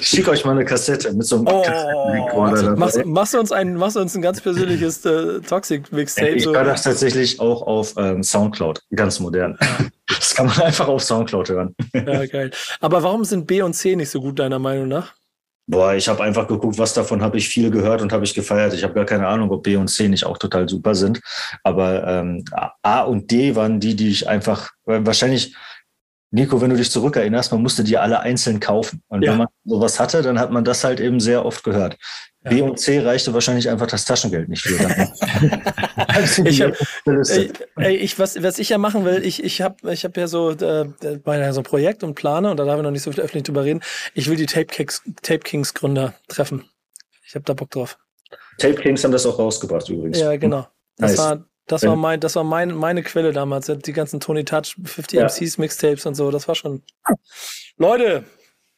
ich 0.00 0.06
schicke 0.08 0.30
euch 0.32 0.44
mal 0.44 0.52
eine 0.52 0.64
Kassette 0.64 1.12
mit 1.12 1.24
so 1.24 1.36
einem 1.36 1.46
oh, 1.46 1.62
Kassettenrekorder. 1.62 2.76
Machst, 2.76 3.04
machst, 3.06 3.34
du 3.34 3.38
uns 3.38 3.52
ein, 3.52 3.76
machst 3.76 3.94
du 3.94 4.00
uns 4.00 4.16
ein 4.16 4.22
ganz 4.22 4.40
persönliches 4.40 5.04
äh, 5.04 5.40
Toxic-Mixtape? 5.40 6.30
Ich 6.30 6.46
höre 6.46 6.64
das 6.64 6.82
tatsächlich 6.82 7.38
auch 7.38 7.62
auf 7.62 7.94
ähm, 7.96 8.24
Soundcloud, 8.24 8.82
ganz 8.94 9.20
modern. 9.20 9.56
Das 10.06 10.34
kann 10.34 10.46
man 10.46 10.60
einfach 10.60 10.88
auf 10.88 11.02
Soundcloud 11.02 11.48
hören. 11.48 11.74
Ja, 11.94 12.26
geil. 12.26 12.50
Aber 12.80 13.02
warum 13.02 13.24
sind 13.24 13.46
B 13.46 13.62
und 13.62 13.74
C 13.74 13.96
nicht 13.96 14.10
so 14.10 14.20
gut, 14.20 14.38
deiner 14.38 14.58
Meinung 14.58 14.88
nach? 14.88 15.14
Boah, 15.66 15.94
ich 15.94 16.08
habe 16.08 16.22
einfach 16.24 16.48
geguckt, 16.48 16.78
was 16.78 16.94
davon 16.94 17.22
habe 17.22 17.38
ich 17.38 17.48
viel 17.48 17.70
gehört 17.70 18.02
und 18.02 18.12
habe 18.12 18.24
ich 18.24 18.34
gefeiert. 18.34 18.74
Ich 18.74 18.82
habe 18.82 18.94
gar 18.94 19.04
keine 19.04 19.28
Ahnung, 19.28 19.50
ob 19.50 19.62
B 19.62 19.76
und 19.76 19.86
C 19.86 20.08
nicht 20.08 20.24
auch 20.24 20.36
total 20.36 20.68
super 20.68 20.96
sind. 20.96 21.20
Aber 21.62 22.04
ähm, 22.08 22.44
A 22.82 23.02
und 23.02 23.30
D 23.30 23.54
waren 23.54 23.78
die, 23.78 23.94
die 23.94 24.08
ich 24.08 24.28
einfach, 24.28 24.72
wahrscheinlich, 24.84 25.54
Nico, 26.32 26.60
wenn 26.60 26.70
du 26.70 26.76
dich 26.76 26.90
zurückerinnerst, 26.90 27.52
man 27.52 27.62
musste 27.62 27.84
die 27.84 27.98
alle 27.98 28.18
einzeln 28.18 28.58
kaufen. 28.58 29.02
Und 29.08 29.22
ja. 29.22 29.30
wenn 29.30 29.38
man 29.38 29.48
sowas 29.64 30.00
hatte, 30.00 30.22
dann 30.22 30.40
hat 30.40 30.50
man 30.50 30.64
das 30.64 30.82
halt 30.82 30.98
eben 30.98 31.20
sehr 31.20 31.44
oft 31.44 31.62
gehört. 31.62 31.96
Ja. 32.44 32.50
B 32.50 32.62
und 32.62 32.78
C 32.78 33.00
reichte 33.00 33.34
wahrscheinlich 33.34 33.68
einfach 33.68 33.86
das 33.86 34.06
Taschengeld 34.06 34.48
nicht 34.48 34.62
für. 34.62 34.72
ich 36.46 36.62
hab, 36.62 36.74
ey, 37.76 37.96
ich, 37.96 38.18
was, 38.18 38.42
was 38.42 38.58
ich 38.58 38.70
ja 38.70 38.78
machen 38.78 39.04
will, 39.04 39.22
ich, 39.26 39.44
ich 39.44 39.60
habe 39.60 39.92
ich 39.92 40.06
hab 40.06 40.16
ja 40.16 40.26
so, 40.26 40.52
äh, 40.52 40.86
bei 41.22 41.52
so 41.52 41.60
ein 41.60 41.64
Projekt 41.64 42.02
und 42.02 42.14
plane, 42.14 42.50
und 42.50 42.56
da 42.56 42.64
darf 42.64 42.78
ich 42.78 42.82
noch 42.82 42.92
nicht 42.92 43.02
so 43.02 43.12
viel 43.12 43.22
öffentlich 43.22 43.42
drüber 43.42 43.64
reden, 43.64 43.82
ich 44.14 44.30
will 44.30 44.36
die 44.36 44.46
Tape 44.46 44.66
Kings, 44.66 45.02
Tape 45.20 45.40
Kings 45.40 45.74
Gründer 45.74 46.14
treffen. 46.28 46.64
Ich 47.26 47.34
habe 47.34 47.44
da 47.44 47.52
Bock 47.52 47.70
drauf. 47.70 47.98
Tape 48.56 48.76
Kings 48.76 49.04
haben 49.04 49.12
das 49.12 49.26
auch 49.26 49.38
rausgebracht 49.38 49.88
übrigens. 49.90 50.18
Ja, 50.18 50.34
genau. 50.36 50.66
Das 50.96 51.12
nice. 51.12 51.18
war, 51.18 51.44
das 51.66 51.82
war 51.84 51.96
mein, 51.96 52.20
das 52.20 52.36
war 52.36 52.44
mein, 52.44 52.74
meine 52.74 53.02
Quelle 53.02 53.32
damals. 53.32 53.66
Die 53.66 53.92
ganzen 53.92 54.18
Tony 54.18 54.44
Touch, 54.44 54.76
50 54.82 55.18
ja. 55.18 55.26
MCs 55.26 55.58
Mixtapes 55.58 56.06
und 56.06 56.14
so. 56.14 56.30
Das 56.30 56.48
war 56.48 56.54
schon. 56.54 56.82
Leute, 57.76 58.24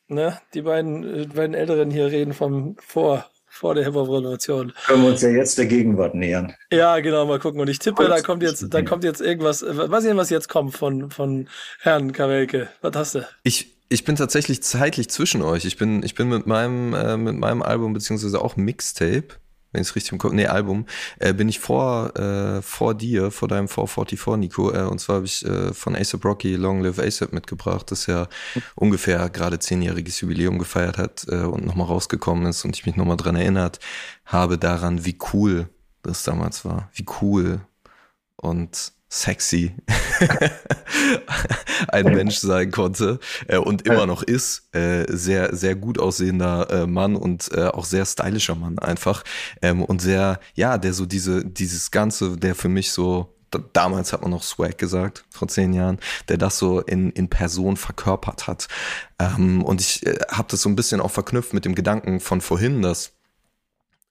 ne, 0.09 0.40
die 0.52 0.62
beiden, 0.62 1.30
die 1.30 1.34
beiden 1.34 1.55
Älteren 1.55 1.90
hier 1.90 2.06
reden 2.06 2.32
vom 2.32 2.76
vor 2.80 3.30
vor 3.52 3.74
der 3.74 3.84
Hip-Hop-Revolution. 3.84 4.72
Können 4.86 5.02
wir 5.02 5.10
uns 5.10 5.20
ja 5.20 5.28
jetzt 5.28 5.58
der 5.58 5.66
Gegenwart 5.66 6.14
nähern. 6.14 6.54
Ja, 6.72 6.98
genau, 7.00 7.26
mal 7.26 7.38
gucken. 7.38 7.60
Und 7.60 7.68
ich 7.68 7.78
tippe, 7.78 8.08
da 8.08 8.22
kommt 8.22 8.42
jetzt, 8.42 8.72
da 8.72 8.80
kommt 8.80 9.04
jetzt 9.04 9.20
irgendwas, 9.20 9.62
weiß 9.62 10.06
ich 10.06 10.16
was 10.16 10.30
jetzt 10.30 10.48
kommt 10.48 10.74
von, 10.74 11.10
von 11.10 11.48
Herrn 11.80 12.12
Kawelke. 12.12 12.68
Was 12.80 12.96
hast 12.96 13.14
du? 13.16 13.28
Ich, 13.42 13.74
ich 13.90 14.04
bin 14.04 14.16
tatsächlich 14.16 14.62
zeitlich 14.62 15.10
zwischen 15.10 15.42
euch. 15.42 15.66
Ich 15.66 15.76
bin, 15.76 16.02
ich 16.02 16.14
bin 16.14 16.30
mit 16.30 16.46
meinem, 16.46 16.94
äh, 16.94 17.18
mit 17.18 17.36
meinem 17.36 17.60
Album, 17.60 17.92
beziehungsweise 17.92 18.40
auch 18.40 18.56
Mixtape, 18.56 19.28
wenn 19.72 19.82
ich 19.82 19.88
es 19.88 19.96
richtig 19.96 20.12
im 20.12 20.18
Kopf, 20.18 20.32
nee, 20.32 20.46
Album, 20.46 20.86
äh, 21.18 21.32
bin 21.32 21.48
ich 21.48 21.58
vor, 21.58 22.16
äh, 22.16 22.62
vor 22.62 22.94
dir, 22.94 23.30
vor 23.30 23.48
deinem 23.48 23.68
444, 23.68 24.36
Nico. 24.36 24.72
Äh, 24.72 24.82
und 24.82 25.00
zwar 25.00 25.16
habe 25.16 25.26
ich 25.26 25.44
äh, 25.44 25.72
von 25.72 25.96
ASAP 25.96 26.24
Rocky 26.24 26.56
Long 26.56 26.82
Live 26.82 26.98
ASAP 26.98 27.32
mitgebracht, 27.32 27.90
das 27.90 28.06
ja 28.06 28.28
ungefähr 28.74 29.28
gerade 29.30 29.58
zehnjähriges 29.58 30.20
Jubiläum 30.20 30.58
gefeiert 30.58 30.98
hat 30.98 31.26
äh, 31.28 31.42
und 31.42 31.66
nochmal 31.66 31.86
rausgekommen 31.86 32.46
ist 32.46 32.64
und 32.64 32.76
ich 32.76 32.86
mich 32.86 32.96
nochmal 32.96 33.16
dran 33.16 33.36
erinnert 33.36 33.80
habe 34.24 34.58
daran, 34.58 35.04
wie 35.04 35.18
cool 35.32 35.68
das 36.02 36.22
damals 36.24 36.64
war. 36.64 36.90
Wie 36.94 37.06
cool. 37.20 37.60
Und 38.36 38.92
sexy 39.12 39.74
ein 41.89 42.06
Mensch 42.06 42.36
sein 42.36 42.70
konnte 42.70 43.20
äh, 43.47 43.59
und 43.59 43.86
immer 43.86 44.06
noch 44.06 44.22
ist. 44.22 44.74
Äh, 44.74 45.05
sehr, 45.09 45.55
sehr 45.55 45.74
gut 45.74 45.98
aussehender 45.98 46.70
äh, 46.70 46.86
Mann 46.86 47.14
und 47.14 47.51
äh, 47.52 47.66
auch 47.66 47.84
sehr 47.84 48.06
stylischer 48.06 48.55
Mann 48.55 48.78
einfach. 48.78 49.22
Ähm, 49.60 49.82
und 49.82 50.01
sehr, 50.01 50.40
ja, 50.55 50.78
der 50.78 50.94
so 50.94 51.05
diese, 51.05 51.44
dieses 51.44 51.90
Ganze, 51.90 52.39
der 52.39 52.55
für 52.55 52.70
mich 52.70 52.90
so 52.93 53.34
damals 53.74 54.14
hat 54.14 54.22
man 54.22 54.30
noch 54.30 54.43
Swag 54.43 54.78
gesagt, 54.78 55.26
vor 55.28 55.47
zehn 55.47 55.74
Jahren, 55.74 55.98
der 56.28 56.39
das 56.39 56.56
so 56.56 56.80
in, 56.80 57.10
in 57.10 57.28
Person 57.28 57.76
verkörpert 57.76 58.47
hat. 58.47 58.68
Ähm, 59.18 59.62
und 59.62 59.82
ich 59.82 60.06
äh, 60.06 60.16
habe 60.30 60.48
das 60.51 60.62
so 60.62 60.70
ein 60.70 60.76
bisschen 60.76 61.02
auch 61.02 61.10
verknüpft 61.10 61.52
mit 61.52 61.66
dem 61.66 61.74
Gedanken 61.74 62.20
von 62.20 62.40
vorhin, 62.40 62.80
dass 62.80 63.12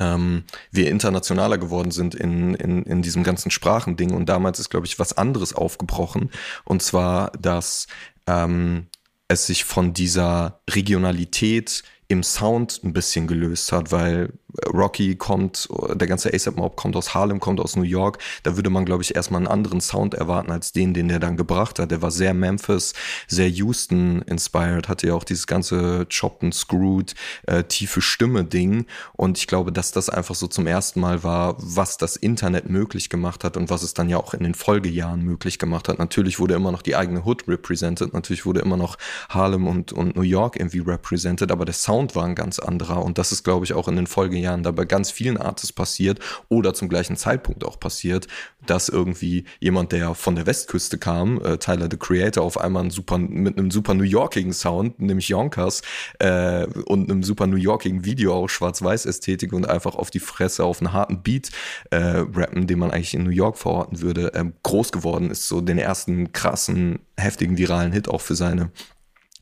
ähm, 0.02 0.44
wir 0.72 0.90
internationaler 0.90 1.60
geworden 1.60 1.92
sind 1.92 2.16
in, 2.16 2.56
in, 2.56 2.84
in 2.84 3.02
diesem 3.04 3.24
ganzen 3.24 3.52
Sprachending. 3.52 4.12
Und 4.14 4.28
damals 4.28 4.60
ist, 4.60 4.70
glaube 4.70 4.88
ich, 4.88 4.98
was 4.98 5.14
anderes 5.14 5.54
aufgebrochen. 5.54 6.32
Und 6.66 6.82
zwar, 6.82 7.32
dass 7.40 7.86
ähm, 8.26 8.88
es 9.28 9.46
sich 9.46 9.64
von 9.64 9.94
dieser 9.94 10.60
Regionalität 10.70 11.84
im 12.08 12.24
Sound 12.24 12.82
ein 12.84 12.94
bisschen 12.94 13.28
gelöst 13.28 13.72
hat, 13.72 13.92
weil 13.92 14.34
Rocky 14.68 15.16
kommt, 15.16 15.70
der 15.94 16.08
ganze 16.08 16.34
ASAP 16.34 16.58
Mob 16.58 16.76
kommt 16.76 16.96
aus 16.96 17.14
Harlem, 17.14 17.40
kommt 17.40 17.60
aus 17.60 17.76
New 17.76 17.84
York. 17.84 18.18
Da 18.44 18.56
würde 18.56 18.70
man, 18.70 18.86
glaube 18.86 19.04
ich, 19.04 19.16
erstmal 19.16 19.40
einen 19.40 19.48
anderen 19.48 19.82
Sound 19.82 20.14
erwarten 20.14 20.52
als 20.52 20.72
den, 20.72 20.94
den 20.94 21.08
der 21.08 21.20
dann 21.20 21.38
gebracht 21.38 21.80
hat. 21.80 21.92
Der 21.92 22.02
war 22.02 22.12
sehr 22.12 22.34
Memphis, 22.34 22.94
sehr 23.28 23.48
Houston 23.50 24.22
inspired, 24.24 24.88
hatte 24.88 25.08
ja 25.08 25.14
auch 25.14 25.24
dieses 25.24 25.48
ganze 25.48 26.06
Chopped 26.08 26.44
and 26.44 26.54
Screwed, 26.54 27.16
äh, 27.48 27.64
tiefe 27.64 28.02
Stimme-Ding. 28.02 28.86
Und 29.14 29.38
ich 29.38 29.48
glaube, 29.48 29.72
dass 29.72 29.92
das 29.92 30.10
einfach 30.10 30.36
so 30.36 30.48
zum 30.48 30.68
ersten 30.68 31.00
Mal 31.00 31.24
war, 31.24 31.56
was 31.58 31.98
das 31.98 32.16
Internet 32.16 32.70
möglich 32.70 33.10
gemacht 33.10 33.44
hat 33.44 33.58
und 33.58 33.70
was 33.70 33.84
es 33.84 33.94
dann 33.94 34.10
ja 34.10 34.18
auch 34.18 34.34
in 34.34 34.44
den 34.44 34.54
Folgejahren 34.54 35.22
möglich 35.22 35.60
gemacht 35.60 35.88
hat. 35.88 36.00
Natürlich 36.00 36.40
wurde 36.40 36.56
immer 36.56 36.72
noch 36.72 36.82
die 36.82 36.96
eigene 36.96 37.26
Hood 37.26 37.48
represented, 37.48 38.14
natürlich 38.14 38.46
wurde 38.46 38.62
immer 38.62 38.78
noch 38.78 38.98
Harlem 39.30 39.68
und, 39.68 39.94
und 39.94 40.16
New 40.16 40.22
York 40.22 40.58
irgendwie 40.58 40.80
represented, 40.80 41.52
aber 41.52 41.66
der 41.66 41.74
Sound 41.74 42.16
war 42.16 42.26
ein 42.26 42.36
ganz 42.36 42.60
anderer. 42.60 43.04
Und 43.04 43.18
das 43.18 43.32
ist, 43.32 43.44
glaube 43.44 43.66
ich, 43.66 43.74
auch 43.74 43.88
in 43.88 43.96
den 43.96 44.08
Folgejahren 44.08 44.41
Jahren 44.42 44.64
da 44.64 44.72
bei 44.72 44.86
ganz 44.86 45.12
vielen 45.12 45.38
Artists 45.38 45.74
passiert 45.74 46.20
oder 46.50 46.74
zum 46.74 46.90
gleichen 46.90 47.16
Zeitpunkt 47.16 47.64
auch 47.64 47.80
passiert, 47.80 48.28
dass 48.66 48.90
irgendwie 48.90 49.46
jemand, 49.60 49.92
der 49.92 50.14
von 50.16 50.36
der 50.36 50.46
Westküste 50.46 50.98
kam, 50.98 51.42
äh, 51.44 51.58
Tyler 51.58 51.88
the 51.90 51.98
Creator, 51.98 52.44
auf 52.44 52.60
einmal 52.60 52.84
ein 52.84 52.90
super, 52.90 53.18
mit 53.18 53.58
einem 53.58 53.72
super 53.72 53.94
New 53.94 54.04
Yorkigen 54.04 54.54
Sound, 54.54 55.00
nämlich 55.00 55.30
Yonkers, 55.30 55.82
äh, 56.20 56.66
und 56.86 57.10
einem 57.10 57.24
super 57.24 57.48
New 57.48 57.58
Yorkigen 57.58 58.06
Video, 58.06 58.34
auch 58.34 58.48
Schwarz-Weiß-Ästhetik 58.48 59.54
und 59.54 59.68
einfach 59.68 59.96
auf 59.96 60.12
die 60.12 60.20
Fresse 60.20 60.64
auf 60.64 60.80
einen 60.80 60.94
harten 60.94 61.24
Beat 61.24 61.50
äh, 61.90 61.98
rappen, 61.98 62.68
den 62.68 62.80
man 62.80 62.92
eigentlich 62.92 63.14
in 63.14 63.24
New 63.24 63.32
York 63.32 63.58
verorten 63.58 64.02
würde, 64.02 64.32
ähm, 64.36 64.54
groß 64.64 64.92
geworden 64.92 65.32
ist, 65.32 65.48
so 65.48 65.62
den 65.62 65.78
ersten 65.78 66.34
krassen, 66.34 67.00
heftigen 67.18 67.58
viralen 67.58 67.92
Hit 67.92 68.08
auch 68.08 68.22
für 68.22 68.36
seine 68.36 68.72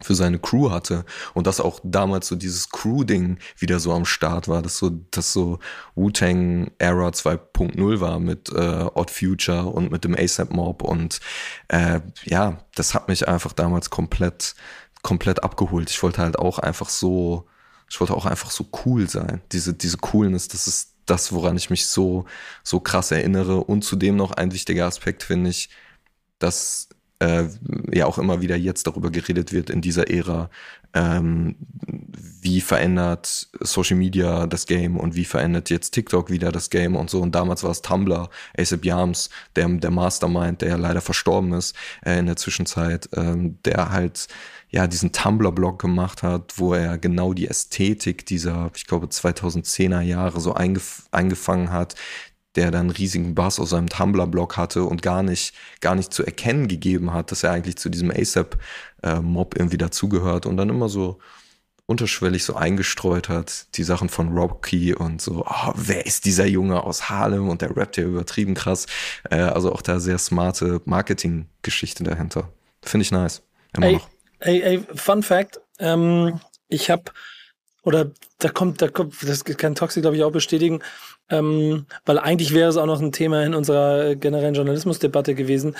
für 0.02 0.16
seine 0.16 0.40
Crew 0.40 0.72
hatte 0.72 1.06
und 1.34 1.48
dass 1.48 1.60
auch 1.60 1.80
damals 1.84 2.28
so 2.28 2.36
dieses 2.36 2.70
Crew-Ding 2.70 3.38
wieder 3.58 3.80
so 3.80 3.92
am 3.94 4.06
Start 4.06 4.48
war, 4.48 4.62
dass 4.62 4.78
so, 4.78 4.90
dass 5.12 5.34
so 5.34 5.60
Wu-Tang 5.96 6.72
Era 6.80 7.10
2.0 7.10 8.00
war 8.00 8.20
mit 8.20 8.50
äh, 8.50 8.86
Odd 8.94 9.12
Future 9.12 9.66
und 9.66 9.92
mit 9.92 10.04
dem 10.04 10.16
ASAP 10.16 10.52
Mob 10.52 10.82
und 10.84 11.20
äh, 11.68 12.00
ja, 12.26 12.60
das 12.76 12.94
hat 12.94 13.08
mich 13.08 13.28
einfach 13.28 13.54
damals 13.54 13.90
komplett, 13.90 14.56
komplett 15.02 15.44
abgeholt. 15.44 15.90
Ich 15.90 16.02
wollte 16.02 16.22
halt 16.22 16.40
auch 16.40 16.60
einfach 16.60 16.90
so, 16.90 17.46
ich 17.90 18.00
wollte 18.00 18.14
auch 18.14 18.26
einfach 18.26 18.52
so 18.52 18.68
cool 18.86 19.10
sein. 19.10 19.42
Diese, 19.52 19.74
diese 19.74 19.98
Coolness, 19.98 20.48
das 20.48 20.68
ist 20.68 20.94
das, 21.06 21.34
woran 21.34 21.58
ich 21.58 21.70
mich 21.70 21.88
so, 21.88 22.26
so 22.64 22.80
krass 22.80 23.12
erinnere 23.12 23.58
und 23.64 23.84
zudem 23.84 24.16
noch 24.16 24.32
ein 24.32 24.54
wichtiger 24.54 24.86
Aspekt 24.86 25.24
finde 25.24 25.50
ich, 25.50 25.70
dass 26.38 26.89
äh, 27.20 27.46
ja 27.92 28.06
auch 28.06 28.18
immer 28.18 28.42
wieder 28.42 28.56
jetzt 28.56 28.88
darüber 28.88 29.12
geredet 29.12 29.54
wird 29.54 29.70
in 29.70 29.82
dieser 29.82 30.10
Ära, 30.10 30.50
ähm, 30.94 31.56
wie 32.42 32.62
verändert 32.62 33.50
Social 33.60 33.98
Media 33.98 34.48
das 34.48 34.66
Game 34.66 34.98
und 34.98 35.16
wie 35.16 35.26
verändert 35.26 35.70
jetzt 35.70 35.92
TikTok 35.92 36.30
wieder 36.30 36.52
das 36.52 36.70
Game 36.70 36.96
und 36.96 37.10
so. 37.10 37.22
Und 37.22 37.36
damals 37.36 37.64
war 37.64 37.72
es 37.72 37.82
Tumblr, 37.82 38.30
ASAP 38.58 38.86
Yams, 38.86 39.30
der, 39.56 39.68
der 39.68 39.92
Mastermind, 39.92 40.62
der 40.62 40.70
ja 40.70 40.76
leider 40.78 41.02
verstorben 41.02 41.54
ist 41.54 41.76
äh, 42.06 42.18
in 42.18 42.26
der 42.26 42.38
Zwischenzeit, 42.38 43.10
ähm, 43.14 43.60
der 43.66 43.92
halt 43.92 44.28
ja 44.72 44.88
diesen 44.88 45.12
Tumblr-Blog 45.12 45.80
gemacht 45.80 46.24
hat, 46.24 46.54
wo 46.58 46.74
er 46.74 46.98
genau 46.98 47.34
die 47.34 47.48
Ästhetik 47.48 48.26
dieser, 48.26 48.72
ich 48.76 48.86
glaube, 48.86 49.08
2010er 49.08 50.02
Jahre 50.02 50.40
so 50.40 50.54
eingef 50.54 51.08
eingefangen 51.12 51.72
hat, 51.72 51.96
der 52.56 52.72
dann 52.72 52.82
einen 52.82 52.90
riesigen 52.92 53.36
Bass 53.36 53.60
aus 53.60 53.70
seinem 53.72 53.90
Tumblr-Blog 53.90 54.58
hatte 54.58 54.84
und 54.84 55.02
gar 55.02 55.24
nicht, 55.24 55.54
gar 55.82 55.96
nicht 55.96 56.14
zu 56.14 56.26
erkennen 56.26 56.68
gegeben 56.68 57.14
hat, 57.14 57.32
dass 57.32 57.44
er 57.44 57.52
eigentlich 57.52 57.78
zu 57.78 57.90
diesem 57.90 58.12
ASAP-Mob 58.12 59.56
irgendwie 59.58 59.78
dazugehört 59.78 60.46
und 60.46 60.58
dann 60.58 60.70
immer 60.70 60.90
so 60.90 61.20
unterschwellig 61.90 62.44
so 62.44 62.56
eingestreut 62.56 63.30
hat, 63.30 63.66
die 63.76 63.84
Sachen 63.84 64.10
von 64.10 64.38
Rocky 64.38 64.94
und 64.94 65.22
so, 65.22 65.44
oh, 65.48 65.72
wer 65.76 66.06
ist 66.06 66.26
dieser 66.26 66.46
Junge 66.46 66.84
aus 66.84 67.10
Harlem 67.10 67.50
und 67.50 67.64
der 67.64 67.76
rappt 67.76 67.98
ja 67.98 68.04
übertrieben 68.04 68.54
krass. 68.54 68.86
Äh, 69.32 69.38
also 69.38 69.74
auch 69.74 69.82
da 69.82 70.00
sehr 70.00 70.20
smarte 70.20 70.82
Marketing-Geschichte 70.86 72.04
dahinter. 72.04 72.48
Finde 72.84 73.04
ich 73.04 73.12
nice. 73.12 73.42
Immer 73.76 73.88
ey, 73.88 73.94
noch. 73.94 74.10
ey, 74.40 74.62
ey, 74.62 74.84
Fun 74.94 75.24
Fact, 75.24 75.62
ähm, 75.80 76.40
ich 76.68 76.92
habe 76.92 77.06
oder 77.82 78.12
da 78.38 78.50
kommt, 78.50 78.84
da 78.84 78.88
kommt, 78.88 79.16
das 79.28 79.44
kann 79.44 79.74
Toxi, 79.74 80.02
glaube 80.02 80.16
ich, 80.16 80.24
auch 80.24 80.32
bestätigen, 80.32 80.84
ähm, 81.30 81.86
weil 82.06 82.20
eigentlich 82.20 82.54
wäre 82.54 82.70
es 82.70 82.78
auch 82.78 82.86
noch 82.86 83.02
ein 83.02 83.12
Thema 83.12 83.44
in 83.44 83.54
unserer 83.54 84.16
generellen 84.16 84.54
Journalismusdebatte 84.54 85.36
gewesen. 85.36 85.76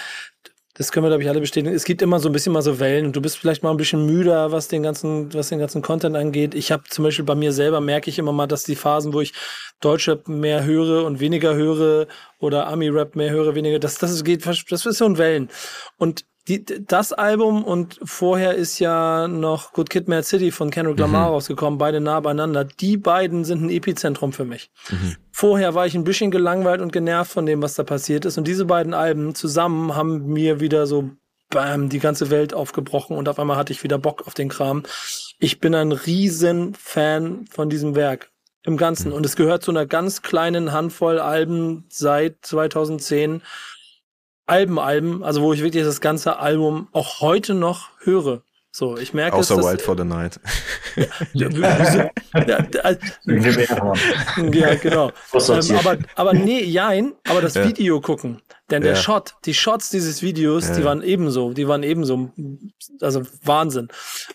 Das 0.76 0.94
können 0.94 1.04
wir, 1.04 1.10
glaube 1.10 1.24
ich, 1.24 1.30
alle 1.30 1.42
bestätigen. 1.42 1.76
Es 1.76 1.84
gibt 1.84 2.02
immer 2.02 2.22
so 2.22 2.30
ein 2.30 2.32
bisschen 2.32 2.54
mal 2.54 2.62
so 2.62 2.80
Wellen 2.80 3.08
und 3.08 3.16
du 3.16 3.22
bist 3.22 3.38
vielleicht 3.38 3.64
mal 3.64 3.72
ein 3.72 3.76
bisschen 3.76 4.06
müder, 4.06 4.54
was 4.54 4.70
den 4.70 4.82
ganzen, 4.82 5.34
was 5.34 5.50
den 5.50 5.60
ganzen 5.60 5.82
Content 5.82 6.16
angeht. 6.16 6.56
Ich 6.56 6.72
habe 6.72 6.84
zum 6.88 7.04
Beispiel 7.04 7.26
bei 7.26 7.36
mir 7.36 7.52
selber 7.52 7.82
merke 7.82 8.10
ich 8.10 8.18
immer 8.18 8.32
mal, 8.32 8.48
dass 8.48 8.64
die 8.64 8.78
Phasen, 8.78 9.12
wo 9.12 9.20
ich 9.20 9.34
Deutschrap 9.82 10.30
mehr 10.30 10.64
höre 10.64 11.04
und 11.04 11.20
weniger 11.20 11.54
höre 11.54 12.08
oder 12.40 12.68
Ami-Rap 12.68 13.18
mehr 13.18 13.30
höre, 13.30 13.56
weniger, 13.56 13.78
das, 13.80 13.98
das 13.98 14.24
geht, 14.24 14.46
das 14.46 14.86
ist 14.86 14.98
so 14.98 15.06
ein 15.06 15.18
Wellen. 15.18 15.50
Und 15.98 16.24
die, 16.50 16.66
das 16.66 17.14
Album 17.14 17.64
und 17.64 18.00
vorher 18.04 18.56
ist 18.56 18.80
ja 18.80 19.28
noch 19.28 19.72
Good 19.74 19.90
Kid, 19.90 20.08
Mad 20.08 20.24
City 20.24 20.52
von 20.52 20.72
Kendrick 20.72 21.00
Lamar 21.00 21.28
Mhm. 21.28 21.34
rausgekommen, 21.34 21.78
beide 21.78 22.02
nah 22.02 22.20
beieinander. 22.20 22.66
Die 22.66 22.98
beiden 22.98 23.46
sind 23.46 23.64
ein 23.64 23.70
Epizentrum 23.70 24.34
für 24.34 24.46
mich. 24.46 24.72
Mhm. 24.90 25.16
Vorher 25.32 25.76
war 25.76 25.86
ich 25.86 25.96
ein 25.96 26.04
bisschen 26.04 26.32
gelangweilt 26.32 26.82
und 26.82 26.92
genervt 26.92 27.32
von 27.32 27.46
dem, 27.46 27.62
was 27.62 27.76
da 27.76 27.84
passiert 27.84 28.26
ist. 28.26 28.38
Und 28.38 28.48
diese 28.48 28.66
beiden 28.66 28.94
Alben 28.94 29.36
zusammen 29.36 29.96
haben 29.96 30.26
mir 30.26 30.60
wieder 30.60 30.88
so 30.88 31.12
bam, 31.50 31.90
die 31.90 32.00
ganze 32.00 32.30
Welt 32.30 32.54
aufgebrochen 32.54 33.16
und 33.16 33.30
auf 33.30 33.40
einmal 33.40 33.58
hatte 33.58 33.72
ich 33.72 33.84
wieder 33.84 33.98
Bock 33.98 34.28
auf 34.28 34.34
den 34.34 34.50
Kram. 34.50 34.84
Ich 35.40 35.60
bin 35.60 35.74
ein 35.76 35.92
riesen 35.92 36.74
Fan 36.76 37.46
von 37.50 37.70
diesem 37.70 37.96
Werk. 37.96 38.32
Im 38.64 38.76
Ganzen. 38.76 39.14
Und 39.14 39.26
es 39.26 39.38
gehört 39.38 39.64
zu 39.64 39.72
einer 39.72 39.86
ganz 39.86 40.22
kleinen 40.22 40.74
Handvoll 40.74 41.18
Alben 41.20 41.86
seit 41.88 42.38
2010. 42.42 43.42
Alben-Alben, 44.50 45.24
also 45.24 45.42
wo 45.42 45.54
ich 45.54 45.62
wirklich 45.64 45.84
das 45.84 46.02
ganze 46.02 46.40
Album 46.40 46.88
auch 46.92 47.22
heute 47.22 47.54
noch 47.54 47.90
höre. 48.00 48.44
So, 48.72 48.98
ich 48.98 49.14
merke 49.16 49.36
Außer 49.36 49.58
es. 49.58 49.66
Wild 49.66 49.82
for 49.82 49.98
the 49.98 50.04
Night. 50.04 50.40
ja, 51.34 51.48
äh, 51.48 52.10
ja, 54.52 54.76
genau. 54.76 55.12
Ähm, 55.34 55.76
aber, 55.78 55.98
aber 56.16 56.34
nee, 56.34 56.64
jein, 56.64 57.14
aber 57.28 57.42
das 57.42 57.56
Ja. 57.56 57.68
Video 57.68 58.00
gucken. 58.00 58.42
Denn 58.70 58.84
der 58.84 58.94
Ja. 58.94 58.98
Shot, 58.98 59.34
die 59.46 59.56
Shots 59.56 59.90
dieses 59.90 60.22
Videos, 60.22 60.68
Ja, 60.68 60.76
die 60.76 60.84
waren 60.84 61.02
ebenso, 61.02 61.54
die 61.54 61.68
waren 61.68 61.82
ebenso, 61.82 62.30
also 63.02 63.24
Wahnsinn. 63.44 63.88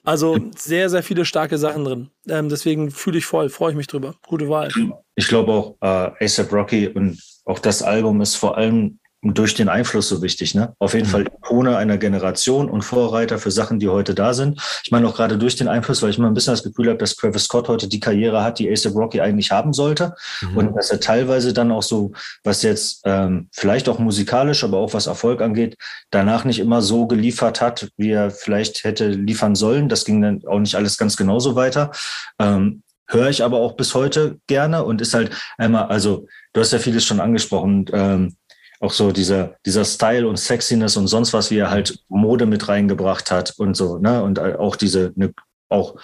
Also 0.02 0.36
sehr, 0.56 0.90
sehr 0.90 1.04
viele 1.04 1.24
starke 1.24 1.56
Sachen 1.56 1.84
drin. 1.84 2.10
Ähm, 2.28 2.48
deswegen 2.48 2.90
fühle 2.90 3.18
ich 3.18 3.26
voll, 3.26 3.48
freue 3.48 3.70
ich 3.70 3.76
mich 3.76 3.86
drüber. 3.86 4.16
Gute 4.26 4.48
Wahl. 4.48 4.68
Ich 5.14 5.28
glaube 5.28 5.52
auch, 5.52 5.76
äh, 5.80 6.24
ASAP 6.24 6.52
Rocky 6.52 6.88
und 6.88 7.22
auch 7.44 7.60
das 7.60 7.82
Album 7.84 8.20
ist 8.20 8.34
vor 8.34 8.56
allem 8.56 8.98
durch 9.32 9.54
den 9.54 9.68
Einfluss 9.68 10.08
so 10.08 10.20
wichtig. 10.22 10.54
Ne? 10.54 10.74
Auf 10.78 10.92
jeden 10.94 11.06
Mhm. 11.06 11.10
Fall 11.10 11.22
Ikone 11.22 11.76
einer 11.76 11.96
Generation 11.96 12.68
und 12.68 12.82
Vorreiter 12.82 13.38
für 13.38 13.50
Sachen, 13.50 13.78
die 13.78 13.88
heute 13.88 14.14
da 14.14 14.34
sind. 14.34 14.60
Ich 14.84 14.90
meine 14.90 15.08
auch 15.08 15.16
gerade 15.16 15.38
durch 15.38 15.56
den 15.56 15.68
Einfluss, 15.68 16.02
weil 16.02 16.10
ich 16.10 16.18
immer 16.18 16.28
ein 16.28 16.34
bisschen 16.34 16.52
das 16.52 16.62
Gefühl 16.62 16.88
habe, 16.88 16.98
dass 16.98 17.16
Travis 17.16 17.44
Scott 17.44 17.68
heute 17.68 17.88
die 17.88 18.00
Karriere 18.00 18.44
hat, 18.44 18.58
die 18.58 18.70
ASAP 18.70 18.94
Rocky 18.94 19.20
eigentlich 19.20 19.50
haben 19.50 19.72
sollte. 19.72 20.14
Mhm. 20.42 20.56
Und 20.56 20.76
dass 20.76 20.90
er 20.90 21.00
teilweise 21.00 21.52
dann 21.52 21.72
auch 21.72 21.82
so, 21.82 22.12
was 22.42 22.62
jetzt 22.62 23.00
ähm, 23.04 23.48
vielleicht 23.52 23.88
auch 23.88 23.98
musikalisch, 23.98 24.64
aber 24.64 24.78
auch 24.78 24.92
was 24.92 25.06
Erfolg 25.06 25.40
angeht, 25.40 25.76
danach 26.10 26.44
nicht 26.44 26.58
immer 26.58 26.82
so 26.82 27.06
geliefert 27.06 27.60
hat, 27.60 27.88
wie 27.96 28.10
er 28.10 28.30
vielleicht 28.30 28.84
hätte 28.84 29.08
liefern 29.08 29.54
sollen. 29.54 29.88
Das 29.88 30.04
ging 30.04 30.20
dann 30.20 30.42
auch 30.46 30.58
nicht 30.58 30.74
alles 30.74 30.98
ganz 30.98 31.16
genauso 31.16 31.54
weiter. 31.56 31.90
Ähm, 32.38 32.82
höre 33.06 33.28
ich 33.28 33.44
aber 33.44 33.58
auch 33.58 33.76
bis 33.76 33.94
heute 33.94 34.38
gerne 34.46 34.84
und 34.84 35.00
ist 35.00 35.14
halt 35.14 35.30
einmal, 35.58 35.84
also 35.84 36.26
du 36.52 36.60
hast 36.60 36.72
ja 36.72 36.78
vieles 36.78 37.04
schon 37.04 37.20
angesprochen, 37.20 37.80
und, 37.80 37.90
ähm, 37.92 38.36
auch 38.84 38.92
so 38.92 39.10
dieser, 39.10 39.56
dieser 39.64 39.84
Style 39.84 40.28
und 40.28 40.36
Sexiness 40.36 40.96
und 40.96 41.06
sonst 41.06 41.32
was, 41.32 41.50
wie 41.50 41.58
er 41.58 41.70
halt 41.70 41.98
Mode 42.08 42.46
mit 42.46 42.68
reingebracht 42.68 43.30
hat 43.30 43.54
und 43.56 43.76
so, 43.76 43.98
ne? 43.98 44.22
Und 44.22 44.38
äh, 44.38 44.54
auch 44.58 44.76
diese, 44.76 45.12
ne, 45.16 45.32
auch 45.70 45.96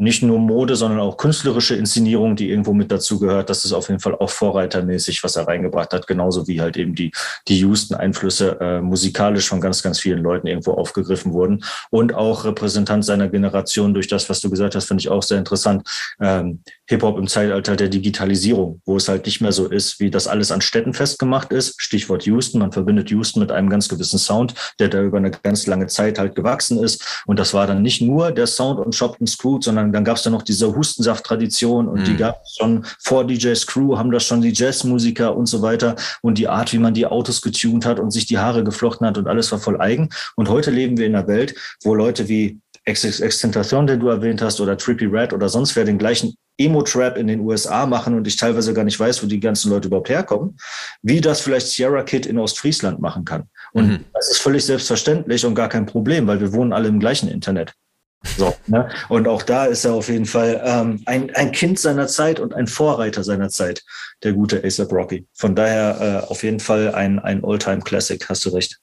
nicht 0.00 0.22
nur 0.22 0.38
Mode, 0.38 0.76
sondern 0.76 0.98
auch 0.98 1.16
künstlerische 1.16 1.76
Inszenierung, 1.76 2.34
die 2.34 2.48
irgendwo 2.48 2.72
mit 2.72 2.90
dazu 2.90 3.20
gehört. 3.20 3.50
Das 3.50 3.64
ist 3.64 3.72
auf 3.72 3.88
jeden 3.88 4.00
Fall 4.00 4.14
auch 4.14 4.30
vorreitermäßig, 4.30 5.22
was 5.22 5.36
er 5.36 5.46
reingebracht 5.46 5.92
hat. 5.92 6.06
Genauso 6.06 6.48
wie 6.48 6.60
halt 6.60 6.78
eben 6.78 6.94
die, 6.94 7.12
die 7.48 7.58
Houston-Einflüsse 7.60 8.58
äh, 8.60 8.80
musikalisch 8.80 9.48
von 9.48 9.60
ganz, 9.60 9.82
ganz 9.82 10.00
vielen 10.00 10.22
Leuten 10.22 10.46
irgendwo 10.46 10.72
aufgegriffen 10.72 11.32
wurden. 11.34 11.62
Und 11.90 12.14
auch 12.14 12.44
Repräsentant 12.44 13.04
seiner 13.04 13.28
Generation 13.28 13.92
durch 13.92 14.08
das, 14.08 14.30
was 14.30 14.40
du 14.40 14.48
gesagt 14.48 14.74
hast, 14.74 14.86
finde 14.86 15.02
ich 15.02 15.10
auch 15.10 15.22
sehr 15.22 15.38
interessant. 15.38 15.86
Ähm, 16.18 16.62
Hip-Hop 16.86 17.18
im 17.18 17.28
Zeitalter 17.28 17.76
der 17.76 17.88
Digitalisierung, 17.88 18.80
wo 18.86 18.96
es 18.96 19.06
halt 19.06 19.26
nicht 19.26 19.42
mehr 19.42 19.52
so 19.52 19.68
ist, 19.68 20.00
wie 20.00 20.10
das 20.10 20.26
alles 20.26 20.50
an 20.50 20.62
Städten 20.62 20.94
festgemacht 20.94 21.52
ist. 21.52 21.80
Stichwort 21.80 22.24
Houston. 22.24 22.60
Man 22.60 22.72
verbindet 22.72 23.10
Houston 23.10 23.40
mit 23.40 23.52
einem 23.52 23.68
ganz 23.68 23.88
gewissen 23.88 24.18
Sound, 24.18 24.54
der 24.78 24.88
da 24.88 25.02
über 25.02 25.18
eine 25.18 25.30
ganz 25.30 25.66
lange 25.66 25.88
Zeit 25.88 26.18
halt 26.18 26.34
gewachsen 26.34 26.82
ist. 26.82 27.22
Und 27.26 27.38
das 27.38 27.52
war 27.52 27.66
dann 27.66 27.82
nicht 27.82 28.00
nur 28.00 28.32
der 28.32 28.46
Sound 28.46 28.80
und 28.80 28.94
Shop 28.94 29.18
Screw, 29.26 29.60
sondern 29.60 29.89
dann 29.92 30.04
gab 30.04 30.16
es 30.16 30.22
dann 30.22 30.32
noch 30.32 30.42
diese 30.42 30.74
Hustensaft-Tradition 30.76 31.88
und 31.88 32.00
Mhm. 32.00 32.04
die 32.04 32.16
gab 32.16 32.40
es 32.44 32.56
schon 32.58 32.84
vor 33.02 33.26
DJ 33.26 33.54
Screw, 33.54 33.96
haben 33.98 34.10
das 34.10 34.24
schon 34.24 34.40
die 34.42 34.52
Jazzmusiker 34.52 35.36
und 35.36 35.46
so 35.46 35.62
weiter 35.62 35.96
und 36.22 36.38
die 36.38 36.48
Art, 36.48 36.72
wie 36.72 36.78
man 36.78 36.94
die 36.94 37.06
Autos 37.06 37.40
getuned 37.42 37.84
hat 37.86 37.98
und 38.00 38.10
sich 38.10 38.26
die 38.26 38.38
Haare 38.38 38.64
geflochten 38.64 39.06
hat 39.06 39.18
und 39.18 39.26
alles 39.26 39.50
war 39.52 39.58
voll 39.58 39.80
eigen. 39.80 40.08
Und 40.36 40.48
heute 40.48 40.70
leben 40.70 40.96
wir 40.96 41.06
in 41.06 41.14
einer 41.14 41.26
Welt, 41.28 41.54
wo 41.82 41.94
Leute 41.94 42.28
wie 42.28 42.58
Extentation, 42.84 43.86
den 43.86 44.00
du 44.00 44.08
erwähnt 44.08 44.42
hast, 44.42 44.60
oder 44.60 44.76
Trippy 44.76 45.06
Red 45.06 45.32
oder 45.32 45.48
sonst 45.48 45.76
wer 45.76 45.84
den 45.84 45.98
gleichen 45.98 46.34
Emo-Trap 46.58 47.16
in 47.16 47.26
den 47.26 47.40
USA 47.40 47.86
machen 47.86 48.14
und 48.14 48.26
ich 48.26 48.36
teilweise 48.36 48.74
gar 48.74 48.84
nicht 48.84 48.98
weiß, 48.98 49.22
wo 49.22 49.26
die 49.26 49.40
ganzen 49.40 49.70
Leute 49.70 49.88
überhaupt 49.88 50.08
herkommen, 50.08 50.56
wie 51.02 51.20
das 51.20 51.40
vielleicht 51.40 51.68
Sierra 51.68 52.02
Kid 52.02 52.26
in 52.26 52.38
Ostfriesland 52.38 53.00
machen 53.00 53.24
kann. 53.24 53.44
Und 53.72 53.86
Mhm. 53.88 54.04
das 54.12 54.30
ist 54.30 54.38
völlig 54.38 54.64
selbstverständlich 54.64 55.44
und 55.46 55.54
gar 55.54 55.68
kein 55.68 55.86
Problem, 55.86 56.26
weil 56.26 56.40
wir 56.40 56.52
wohnen 56.52 56.72
alle 56.72 56.88
im 56.88 57.00
gleichen 57.00 57.28
Internet. 57.28 57.72
So, 58.22 58.54
ne? 58.66 58.90
Und 59.08 59.28
auch 59.28 59.42
da 59.42 59.64
ist 59.64 59.84
er 59.84 59.94
auf 59.94 60.08
jeden 60.08 60.26
Fall 60.26 60.60
ähm, 60.62 61.02
ein, 61.06 61.34
ein 61.34 61.52
Kind 61.52 61.78
seiner 61.78 62.06
Zeit 62.06 62.38
und 62.38 62.54
ein 62.54 62.66
Vorreiter 62.66 63.24
seiner 63.24 63.48
Zeit, 63.48 63.82
der 64.22 64.34
gute 64.34 64.62
ASAP 64.62 64.92
Rocky. 64.92 65.26
Von 65.34 65.54
daher 65.54 66.24
äh, 66.26 66.30
auf 66.30 66.42
jeden 66.42 66.60
Fall 66.60 66.94
ein, 66.94 67.18
ein 67.18 67.42
All-Time-Classic, 67.44 68.28
hast 68.28 68.44
du 68.44 68.50
recht. 68.50 68.78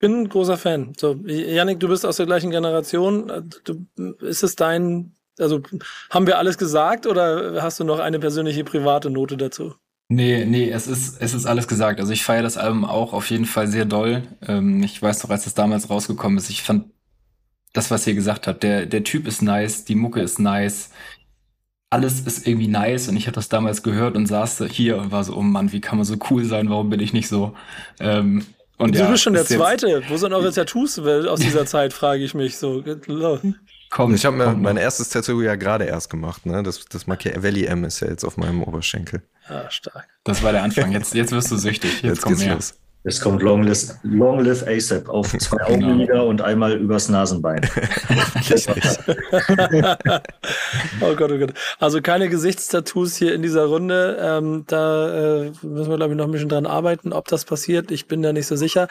Bin 0.00 0.22
ein 0.22 0.28
großer 0.28 0.56
Fan. 0.56 0.92
So, 0.96 1.14
Yannick, 1.24 1.80
du 1.80 1.88
bist 1.88 2.04
aus 2.04 2.16
der 2.16 2.26
gleichen 2.26 2.50
Generation. 2.50 3.50
Du, 3.64 3.86
ist 4.24 4.42
es 4.42 4.56
dein, 4.56 5.16
also 5.38 5.60
haben 6.10 6.26
wir 6.26 6.38
alles 6.38 6.58
gesagt 6.58 7.06
oder 7.06 7.62
hast 7.62 7.78
du 7.80 7.84
noch 7.84 7.98
eine 8.00 8.18
persönliche 8.18 8.64
private 8.64 9.10
Note 9.10 9.36
dazu? 9.36 9.74
Nee, 10.10 10.46
nee, 10.46 10.70
es 10.70 10.86
ist, 10.86 11.20
es 11.20 11.34
ist 11.34 11.44
alles 11.44 11.68
gesagt. 11.68 12.00
Also 12.00 12.12
ich 12.12 12.24
feiere 12.24 12.42
das 12.42 12.56
Album 12.56 12.84
auch 12.84 13.12
auf 13.12 13.30
jeden 13.30 13.44
Fall 13.44 13.66
sehr 13.68 13.84
doll. 13.84 14.22
Ähm, 14.46 14.82
ich 14.82 15.00
weiß 15.00 15.22
noch, 15.22 15.30
als 15.30 15.46
es 15.46 15.54
damals 15.54 15.90
rausgekommen 15.90 16.38
ist, 16.38 16.48
ich 16.48 16.62
fand 16.62 16.86
das, 17.74 17.90
was 17.90 18.06
ihr 18.06 18.14
gesagt 18.14 18.46
habt, 18.46 18.62
der, 18.62 18.86
der 18.86 19.04
Typ 19.04 19.26
ist 19.26 19.42
nice, 19.42 19.84
die 19.84 19.94
Mucke 19.94 20.20
ist 20.20 20.38
nice, 20.38 20.90
alles 21.90 22.20
ist 22.20 22.46
irgendwie 22.46 22.68
nice 22.68 23.08
und 23.08 23.16
ich 23.16 23.26
habe 23.26 23.34
das 23.34 23.48
damals 23.48 23.82
gehört 23.82 24.16
und 24.16 24.26
saß 24.26 24.58
da 24.58 24.64
hier 24.64 24.98
und 24.98 25.12
war 25.12 25.24
so, 25.24 25.36
oh 25.36 25.42
Mann, 25.42 25.72
wie 25.72 25.80
kann 25.80 25.98
man 25.98 26.04
so 26.04 26.16
cool 26.30 26.44
sein, 26.44 26.70
warum 26.70 26.90
bin 26.90 27.00
ich 27.00 27.12
nicht 27.12 27.28
so? 27.28 27.54
Ähm, 28.00 28.46
und 28.78 28.94
du 28.94 29.00
ja, 29.00 29.10
bist 29.10 29.24
schon 29.24 29.34
der 29.34 29.44
Zweite. 29.44 30.02
Wo 30.08 30.16
sind 30.16 30.32
eure 30.32 30.52
Tattoos 30.52 30.98
aus 30.98 31.40
dieser 31.40 31.66
Zeit, 31.66 31.92
frage 31.92 32.22
ich 32.22 32.34
mich 32.34 32.56
so. 32.56 32.82
Kommt, 33.90 34.14
Ich 34.14 34.24
habe 34.26 34.36
mir 34.36 34.44
kommt 34.44 34.58
noch. 34.58 34.62
mein 34.64 34.76
erstes 34.76 35.08
Tattoo 35.08 35.40
ja 35.42 35.56
gerade 35.56 35.84
erst 35.84 36.10
gemacht, 36.10 36.44
ne? 36.46 36.62
Das, 36.62 36.84
das 36.86 37.06
Machiavelli 37.06 37.64
M 37.64 37.84
ist 37.84 38.00
ja 38.00 38.08
jetzt 38.08 38.24
auf 38.24 38.36
meinem 38.36 38.62
Oberschenkel. 38.62 39.22
Ah, 39.48 39.70
stark. 39.70 40.06
Das 40.24 40.42
war 40.42 40.52
der 40.52 40.62
Anfang. 40.62 40.92
Jetzt, 40.92 41.14
jetzt 41.14 41.32
wirst 41.32 41.50
du 41.50 41.56
süchtig. 41.56 41.94
Jetzt, 41.94 42.02
Jetzt, 42.04 42.22
kommt 42.22 42.36
geht's 42.36 42.46
mehr. 42.46 42.54
los. 42.56 42.74
Es 43.04 43.20
kommt 43.20 43.42
Long, 43.42 43.62
Live- 43.62 43.94
Long 44.02 44.40
Live 44.44 44.66
ASAP 44.66 45.08
auf 45.08 45.28
zwei 45.38 45.56
Genau. 45.68 45.86
Augenlider 45.86 46.26
und 46.26 46.42
einmal 46.42 46.76
übers 46.76 47.08
Nasenbein. 47.08 47.62
Oh 51.00 51.14
Gott, 51.14 51.30
oh 51.32 51.38
Gott. 51.38 51.54
Also 51.78 52.00
keine 52.02 52.28
Gesichtstattoos 52.28 53.16
hier 53.16 53.34
in 53.34 53.42
dieser 53.42 53.66
Runde. 53.66 54.18
Ähm, 54.20 54.64
da 54.66 55.42
äh, 55.44 55.52
müssen 55.62 55.90
wir, 55.90 55.96
glaube 55.96 56.12
ich, 56.12 56.18
noch 56.18 56.26
ein 56.26 56.30
bisschen 56.32 56.48
dran 56.48 56.66
arbeiten, 56.66 57.12
ob 57.12 57.28
das 57.28 57.44
passiert. 57.44 57.90
Ich 57.90 58.06
bin 58.06 58.22
da 58.22 58.32
nicht 58.32 58.46
so 58.46 58.56
sicher. 58.56 58.88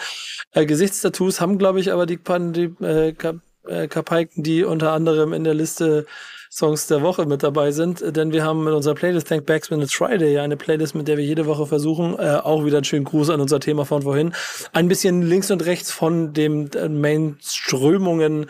Äh, 0.53 0.65
Gesichtstattoos 0.65 1.41
haben, 1.41 1.57
glaube 1.57 1.79
ich, 1.79 1.91
aber 1.91 2.05
die, 2.05 2.17
Pan- 2.17 2.53
die 2.53 2.73
äh, 2.83 3.13
äh, 3.67 3.87
die 4.35 4.63
unter 4.63 4.91
anderem 4.91 5.33
in 5.33 5.43
der 5.43 5.53
Liste 5.53 6.05
Songs 6.49 6.87
der 6.87 7.01
Woche 7.01 7.25
mit 7.25 7.43
dabei 7.43 7.71
sind, 7.71 8.03
denn 8.15 8.31
wir 8.31 8.43
haben 8.43 8.67
in 8.67 8.73
unserer 8.73 8.95
Playlist 8.95 9.27
Thank 9.27 9.45
Backs 9.45 9.69
It's 9.69 9.93
Friday 9.93 10.33
ja 10.33 10.43
eine 10.43 10.57
Playlist, 10.57 10.95
mit 10.95 11.07
der 11.07 11.17
wir 11.17 11.25
jede 11.25 11.45
Woche 11.45 11.65
versuchen, 11.65 12.17
äh, 12.17 12.39
auch 12.41 12.65
wieder 12.65 12.77
einen 12.77 12.85
schönen 12.85 13.05
Gruß 13.05 13.29
an 13.29 13.41
unser 13.41 13.59
Thema 13.59 13.85
von 13.85 14.03
vorhin, 14.03 14.33
ein 14.71 14.87
bisschen 14.87 15.21
links 15.21 15.51
und 15.51 15.65
rechts 15.65 15.91
von 15.91 16.33
dem 16.33 16.69
äh, 16.73 16.87
Mainströmungen 16.89 18.49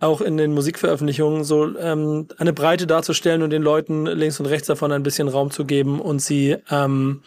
auch 0.00 0.20
in 0.20 0.36
den 0.36 0.52
Musikveröffentlichungen 0.52 1.42
so 1.44 1.76
ähm, 1.76 2.28
eine 2.38 2.52
Breite 2.52 2.86
darzustellen 2.86 3.42
und 3.42 3.50
den 3.50 3.62
Leuten 3.62 4.06
links 4.06 4.38
und 4.38 4.46
rechts 4.46 4.68
davon 4.68 4.92
ein 4.92 5.02
bisschen 5.02 5.28
Raum 5.28 5.50
zu 5.50 5.64
geben 5.64 6.00
und 6.00 6.20
sie 6.20 6.56
ähm, 6.70 7.22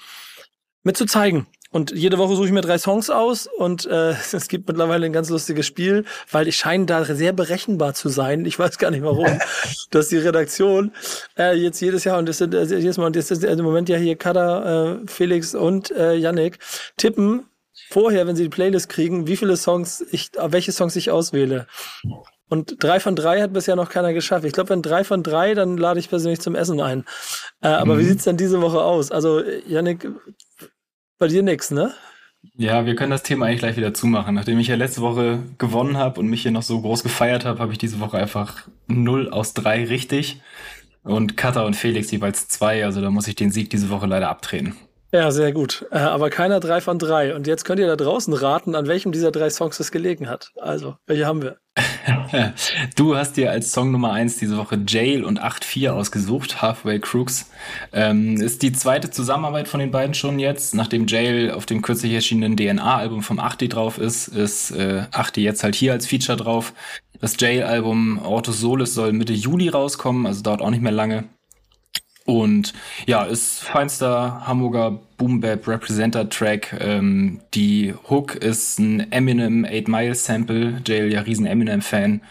mit 0.83 0.97
zu 0.97 1.05
zeigen. 1.05 1.47
Und 1.71 1.91
jede 1.91 2.17
Woche 2.17 2.35
suche 2.35 2.47
ich 2.47 2.51
mir 2.51 2.61
drei 2.61 2.77
Songs 2.77 3.09
aus 3.09 3.47
und 3.47 3.85
äh, 3.85 4.11
es 4.31 4.47
gibt 4.47 4.67
mittlerweile 4.67 5.05
ein 5.05 5.13
ganz 5.13 5.29
lustiges 5.29 5.65
Spiel, 5.65 6.05
weil 6.29 6.47
ich 6.47 6.57
scheine 6.57 6.85
da 6.85 7.03
sehr 7.05 7.33
berechenbar 7.33 7.93
zu 7.93 8.09
sein. 8.09 8.45
Ich 8.45 8.59
weiß 8.59 8.77
gar 8.77 8.91
nicht 8.91 9.03
warum, 9.03 9.39
dass 9.89 10.09
die 10.09 10.17
Redaktion 10.17 10.91
äh, 11.37 11.55
jetzt 11.55 11.79
jedes 11.79 12.03
Jahr 12.03 12.19
und 12.19 12.27
das 12.27 12.39
sind 12.39 12.53
äh, 12.53 12.63
jedes 12.63 12.97
Mal 12.97 13.07
und 13.07 13.15
das 13.15 13.31
ist 13.31 13.43
im 13.43 13.63
Moment 13.63 13.89
ja 13.89 13.97
hier 13.97 14.17
Kada, 14.17 14.93
äh, 14.93 14.97
Felix 15.07 15.55
und 15.55 15.91
äh, 15.91 16.15
Yannick 16.15 16.59
tippen 16.97 17.45
vorher, 17.89 18.27
wenn 18.27 18.35
sie 18.35 18.43
die 18.43 18.49
Playlist 18.49 18.89
kriegen, 18.89 19.27
wie 19.27 19.37
viele 19.37 19.55
Songs 19.55 20.03
ich, 20.11 20.31
welche 20.37 20.71
Songs 20.71 20.95
ich 20.95 21.09
auswähle. 21.09 21.67
Und 22.49 22.83
drei 22.83 22.99
von 22.99 23.15
drei 23.15 23.41
hat 23.41 23.53
bisher 23.53 23.77
noch 23.77 23.89
keiner 23.89 24.11
geschafft. 24.11 24.43
Ich 24.43 24.51
glaube, 24.51 24.71
wenn 24.71 24.81
drei 24.81 25.05
von 25.05 25.23
drei, 25.23 25.53
dann 25.53 25.77
lade 25.77 26.01
ich 26.01 26.09
persönlich 26.09 26.41
zum 26.41 26.53
Essen 26.53 26.81
ein. 26.81 27.05
Äh, 27.61 27.69
aber 27.69 27.95
mhm. 27.95 27.99
wie 27.99 28.03
sieht's 28.03 28.25
denn 28.25 28.35
diese 28.35 28.61
Woche 28.61 28.81
aus? 28.81 29.09
Also, 29.09 29.41
Janik, 29.65 30.09
bei 31.21 31.27
dir 31.27 31.43
nix, 31.43 31.69
ne? 31.69 31.93
Ja, 32.55 32.87
wir 32.87 32.95
können 32.95 33.11
das 33.11 33.21
Thema 33.21 33.45
eigentlich 33.45 33.59
gleich 33.59 33.77
wieder 33.77 33.93
zumachen. 33.93 34.33
Nachdem 34.33 34.57
ich 34.57 34.67
ja 34.67 34.75
letzte 34.75 35.01
Woche 35.01 35.43
gewonnen 35.59 35.97
habe 35.97 36.19
und 36.19 36.27
mich 36.27 36.41
hier 36.41 36.51
noch 36.51 36.63
so 36.63 36.81
groß 36.81 37.03
gefeiert 37.03 37.45
habe, 37.45 37.59
habe 37.59 37.71
ich 37.71 37.77
diese 37.77 37.99
Woche 37.99 38.17
einfach 38.17 38.67
0 38.87 39.29
aus 39.29 39.53
3 39.53 39.85
richtig. 39.85 40.41
Und 41.03 41.37
Kata 41.37 41.61
und 41.61 41.75
Felix 41.75 42.09
jeweils 42.09 42.47
zwei. 42.47 42.83
Also 42.83 43.01
da 43.01 43.11
muss 43.11 43.27
ich 43.27 43.35
den 43.35 43.51
Sieg 43.51 43.69
diese 43.69 43.91
Woche 43.91 44.07
leider 44.07 44.29
abtreten. 44.29 44.75
Ja, 45.13 45.29
sehr 45.29 45.51
gut. 45.51 45.85
Äh, 45.91 45.99
aber 45.99 46.31
keiner 46.31 46.59
drei 46.59 46.81
von 46.81 46.97
drei. 46.97 47.35
Und 47.35 47.45
jetzt 47.45 47.65
könnt 47.65 47.79
ihr 47.79 47.87
da 47.87 47.95
draußen 47.95 48.33
raten, 48.33 48.73
an 48.73 48.87
welchem 48.87 49.11
dieser 49.11 49.31
drei 49.31 49.51
Songs 49.51 49.79
es 49.79 49.91
gelegen 49.91 50.27
hat. 50.27 50.51
Also, 50.59 50.95
welche 51.05 51.27
haben 51.27 51.43
wir? 51.43 51.57
du 52.95 53.15
hast 53.15 53.37
dir 53.37 53.51
als 53.51 53.71
Song 53.71 53.91
Nummer 53.91 54.11
eins 54.11 54.37
diese 54.37 54.57
Woche 54.57 54.79
Jail 54.85 55.23
und 55.23 55.41
8-4 55.41 55.91
ausgesucht, 55.91 56.61
Halfway 56.61 56.99
Crooks. 56.99 57.49
Ähm, 57.93 58.35
ist 58.35 58.61
die 58.61 58.73
zweite 58.73 59.09
Zusammenarbeit 59.09 59.67
von 59.67 59.79
den 59.79 59.91
beiden 59.91 60.13
schon 60.13 60.39
jetzt. 60.39 60.73
Nachdem 60.73 61.07
Jail 61.07 61.51
auf 61.51 61.65
dem 61.65 61.81
kürzlich 61.81 62.13
erschienenen 62.13 62.57
DNA-Album 62.57 63.23
vom 63.23 63.39
8 63.39 63.73
drauf 63.73 63.97
ist, 63.97 64.27
ist 64.27 64.71
äh, 64.71 65.03
8 65.11 65.37
jetzt 65.37 65.63
halt 65.63 65.75
hier 65.75 65.93
als 65.93 66.07
Feature 66.07 66.37
drauf. 66.37 66.73
Das 67.19 67.35
Jail-Album 67.39 68.19
Auto 68.19 68.51
Solis 68.51 68.93
soll 68.93 69.13
Mitte 69.13 69.33
Juli 69.33 69.69
rauskommen, 69.69 70.25
also 70.25 70.41
dauert 70.41 70.61
auch 70.61 70.71
nicht 70.71 70.81
mehr 70.81 70.91
lange. 70.91 71.25
Und 72.39 72.73
ja, 73.05 73.23
ist 73.23 73.63
feinster 73.63 74.47
Hamburger 74.47 74.99
Boom 75.17 75.41
Bap 75.41 75.67
Representer 75.67 76.29
Track. 76.29 76.75
Ähm, 76.79 77.41
die 77.53 77.93
Hook 78.09 78.35
ist 78.35 78.79
ein 78.79 79.11
Eminem 79.11 79.65
8 79.65 79.87
Mile 79.87 80.15
Sample. 80.15 80.81
Jail 80.85 81.11
ja 81.11 81.21
riesen 81.21 81.45
Eminem 81.45 81.81
Fan. 81.81 82.21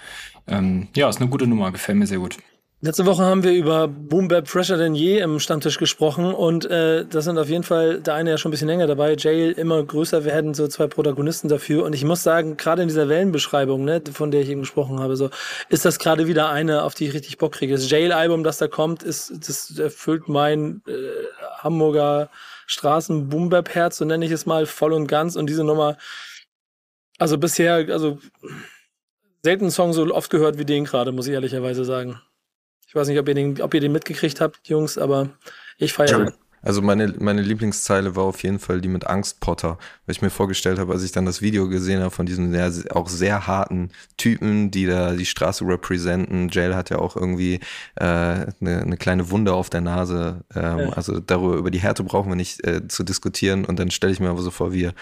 Ähm, 0.49 0.89
ja, 0.97 1.09
ist 1.09 1.21
eine 1.21 1.31
gute 1.31 1.47
Nummer, 1.47 1.71
gefällt 1.71 1.99
mir 1.99 2.07
sehr 2.07 2.19
gut. 2.19 2.39
Letzte 2.83 3.05
Woche 3.05 3.23
haben 3.23 3.43
wir 3.43 3.53
über 3.53 3.89
Boom 3.89 4.29
Bap 4.29 4.49
Fresher 4.49 4.79
denn 4.79 4.95
je 4.95 5.19
im 5.19 5.39
Stammtisch 5.39 5.77
gesprochen 5.77 6.33
und 6.33 6.65
äh, 6.65 7.05
das 7.05 7.27
sind 7.27 7.37
auf 7.37 7.51
jeden 7.51 7.63
Fall 7.63 8.01
der 8.01 8.15
eine 8.15 8.31
ja 8.31 8.39
schon 8.39 8.49
ein 8.49 8.53
bisschen 8.53 8.69
länger 8.69 8.87
dabei. 8.87 9.17
Jail 9.17 9.53
immer 9.53 9.83
größer 9.85 10.25
werden, 10.25 10.55
so 10.55 10.67
zwei 10.67 10.87
Protagonisten 10.87 11.49
dafür. 11.49 11.85
Und 11.85 11.93
ich 11.93 12.05
muss 12.05 12.23
sagen, 12.23 12.57
gerade 12.57 12.81
in 12.81 12.89
dieser 12.89 13.11
Wellenbeschreibung, 13.11 13.85
ne, 13.85 14.03
von 14.11 14.31
der 14.31 14.41
ich 14.41 14.49
eben 14.49 14.63
gesprochen 14.63 14.99
habe, 14.99 15.17
so 15.17 15.29
ist 15.69 15.85
das 15.85 15.99
gerade 15.99 16.27
wieder 16.27 16.49
eine, 16.49 16.83
auf 16.83 16.95
die 16.95 17.09
ich 17.09 17.13
richtig 17.13 17.37
Bock 17.37 17.53
kriege. 17.53 17.75
Das 17.75 17.91
Jail-Album, 17.91 18.45
das 18.45 18.57
da 18.57 18.67
kommt, 18.67 19.03
ist, 19.03 19.47
das 19.47 19.79
erfüllt 19.79 20.31
mein 20.31 20.81
äh, 20.89 20.93
Hamburger 21.59 22.31
Straßen 22.67 23.29
Boom 23.29 23.51
Bap 23.51 23.75
Herz, 23.75 23.99
so 23.99 24.07
nenne 24.07 24.25
ich 24.25 24.33
es 24.33 24.47
mal, 24.47 24.65
voll 24.65 24.95
und 24.95 25.07
ganz. 25.07 25.37
Und 25.37 25.51
diese 25.51 25.65
Nummer, 25.65 25.99
also 27.19 27.37
bisher, 27.37 27.75
also 27.91 28.21
selten 29.43 29.71
Song 29.71 29.93
so 29.93 30.15
oft 30.15 30.31
gehört 30.31 30.57
wie 30.57 30.65
den 30.65 30.87
gerade, 30.87 31.13
muss 31.13 31.27
ich 31.27 31.35
ehrlicherweise 31.35 31.85
sagen. 31.85 32.23
Ich 32.91 32.97
weiß 32.97 33.07
nicht, 33.07 33.21
ob 33.21 33.29
ihr 33.29 33.35
den, 33.35 33.63
ob 33.63 33.73
ihr 33.73 33.81
den 33.81 33.93
mitgekriegt 33.93 34.41
habt, 34.41 34.67
Jungs, 34.67 34.99
aber 34.99 35.29
ich 35.79 35.93
feiere. 35.93 36.33
Also 36.61 36.83
meine, 36.83 37.15
meine 37.21 37.41
Lieblingszeile 37.41 38.17
war 38.17 38.25
auf 38.25 38.43
jeden 38.43 38.59
Fall 38.59 38.81
die 38.81 38.89
mit 38.89 39.07
Angst 39.07 39.39
Potter, 39.39 39.79
weil 40.07 40.17
ich 40.17 40.23
mir 40.23 40.31
vorgestellt 40.31 40.81
habe, 40.81 40.93
als 40.93 41.05
ich 41.05 41.13
dann 41.13 41.25
das 41.25 41.41
Video 41.41 41.69
gesehen 41.69 42.01
habe 42.01 42.11
von 42.11 42.27
diesem 42.27 42.51
sehr, 42.51 42.97
auch 42.97 43.09
sehr 43.09 43.47
harten 43.47 43.93
Typen, 44.17 44.73
die 44.73 44.87
da 44.87 45.13
die 45.13 45.25
Straße 45.25 45.65
repräsentieren. 45.65 46.49
Jail 46.49 46.75
hat 46.75 46.91
ja 46.91 46.99
auch 46.99 47.15
irgendwie 47.15 47.61
äh, 47.95 48.05
eine, 48.05 48.51
eine 48.61 48.97
kleine 48.97 49.31
Wunde 49.31 49.55
auf 49.55 49.71
der 49.71 49.83
Nase. 49.83 50.41
Ähm, 50.53 50.79
ja. 50.81 50.89
Also 50.89 51.21
darüber 51.21 51.55
über 51.55 51.71
die 51.71 51.79
Härte 51.79 52.03
brauchen 52.03 52.29
wir 52.29 52.37
nicht 52.37 52.67
äh, 52.67 52.89
zu 52.89 53.05
diskutieren. 53.05 53.65
Und 53.65 53.79
dann 53.79 53.93
stelle 53.93 54.13
ich 54.13 54.19
mir 54.19 54.31
aber 54.31 54.43
so 54.43 54.51
vor, 54.51 54.73
wie 54.73 54.87
er 54.87 54.95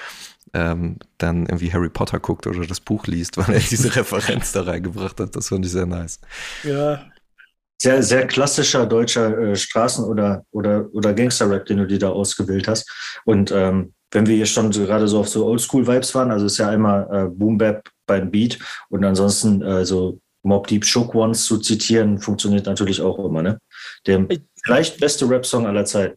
ähm, 0.52 0.98
dann 1.16 1.46
irgendwie 1.46 1.72
Harry 1.72 1.88
Potter 1.88 2.20
guckt 2.20 2.46
oder 2.46 2.66
das 2.66 2.80
Buch 2.80 3.06
liest, 3.06 3.38
weil 3.38 3.54
er 3.54 3.60
diese 3.60 3.96
Referenz 3.96 4.52
da 4.52 4.60
reingebracht 4.64 5.18
hat. 5.20 5.34
Das 5.34 5.48
fand 5.48 5.64
ich 5.64 5.72
sehr 5.72 5.86
nice. 5.86 6.20
Ja, 6.64 7.00
sehr, 7.80 8.02
sehr 8.02 8.26
klassischer 8.26 8.86
deutscher 8.86 9.38
äh, 9.38 9.56
Straßen- 9.56 10.04
oder, 10.04 10.44
oder, 10.50 10.88
oder 10.92 11.14
Gangster-Rap, 11.14 11.66
den 11.66 11.78
du 11.78 11.86
dir 11.86 11.98
da 11.98 12.10
ausgewählt 12.10 12.66
hast. 12.66 12.90
Und 13.24 13.52
ähm, 13.52 13.92
wenn 14.10 14.26
wir 14.26 14.36
hier 14.36 14.46
schon 14.46 14.72
so, 14.72 14.84
gerade 14.84 15.06
so 15.06 15.20
auf 15.20 15.28
so 15.28 15.46
Oldschool-Vibes 15.46 16.14
waren, 16.14 16.30
also 16.30 16.46
ist 16.46 16.58
ja 16.58 16.68
einmal 16.68 17.08
äh, 17.12 17.28
Boom 17.28 17.58
Bap 17.58 17.88
beim 18.06 18.30
Beat 18.30 18.58
und 18.88 19.04
ansonsten 19.04 19.62
äh, 19.62 19.84
so 19.84 20.18
Mob 20.42 20.66
Deep 20.66 20.84
Shook 20.84 21.14
Ones 21.14 21.44
zu 21.44 21.58
zitieren, 21.58 22.18
funktioniert 22.18 22.66
natürlich 22.66 23.02
auch 23.02 23.18
immer, 23.24 23.42
ne? 23.42 23.60
Der 24.06 24.26
vielleicht 24.64 24.98
beste 24.98 25.28
Rap-Song 25.28 25.66
aller 25.66 25.84
Zeiten. 25.84 26.16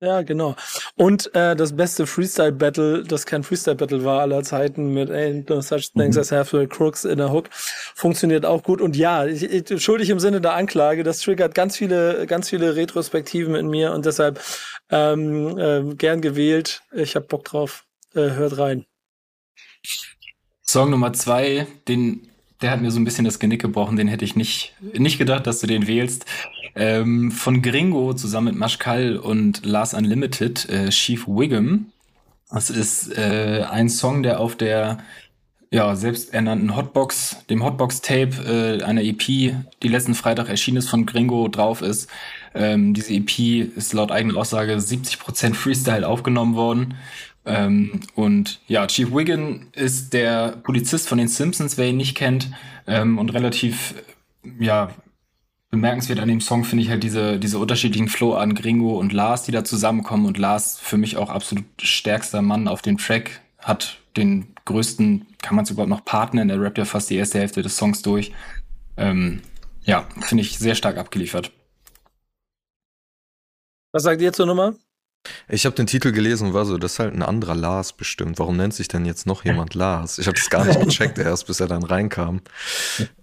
Ja, 0.00 0.20
genau. 0.20 0.54
Und 0.96 1.34
äh, 1.34 1.56
das 1.56 1.74
beste 1.74 2.06
Freestyle-Battle, 2.06 3.04
das 3.04 3.24
kein 3.24 3.42
Freestyle-Battle 3.42 4.04
war 4.04 4.20
aller 4.20 4.42
Zeiten 4.42 4.92
mit 4.92 5.10
Ain't 5.10 5.48
no 5.48 5.62
such 5.62 5.92
things 5.94 6.16
mhm. 6.16 6.20
as 6.20 6.32
halfway 6.32 6.66
crooks 6.66 7.04
in 7.06 7.18
a 7.18 7.32
hook, 7.32 7.48
funktioniert 7.94 8.44
auch 8.44 8.62
gut. 8.62 8.82
Und 8.82 8.94
ja, 8.94 9.24
ich, 9.24 9.42
ich, 9.42 9.82
schuldig 9.82 10.10
im 10.10 10.20
Sinne 10.20 10.42
der 10.42 10.52
Anklage, 10.52 11.02
das 11.02 11.20
triggert 11.20 11.54
ganz 11.54 11.78
viele, 11.78 12.26
ganz 12.26 12.50
viele 12.50 12.76
Retrospektiven 12.76 13.54
in 13.54 13.68
mir 13.68 13.92
und 13.92 14.04
deshalb 14.04 14.38
ähm, 14.90 15.56
äh, 15.58 15.94
gern 15.94 16.20
gewählt. 16.20 16.82
Ich 16.92 17.16
hab 17.16 17.28
Bock 17.28 17.44
drauf. 17.44 17.84
Äh, 18.14 18.30
hört 18.32 18.58
rein. 18.58 18.84
Song 20.62 20.90
Nummer 20.90 21.12
zwei, 21.14 21.66
den 21.88 22.28
der 22.60 22.70
hat 22.70 22.80
mir 22.80 22.90
so 22.90 22.98
ein 22.98 23.04
bisschen 23.04 23.24
das 23.24 23.38
Genick 23.38 23.60
gebrochen, 23.60 23.96
den 23.96 24.08
hätte 24.08 24.24
ich 24.24 24.36
nicht, 24.36 24.74
nicht 24.80 25.18
gedacht, 25.18 25.46
dass 25.46 25.60
du 25.60 25.66
den 25.66 25.86
wählst. 25.86 26.24
Ähm, 26.74 27.30
von 27.30 27.62
Gringo 27.62 28.14
zusammen 28.14 28.48
mit 28.48 28.56
Maschkal 28.56 29.16
und 29.16 29.64
Lars 29.64 29.94
Unlimited, 29.94 30.68
äh, 30.68 30.88
Chief 30.90 31.26
Wiggum. 31.26 31.86
Das 32.50 32.70
ist 32.70 33.16
äh, 33.16 33.64
ein 33.68 33.88
Song, 33.88 34.22
der 34.22 34.40
auf 34.40 34.56
der 34.56 34.98
ja, 35.70 35.96
selbsternannten 35.96 36.76
Hotbox, 36.76 37.44
dem 37.50 37.64
Hotbox-Tape 37.64 38.78
äh, 38.80 38.82
einer 38.84 39.02
EP, 39.02 39.18
die 39.26 39.88
letzten 39.88 40.14
Freitag 40.14 40.48
erschienen 40.48 40.76
ist, 40.78 40.88
von 40.88 41.06
Gringo 41.06 41.48
drauf 41.48 41.82
ist. 41.82 42.08
Ähm, 42.54 42.94
diese 42.94 43.12
EP 43.12 43.76
ist 43.76 43.92
laut 43.92 44.12
eigener 44.12 44.36
Aussage 44.36 44.74
70% 44.74 45.54
Freestyle 45.54 46.06
aufgenommen 46.06 46.54
worden. 46.54 46.94
Ähm, 47.46 48.00
und 48.14 48.60
ja, 48.66 48.86
Chief 48.88 49.12
Wiggin 49.12 49.68
ist 49.72 50.12
der 50.12 50.58
Polizist 50.64 51.08
von 51.08 51.18
den 51.18 51.28
Simpsons, 51.28 51.78
wer 51.78 51.86
ihn 51.86 51.96
nicht 51.96 52.16
kennt, 52.16 52.50
ähm, 52.86 53.18
und 53.18 53.32
relativ, 53.32 53.94
ja, 54.58 54.90
bemerkenswert 55.70 56.20
an 56.20 56.28
dem 56.28 56.40
Song 56.40 56.64
finde 56.64 56.84
ich 56.84 56.90
halt 56.90 57.02
diese, 57.02 57.38
diese 57.38 57.58
unterschiedlichen 57.58 58.08
Flow 58.08 58.34
an 58.34 58.54
Gringo 58.54 58.98
und 58.98 59.12
Lars, 59.12 59.44
die 59.44 59.52
da 59.52 59.64
zusammenkommen 59.64 60.26
und 60.26 60.38
Lars 60.38 60.78
für 60.78 60.96
mich 60.96 61.16
auch 61.16 61.30
absolut 61.30 61.64
stärkster 61.80 62.42
Mann 62.42 62.68
auf 62.68 62.82
dem 62.82 62.98
Track, 62.98 63.40
hat 63.58 63.98
den 64.16 64.54
größten, 64.64 65.26
kann 65.42 65.56
man 65.56 65.64
es 65.64 65.70
überhaupt 65.70 65.90
noch 65.90 66.04
Partner, 66.04 66.44
der 66.44 66.60
rappt 66.60 66.78
ja 66.78 66.84
fast 66.84 67.10
die 67.10 67.16
erste 67.16 67.38
Hälfte 67.38 67.62
des 67.62 67.76
Songs 67.76 68.02
durch. 68.02 68.32
Ähm, 68.96 69.42
ja, 69.84 70.08
finde 70.20 70.42
ich 70.42 70.58
sehr 70.58 70.74
stark 70.74 70.98
abgeliefert. 70.98 71.52
Was 73.92 74.02
sagt 74.02 74.20
ihr 74.20 74.32
zur 74.32 74.46
Nummer? 74.46 74.74
Ich 75.48 75.66
habe 75.66 75.76
den 75.76 75.86
Titel 75.86 76.12
gelesen 76.12 76.48
und 76.48 76.54
war 76.54 76.64
so, 76.64 76.78
das 76.78 76.94
ist 76.94 76.98
halt 76.98 77.14
ein 77.14 77.22
anderer 77.22 77.54
Lars 77.54 77.92
bestimmt. 77.92 78.38
Warum 78.38 78.56
nennt 78.56 78.74
sich 78.74 78.88
denn 78.88 79.04
jetzt 79.04 79.26
noch 79.26 79.44
jemand 79.44 79.74
Lars? 79.74 80.18
Ich 80.18 80.26
habe 80.26 80.36
das 80.36 80.50
gar 80.50 80.64
nicht 80.64 80.80
gecheckt 80.80 81.18
erst, 81.18 81.46
bis 81.46 81.60
er 81.60 81.66
dann 81.66 81.82
reinkam. 81.82 82.40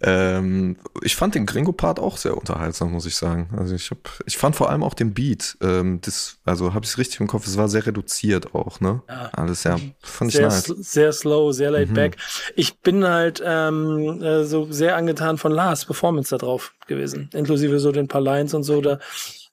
Ähm, 0.01 0.77
ich 1.01 1.15
fand 1.15 1.35
den 1.35 1.45
Gringo-Part 1.45 1.99
auch 1.99 2.17
sehr 2.17 2.37
unterhaltsam, 2.37 2.91
muss 2.91 3.05
ich 3.05 3.15
sagen. 3.15 3.49
Also 3.57 3.75
ich, 3.75 3.91
hab, 3.91 3.97
ich 4.25 4.37
fand 4.37 4.55
vor 4.55 4.69
allem 4.69 4.83
auch 4.83 4.93
den 4.93 5.13
Beat. 5.13 5.57
Ähm, 5.61 5.99
das, 6.01 6.37
also 6.45 6.73
habe 6.73 6.85
ich 6.85 6.91
es 6.91 6.97
richtig 6.97 7.19
im 7.19 7.27
Kopf, 7.27 7.45
es 7.47 7.57
war 7.57 7.69
sehr 7.69 7.85
reduziert 7.85 8.53
auch, 8.53 8.79
ne? 8.79 9.01
Ja. 9.07 9.29
Alles 9.33 9.63
ja, 9.63 9.77
fand 10.01 10.31
sehr, 10.31 10.47
ich 10.47 10.53
nice. 10.53 10.65
Sehr 10.65 11.11
slow, 11.11 11.51
sehr 11.51 11.71
laid 11.71 11.89
mhm. 11.89 11.93
back. 11.93 12.17
Ich 12.55 12.79
bin 12.79 13.05
halt 13.05 13.41
ähm, 13.45 14.21
äh, 14.21 14.43
so 14.45 14.71
sehr 14.71 14.95
angetan 14.95 15.37
von 15.37 15.51
Lars 15.51 15.85
Performance 15.85 16.29
da 16.29 16.37
drauf 16.37 16.73
gewesen. 16.87 17.29
Inklusive 17.33 17.79
so 17.79 17.91
den 17.91 18.07
paar 18.07 18.21
Lines 18.21 18.53
und 18.53 18.63
so. 18.63 18.81
Da, 18.81 18.99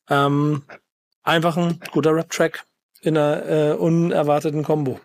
ähm, 0.09 0.63
einfach 1.23 1.57
ein 1.57 1.81
guter 1.93 2.15
Rap-Track 2.15 2.65
in 3.03 3.17
einer 3.17 3.47
äh, 3.49 3.73
unerwarteten 3.75 4.63
Combo. 4.63 5.01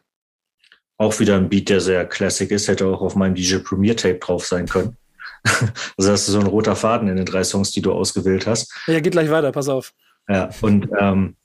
Auch 0.98 1.20
wieder 1.20 1.36
ein 1.36 1.50
Beat, 1.50 1.70
der 1.70 1.82
sehr 1.82 2.06
classic 2.06 2.52
ist, 2.52 2.68
hätte 2.68 2.88
auch 2.88 3.02
auf 3.02 3.16
meinem 3.16 3.36
DJ 3.36 3.58
Premier 3.58 3.96
Tape 3.96 4.20
drauf 4.20 4.46
sein 4.46 4.68
können. 4.68 4.98
also 5.44 5.68
das 5.98 6.22
ist 6.22 6.28
so 6.28 6.40
ein 6.40 6.48
roter 6.48 6.76
Faden 6.76 7.08
in 7.08 7.18
den 7.18 7.26
drei 7.26 7.44
Songs, 7.44 7.72
die 7.72 7.82
du 7.82 7.92
ausgewählt 7.92 8.48
hast. 8.48 8.74
Ja, 8.88 9.00
geht 9.00 9.12
gleich 9.12 9.30
weiter, 9.30 9.52
pass 9.52 9.68
auf. 9.68 9.94
Ja, 10.28 10.50
und 10.62 10.90
ähm, 11.00 11.36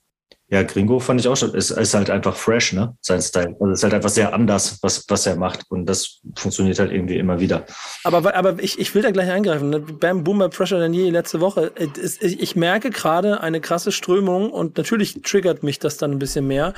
ja, 0.51 0.63
Gringo 0.63 0.99
fand 0.99 1.21
ich 1.21 1.29
auch 1.29 1.37
schon, 1.37 1.53
ist, 1.53 1.71
ist 1.71 1.93
halt 1.93 2.09
einfach 2.09 2.35
fresh, 2.35 2.73
ne? 2.73 2.93
Sein 2.99 3.21
Style. 3.21 3.55
Also 3.57 3.71
ist 3.71 3.83
halt 3.83 3.93
einfach 3.93 4.09
sehr 4.09 4.33
anders, 4.33 4.79
was, 4.81 5.05
was 5.07 5.25
er 5.25 5.37
macht. 5.37 5.63
Und 5.69 5.85
das 5.85 6.19
funktioniert 6.35 6.77
halt 6.77 6.91
irgendwie 6.91 7.17
immer 7.17 7.39
wieder. 7.39 7.65
Aber, 8.03 8.35
aber 8.35 8.61
ich, 8.61 8.77
ich 8.77 8.93
will 8.93 9.01
da 9.01 9.11
gleich 9.11 9.31
eingreifen. 9.31 9.69
Ne? 9.69 9.79
Bam, 9.79 10.25
Boomer, 10.25 10.49
Pressure 10.49 10.79
denn 10.79 10.93
je 10.93 11.09
letzte 11.09 11.39
Woche. 11.39 11.71
Ich 12.19 12.57
merke 12.57 12.89
gerade 12.89 13.39
eine 13.39 13.61
krasse 13.61 13.93
Strömung 13.93 14.51
und 14.51 14.77
natürlich 14.77 15.21
triggert 15.21 15.63
mich 15.63 15.79
das 15.79 15.95
dann 15.95 16.11
ein 16.11 16.19
bisschen 16.19 16.47
mehr, 16.47 16.73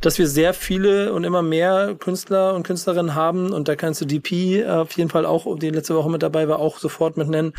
dass 0.00 0.18
wir 0.18 0.26
sehr 0.26 0.54
viele 0.54 1.12
und 1.12 1.24
immer 1.24 1.42
mehr 1.42 1.96
Künstler 1.98 2.54
und 2.54 2.62
Künstlerinnen 2.62 3.14
haben. 3.14 3.52
Und 3.52 3.68
da 3.68 3.76
kannst 3.76 4.00
du 4.00 4.06
DP 4.06 4.66
auf 4.66 4.92
jeden 4.92 5.10
Fall 5.10 5.26
auch, 5.26 5.58
die 5.58 5.68
letzte 5.68 5.94
Woche 5.94 6.10
mit 6.10 6.22
dabei 6.22 6.48
war, 6.48 6.60
auch 6.60 6.78
sofort 6.78 7.18
mit 7.18 7.28
nennen 7.28 7.52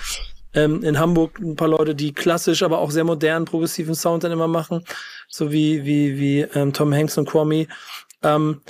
ähm, 0.53 0.83
in 0.83 0.99
Hamburg 0.99 1.39
ein 1.39 1.55
paar 1.55 1.67
Leute, 1.67 1.95
die 1.95 2.13
klassisch, 2.13 2.63
aber 2.63 2.79
auch 2.79 2.91
sehr 2.91 3.03
modernen, 3.03 3.45
progressiven 3.45 3.95
Sound 3.95 4.23
dann 4.23 4.31
immer 4.31 4.47
machen, 4.47 4.83
so 5.27 5.51
wie, 5.51 5.85
wie, 5.85 6.17
wie 6.19 6.41
ähm, 6.41 6.73
Tom 6.73 6.93
Hanks 6.93 7.17
und 7.17 7.29
Kwame. 7.29 7.67
Ähm, 8.23 8.61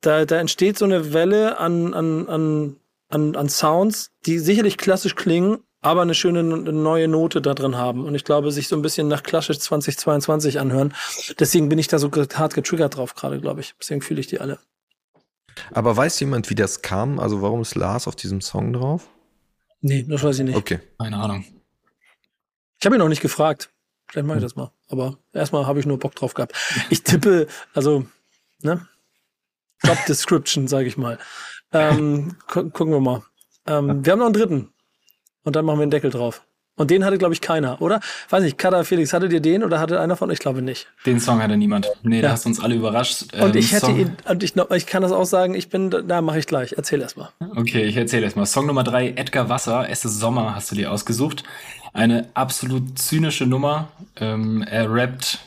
da, 0.00 0.24
da 0.24 0.36
entsteht 0.36 0.78
so 0.78 0.84
eine 0.84 1.12
Welle 1.12 1.58
an, 1.58 1.92
an, 1.92 2.28
an, 2.28 2.76
an, 3.08 3.36
an 3.36 3.48
Sounds, 3.48 4.10
die 4.24 4.38
sicherlich 4.38 4.78
klassisch 4.78 5.14
klingen, 5.14 5.58
aber 5.82 6.02
eine 6.02 6.14
schöne 6.14 6.42
neue 6.42 7.08
Note 7.08 7.40
da 7.40 7.54
drin 7.54 7.76
haben. 7.76 8.04
Und 8.04 8.14
ich 8.14 8.24
glaube, 8.24 8.52
sich 8.52 8.68
so 8.68 8.76
ein 8.76 8.82
bisschen 8.82 9.08
nach 9.08 9.22
klassisch 9.22 9.58
2022 9.58 10.60
anhören. 10.60 10.94
Deswegen 11.38 11.68
bin 11.68 11.78
ich 11.78 11.88
da 11.88 11.98
so 11.98 12.10
hart 12.10 12.54
getriggert 12.54 12.96
drauf 12.96 13.14
gerade, 13.14 13.40
glaube 13.40 13.60
ich. 13.60 13.74
Deswegen 13.80 14.02
fühle 14.02 14.20
ich 14.20 14.26
die 14.26 14.40
alle. 14.40 14.58
Aber 15.72 15.96
weiß 15.96 16.20
jemand, 16.20 16.48
wie 16.50 16.54
das 16.54 16.82
kam? 16.82 17.18
Also 17.18 17.42
warum 17.42 17.62
ist 17.62 17.74
Lars 17.74 18.08
auf 18.08 18.16
diesem 18.16 18.40
Song 18.40 18.72
drauf? 18.72 19.08
Nee, 19.80 20.04
das 20.08 20.22
weiß 20.22 20.38
ich 20.40 20.44
nicht. 20.44 20.56
Okay. 20.56 20.80
Keine 20.98 21.16
Ahnung. 21.16 21.44
Ich 22.78 22.86
habe 22.86 22.96
ihn 22.96 22.98
noch 22.98 23.08
nicht 23.08 23.22
gefragt. 23.22 23.70
Vielleicht 24.08 24.26
mache 24.26 24.38
ich 24.38 24.44
das 24.44 24.56
mal. 24.56 24.72
Aber 24.88 25.18
erstmal 25.32 25.66
habe 25.66 25.78
ich 25.78 25.86
nur 25.86 25.98
Bock 25.98 26.14
drauf 26.14 26.34
gehabt. 26.34 26.54
Ich 26.90 27.02
tippe, 27.02 27.46
also, 27.74 28.06
ne? 28.62 28.86
Job 29.82 29.98
Description, 30.06 30.68
sage 30.68 30.88
ich 30.88 30.96
mal. 30.96 31.18
Ähm, 31.72 32.36
gu 32.48 32.70
gucken 32.70 32.92
wir 32.92 33.00
mal. 33.00 33.22
Ähm, 33.66 34.04
wir 34.04 34.12
haben 34.12 34.18
noch 34.18 34.26
einen 34.26 34.34
dritten. 34.34 34.72
Und 35.44 35.56
dann 35.56 35.64
machen 35.64 35.78
wir 35.78 35.82
einen 35.82 35.90
Deckel 35.90 36.10
drauf. 36.10 36.44
Und 36.80 36.90
den 36.90 37.04
hatte, 37.04 37.18
glaube 37.18 37.34
ich, 37.34 37.42
keiner, 37.42 37.82
oder? 37.82 38.00
Weiß 38.30 38.42
nicht, 38.42 38.56
Kada 38.56 38.84
Felix, 38.84 39.12
hattet 39.12 39.34
ihr 39.34 39.40
den 39.40 39.62
oder 39.64 39.78
hatte 39.80 40.00
einer 40.00 40.16
von 40.16 40.30
euch? 40.30 40.34
Ich 40.34 40.38
glaube 40.40 40.62
nicht. 40.62 40.86
Den 41.04 41.20
Song 41.20 41.42
hatte 41.42 41.58
niemand. 41.58 41.86
Nee, 42.02 42.16
Ja. 42.16 42.22
da 42.22 42.30
hast 42.30 42.46
du 42.46 42.48
uns 42.48 42.58
alle 42.58 42.74
überrascht. 42.74 43.24
Und 43.34 43.50
Ähm, 43.50 43.56
ich 43.56 43.70
hätte 43.72 43.86
Song- 43.86 43.98
ihn, 43.98 44.16
und 44.26 44.42
ich, 44.42 44.54
ich 44.56 44.86
kann 44.86 45.02
das 45.02 45.12
auch 45.12 45.26
sagen, 45.26 45.54
ich 45.54 45.68
bin, 45.68 45.90
da 45.90 46.22
mache 46.22 46.38
ich 46.38 46.46
gleich. 46.46 46.72
Erzähl 46.78 47.02
erst 47.02 47.18
mal. 47.18 47.28
Okay, 47.54 47.82
ich 47.82 47.96
erzähle 47.98 48.24
erst 48.24 48.36
mal. 48.38 48.46
Song 48.46 48.64
Nummer 48.66 48.82
drei, 48.82 49.08
Edgar 49.10 49.50
Wasser, 49.50 49.90
Es 49.90 50.06
ist 50.06 50.18
Sommer, 50.18 50.54
hast 50.54 50.70
du 50.70 50.74
dir 50.74 50.90
ausgesucht. 50.90 51.44
Eine 51.92 52.28
absolut 52.32 52.98
zynische 52.98 53.44
Nummer. 53.44 53.88
Ähm, 54.16 54.62
er 54.62 54.90
rappt 54.90 55.38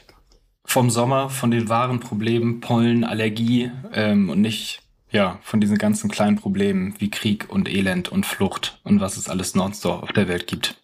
vom 0.66 0.92
Sommer, 0.92 1.30
von 1.32 1.50
den 1.50 1.68
wahren 1.68 2.00
Problemen, 2.00 2.60
Pollen, 2.62 3.04
Allergie 3.04 3.72
ähm, 3.92 4.30
und 4.30 4.40
nicht 4.42 4.82
ja 5.12 5.38
von 5.44 5.62
diesen 5.62 5.78
ganzen 5.78 6.10
kleinen 6.10 6.38
Problemen 6.38 6.96
wie 7.00 7.10
Krieg 7.12 7.46
und 7.50 7.70
Elend 7.70 8.10
und 8.10 8.26
Flucht 8.26 8.80
und 8.84 9.00
was 9.00 9.18
es 9.18 9.30
alles 9.30 9.56
nonstop 9.56 10.04
auf 10.04 10.12
der 10.14 10.28
Welt 10.28 10.48
gibt. 10.48 10.76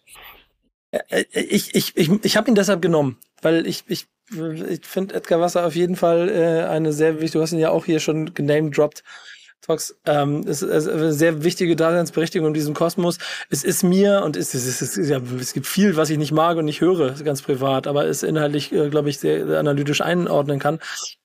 Äh, 0.90 1.24
Ich, 1.32 1.74
ich, 1.74 1.96
ich, 1.96 2.10
ich 2.22 2.36
habe 2.36 2.50
ihn 2.50 2.54
deshalb 2.54 2.82
genommen, 2.82 3.18
weil 3.42 3.66
ich, 3.66 3.84
ich, 3.88 4.06
ich 4.30 4.86
finde 4.86 5.14
Edgar 5.14 5.40
Wasser 5.40 5.66
auf 5.66 5.74
jeden 5.74 5.96
Fall 5.96 6.28
äh, 6.28 6.64
eine 6.68 6.92
sehr 6.92 7.14
wichtige, 7.20 7.38
du 7.38 7.42
hast 7.42 7.52
ihn 7.52 7.58
ja 7.58 7.70
auch 7.70 7.84
hier 7.84 8.00
schon 8.00 8.34
genamedroppt, 8.34 9.02
Tox, 9.62 9.94
ähm, 10.06 10.42
es 10.48 10.62
ist 10.62 10.88
eine 10.88 11.12
sehr 11.12 11.44
wichtige 11.44 11.76
Daseinsberechtigung 11.76 12.48
in 12.48 12.54
diesem 12.54 12.72
Kosmos. 12.72 13.18
Es 13.50 13.62
ist 13.62 13.82
mir, 13.82 14.22
und 14.24 14.36
es, 14.36 14.54
ist, 14.54 14.66
es, 14.66 14.96
ist, 14.96 15.08
ja, 15.08 15.20
es 15.38 15.52
gibt 15.52 15.66
viel, 15.66 15.96
was 15.96 16.08
ich 16.08 16.16
nicht 16.16 16.32
mag 16.32 16.56
und 16.56 16.64
nicht 16.64 16.80
höre, 16.80 17.12
ganz 17.22 17.42
privat, 17.42 17.86
aber 17.86 18.06
es 18.06 18.22
inhaltlich, 18.22 18.72
äh, 18.72 18.88
glaube 18.88 19.10
ich, 19.10 19.18
sehr 19.18 19.58
analytisch 19.58 20.00
einordnen 20.00 20.58
kann, 20.60 20.80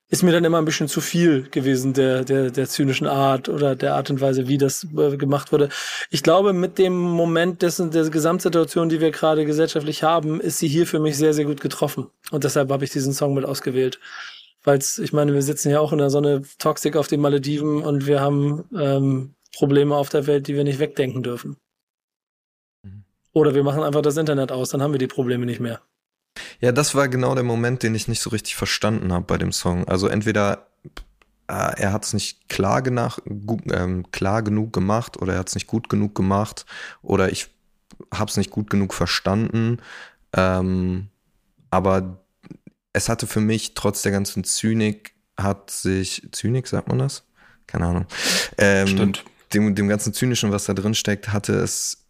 ist 0.08 0.22
mir 0.22 0.30
dann 0.30 0.44
immer 0.44 0.58
ein 0.58 0.64
bisschen 0.64 0.86
zu 0.86 1.00
viel 1.00 1.48
gewesen, 1.50 1.92
der, 1.92 2.24
der, 2.24 2.50
der 2.50 2.68
zynischen 2.68 3.08
Art 3.08 3.48
oder 3.48 3.74
der 3.74 3.94
Art 3.94 4.08
und 4.08 4.20
Weise, 4.20 4.46
wie 4.46 4.56
das 4.56 4.86
äh, 4.96 5.16
gemacht 5.16 5.50
wurde. 5.50 5.68
Ich 6.10 6.22
glaube, 6.22 6.52
mit 6.52 6.78
dem 6.78 6.96
Moment 6.96 7.62
dessen, 7.62 7.90
der 7.90 8.08
Gesamtsituation, 8.08 8.88
die 8.88 9.00
wir 9.00 9.10
gerade 9.10 9.44
gesellschaftlich 9.44 10.04
haben, 10.04 10.40
ist 10.40 10.58
sie 10.58 10.68
hier 10.68 10.86
für 10.86 11.00
mich 11.00 11.16
sehr, 11.16 11.34
sehr 11.34 11.44
gut 11.44 11.60
getroffen. 11.60 12.06
Und 12.30 12.44
deshalb 12.44 12.70
habe 12.70 12.84
ich 12.84 12.90
diesen 12.90 13.12
Song 13.12 13.34
mit 13.34 13.44
ausgewählt. 13.44 13.98
Weil 14.62 14.78
ich 14.78 15.12
meine, 15.12 15.34
wir 15.34 15.42
sitzen 15.42 15.70
ja 15.70 15.80
auch 15.80 15.92
in 15.92 15.98
der 15.98 16.10
Sonne 16.10 16.42
Toxic 16.58 16.96
auf 16.96 17.08
den 17.08 17.20
Malediven 17.20 17.82
und 17.82 18.06
wir 18.06 18.20
haben 18.20 18.64
ähm, 18.76 19.34
Probleme 19.56 19.96
auf 19.96 20.08
der 20.08 20.26
Welt, 20.26 20.46
die 20.46 20.54
wir 20.54 20.64
nicht 20.64 20.78
wegdenken 20.78 21.22
dürfen. 21.22 21.56
Oder 23.32 23.54
wir 23.54 23.64
machen 23.64 23.82
einfach 23.82 24.02
das 24.02 24.16
Internet 24.16 24.50
aus, 24.50 24.70
dann 24.70 24.82
haben 24.82 24.92
wir 24.92 24.98
die 24.98 25.06
Probleme 25.06 25.46
nicht 25.46 25.60
mehr. 25.60 25.82
Ja, 26.60 26.72
das 26.72 26.94
war 26.94 27.08
genau 27.08 27.34
der 27.34 27.44
Moment, 27.44 27.82
den 27.82 27.94
ich 27.94 28.08
nicht 28.08 28.20
so 28.20 28.30
richtig 28.30 28.56
verstanden 28.56 29.12
habe 29.12 29.24
bei 29.24 29.38
dem 29.38 29.52
Song. 29.52 29.86
Also 29.86 30.08
entweder 30.08 30.66
äh, 31.48 31.80
er 31.80 31.92
hat 31.92 32.04
es 32.04 32.12
nicht 32.12 32.48
klar, 32.48 32.82
genach, 32.82 33.18
gu, 33.24 33.58
ähm, 33.72 34.10
klar 34.10 34.42
genug 34.42 34.72
gemacht 34.72 35.20
oder 35.20 35.34
er 35.34 35.38
hat 35.40 35.48
es 35.48 35.54
nicht 35.54 35.66
gut 35.66 35.88
genug 35.88 36.14
gemacht 36.14 36.66
oder 37.02 37.30
ich 37.30 37.48
habe 38.12 38.30
es 38.30 38.36
nicht 38.36 38.50
gut 38.50 38.70
genug 38.70 38.94
verstanden. 38.94 39.78
Ähm, 40.32 41.08
aber 41.70 42.24
es 42.92 43.08
hatte 43.08 43.26
für 43.26 43.40
mich 43.40 43.74
trotz 43.74 44.02
der 44.02 44.12
ganzen 44.12 44.44
Zynik 44.44 45.12
hat 45.36 45.70
sich 45.70 46.26
Zynik 46.32 46.66
sagt 46.66 46.88
man 46.88 46.98
das? 46.98 47.24
Keine 47.66 47.86
Ahnung. 47.86 48.06
Ähm, 48.58 48.86
Stimmt. 48.86 49.24
Dem, 49.52 49.74
dem 49.74 49.88
ganzen 49.88 50.12
Zynischen, 50.12 50.50
was 50.50 50.64
da 50.64 50.74
drin 50.74 50.94
steckt, 50.94 51.32
hatte 51.32 51.54
es 51.54 52.05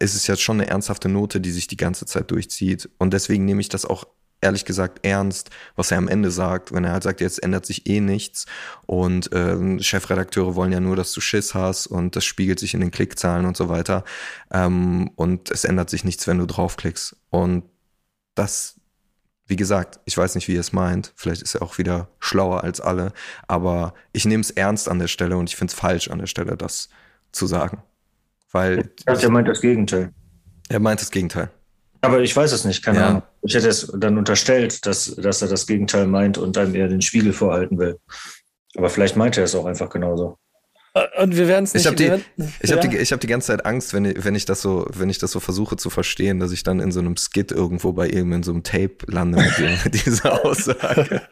ist 0.00 0.14
es 0.14 0.26
jetzt 0.26 0.42
schon 0.42 0.60
eine 0.60 0.68
ernsthafte 0.68 1.08
Note, 1.08 1.40
die 1.40 1.52
sich 1.52 1.68
die 1.68 1.76
ganze 1.76 2.06
Zeit 2.06 2.30
durchzieht. 2.30 2.88
Und 2.98 3.12
deswegen 3.12 3.44
nehme 3.44 3.60
ich 3.60 3.68
das 3.68 3.84
auch 3.84 4.06
ehrlich 4.40 4.64
gesagt 4.64 5.04
ernst, 5.04 5.50
was 5.76 5.90
er 5.90 5.98
am 5.98 6.08
Ende 6.08 6.30
sagt, 6.30 6.72
wenn 6.72 6.84
er 6.84 6.92
halt 6.92 7.02
sagt, 7.02 7.20
jetzt 7.20 7.42
ändert 7.42 7.66
sich 7.66 7.86
eh 7.86 8.00
nichts 8.00 8.46
und 8.86 9.30
ähm, 9.32 9.80
Chefredakteure 9.80 10.54
wollen 10.54 10.72
ja 10.72 10.80
nur, 10.80 10.96
dass 10.96 11.12
du 11.12 11.20
Schiss 11.20 11.54
hast 11.54 11.86
und 11.86 12.16
das 12.16 12.24
spiegelt 12.24 12.58
sich 12.58 12.74
in 12.74 12.80
den 12.80 12.90
Klickzahlen 12.90 13.44
und 13.44 13.56
so 13.56 13.68
weiter. 13.68 14.04
Ähm, 14.50 15.10
und 15.16 15.50
es 15.50 15.64
ändert 15.64 15.90
sich 15.90 16.04
nichts, 16.04 16.26
wenn 16.26 16.38
du 16.38 16.46
draufklickst. 16.46 17.16
Und 17.28 17.64
das, 18.34 18.80
wie 19.46 19.56
gesagt, 19.56 20.00
ich 20.06 20.16
weiß 20.16 20.34
nicht, 20.34 20.48
wie 20.48 20.56
er 20.56 20.60
es 20.60 20.72
meint. 20.72 21.12
Vielleicht 21.16 21.42
ist 21.42 21.56
er 21.56 21.62
auch 21.62 21.76
wieder 21.76 22.08
schlauer 22.18 22.64
als 22.64 22.80
alle, 22.80 23.12
aber 23.46 23.94
ich 24.12 24.24
nehme 24.24 24.40
es 24.40 24.50
ernst 24.50 24.88
an 24.88 24.98
der 24.98 25.08
Stelle 25.08 25.36
und 25.36 25.50
ich 25.50 25.56
finde 25.56 25.72
es 25.72 25.78
falsch 25.78 26.08
an 26.08 26.18
der 26.18 26.26
Stelle, 26.26 26.56
das 26.56 26.88
zu 27.32 27.46
sagen. 27.46 27.82
Weil 28.52 28.90
dachte, 29.06 29.22
er 29.26 29.30
meint 29.30 29.48
das 29.48 29.60
Gegenteil. 29.60 30.10
er 30.68 30.80
meint 30.80 31.00
das 31.00 31.10
Gegenteil. 31.10 31.50
Aber 32.02 32.20
ich 32.20 32.34
weiß 32.34 32.52
es 32.52 32.64
nicht, 32.64 32.82
keine 32.82 32.98
Ja. 32.98 33.08
Ahnung. 33.08 33.22
Ich 33.42 33.54
hätte 33.54 33.68
es 33.68 33.92
dann 33.96 34.16
unterstellt, 34.18 34.86
dass, 34.86 35.14
dass 35.16 35.42
er 35.42 35.48
das 35.48 35.66
Gegenteil 35.66 36.06
meint 36.06 36.38
und 36.38 36.56
einem 36.56 36.74
eher 36.74 36.88
den 36.88 37.02
Spiegel 37.02 37.32
vorhalten 37.32 37.78
will. 37.78 37.98
Aber 38.76 38.88
vielleicht 38.88 39.16
meint 39.16 39.36
er 39.36 39.44
es 39.44 39.54
auch 39.54 39.66
einfach 39.66 39.90
genauso. 39.90 40.38
Äh, 40.94 41.22
Und 41.22 41.36
wir 41.36 41.46
werden 41.46 41.64
es 41.64 41.74
nicht. 41.74 41.82
Ich 41.82 41.86
habe 41.86 41.96
die, 41.96 42.10
ich 42.60 42.70
ja. 42.70 42.76
hab 42.76 42.82
die, 42.82 42.96
ich 42.96 43.12
hab 43.12 43.20
die 43.20 43.26
ganze 43.26 43.48
Zeit 43.48 43.64
Angst, 43.64 43.94
wenn 43.94 44.04
ich, 44.04 44.24
wenn 44.24 44.34
ich 44.34 44.44
das 44.44 44.60
so, 44.60 44.86
wenn 44.92 45.08
ich 45.08 45.18
das 45.18 45.30
so 45.30 45.38
versuche 45.38 45.76
zu 45.76 45.88
verstehen, 45.88 46.40
dass 46.40 46.50
ich 46.50 46.64
dann 46.64 46.80
in 46.80 46.90
so 46.90 47.00
einem 47.00 47.16
Skit 47.16 47.52
irgendwo 47.52 47.92
bei 47.92 48.08
ihm 48.08 48.32
in 48.32 48.42
so 48.42 48.50
einem 48.50 48.64
Tape 48.64 48.96
lande 49.06 49.38
mit, 49.38 49.58
dem, 49.58 49.78
mit 49.84 50.06
dieser 50.06 50.44
Aussage. 50.44 51.22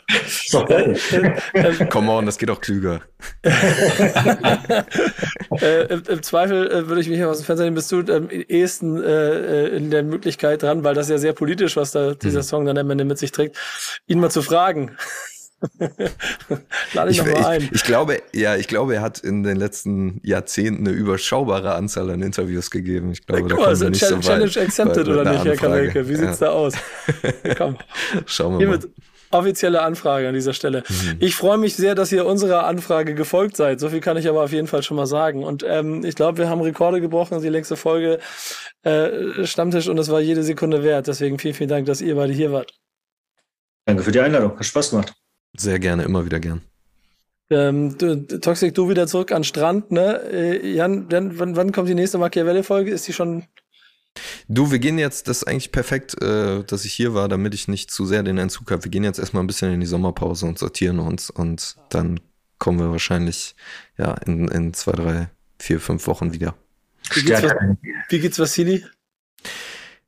Geil. 0.69 0.99
Come 1.91 2.13
on, 2.13 2.27
das 2.27 2.39
geht 2.39 2.51
auch 2.51 2.61
klüger. 2.61 3.01
äh, 5.61 5.93
im, 5.93 6.03
Im 6.09 6.23
Zweifel 6.23 6.71
äh, 6.71 6.87
würde 6.89 7.01
ich 7.01 7.09
mich 7.09 7.25
aus 7.25 7.39
dem 7.39 7.47
Fenster 7.47 7.65
nehmen, 7.65 7.75
bist 7.75 7.91
du 7.91 8.01
am 8.13 8.31
ehesten 8.31 9.03
äh, 9.03 9.65
äh, 9.67 9.77
in 9.77 9.91
der 9.91 10.05
Möglichkeit 10.05 10.63
dran, 10.63 10.85
weil 10.85 10.95
das 10.95 11.07
ist 11.07 11.11
ja 11.11 11.19
sehr 11.19 11.33
politisch, 11.33 11.77
was 11.77 11.91
da 11.91 12.15
dieser 12.15 12.45
Song 12.45 12.65
dann 12.65 12.79
am 12.79 12.89
Ende 12.91 13.05
mit 13.05 13.19
sich 13.19 13.33
trägt, 13.33 13.57
ihn 14.07 14.21
mal 14.21 14.31
zu 14.31 14.43
fragen. 14.43 14.93
Lade 16.93 17.11
ich, 17.11 17.19
Ich, 17.19 17.25
noch 17.25 17.33
mal 17.33 17.41
ich, 17.41 17.47
ein. 17.47 17.71
ich 17.73 17.85
glaube, 17.85 18.23
ja, 18.33 18.57
ich 18.57 18.69
glaube, 18.69 18.95
er 18.95 19.03
hat 19.03 19.19
in 19.19 19.43
den 19.43 19.57
letzten 19.57 20.21
Jahrzehnten 20.23 20.87
eine 20.87 20.97
überschaubare 20.97 21.75
Anzahl 21.75 22.11
an 22.11 22.23
Interviews 22.23 22.71
gegeben. 22.71 23.13
Ich 23.13 23.27
glaube, 23.27 23.43
da 23.43 23.49
Guck 23.49 23.51
mal, 23.51 23.57
kommen 23.57 23.69
also 23.69 23.89
nicht 23.89 24.01
so 24.01 24.19
Challenge, 24.19 24.45
weit. 24.45 24.53
Challenge 24.53 24.67
accepted 24.67 25.09
oder 25.09 25.33
nicht, 25.33 25.45
Herr. 25.45 25.57
Kamelke? 25.57 26.09
Wie 26.09 26.17
sieht's 26.17 26.41
ja. 26.41 26.47
da 26.47 26.53
aus? 26.53 26.75
Komm. 27.57 27.77
Schauen 28.27 28.59
wir 28.59 28.67
mal. 28.67 28.79
Hiermit 28.79 28.91
offizielle 29.31 29.83
Anfrage 29.83 30.29
an 30.29 30.35
dieser 30.35 30.53
Stelle. 30.53 30.83
Mhm. 30.89 31.17
Ich 31.21 31.35
freue 31.35 31.59
mich 31.59 31.77
sehr, 31.77 31.95
dass 31.95 32.13
ihr 32.13 32.27
unserer 32.27 32.65
Anfrage 32.65 33.15
gefolgt 33.15 33.57
seid. 33.57 33.81
So 33.81 33.89
viel 33.89 34.01
kann 34.01 34.17
ich 34.17 34.29
aber 34.29 34.43
auf 34.43 34.53
jeden 34.53 34.67
Fall 34.67 34.83
schon 34.83 34.97
mal 34.97 35.07
sagen. 35.07 35.45
Und 35.45 35.65
ähm, 35.67 36.05
ich 36.05 36.15
glaube, 36.15 36.39
wir 36.39 36.49
haben 36.49 36.61
Rekorde 36.61 37.01
gebrochen. 37.01 37.41
Die 37.43 37.49
längste 37.49 37.77
Folge 37.77 38.19
äh, 38.83 39.45
Stammtisch 39.45 39.89
und 39.89 39.97
das 39.97 40.09
war 40.09 40.21
jede 40.21 40.43
Sekunde 40.43 40.83
wert. 40.83 41.07
Deswegen 41.07 41.39
vielen, 41.39 41.55
vielen 41.55 41.69
Dank, 41.69 41.87
dass 41.87 42.01
ihr 42.01 42.15
beide 42.15 42.33
hier 42.33 42.53
wart. 42.53 42.73
Danke 43.85 44.03
für 44.03 44.13
die 44.13 44.21
Einladung. 44.21 44.59
Hat 44.59 44.65
Spaß 44.65 44.91
gemacht. 44.91 45.15
Sehr 45.57 45.79
gerne, 45.79 46.05
immer 46.05 46.25
wieder 46.25 46.41
gern. 46.41 46.62
Ähm, 47.51 47.97
du, 47.97 48.27
Toxic, 48.27 48.75
du 48.75 48.91
wieder 48.91 49.07
zurück 49.07 49.33
an 49.33 49.43
Strand, 49.43 49.91
ne? 49.91 50.20
Äh, 50.31 50.75
Jan, 50.75 51.09
dann, 51.09 51.39
wann, 51.39 51.57
wann 51.57 51.73
kommt 51.73 51.89
die 51.89 51.95
nächste 51.95 52.19
Machiavelli-Folge? 52.19 52.91
Ist 52.91 53.09
die 53.09 53.12
schon 53.15 53.45
Du, 54.49 54.70
wir 54.70 54.79
gehen 54.79 54.99
jetzt, 54.99 55.29
das 55.29 55.39
ist 55.39 55.45
eigentlich 55.45 55.73
perfekt, 55.73 56.20
äh, 56.23 56.65
dass 56.65 56.85
ich 56.85 56.93
hier 56.93 57.15
war, 57.15 57.29
damit 57.29 57.55
ich 57.55 57.69
nicht 57.69 57.91
zu 57.91 58.07
sehr 58.07 58.23
den 58.23 58.39
Entzug 58.39 58.70
habe. 58.70 58.85
Wir 58.85 58.91
gehen 58.91 59.05
jetzt 59.05 59.19
erstmal 59.19 59.43
ein 59.43 59.47
bisschen 59.47 59.73
in 59.73 59.81
die 59.81 59.87
Sommerpause 59.87 60.47
und 60.47 60.59
sortieren 60.59 60.99
uns 60.99 61.31
und 61.31 61.77
dann 61.91 62.20
kommen 62.59 62.79
wir 62.79 62.91
wahrscheinlich 62.91 63.55
ja 63.97 64.15
in, 64.27 64.49
in 64.49 64.75
zwei, 64.75 64.93
drei, 64.93 65.31
vier, 65.59 65.81
fünf 65.81 66.07
Wochen 66.07 66.33
wieder. 66.33 66.55
Wie 67.12 67.23
geht's, 67.23 67.39
Stärker. 67.39 67.77
Wie 68.09 68.19
geht's 68.19 68.39
Vassili? 68.39 68.85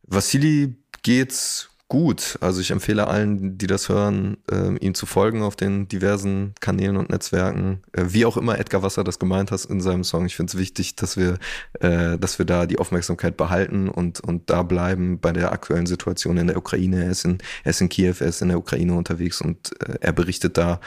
Vassili 0.03 0.75
geht's 1.03 1.70
gut. 1.91 2.39
Also 2.41 2.61
ich 2.61 2.71
empfehle 2.71 3.09
allen, 3.09 3.59
die 3.59 3.67
das 3.67 3.91
hören, 3.91 4.39
äh, 4.51 4.77
ihm 4.79 4.95
zu 4.95 5.05
folgen 5.07 5.43
auf 5.43 5.57
den 5.57 5.89
diversen 5.89 6.55
Kanälen 6.61 6.97
und 6.97 7.11
Netzwerken. 7.11 7.83
Äh, 7.93 8.05
wie 8.09 8.25
auch 8.25 8.39
immer 8.39 8.59
Edgar 8.59 8.83
Wasser 8.83 9.05
das 9.05 9.19
gemeint 9.19 9.51
hat 9.51 9.65
in 9.67 9.83
seinem 9.83 10.05
Song. 10.05 10.25
Ich 10.25 10.37
finde 10.37 10.53
es 10.53 10.57
wichtig, 10.57 10.97
dass 10.97 11.19
wir, 11.19 11.39
äh, 11.81 12.17
dass 12.17 12.39
wir 12.39 12.47
da 12.47 12.65
die 12.65 12.79
Aufmerksamkeit 12.79 13.37
behalten 13.37 13.89
und, 13.91 14.21
und 14.21 14.49
da 14.49 14.63
bleiben 14.63 15.21
bei 15.21 15.33
der 15.33 15.53
aktuellen 15.53 15.87
Situation 15.87 16.39
in 16.39 16.47
der 16.47 16.57
Ukraine. 16.57 17.05
Er 17.05 17.11
ist 17.11 17.25
in, 17.25 17.39
er 17.65 17.71
ist 17.71 17.81
in 17.81 17.89
Kiew, 17.89 18.15
er 18.21 18.29
ist 18.29 18.41
in 18.41 18.49
der 18.49 18.59
Ukraine 18.59 18.95
unterwegs 18.95 19.41
und 19.41 19.73
äh, 19.83 19.99
er 20.01 20.13
berichtet 20.13 20.57
da. 20.57 20.81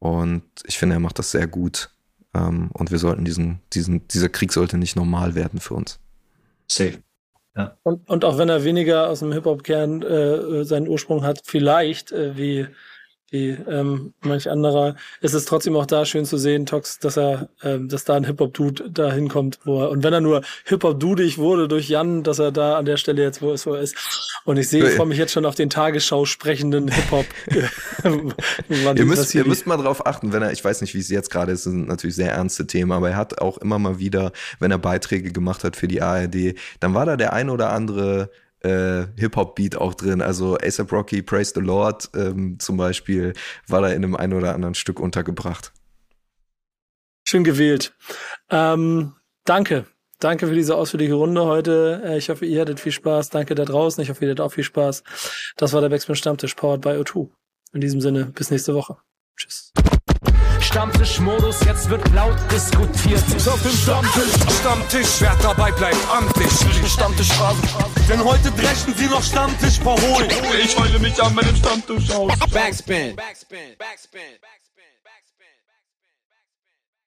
Und 0.00 0.42
ich 0.64 0.78
finde, 0.78 0.96
er 0.96 1.00
macht 1.00 1.20
das 1.20 1.30
sehr 1.30 1.46
gut. 1.46 1.94
Ähm, 2.34 2.70
und 2.72 2.90
wir 2.90 2.98
sollten 2.98 3.24
diesen, 3.24 3.60
diesen, 3.72 4.08
dieser 4.08 4.28
Krieg 4.28 4.52
sollte 4.52 4.78
nicht 4.78 4.96
normal 4.96 5.36
werden 5.36 5.60
für 5.60 5.74
uns. 5.74 6.00
Safe. 6.66 6.98
Und, 7.82 8.08
und 8.08 8.24
auch 8.24 8.38
wenn 8.38 8.48
er 8.48 8.64
weniger 8.64 9.08
aus 9.08 9.20
dem 9.20 9.32
Hip-Hop-Kern 9.32 10.02
äh, 10.02 10.64
seinen 10.64 10.88
Ursprung 10.88 11.24
hat, 11.24 11.40
vielleicht, 11.44 12.12
äh, 12.12 12.36
wie, 12.36 12.68
wie 13.30 13.50
ähm, 13.50 14.12
manch 14.20 14.50
anderer. 14.50 14.96
Es 15.20 15.34
ist 15.34 15.46
trotzdem 15.46 15.76
auch 15.76 15.86
da 15.86 16.04
schön 16.04 16.24
zu 16.24 16.36
sehen, 16.36 16.66
Tox, 16.66 16.98
dass 16.98 17.16
er, 17.16 17.48
ähm, 17.62 17.88
dass 17.88 18.04
da 18.04 18.14
ein 18.14 18.24
Hip-Hop-Dude 18.24 18.90
da 18.90 19.12
hinkommt, 19.12 19.60
wo 19.64 19.82
er, 19.82 19.90
und 19.90 20.02
wenn 20.02 20.12
er 20.12 20.20
nur 20.20 20.42
Hip-Hop-Dudig 20.64 21.38
wurde 21.38 21.68
durch 21.68 21.88
Jan, 21.88 22.22
dass 22.24 22.40
er 22.40 22.50
da 22.50 22.76
an 22.76 22.84
der 22.84 22.96
Stelle 22.96 23.22
jetzt, 23.22 23.40
wo 23.40 23.52
es 23.52 23.66
wo 23.66 23.74
er 23.74 23.82
ist. 23.82 23.96
Und 24.44 24.56
ich 24.56 24.68
sehe, 24.68 24.88
ich 24.88 24.94
freue 24.94 25.06
mich 25.06 25.18
jetzt 25.18 25.32
schon 25.32 25.46
auf 25.46 25.54
den 25.54 25.70
Tagesschau 25.70 26.24
sprechenden 26.24 26.88
Hip-Hop. 26.88 27.26
ihr, 28.96 29.04
müsst, 29.04 29.34
ihr 29.34 29.46
müsst 29.46 29.66
mal 29.66 29.76
drauf 29.76 30.06
achten, 30.06 30.32
wenn 30.32 30.42
er, 30.42 30.52
ich 30.52 30.64
weiß 30.64 30.80
nicht, 30.80 30.94
wie 30.94 31.00
es 31.00 31.08
jetzt 31.08 31.30
gerade 31.30 31.52
ist, 31.52 31.66
das 31.66 31.72
sind 31.72 31.88
natürlich 31.88 32.16
sehr 32.16 32.32
ernste 32.32 32.66
Themen, 32.66 32.90
aber 32.90 33.10
er 33.10 33.16
hat 33.16 33.40
auch 33.40 33.58
immer 33.58 33.78
mal 33.78 33.98
wieder, 33.98 34.32
wenn 34.58 34.70
er 34.70 34.78
Beiträge 34.78 35.30
gemacht 35.30 35.62
hat 35.62 35.76
für 35.76 35.88
die 35.88 36.02
ARD, 36.02 36.54
dann 36.80 36.94
war 36.94 37.06
da 37.06 37.16
der 37.16 37.32
ein 37.32 37.50
oder 37.50 37.70
andere 37.70 38.30
äh, 38.60 39.06
Hip-Hop-Beat 39.16 39.76
auch 39.76 39.94
drin. 39.94 40.22
Also 40.22 40.56
ASAP 40.58 40.92
Rocky, 40.92 41.22
Praise 41.22 41.52
the 41.54 41.60
Lord 41.60 42.10
ähm, 42.14 42.58
zum 42.58 42.76
Beispiel, 42.76 43.32
war 43.66 43.82
da 43.82 43.88
in 43.88 44.04
einem 44.04 44.16
ein 44.16 44.32
oder 44.32 44.54
anderen 44.54 44.74
Stück 44.74 45.00
untergebracht. 45.00 45.72
Schön 47.26 47.44
gewählt. 47.44 47.94
Ähm, 48.50 49.14
danke. 49.44 49.86
Danke 50.18 50.46
für 50.46 50.54
diese 50.54 50.76
ausführliche 50.76 51.14
Runde 51.14 51.44
heute. 51.46 52.02
Äh, 52.04 52.18
ich 52.18 52.28
hoffe, 52.28 52.44
ihr 52.44 52.60
hattet 52.60 52.78
viel 52.78 52.92
Spaß. 52.92 53.30
Danke 53.30 53.54
da 53.54 53.64
draußen. 53.64 54.02
Ich 54.02 54.10
hoffe, 54.10 54.24
ihr 54.24 54.30
hattet 54.30 54.40
auch 54.40 54.52
viel 54.52 54.64
Spaß. 54.64 55.02
Das 55.56 55.72
war 55.72 55.80
der 55.80 55.88
Backspin 55.88 56.14
Stammtisch, 56.14 56.54
powered 56.54 56.82
by 56.82 56.90
O2. 56.90 57.30
In 57.72 57.80
diesem 57.80 58.00
Sinne, 58.00 58.26
bis 58.26 58.50
nächste 58.50 58.74
Woche. 58.74 58.96
Tschüss. 59.36 59.72
Stammtischmodus, 60.62 61.60
jetzt 61.64 61.88
wird 61.90 62.06
laut 62.12 62.36
diskutiert. 62.50 63.22
Ich 63.36 63.48
auf 63.48 63.62
dem 63.62 63.72
Stammtisch, 63.72 64.32
Stammtisch, 64.60 65.20
wer 65.20 65.34
dabei 65.42 65.70
bleibt, 65.72 65.96
amtlich. 66.12 66.50
Stammtisch 66.90 67.32
Phase. 67.32 67.60
Denn 68.08 68.24
heute 68.24 68.50
brechen 68.52 68.94
sie 68.96 69.06
noch 69.06 69.22
Stammtisch 69.22 69.78
verholen. 69.78 70.30
Ich 70.62 70.78
heule 70.78 70.98
mich 70.98 71.22
an 71.22 71.34
meinem 71.34 71.56
Stammtisch 71.56 72.10
aus. 72.10 72.32
Backspin. 72.52 73.16
Backspin. 73.16 73.76
Backspin. 73.78 74.20
Backspin. 74.40 74.59